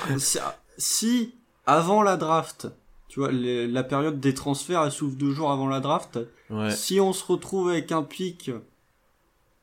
si, 0.78 1.34
avant 1.66 2.04
la 2.04 2.16
draft, 2.18 2.68
tu 3.08 3.20
vois, 3.22 3.32
les- 3.32 3.66
la 3.68 3.84
période 3.84 4.20
des 4.20 4.34
transferts, 4.36 4.84
elle 4.84 4.92
s'ouvre 4.92 5.16
deux 5.16 5.32
jours 5.32 5.52
avant 5.52 5.68
la 5.68 5.80
draft, 5.80 6.20
Ouais. 6.52 6.70
Si 6.70 7.00
on 7.00 7.12
se 7.12 7.26
retrouve 7.26 7.70
avec 7.70 7.92
un 7.92 8.04
pic 8.04 8.52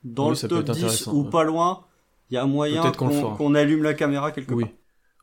dans 0.02 0.30
Oui, 0.30 0.36
le 0.42 0.48
top 0.48 0.58
être 0.62 0.72
10 0.72 0.82
intéressant, 0.82 1.12
ou 1.12 1.22
ouais. 1.24 1.30
pas 1.30 1.44
loin, 1.44 1.84
il 2.28 2.34
y 2.34 2.36
a 2.38 2.44
moyen 2.44 2.90
qu'on 2.90 3.54
allume 3.54 3.84
la 3.84 3.94
caméra 3.94 4.32
quelque 4.32 4.52
Oui. 4.52 4.64
part. 4.64 4.72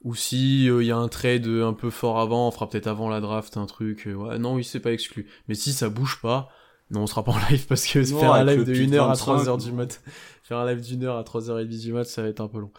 Ou 0.03 0.15
si 0.15 0.65
il 0.65 0.81
y 0.83 0.91
a 0.91 0.97
un 0.97 1.09
trade 1.09 1.45
un 1.47 1.73
peu 1.73 1.89
fort 1.89 2.19
avant, 2.19 2.47
on 2.47 2.51
fera 2.51 2.69
peut-être 2.69 2.87
avant 2.87 3.09
la 3.09 3.19
draft 3.19 3.57
un 3.57 3.65
truc. 3.65 4.07
euh, 4.07 4.13
ouais, 4.13 4.39
non, 4.39 4.55
oui, 4.55 4.63
c'est 4.63 4.79
pas 4.79 4.93
exclu. 4.93 5.27
Mais 5.47 5.55
si 5.55 5.73
ça 5.73 5.89
bouge 5.89 6.19
pas, 6.21 6.49
non, 6.89 7.01
on 7.01 7.07
sera 7.07 7.23
pas 7.23 7.33
en 7.33 7.39
live 7.49 7.65
parce 7.67 7.85
que 7.85 7.99
Non, 8.11 8.19
faire 8.19 8.33
un 8.33 8.45
live 8.45 8.63
de 8.63 8.71
pic 8.73 8.89
1h 8.89 9.01
à 9.01 9.07
25, 9.07 9.35
3h 9.35 9.63
du 9.63 9.71
mat, 9.73 10.01
faire 10.43 10.57
un 10.57 10.65
live 10.71 10.81
d'une 10.81 11.03
heure 11.03 11.17
à 11.17 11.23
3h30 11.23 11.65
du 11.81 11.91
mat, 11.93 12.05
ça 12.05 12.21
va 12.21 12.29
être 12.29 12.39
un 12.39 12.47
peu 12.47 12.59
long. 12.59 12.71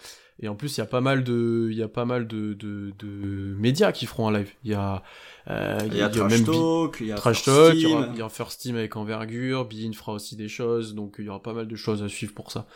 Et 0.42 0.48
en 0.48 0.54
plus, 0.54 0.74
il 0.78 0.80
y 0.80 0.82
a 0.82 0.86
pas 0.86 1.02
mal 1.02 1.22
de, 1.22 1.68
il 1.70 1.76
y 1.76 1.82
a 1.82 1.88
pas 1.88 2.06
mal 2.06 2.26
de, 2.26 2.54
de, 2.54 2.94
de 2.98 3.54
médias 3.58 3.92
qui 3.92 4.06
feront 4.06 4.28
un 4.28 4.32
live. 4.38 4.50
Il 4.64 4.70
y 4.70 4.74
a, 4.74 5.02
euh, 5.48 5.78
Il 5.86 5.94
y 5.98 6.00
a 6.00 6.08
Trash 6.08 6.30
même 6.32 6.44
Talk, 6.46 6.96
il 7.00 7.06
y 7.08 7.12
a 7.12 7.16
Trash 7.16 7.42
First 7.42 7.44
Talk, 7.44 7.74
il 7.74 7.80
y, 7.80 7.84
Team. 7.84 7.92
aura, 7.98 8.06
il 8.14 8.18
y 8.18 8.22
aura 8.22 8.30
First 8.30 8.60
Team 8.62 8.76
avec 8.76 8.96
envergure, 8.96 9.66
Bean 9.66 9.92
fera 9.92 10.12
aussi 10.12 10.36
des 10.36 10.48
choses, 10.48 10.94
donc 10.94 11.16
il 11.18 11.26
y 11.26 11.28
aura 11.28 11.42
pas 11.42 11.52
mal 11.52 11.68
de 11.68 11.76
choses 11.76 12.02
à 12.02 12.08
suivre 12.08 12.32
pour 12.32 12.50
ça. 12.50 12.66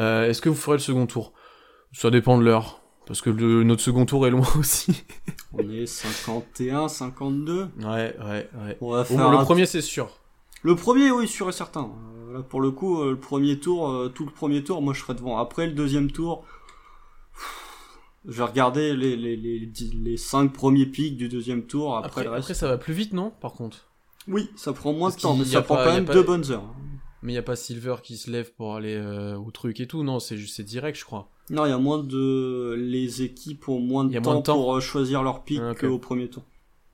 Euh, 0.00 0.28
Est-ce 0.28 0.42
que 0.42 0.48
vous 0.48 0.56
ferez 0.56 0.78
le 0.78 0.82
second 0.82 1.06
tour? 1.06 1.32
Ça 1.92 2.10
dépend 2.10 2.36
de 2.38 2.42
l'heure, 2.42 2.80
parce 3.06 3.20
que 3.22 3.30
le- 3.30 3.62
notre 3.64 3.82
second 3.82 4.04
tour 4.06 4.26
est 4.26 4.30
loin 4.30 4.46
aussi. 4.58 5.04
On 5.52 5.68
est 5.70 5.86
51, 5.86 6.88
52. 6.88 7.68
Ouais, 7.78 7.86
ouais, 7.86 8.16
ouais. 8.20 8.78
On 8.80 8.90
va 8.90 9.04
faire 9.04 9.16
moins, 9.18 9.38
le 9.38 9.44
premier, 9.44 9.64
c'est 9.66 9.80
sûr. 9.80 10.10
Le 10.62 10.74
premier, 10.76 11.10
oui, 11.10 11.26
sûr 11.28 11.48
et 11.48 11.52
certain. 11.52 11.90
Euh, 12.12 12.12
Là, 12.34 12.42
pour 12.42 12.60
le 12.60 12.70
coup, 12.72 13.00
euh, 13.00 13.12
le 13.12 13.18
premier 13.20 13.58
tour, 13.60 13.88
euh, 13.88 14.08
tout 14.08 14.26
le 14.26 14.32
premier 14.32 14.62
tour, 14.64 14.82
moi 14.82 14.92
je 14.92 15.00
serai 15.00 15.14
devant. 15.14 15.38
Après 15.38 15.66
le 15.66 15.72
deuxième 15.72 16.10
tour, 16.10 16.44
je 18.26 18.32
vais 18.32 18.42
regarder 18.42 18.94
les, 18.96 19.16
les, 19.16 19.36
les, 19.36 19.70
les 19.94 20.16
cinq 20.16 20.52
premiers 20.52 20.86
pics 20.86 21.16
du 21.16 21.28
deuxième 21.28 21.62
tour. 21.66 21.96
Après, 21.96 22.08
Après, 22.08 22.24
le 22.24 22.30
reste. 22.30 22.44
après, 22.44 22.54
ça 22.54 22.66
va 22.68 22.76
plus 22.78 22.92
vite, 22.94 23.12
non 23.12 23.30
Par 23.40 23.52
contre? 23.52 23.86
Oui, 24.26 24.50
ça 24.56 24.72
prend 24.72 24.92
moins 24.92 25.08
Parce 25.10 25.16
de 25.18 25.22
temps, 25.22 25.36
mais 25.36 25.44
ça 25.44 25.62
prend 25.62 25.76
quand 25.76 25.92
même 25.94 26.04
pas- 26.04 26.12
deux 26.14 26.24
bonnes 26.24 26.50
heures. 26.50 26.64
Mais 27.22 27.30
il 27.32 27.34
n'y 27.36 27.38
a 27.38 27.42
pas 27.42 27.56
Silver 27.56 27.96
qui 28.02 28.16
se 28.16 28.30
lève 28.30 28.52
pour 28.54 28.74
aller 28.74 29.00
au 29.36 29.50
truc 29.52 29.78
et 29.80 29.86
tout, 29.86 30.02
non, 30.02 30.18
c'est 30.18 30.36
juste 30.36 30.56
c'est 30.56 30.64
direct, 30.64 30.98
je 30.98 31.04
crois. 31.04 31.30
Non, 31.50 31.64
il 31.66 31.68
y 31.68 31.72
a 31.72 31.78
moins 31.78 32.02
de. 32.02 32.74
Les 32.76 33.22
équipes 33.22 33.68
ont 33.68 33.78
moins 33.78 34.04
de, 34.04 34.12
temps, 34.18 34.22
moins 34.22 34.36
de 34.40 34.42
temps. 34.42 34.54
pour 34.54 34.76
euh, 34.76 34.80
choisir 34.80 35.22
leur 35.22 35.44
pick 35.44 35.60
Ah, 35.62 35.74
qu'au 35.74 35.98
premier 35.98 36.28
tour. 36.28 36.42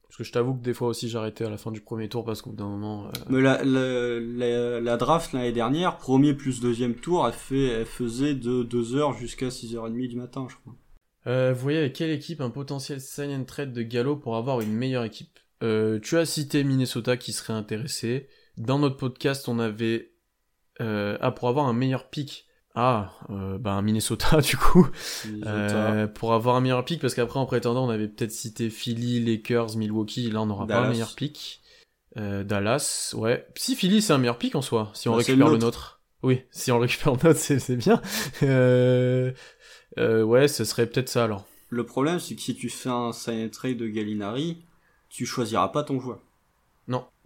Parce 0.04 0.18
que 0.18 0.24
je 0.24 0.32
t'avoue 0.32 0.52
que 0.54 0.62
des 0.62 0.74
fois 0.74 0.88
aussi 0.88 1.08
j'arrêtais 1.08 1.46
à 1.46 1.48
la 1.48 1.56
fin 1.56 1.70
du 1.70 1.80
premier 1.80 2.06
tour 2.10 2.22
parce 2.22 2.42
qu'au 2.42 2.50
bout 2.50 2.56
d'un 2.56 2.68
moment. 2.68 3.06
euh, 3.06 3.10
Mais 3.30 3.40
la, 3.40 3.64
la, 3.64 4.20
la, 4.20 4.80
la 4.80 4.96
draft 4.98 5.32
l'année 5.32 5.52
dernière, 5.52 5.96
premier 5.96 6.34
plus 6.34 6.60
deuxième 6.60 6.94
tour, 6.96 7.26
elle, 7.26 7.32
fait, 7.32 7.64
elle 7.68 7.86
faisait 7.86 8.34
de 8.34 8.62
2h 8.62 9.16
jusqu'à 9.18 9.48
6h30 9.48 10.08
du 10.08 10.16
matin, 10.16 10.46
je 10.50 10.56
crois. 10.56 10.74
Euh, 11.28 11.54
vous 11.54 11.62
voyez 11.62 11.78
avec 11.78 11.94
quelle 11.94 12.10
équipe 12.10 12.42
un 12.42 12.50
potentiel 12.50 13.00
sign 13.00 13.30
and 13.32 13.44
trade 13.44 13.72
de 13.72 13.80
Gallo 13.82 14.16
pour 14.16 14.36
avoir 14.36 14.60
une 14.60 14.74
meilleure 14.74 15.04
équipe? 15.04 15.38
Euh, 15.62 15.98
Tu 16.00 16.18
as 16.18 16.26
cité 16.26 16.62
Minnesota 16.62 17.16
qui 17.16 17.32
serait 17.32 17.54
intéressé. 17.54 18.28
Dans 18.58 18.78
notre 18.78 18.98
podcast, 18.98 19.48
on 19.48 19.58
avait 19.58 20.10
ah 20.78 21.30
pour 21.30 21.48
avoir 21.48 21.66
un 21.68 21.72
meilleur 21.72 22.10
pick. 22.10 22.46
Ah, 22.74 23.12
euh, 23.30 23.58
un 23.64 23.82
Minnesota 23.82 24.40
du 24.40 24.56
coup. 24.56 24.88
Minnesota. 25.26 25.50
Euh, 25.92 26.06
pour 26.06 26.32
avoir 26.32 26.56
un 26.56 26.60
meilleur 26.60 26.84
pick 26.84 27.00
parce 27.00 27.14
qu'après 27.14 27.38
en 27.38 27.46
prétendant 27.46 27.86
on 27.86 27.90
avait 27.90 28.08
peut-être 28.08 28.32
cité 28.32 28.70
Philly, 28.70 29.20
Lakers, 29.20 29.76
Milwaukee. 29.76 30.30
Là 30.30 30.42
on 30.42 30.46
n'aura 30.46 30.66
pas 30.66 30.80
un 30.80 30.88
meilleur 30.88 31.14
pick. 31.14 31.60
Euh, 32.18 32.44
Dallas, 32.44 33.14
ouais. 33.16 33.46
Si 33.56 33.76
Philly 33.76 34.02
c'est 34.02 34.12
un 34.12 34.18
meilleur 34.18 34.38
pick 34.38 34.54
en 34.54 34.62
soi, 34.62 34.90
si 34.94 35.08
on 35.08 35.12
Bah, 35.12 35.18
récupère 35.18 35.46
le 35.48 35.54
le 35.54 35.58
nôtre. 35.58 36.00
Oui, 36.22 36.42
si 36.50 36.72
on 36.72 36.78
récupère 36.78 37.14
le 37.14 37.28
nôtre 37.28 37.40
c'est 37.40 37.76
bien. 37.76 38.00
Euh, 39.98 40.22
ouais, 40.22 40.48
ce 40.48 40.64
serait 40.64 40.86
peut-être 40.86 41.08
ça 41.08 41.24
alors. 41.24 41.46
Le 41.68 41.84
problème, 41.84 42.18
c'est 42.18 42.34
que 42.34 42.40
si 42.40 42.54
tu 42.54 42.68
fais 42.68 42.90
un 42.90 43.12
sign 43.12 43.50
trade 43.50 43.78
de 43.78 43.88
Gallinari, 43.88 44.64
tu 45.08 45.26
choisiras 45.26 45.68
pas 45.68 45.82
ton 45.82 46.00
joueur. 46.00 46.20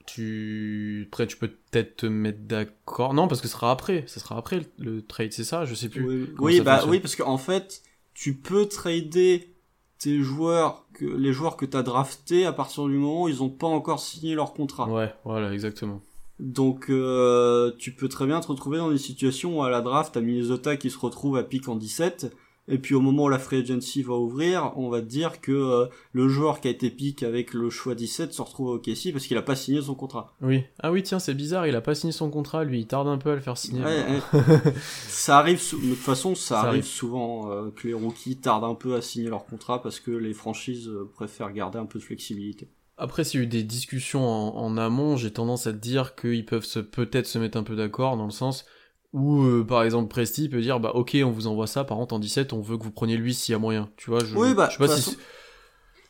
Tu 0.07 1.09
après 1.09 1.26
tu 1.26 1.36
peux 1.36 1.48
peut-être 1.48 1.96
te 1.96 2.07
mettre 2.07 2.40
d'accord. 2.40 3.12
Non, 3.12 3.28
parce 3.28 3.40
que 3.40 3.48
ce 3.48 3.54
sera 3.54 3.70
après, 3.70 4.04
ce 4.07 4.20
sera 4.20 4.38
après 4.38 4.62
le, 4.78 5.02
trade, 5.02 5.32
c'est 5.32 5.44
ça, 5.44 5.64
je 5.64 5.74
sais 5.74 5.88
plus. 5.88 6.34
Oui, 6.38 6.61
bah 6.61 6.74
fonctionne. 6.74 6.90
oui, 6.90 7.00
parce 7.00 7.16
qu'en 7.16 7.38
fait, 7.38 7.82
tu 8.14 8.34
peux 8.34 8.66
trader 8.66 9.52
tes 9.98 10.20
joueurs, 10.20 10.86
que, 10.92 11.04
les 11.04 11.32
joueurs 11.32 11.57
que 11.57 11.66
t'as 11.66 11.82
draftés 11.82 12.46
à 12.46 12.52
partir 12.52 12.86
du 12.86 12.94
moment 12.94 13.24
où 13.24 13.28
ils 13.28 13.42
ont 13.42 13.50
pas 13.50 13.66
encore 13.66 14.00
signé 14.00 14.34
leur 14.34 14.54
contrat. 14.54 14.88
Ouais, 14.88 15.12
voilà, 15.24 15.52
exactement. 15.52 16.00
Donc 16.38 16.90
euh, 16.90 17.72
tu 17.78 17.92
peux 17.92 18.09
très 18.09 18.26
bien 18.26 18.40
te 18.40 18.48
retrouver 18.48 18.76
dans 18.76 18.90
des 18.90 18.98
situations 18.98 19.59
où 19.59 19.62
à 19.62 19.70
la 19.70 19.80
draft, 19.80 20.12
t'as 20.14 20.20
Minnesota 20.20 20.76
qui 20.76 20.90
se 20.90 20.98
retrouve 20.98 21.36
à 21.38 21.42
pic 21.42 21.66
en 21.68 21.76
17, 21.76 22.34
et 22.68 22.78
puis 22.78 22.94
au 22.94 23.00
moment 23.00 23.24
où 23.24 23.28
la 23.28 23.38
free 23.38 23.58
agency 23.60 24.02
va 24.02 24.14
ouvrir, 24.14 24.72
on 24.76 24.88
va 24.88 25.00
te 25.00 25.06
dire 25.06 25.40
que 25.40 25.52
euh, 25.52 25.86
le 26.12 26.28
joueur 26.28 26.60
qui 26.60 26.68
a 26.68 26.70
été 26.70 26.90
pick 26.90 27.22
avec 27.22 27.54
le 27.54 27.70
choix 27.70 27.94
17 27.94 28.32
se 28.32 28.42
retrouve 28.42 28.68
au 28.68 28.78
KC 28.78 29.12
parce 29.12 29.26
qu'il 29.26 29.36
a 29.36 29.42
pas 29.42 29.56
signé 29.56 29.80
son 29.82 29.94
contrat. 29.94 30.34
Oui. 30.42 30.64
Ah 30.82 30.90
oui, 30.90 31.02
tiens, 31.02 31.18
c'est 31.18 31.34
bizarre, 31.34 31.66
il 31.66 31.76
a 31.76 31.80
pas 31.80 31.94
signé 31.94 32.12
son 32.12 32.30
contrat, 32.30 32.64
lui, 32.64 32.80
il 32.80 32.86
tarde 32.86 33.08
un 33.08 33.18
peu 33.18 33.30
à 33.30 33.34
le 33.34 33.40
faire 33.40 33.56
signer. 33.56 33.82
Ouais, 33.82 34.04
ouais. 34.32 34.40
ça 35.08 35.38
arrive, 35.38 35.58
de 35.58 35.90
toute 35.90 35.98
façon, 35.98 36.34
ça, 36.34 36.46
Ça 36.48 36.58
arrive, 36.60 36.68
arrive. 36.70 36.84
souvent 36.84 37.50
euh, 37.50 37.70
que 37.70 37.86
les 37.88 37.94
rookies 37.94 38.36
tardent 38.36 38.64
un 38.64 38.74
peu 38.74 38.94
à 38.96 39.00
signer 39.02 39.28
leur 39.28 39.46
contrat 39.46 39.82
parce 39.82 40.00
que 40.00 40.10
les 40.10 40.34
franchises 40.34 40.88
euh, 40.88 41.10
préfèrent 41.14 41.52
garder 41.52 41.78
un 41.78 41.86
peu 41.86 41.98
de 41.98 42.04
flexibilité. 42.04 42.68
Après, 42.98 43.24
s'il 43.24 43.40
y 43.40 43.42
a 43.42 43.44
eu 43.44 43.48
des 43.48 43.62
discussions 43.62 44.26
en, 44.26 44.56
en 44.56 44.76
amont, 44.78 45.16
j'ai 45.16 45.30
tendance 45.30 45.66
à 45.66 45.72
te 45.72 45.78
dire 45.78 46.14
qu'ils 46.16 46.46
peuvent 46.46 46.66
peut-être 46.90 47.26
se 47.26 47.38
mettre 47.38 47.58
un 47.58 47.62
peu 47.62 47.76
d'accord 47.76 48.16
dans 48.16 48.24
le 48.24 48.30
sens 48.30 48.64
où, 49.16 49.42
euh, 49.44 49.64
par 49.64 49.82
exemple, 49.82 50.08
Presti 50.08 50.48
peut 50.48 50.60
dire, 50.60 50.78
bah 50.78 50.92
ok, 50.94 51.16
on 51.24 51.30
vous 51.30 51.46
envoie 51.46 51.66
ça, 51.66 51.84
par 51.84 51.96
contre 51.96 52.14
en 52.14 52.18
17, 52.18 52.52
on 52.52 52.60
veut 52.60 52.76
que 52.78 52.84
vous 52.84 52.90
preniez 52.92 53.16
lui 53.16 53.34
s'il 53.34 53.52
y 53.52 53.54
a 53.56 53.58
moyen. 53.58 53.88
Tu 53.96 54.10
vois, 54.10 54.20
je, 54.24 54.36
Oui, 54.36 54.54
bah, 54.54 54.68
je 54.70 54.76
sais 54.76 54.86
pas 54.86 54.96
si. 54.96 55.16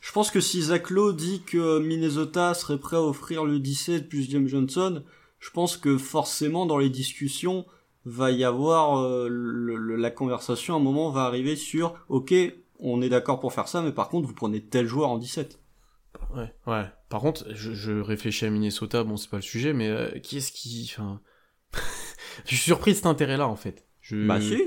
Je 0.01 0.11
pense 0.11 0.29
que 0.31 0.39
si 0.39 0.61
Zach 0.61 0.89
Lowe 0.89 1.13
dit 1.13 1.41
que 1.45 1.79
Minnesota 1.79 2.53
serait 2.53 2.77
prêt 2.77 2.97
à 2.97 3.01
offrir 3.01 3.43
le 3.45 3.59
17 3.59 4.07
plus 4.07 4.29
James 4.29 4.47
Johnson, 4.47 5.03
je 5.39 5.49
pense 5.49 5.77
que 5.77 5.97
forcément 5.97 6.65
dans 6.65 6.77
les 6.77 6.89
discussions 6.89 7.65
va 8.05 8.31
y 8.31 8.43
avoir 8.43 8.99
euh, 8.99 9.27
le- 9.29 9.75
le- 9.75 9.95
la 9.97 10.11
conversation 10.11 10.75
à 10.75 10.77
un 10.77 10.81
moment 10.81 11.09
va 11.09 11.23
arriver 11.23 11.55
sur 11.57 11.93
ok 12.07 12.33
on 12.79 13.01
est 13.01 13.09
d'accord 13.09 13.39
pour 13.41 13.51
faire 13.53 13.67
ça 13.67 13.81
mais 13.81 13.91
par 13.91 14.07
contre 14.07 14.27
vous 14.27 14.33
prenez 14.33 14.61
tel 14.63 14.87
joueur 14.87 15.09
en 15.09 15.17
17 15.17 15.59
Ouais, 16.35 16.53
ouais. 16.67 16.85
Par 17.09 17.21
contre, 17.21 17.45
je, 17.53 17.73
je 17.73 17.91
réfléchis 17.99 18.45
à 18.45 18.49
Minnesota, 18.49 19.03
bon, 19.03 19.17
c'est 19.17 19.29
pas 19.29 19.37
le 19.37 19.43
sujet, 19.43 19.73
mais 19.73 19.87
euh, 19.89 20.09
qui 20.19 20.37
est-ce 20.37 20.51
qui. 20.51 20.91
Enfin. 20.97 21.21
Je 22.45 22.55
suis 22.55 22.63
surpris 22.63 22.91
de 22.91 22.95
cet 22.97 23.05
intérêt-là, 23.05 23.47
en 23.47 23.55
fait. 23.55 23.85
Je... 24.01 24.27
bah 24.27 24.39
si 24.41 24.57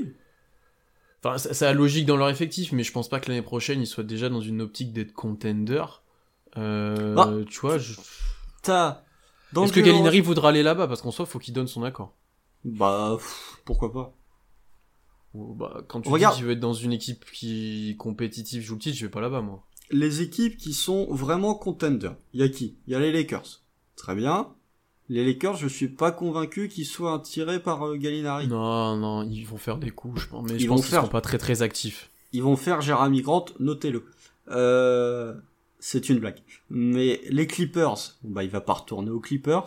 Enfin, 1.22 1.36
ça- 1.36 1.66
la 1.66 1.72
logique 1.74 2.06
dans 2.06 2.16
leur 2.16 2.30
effectif, 2.30 2.72
mais 2.72 2.82
je 2.82 2.92
pense 2.92 3.08
pas 3.08 3.20
que 3.20 3.28
l'année 3.28 3.42
prochaine, 3.42 3.80
ils 3.82 3.86
soient 3.86 4.04
déjà 4.04 4.28
dans 4.30 4.40
une 4.40 4.62
optique 4.62 4.92
d'être 4.92 5.12
contender. 5.12 5.84
Euh, 6.56 7.14
Bah, 7.14 7.30
tu 7.48 7.60
vois, 7.60 7.78
je... 7.78 7.94
t'as 8.62 9.02
est-ce 9.64 9.72
que 9.72 9.80
Gallinari 9.80 10.20
voudra 10.20 10.48
aller 10.50 10.62
là-bas? 10.62 10.86
Parce 10.88 11.02
qu'en 11.02 11.10
soi, 11.10 11.26
faut 11.26 11.38
qu'il 11.38 11.52
donne 11.52 11.66
son 11.66 11.82
accord. 11.82 12.14
bah 12.64 13.16
pff, 13.18 13.60
pourquoi 13.64 13.92
pas 13.92 14.14
bah, 15.34 15.82
quand 15.88 16.00
tu 16.00 16.08
Regarde. 16.08 16.34
dis 16.34 16.38
qu'il 16.38 16.46
veut 16.46 16.52
être 16.52 16.60
dans 16.60 16.72
une 16.72 16.92
équipe 16.92 17.24
qui 17.32 17.96
compétitive 17.98 18.62
joue 18.62 18.74
le 18.74 18.80
titre, 18.80 18.96
je 18.98 19.06
vais 19.06 19.10
pas 19.10 19.20
là-bas, 19.20 19.40
moi. 19.42 19.64
les 19.90 20.22
équipes 20.22 20.56
qui 20.56 20.72
sont 20.72 21.06
vraiment 21.12 21.54
contenders. 21.54 22.16
Il 22.32 22.40
y 22.40 22.42
a 22.42 22.48
qui? 22.48 22.78
Il 22.86 22.92
y 22.92 22.96
a 22.96 23.00
les 23.00 23.12
Lakers. 23.12 23.60
Très 23.96 24.14
bien. 24.14 24.54
Les 25.10 25.24
Lakers, 25.26 25.56
je 25.56 25.66
suis 25.68 25.88
pas 25.88 26.12
convaincu 26.12 26.68
qu'ils 26.68 26.86
soient 26.86 27.14
attirés 27.16 27.60
par 27.60 27.84
euh, 27.86 27.96
Gallinari. 27.96 28.46
Non, 28.48 28.96
non, 28.96 29.22
ils 29.28 29.44
vont 29.44 29.56
faire 29.58 29.76
des 29.78 29.90
coups, 29.90 30.22
je 30.22 30.28
pense. 30.28 30.48
Mais 30.48 30.54
Ils 30.56 30.60
je 30.62 30.68
vont 30.68 30.76
pense 30.76 30.82
qu'ils 30.86 30.90
faire- 30.92 31.00
seront 31.00 31.10
pas 31.10 31.20
très 31.20 31.36
très 31.36 31.62
actifs. 31.62 32.10
Ils 32.32 32.42
vont 32.44 32.56
faire 32.56 32.80
Jeremy 32.80 33.20
Grant, 33.20 33.46
notez-le. 33.58 34.04
Euh, 34.52 35.34
c'est 35.80 36.08
une 36.10 36.20
blague. 36.20 36.38
Mais 36.70 37.20
les 37.28 37.46
Clippers, 37.48 37.96
bah 38.22 38.44
il 38.44 38.50
va 38.50 38.60
pas 38.60 38.74
retourner 38.74 39.10
aux 39.10 39.18
Clippers. 39.20 39.66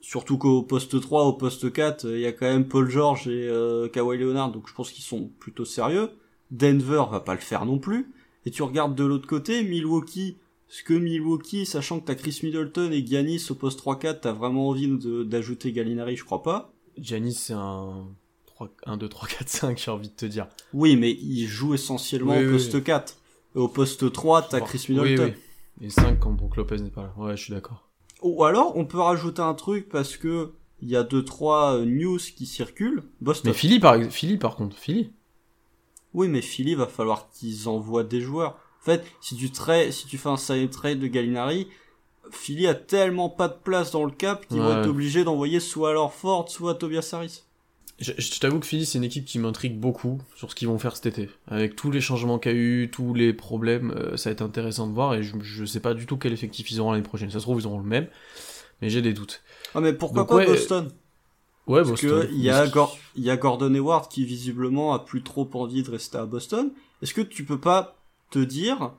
Surtout 0.00 0.38
qu'au 0.38 0.62
poste 0.62 1.00
3, 1.00 1.24
au 1.24 1.32
poste 1.32 1.72
4, 1.72 2.04
euh, 2.04 2.16
il 2.16 2.20
y 2.22 2.26
a 2.26 2.32
quand 2.32 2.46
même 2.46 2.68
Paul 2.68 2.88
George 2.88 3.26
et 3.26 3.48
euh, 3.48 3.88
Kawhi 3.88 4.18
Leonard, 4.18 4.52
donc 4.52 4.68
je 4.68 4.72
pense 4.74 4.92
qu'ils 4.92 5.02
sont 5.04 5.30
plutôt 5.40 5.64
sérieux. 5.64 6.10
Denver 6.52 7.02
va 7.10 7.18
pas 7.20 7.34
le 7.34 7.40
faire 7.40 7.66
non 7.66 7.78
plus. 7.78 8.12
Et 8.46 8.52
tu 8.52 8.62
regardes 8.62 8.94
de 8.94 9.04
l'autre 9.04 9.26
côté, 9.26 9.64
Milwaukee, 9.64 10.36
ce 10.68 10.82
que 10.82 10.94
Milwaukee, 10.94 11.64
sachant 11.66 12.00
que 12.00 12.06
t'as 12.06 12.14
Chris 12.14 12.40
Middleton 12.42 12.90
et 12.92 13.04
Giannis 13.04 13.46
au 13.50 13.54
poste 13.54 13.80
3-4, 13.80 14.20
t'as 14.20 14.32
vraiment 14.32 14.68
envie 14.68 14.88
d'ajouter 15.24 15.72
Gallinari, 15.72 16.16
je 16.16 16.24
crois 16.24 16.42
pas. 16.42 16.72
Giannis, 16.98 17.34
c'est 17.34 17.54
un 17.54 18.06
3, 18.46 18.68
1, 18.86 18.96
2, 18.98 19.08
3, 19.08 19.28
4, 19.28 19.48
5, 19.48 19.78
j'ai 19.78 19.90
envie 19.90 20.08
de 20.08 20.14
te 20.14 20.26
dire. 20.26 20.46
Oui, 20.74 20.96
mais 20.96 21.12
il 21.12 21.46
joue 21.46 21.74
essentiellement 21.74 22.36
Oui, 22.36 22.46
au 22.46 22.50
poste 22.52 22.74
oui. 22.74 22.82
4. 22.82 23.16
Et 23.56 23.58
au 23.58 23.68
poste 23.68 24.12
3, 24.12 24.42
t'as 24.42 24.60
Chris 24.60 24.86
Middleton. 24.88 25.32
oui. 25.80 25.86
Et 25.86 25.90
5 25.90 26.18
quand 26.18 26.32
Brook 26.32 26.56
Lopez 26.56 26.78
n'est 26.78 26.90
pas 26.90 27.02
là. 27.02 27.14
Ouais, 27.16 27.36
je 27.36 27.42
suis 27.44 27.52
d'accord. 27.52 27.88
Ou 28.22 28.44
alors, 28.44 28.76
on 28.76 28.84
peut 28.84 28.98
rajouter 28.98 29.42
un 29.42 29.54
truc 29.54 29.88
parce 29.88 30.16
que 30.16 30.52
il 30.80 30.88
y 30.88 30.96
a 30.96 31.02
deux 31.02 31.24
trois 31.24 31.76
euh, 31.76 31.84
news 31.84 32.18
qui 32.18 32.46
circulent. 32.46 33.02
Boston. 33.20 33.50
Mais 33.50 33.56
Philly, 33.56 33.80
par, 33.80 34.00
Philly, 34.10 34.36
par 34.36 34.56
contre, 34.56 34.76
Philly. 34.76 35.12
Oui, 36.14 36.28
mais 36.28 36.40
Philly 36.40 36.74
va 36.74 36.86
falloir 36.86 37.30
qu'ils 37.30 37.68
envoient 37.68 38.04
des 38.04 38.20
joueurs. 38.20 38.58
Fait, 38.88 39.04
si 39.20 39.36
tu 39.36 39.46
tra- 39.48 39.90
si 39.90 40.06
tu 40.06 40.18
fais 40.18 40.28
un 40.28 40.36
sign 40.36 40.68
trade 40.68 40.98
de 40.98 41.06
Gallinari, 41.06 41.68
Philly 42.30 42.66
a 42.66 42.74
tellement 42.74 43.28
pas 43.28 43.48
de 43.48 43.54
place 43.62 43.90
dans 43.90 44.04
le 44.04 44.10
cap 44.10 44.46
qu'ils 44.46 44.58
vont 44.58 44.68
Ouais. 44.74 44.80
être 44.80 44.88
obligés 44.88 45.24
d'envoyer 45.24 45.60
soit 45.60 45.90
alors 45.90 46.12
Ford, 46.12 46.48
soit 46.50 46.74
Tobias 46.74 47.10
Harris. 47.12 47.42
Je, 47.98 48.12
je 48.16 48.38
t'avoue 48.38 48.60
que 48.60 48.66
Philly, 48.66 48.86
c'est 48.86 48.98
une 48.98 49.04
équipe 49.04 49.24
qui 49.24 49.38
m'intrigue 49.40 49.76
beaucoup 49.76 50.20
sur 50.36 50.50
ce 50.50 50.54
qu'ils 50.54 50.68
vont 50.68 50.78
faire 50.78 50.94
cet 50.94 51.06
été. 51.06 51.30
Avec 51.48 51.74
tous 51.74 51.90
les 51.90 52.00
changements 52.00 52.38
qu'il 52.38 52.52
y 52.52 52.54
a 52.54 52.58
eu, 52.58 52.90
tous 52.92 53.12
les 53.12 53.32
problèmes, 53.32 53.90
euh, 53.90 54.16
ça 54.16 54.30
va 54.30 54.32
être 54.34 54.42
intéressant 54.42 54.86
de 54.86 54.92
voir 54.92 55.14
et 55.14 55.22
je, 55.24 55.34
je 55.42 55.64
sais 55.64 55.80
pas 55.80 55.94
du 55.94 56.06
tout 56.06 56.16
quel 56.16 56.32
effectif 56.32 56.70
ils 56.70 56.80
auront 56.80 56.92
l'année 56.92 57.02
prochaine. 57.02 57.30
Ça 57.30 57.40
se 57.40 57.44
trouve, 57.44 57.60
ils 57.60 57.66
auront 57.66 57.80
le 57.80 57.84
même, 57.88 58.06
mais 58.80 58.88
j'ai 58.88 59.02
des 59.02 59.14
doutes. 59.14 59.42
Ah, 59.74 59.80
mais 59.80 59.92
pourquoi 59.92 60.20
Donc, 60.22 60.28
pas 60.28 60.36
ouais, 60.36 60.46
Boston? 60.46 60.90
Ouais, 61.66 61.80
Parce 61.80 61.90
Boston. 62.02 62.28
il 62.32 62.40
y 62.40 62.50
a, 62.50 62.66
Gor- 62.68 62.96
y 63.16 63.30
a 63.30 63.36
Gordon 63.36 63.74
Hayward 63.74 64.08
qui 64.08 64.24
visiblement 64.24 64.94
a 64.94 65.00
plus 65.04 65.22
trop 65.22 65.48
envie 65.54 65.82
de 65.82 65.90
rester 65.90 66.18
à 66.18 66.24
Boston. 66.24 66.70
Est-ce 67.02 67.12
que 67.12 67.20
tu 67.20 67.44
peux 67.44 67.58
pas 67.58 67.97
te 68.30 68.38
dire, 68.38 68.92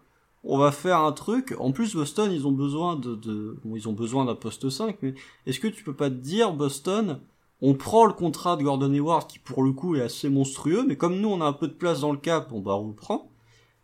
on 0.43 0.57
va 0.57 0.71
faire 0.71 0.99
un 0.99 1.11
truc. 1.11 1.55
En 1.59 1.71
plus, 1.71 1.95
Boston, 1.95 2.31
ils 2.31 2.47
ont 2.47 2.51
besoin 2.51 2.95
de, 2.95 3.57
ils 3.75 3.87
ont 3.87 3.93
besoin 3.93 4.25
d'un 4.25 4.35
poste 4.35 4.69
5, 4.69 4.97
mais 5.01 5.15
est-ce 5.45 5.59
que 5.59 5.67
tu 5.67 5.83
peux 5.83 5.95
pas 5.95 6.09
te 6.09 6.15
dire, 6.15 6.53
Boston, 6.53 7.19
on 7.61 7.73
prend 7.73 8.05
le 8.05 8.13
contrat 8.13 8.55
de 8.55 8.63
Gordon 8.63 8.93
Hayward 8.93 9.27
qui 9.27 9.39
pour 9.39 9.63
le 9.63 9.73
coup 9.73 9.95
est 9.95 10.01
assez 10.01 10.29
monstrueux, 10.29 10.85
mais 10.87 10.95
comme 10.95 11.19
nous 11.19 11.29
on 11.29 11.41
a 11.41 11.45
un 11.45 11.53
peu 11.53 11.67
de 11.67 11.73
place 11.73 12.01
dans 12.01 12.11
le 12.11 12.17
cap, 12.17 12.53
bah 12.53 12.75
on 12.75 12.87
le 12.87 12.93
prend. 12.93 13.29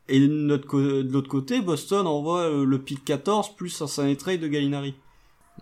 Et 0.07 0.19
de, 0.19 1.11
l'autre 1.11 1.29
côté, 1.29 1.61
Boston 1.61 2.05
envoie 2.05 2.41
euh, 2.41 2.63
le 2.63 2.79
pick 2.79 3.03
14 3.03 3.55
plus 3.55 3.81
un 3.81 3.87
sign 3.87 4.15
de 4.15 4.47
Gallinari. 4.47 4.93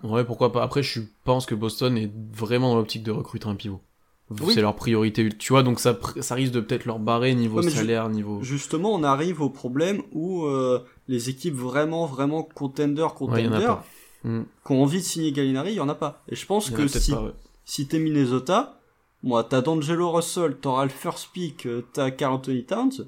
Ouais, 0.03 0.25
pourquoi 0.25 0.51
pas. 0.51 0.63
Après, 0.63 0.83
je 0.83 0.99
pense 1.23 1.45
que 1.45 1.55
Boston 1.55 1.97
est 1.97 2.11
vraiment 2.33 2.71
dans 2.71 2.75
l'optique 2.75 3.03
de 3.03 3.11
recruter 3.11 3.47
un 3.47 3.55
pivot. 3.55 3.79
Oui. 4.29 4.53
C'est 4.53 4.61
leur 4.61 4.75
priorité. 4.75 5.29
Tu 5.29 5.53
vois, 5.53 5.63
donc 5.63 5.79
ça, 5.79 5.97
ça 6.21 6.35
risque 6.35 6.53
de 6.53 6.61
peut-être 6.61 6.85
leur 6.85 6.99
barrer 6.99 7.35
niveau 7.35 7.61
Ouais, 7.61 7.69
salaire, 7.69 8.09
niveau. 8.09 8.41
Justement, 8.41 8.93
on 8.93 9.03
arrive 9.03 9.41
au 9.41 9.49
problème 9.49 10.01
où 10.11 10.45
euh, 10.45 10.79
les 11.07 11.29
équipes 11.29 11.55
vraiment, 11.55 12.05
vraiment 12.05 12.43
contender, 12.43 13.03
Ouais, 13.03 13.09
contender, 13.15 13.65
pas. 13.65 13.85
Hmm, 14.23 14.43
qui 14.65 14.71
ont 14.71 14.81
envie 14.81 14.99
de 14.99 15.03
signer 15.03 15.31
Gallinari, 15.33 15.73
il 15.73 15.75
y 15.75 15.79
en 15.81 15.89
a 15.89 15.95
pas. 15.95 16.23
Et 16.29 16.35
je 16.35 16.45
pense 16.45 16.69
que 16.69 16.87
si, 16.87 17.11
pas, 17.11 17.21
ouais. 17.21 17.31
si 17.65 17.87
t'es 17.87 17.99
Minnesota, 17.99 18.79
moi, 19.21 19.43
t'as 19.43 19.61
D'Angelo 19.61 20.11
Russell, 20.11 20.55
t'auras 20.55 20.85
le 20.85 20.89
first 20.89 21.29
pick, 21.33 21.65
euh, 21.65 21.85
t'as 21.91 22.09
Carl 22.09 22.33
Anthony 22.33 22.63
Towns, 22.63 23.07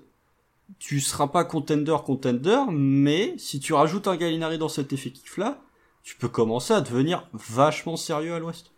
tu 0.79 0.99
seras 0.99 1.27
pas 1.27 1.45
contender, 1.45 1.95
contender, 2.05 2.59
mais 2.71 3.33
si 3.37 3.59
tu 3.59 3.73
rajoutes 3.73 4.07
un 4.07 4.17
Gallinari 4.17 4.57
dans 4.57 4.69
cet 4.69 4.91
effectif-là, 4.91 5.61
tu 6.03 6.17
peux 6.17 6.27
commencer 6.27 6.73
à 6.73 6.81
devenir 6.81 7.27
vachement 7.33 7.95
sérieux 7.95 8.33
à 8.33 8.39
l'ouest. 8.39 8.71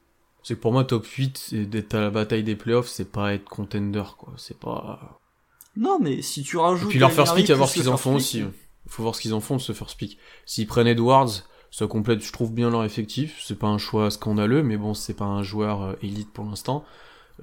C'est 0.47 0.55
que 0.55 0.61
pour 0.61 0.71
moi, 0.71 0.85
top 0.85 1.05
8, 1.05 1.49
et 1.51 1.65
d'être 1.65 1.93
à 1.93 1.99
la 1.99 2.09
bataille 2.09 2.41
des 2.43 2.55
playoffs, 2.55 2.87
c'est 2.87 3.11
pas 3.11 3.33
être 3.33 3.43
contender, 3.43 4.03
quoi. 4.17 4.31
C'est 4.37 4.57
pas. 4.57 5.19
Non, 5.75 5.99
mais 5.99 6.21
si 6.21 6.41
tu 6.41 6.55
rajoutes. 6.55 6.87
Et 6.87 6.91
puis 6.91 6.99
leur 6.99 7.11
first 7.11 7.35
pick, 7.35 7.49
à 7.49 7.55
voir 7.55 7.67
ce 7.67 7.73
qu'ils 7.73 7.89
en 7.89 7.97
font 7.97 8.15
aussi. 8.15 8.39
Il 8.85 8.91
faut 8.91 9.03
voir 9.03 9.13
ce 9.13 9.19
qu'ils 9.19 9.33
en 9.33 9.41
font 9.41 9.59
ce 9.59 9.73
first 9.73 9.97
pick. 9.97 10.17
S'ils 10.45 10.65
prennent 10.65 10.87
Edwards, 10.87 11.29
ça 11.69 11.85
complète, 11.87 12.21
je 12.23 12.31
trouve, 12.31 12.53
bien 12.53 12.69
leur 12.69 12.85
effectif. 12.85 13.41
C'est 13.43 13.59
pas 13.59 13.67
un 13.67 13.77
choix 13.77 14.09
scandaleux, 14.09 14.63
mais 14.63 14.77
bon, 14.77 14.93
c'est 14.93 15.15
pas 15.15 15.25
un 15.25 15.43
joueur 15.43 15.81
euh, 15.83 15.93
élite 16.01 16.31
pour 16.31 16.45
l'instant. 16.45 16.85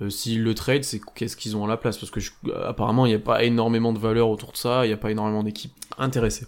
Euh, 0.01 0.09
S'ils 0.09 0.43
le 0.43 0.55
trade, 0.55 0.83
c'est 0.85 1.03
qu'est-ce 1.15 1.37
qu'ils 1.37 1.59
ont 1.59 1.65
à 1.67 1.69
la 1.69 1.77
place? 1.77 1.99
Parce 1.99 2.11
que 2.11 2.21
je- 2.21 2.31
euh, 2.47 2.67
apparemment, 2.67 3.05
il 3.05 3.11
n'y 3.11 3.15
a 3.17 3.19
pas 3.19 3.45
énormément 3.45 3.93
de 3.93 3.99
valeur 3.99 4.31
autour 4.31 4.53
de 4.53 4.57
ça, 4.57 4.87
il 4.87 4.89
n'y 4.89 4.95
a 4.95 4.97
pas 4.97 5.11
énormément 5.11 5.43
d'équipes 5.43 5.75
intéressées. 5.99 6.47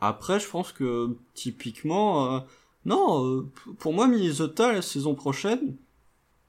Après, 0.00 0.38
je 0.38 0.46
pense 0.48 0.70
que 0.70 1.16
typiquement, 1.34 2.36
euh, 2.36 2.40
non, 2.84 3.24
euh, 3.24 3.50
pour 3.78 3.92
moi, 3.92 4.06
Minnesota 4.08 4.72
la 4.72 4.82
saison 4.82 5.14
prochaine, 5.14 5.76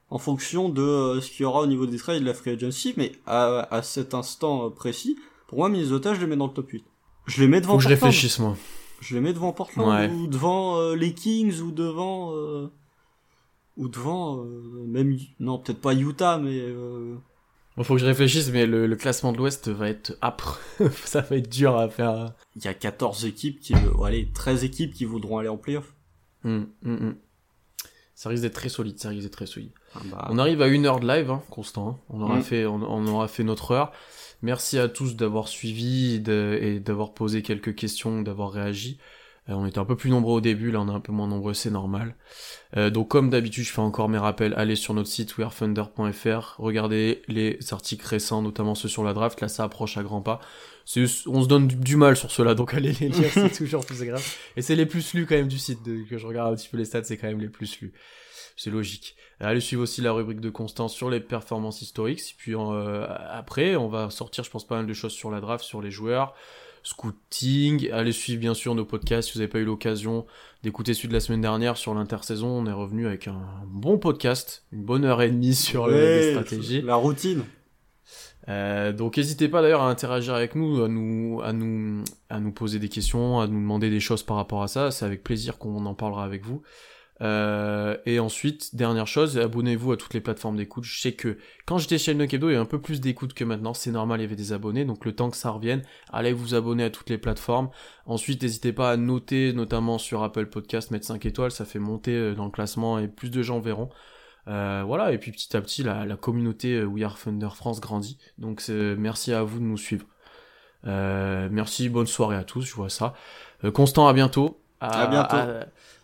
en 0.08 0.18
fonction 0.18 0.68
de 0.68 0.82
euh, 0.82 1.20
ce 1.20 1.30
qu'il 1.30 1.42
y 1.42 1.44
aura 1.44 1.60
au 1.60 1.66
niveau 1.66 1.86
des 1.86 1.98
trades 1.98 2.20
de 2.20 2.26
la 2.26 2.34
free 2.34 2.50
agency, 2.52 2.94
mais 2.96 3.12
à, 3.26 3.66
à 3.74 3.82
cet 3.82 4.14
instant 4.14 4.66
euh, 4.66 4.70
précis, 4.70 5.16
pour 5.48 5.58
moi, 5.58 5.68
Minnesota, 5.68 6.14
je 6.14 6.20
les 6.20 6.26
mets 6.26 6.36
dans 6.36 6.46
le 6.46 6.52
top 6.52 6.68
8. 6.70 6.84
Je 7.26 7.40
les 7.42 7.48
mets 7.48 7.60
devant 7.60 7.72
Faut 7.74 7.78
que 7.78 7.84
je 7.84 7.88
réfléchisse, 7.88 8.38
moi. 8.38 8.56
Je 9.00 9.14
les 9.14 9.20
mets 9.20 9.32
devant 9.32 9.52
Portland 9.52 9.88
Ouais. 9.88 10.10
ou 10.10 10.26
devant 10.26 10.78
euh, 10.78 10.94
les 10.94 11.14
Kings 11.14 11.60
ou 11.60 11.70
devant 11.72 12.34
euh, 12.34 12.68
ou 13.76 13.88
devant 13.88 14.44
euh, 14.44 14.84
même 14.86 15.16
non 15.38 15.58
peut-être 15.58 15.80
pas 15.80 15.94
Utah 15.94 16.36
mais 16.38 16.58
euh, 16.60 17.14
Bon, 17.76 17.82
faut 17.84 17.94
que 17.94 18.00
je 18.00 18.04
réfléchisse, 18.06 18.50
mais 18.52 18.66
le, 18.66 18.86
le 18.86 18.96
classement 18.96 19.32
de 19.32 19.38
l'Ouest 19.38 19.68
va 19.68 19.88
être 19.88 20.18
âpre. 20.22 20.60
ça 21.04 21.20
va 21.22 21.36
être 21.36 21.48
dur 21.48 21.76
à 21.78 21.88
faire. 21.88 22.34
il 22.56 22.64
y 22.64 22.68
a 22.68 22.74
14 22.74 23.24
équipes 23.24 23.60
qui 23.60 23.74
allez 24.04 24.28
13 24.34 24.64
équipes 24.64 24.92
qui 24.92 25.04
voudront 25.06 25.38
aller 25.38 25.48
en 25.48 25.56
playoff. 25.56 25.94
Hum, 26.44 26.68
hum, 26.84 26.98
hum. 27.00 27.14
Ça 28.14 28.28
risque 28.28 28.42
d'être 28.42 28.54
très 28.54 28.68
solide, 28.68 28.98
ça 28.98 29.08
risque 29.08 29.22
d'être 29.22 29.32
très 29.32 29.46
solide. 29.46 29.70
Ah 29.94 30.00
bah, 30.04 30.26
On 30.30 30.36
arrive 30.38 30.60
à 30.60 30.68
une 30.68 30.84
heure 30.86 31.00
de 31.00 31.06
live, 31.08 31.30
hein, 31.30 31.42
constant. 31.50 31.88
hein. 31.88 31.98
On 32.10 32.20
aura 32.20 32.36
Mm. 32.38 32.42
fait, 32.42 32.66
on, 32.66 32.74
on 32.82 33.06
aura 33.06 33.28
fait 33.28 33.44
notre 33.44 33.70
heure. 33.70 33.92
Merci 34.42 34.78
à 34.78 34.88
tous 34.88 35.16
d'avoir 35.16 35.48
suivi 35.48 36.14
et 36.28 36.80
d'avoir 36.80 37.12
posé 37.14 37.42
quelques 37.42 37.74
questions, 37.74 38.20
d'avoir 38.22 38.52
réagi. 38.52 38.98
Euh, 39.48 39.54
on 39.54 39.66
était 39.66 39.78
un 39.78 39.84
peu 39.84 39.96
plus 39.96 40.10
nombreux 40.10 40.34
au 40.34 40.40
début, 40.40 40.70
là 40.70 40.80
on 40.80 40.88
est 40.88 40.94
un 40.94 41.00
peu 41.00 41.12
moins 41.12 41.26
nombreux, 41.26 41.54
c'est 41.54 41.70
normal. 41.70 42.14
Euh, 42.76 42.90
donc 42.90 43.08
comme 43.08 43.30
d'habitude, 43.30 43.64
je 43.64 43.72
fais 43.72 43.80
encore 43.80 44.08
mes 44.08 44.18
rappels. 44.18 44.54
Allez 44.56 44.76
sur 44.76 44.94
notre 44.94 45.08
site 45.08 45.38
wearethunder.fr, 45.38 46.56
regardez 46.58 47.22
les 47.28 47.58
articles 47.72 48.06
récents, 48.06 48.42
notamment 48.42 48.74
ceux 48.74 48.88
sur 48.88 49.04
la 49.04 49.12
draft. 49.12 49.40
Là, 49.40 49.48
ça 49.48 49.64
approche 49.64 49.96
à 49.96 50.02
grands 50.02 50.22
pas. 50.22 50.40
On 51.26 51.42
se 51.42 51.48
donne 51.48 51.68
du, 51.68 51.96
mal 51.96 52.16
sur 52.16 52.30
ceux-là, 52.30 52.54
donc 52.54 52.74
allez 52.74 52.92
les 52.92 53.08
lire, 53.08 53.30
c'est 53.32 53.56
toujours 53.56 53.84
plus 53.84 54.02
agréable. 54.02 54.24
Et 54.56 54.62
c'est 54.62 54.76
les 54.76 54.86
plus 54.86 55.14
lus 55.14 55.26
quand 55.26 55.36
même 55.36 55.48
du 55.48 55.58
site, 55.58 55.80
que 56.08 56.18
je 56.18 56.26
regarde 56.26 56.52
un 56.52 56.56
petit 56.56 56.68
peu 56.68 56.76
les 56.76 56.84
stats, 56.84 57.04
c'est 57.04 57.16
quand 57.16 57.28
même 57.28 57.40
les 57.40 57.48
plus 57.48 57.80
lus. 57.80 57.92
C'est 58.56 58.70
logique. 58.70 59.16
Allez 59.40 59.60
suivre 59.60 59.82
aussi 59.82 60.02
la 60.02 60.12
rubrique 60.12 60.40
de 60.40 60.50
Constance 60.50 60.94
sur 60.94 61.08
les 61.08 61.20
performances 61.20 61.80
historiques. 61.80 62.34
Puis 62.36 62.54
euh, 62.54 63.06
après, 63.30 63.74
on 63.74 63.88
va 63.88 64.10
sortir, 64.10 64.44
je 64.44 64.50
pense, 64.50 64.66
pas 64.66 64.76
mal 64.76 64.86
de 64.86 64.92
choses 64.92 65.12
sur 65.12 65.30
la 65.30 65.40
draft, 65.40 65.64
sur 65.64 65.80
les 65.80 65.90
joueurs, 65.90 66.34
scouting. 66.82 67.90
Allez 67.90 68.12
suivre 68.12 68.40
bien 68.40 68.54
sûr 68.54 68.74
nos 68.74 68.84
podcasts 68.84 69.28
si 69.28 69.34
vous 69.34 69.40
n'avez 69.40 69.50
pas 69.50 69.58
eu 69.58 69.64
l'occasion 69.64 70.26
d'écouter 70.62 70.94
celui 70.94 71.08
de 71.08 71.12
la 71.12 71.20
semaine 71.20 71.40
dernière 71.40 71.76
sur 71.76 71.94
l'intersaison. 71.94 72.48
On 72.48 72.66
est 72.66 72.72
revenu 72.72 73.06
avec 73.06 73.28
un 73.28 73.42
bon 73.66 73.98
podcast, 73.98 74.64
une 74.72 74.84
bonne 74.84 75.04
heure 75.04 75.22
et 75.22 75.30
demie 75.30 75.54
sur 75.54 75.88
les 75.88 76.32
stratégies. 76.32 76.82
La 76.82 76.96
routine. 76.96 77.44
Euh, 78.48 78.92
donc 78.92 79.16
n'hésitez 79.16 79.48
pas 79.48 79.62
d'ailleurs 79.62 79.82
à 79.82 79.90
interagir 79.90 80.34
avec 80.34 80.54
nous, 80.54 80.82
à 80.82 80.88
nous, 80.88 81.40
à 81.42 81.52
nous, 81.52 82.02
à 82.28 82.40
nous 82.40 82.52
poser 82.52 82.78
des 82.78 82.88
questions, 82.88 83.38
à 83.40 83.46
nous 83.46 83.60
demander 83.60 83.90
des 83.90 84.00
choses 84.00 84.22
par 84.22 84.36
rapport 84.36 84.62
à 84.62 84.68
ça. 84.68 84.90
C'est 84.90 85.04
avec 85.04 85.22
plaisir 85.22 85.58
qu'on 85.58 85.84
en 85.86 85.94
parlera 85.94 86.24
avec 86.24 86.44
vous. 86.44 86.62
Euh, 87.22 87.96
et 88.06 88.18
ensuite, 88.18 88.74
dernière 88.74 89.06
chose, 89.06 89.38
abonnez-vous 89.38 89.92
à 89.92 89.96
toutes 89.98 90.14
les 90.14 90.20
plateformes 90.22 90.56
d'écoute. 90.56 90.84
Je 90.84 91.00
sais 91.00 91.12
que 91.12 91.36
quand 91.66 91.76
j'étais 91.78 91.98
chez 91.98 92.14
le 92.14 92.24
Hebdo, 92.24 92.48
il 92.48 92.54
y 92.54 92.56
a 92.56 92.60
un 92.60 92.64
peu 92.64 92.80
plus 92.80 93.00
d'écoute 93.00 93.34
que 93.34 93.44
maintenant. 93.44 93.74
C'est 93.74 93.90
normal, 93.90 94.20
il 94.20 94.22
y 94.22 94.26
avait 94.26 94.36
des 94.36 94.52
abonnés. 94.54 94.84
Donc 94.86 95.04
le 95.04 95.14
temps 95.14 95.28
que 95.30 95.36
ça 95.36 95.50
revienne, 95.50 95.82
allez 96.12 96.32
vous 96.32 96.54
abonner 96.54 96.84
à 96.84 96.90
toutes 96.90 97.10
les 97.10 97.18
plateformes. 97.18 97.68
Ensuite, 98.06 98.42
n'hésitez 98.42 98.72
pas 98.72 98.90
à 98.90 98.96
noter, 98.96 99.52
notamment 99.52 99.98
sur 99.98 100.22
Apple 100.22 100.46
Podcast, 100.46 100.90
mettre 100.90 101.06
5 101.06 101.26
étoiles. 101.26 101.50
Ça 101.50 101.64
fait 101.66 101.78
monter 101.78 102.14
euh, 102.14 102.34
dans 102.34 102.46
le 102.46 102.50
classement 102.50 102.98
et 102.98 103.06
plus 103.08 103.30
de 103.30 103.42
gens 103.42 103.60
verront. 103.60 103.90
Euh, 104.48 104.82
voilà, 104.86 105.12
et 105.12 105.18
puis 105.18 105.30
petit 105.32 105.54
à 105.54 105.60
petit, 105.60 105.82
la, 105.82 106.06
la 106.06 106.16
communauté 106.16 106.72
euh, 106.76 106.84
We 106.86 107.04
Are 107.04 107.18
Thunder 107.18 107.50
France 107.54 107.80
grandit. 107.80 108.16
Donc 108.38 108.62
c'est- 108.62 108.96
merci 108.96 109.32
à 109.34 109.42
vous 109.42 109.58
de 109.58 109.64
nous 109.64 109.76
suivre. 109.76 110.06
Euh, 110.86 111.48
merci, 111.52 111.90
bonne 111.90 112.06
soirée 112.06 112.36
à 112.36 112.44
tous, 112.44 112.62
je 112.62 112.74
vois 112.74 112.88
ça. 112.88 113.12
Euh, 113.64 113.70
Constant, 113.70 114.08
à 114.08 114.14
bientôt. 114.14 114.58
À 114.80 115.06
bientôt. 115.08 115.36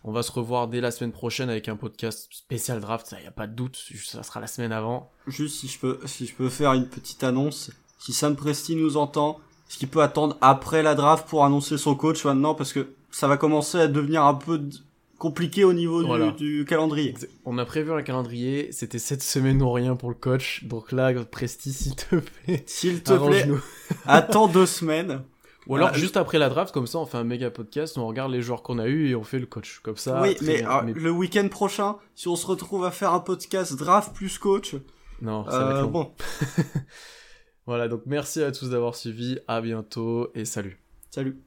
On 0.07 0.13
va 0.13 0.23
se 0.23 0.31
revoir 0.33 0.69
dès 0.69 0.81
la 0.81 0.91
semaine 0.93 1.13
prochaine 1.13 1.51
avec 1.51 1.69
un 1.69 1.77
podcast 1.77 2.29
spécial 2.31 2.81
draft, 2.81 3.07
ça 3.07 3.21
y 3.21 3.27
a 3.27 3.31
pas 3.33 3.47
de 3.47 3.55
doute, 3.55 3.77
ça 4.05 4.23
sera 4.23 4.41
la 4.41 4.47
semaine 4.47 4.73
avant. 4.73 5.11
Juste 5.27 5.57
si 5.61 5.69
je 5.69 5.79
peux 5.79 5.99
si 6.07 6.27
je 6.27 6.35
peux 6.35 6.49
faire 6.49 6.73
une 6.73 6.87
petite 6.89 7.25
annonce, 7.25 7.71
si 7.99 8.13
Sam 8.13 8.37
Presti 8.37 8.77
nous 8.77 8.97
entend, 8.97 9.41
est-ce 9.69 9.79
qu'il 9.79 9.89
peut 9.89 10.03
attendre 10.03 10.37
après 10.41 10.83
la 10.85 10.95
draft 10.95 11.29
pour 11.29 11.45
annoncer 11.45 11.77
son 11.77 11.97
coach 11.97 12.25
maintenant? 12.25 12.55
Parce 12.55 12.73
que 12.73 12.89
ça 13.11 13.27
va 13.27 13.37
commencer 13.37 13.79
à 13.79 13.89
devenir 13.89 14.25
un 14.25 14.35
peu 14.35 14.63
compliqué 15.19 15.65
au 15.65 15.73
niveau 15.73 16.03
du- 16.03 16.07
Voilà. 16.07 16.31
du, 16.33 16.65
calendrier. 16.69 17.15
On 17.45 17.59
a 17.59 17.65
prévu 17.65 17.91
un 17.91 18.03
calendrier, 18.03 18.71
c'était 18.71 18.99
cette 18.99 19.23
semaine 19.23 19.61
ou 19.63 19.73
rien 19.73 19.97
pour 19.97 20.11
le 20.11 20.15
coach, 20.15 20.65
donc 20.65 20.93
là, 20.93 21.13
Presti, 21.25 21.73
s'il 21.73 21.97
te 21.97 22.17
plaît, 22.17 22.63
S'il 22.67 23.03
te 23.03 23.15
plaît, 23.15 23.49
attends 24.07 24.47
deux 24.47 24.67
semaines. 24.67 25.23
Ou 25.67 25.77
alors 25.77 25.95
juste 25.95 26.17
après 26.17 26.39
la 26.39 26.49
draft, 26.49 26.73
comme 26.73 26.87
ça 26.87 26.99
on 26.99 27.07
fait 27.07 27.19
un 27.19 27.25
méga 27.25 27.51
podcast, 27.51 27.99
on 27.99 28.07
regarde 28.07 28.31
les 28.31 28.43
joueurs 28.43 28.63
qu'on 28.63 28.79
a 28.79 28.87
eu 28.87 29.09
et 29.09 29.15
on 29.15 29.25
fait 29.25 29.39
le 29.39 29.47
coach. 29.47 29.81
Comme 29.83 29.97
ça. 29.97 30.21
oui, 30.23 30.37
mais, 30.43 30.63
bien. 30.63 30.83
le 30.95 31.11
week-end 31.11 31.49
prochain, 31.49 31.97
si 32.15 32.29
on 32.29 32.37
se 32.37 32.47
retrouve 32.47 32.85
à 32.85 32.91
faire 32.91 33.13
un 33.13 33.21
podcast 33.21 33.75
draft 33.77 34.15
plus 34.15 34.39
coach, 34.39 34.77
Non, 35.21 35.45
ça 35.45 35.65
va 35.65 35.71
être 35.71 35.79
euh, 35.79 35.83
long. 35.83 35.91
bon, 35.91 36.13
Voilà, 37.67 37.89
donc 37.89 38.03
merci 38.07 38.43
à 38.43 38.53
tous 38.53 38.71
d'avoir 38.71 38.95
suivi, 38.95 39.39
à 39.49 39.61
bientôt 39.61 40.31
et 40.35 40.45
salut. 40.45 40.79
salut. 41.11 41.41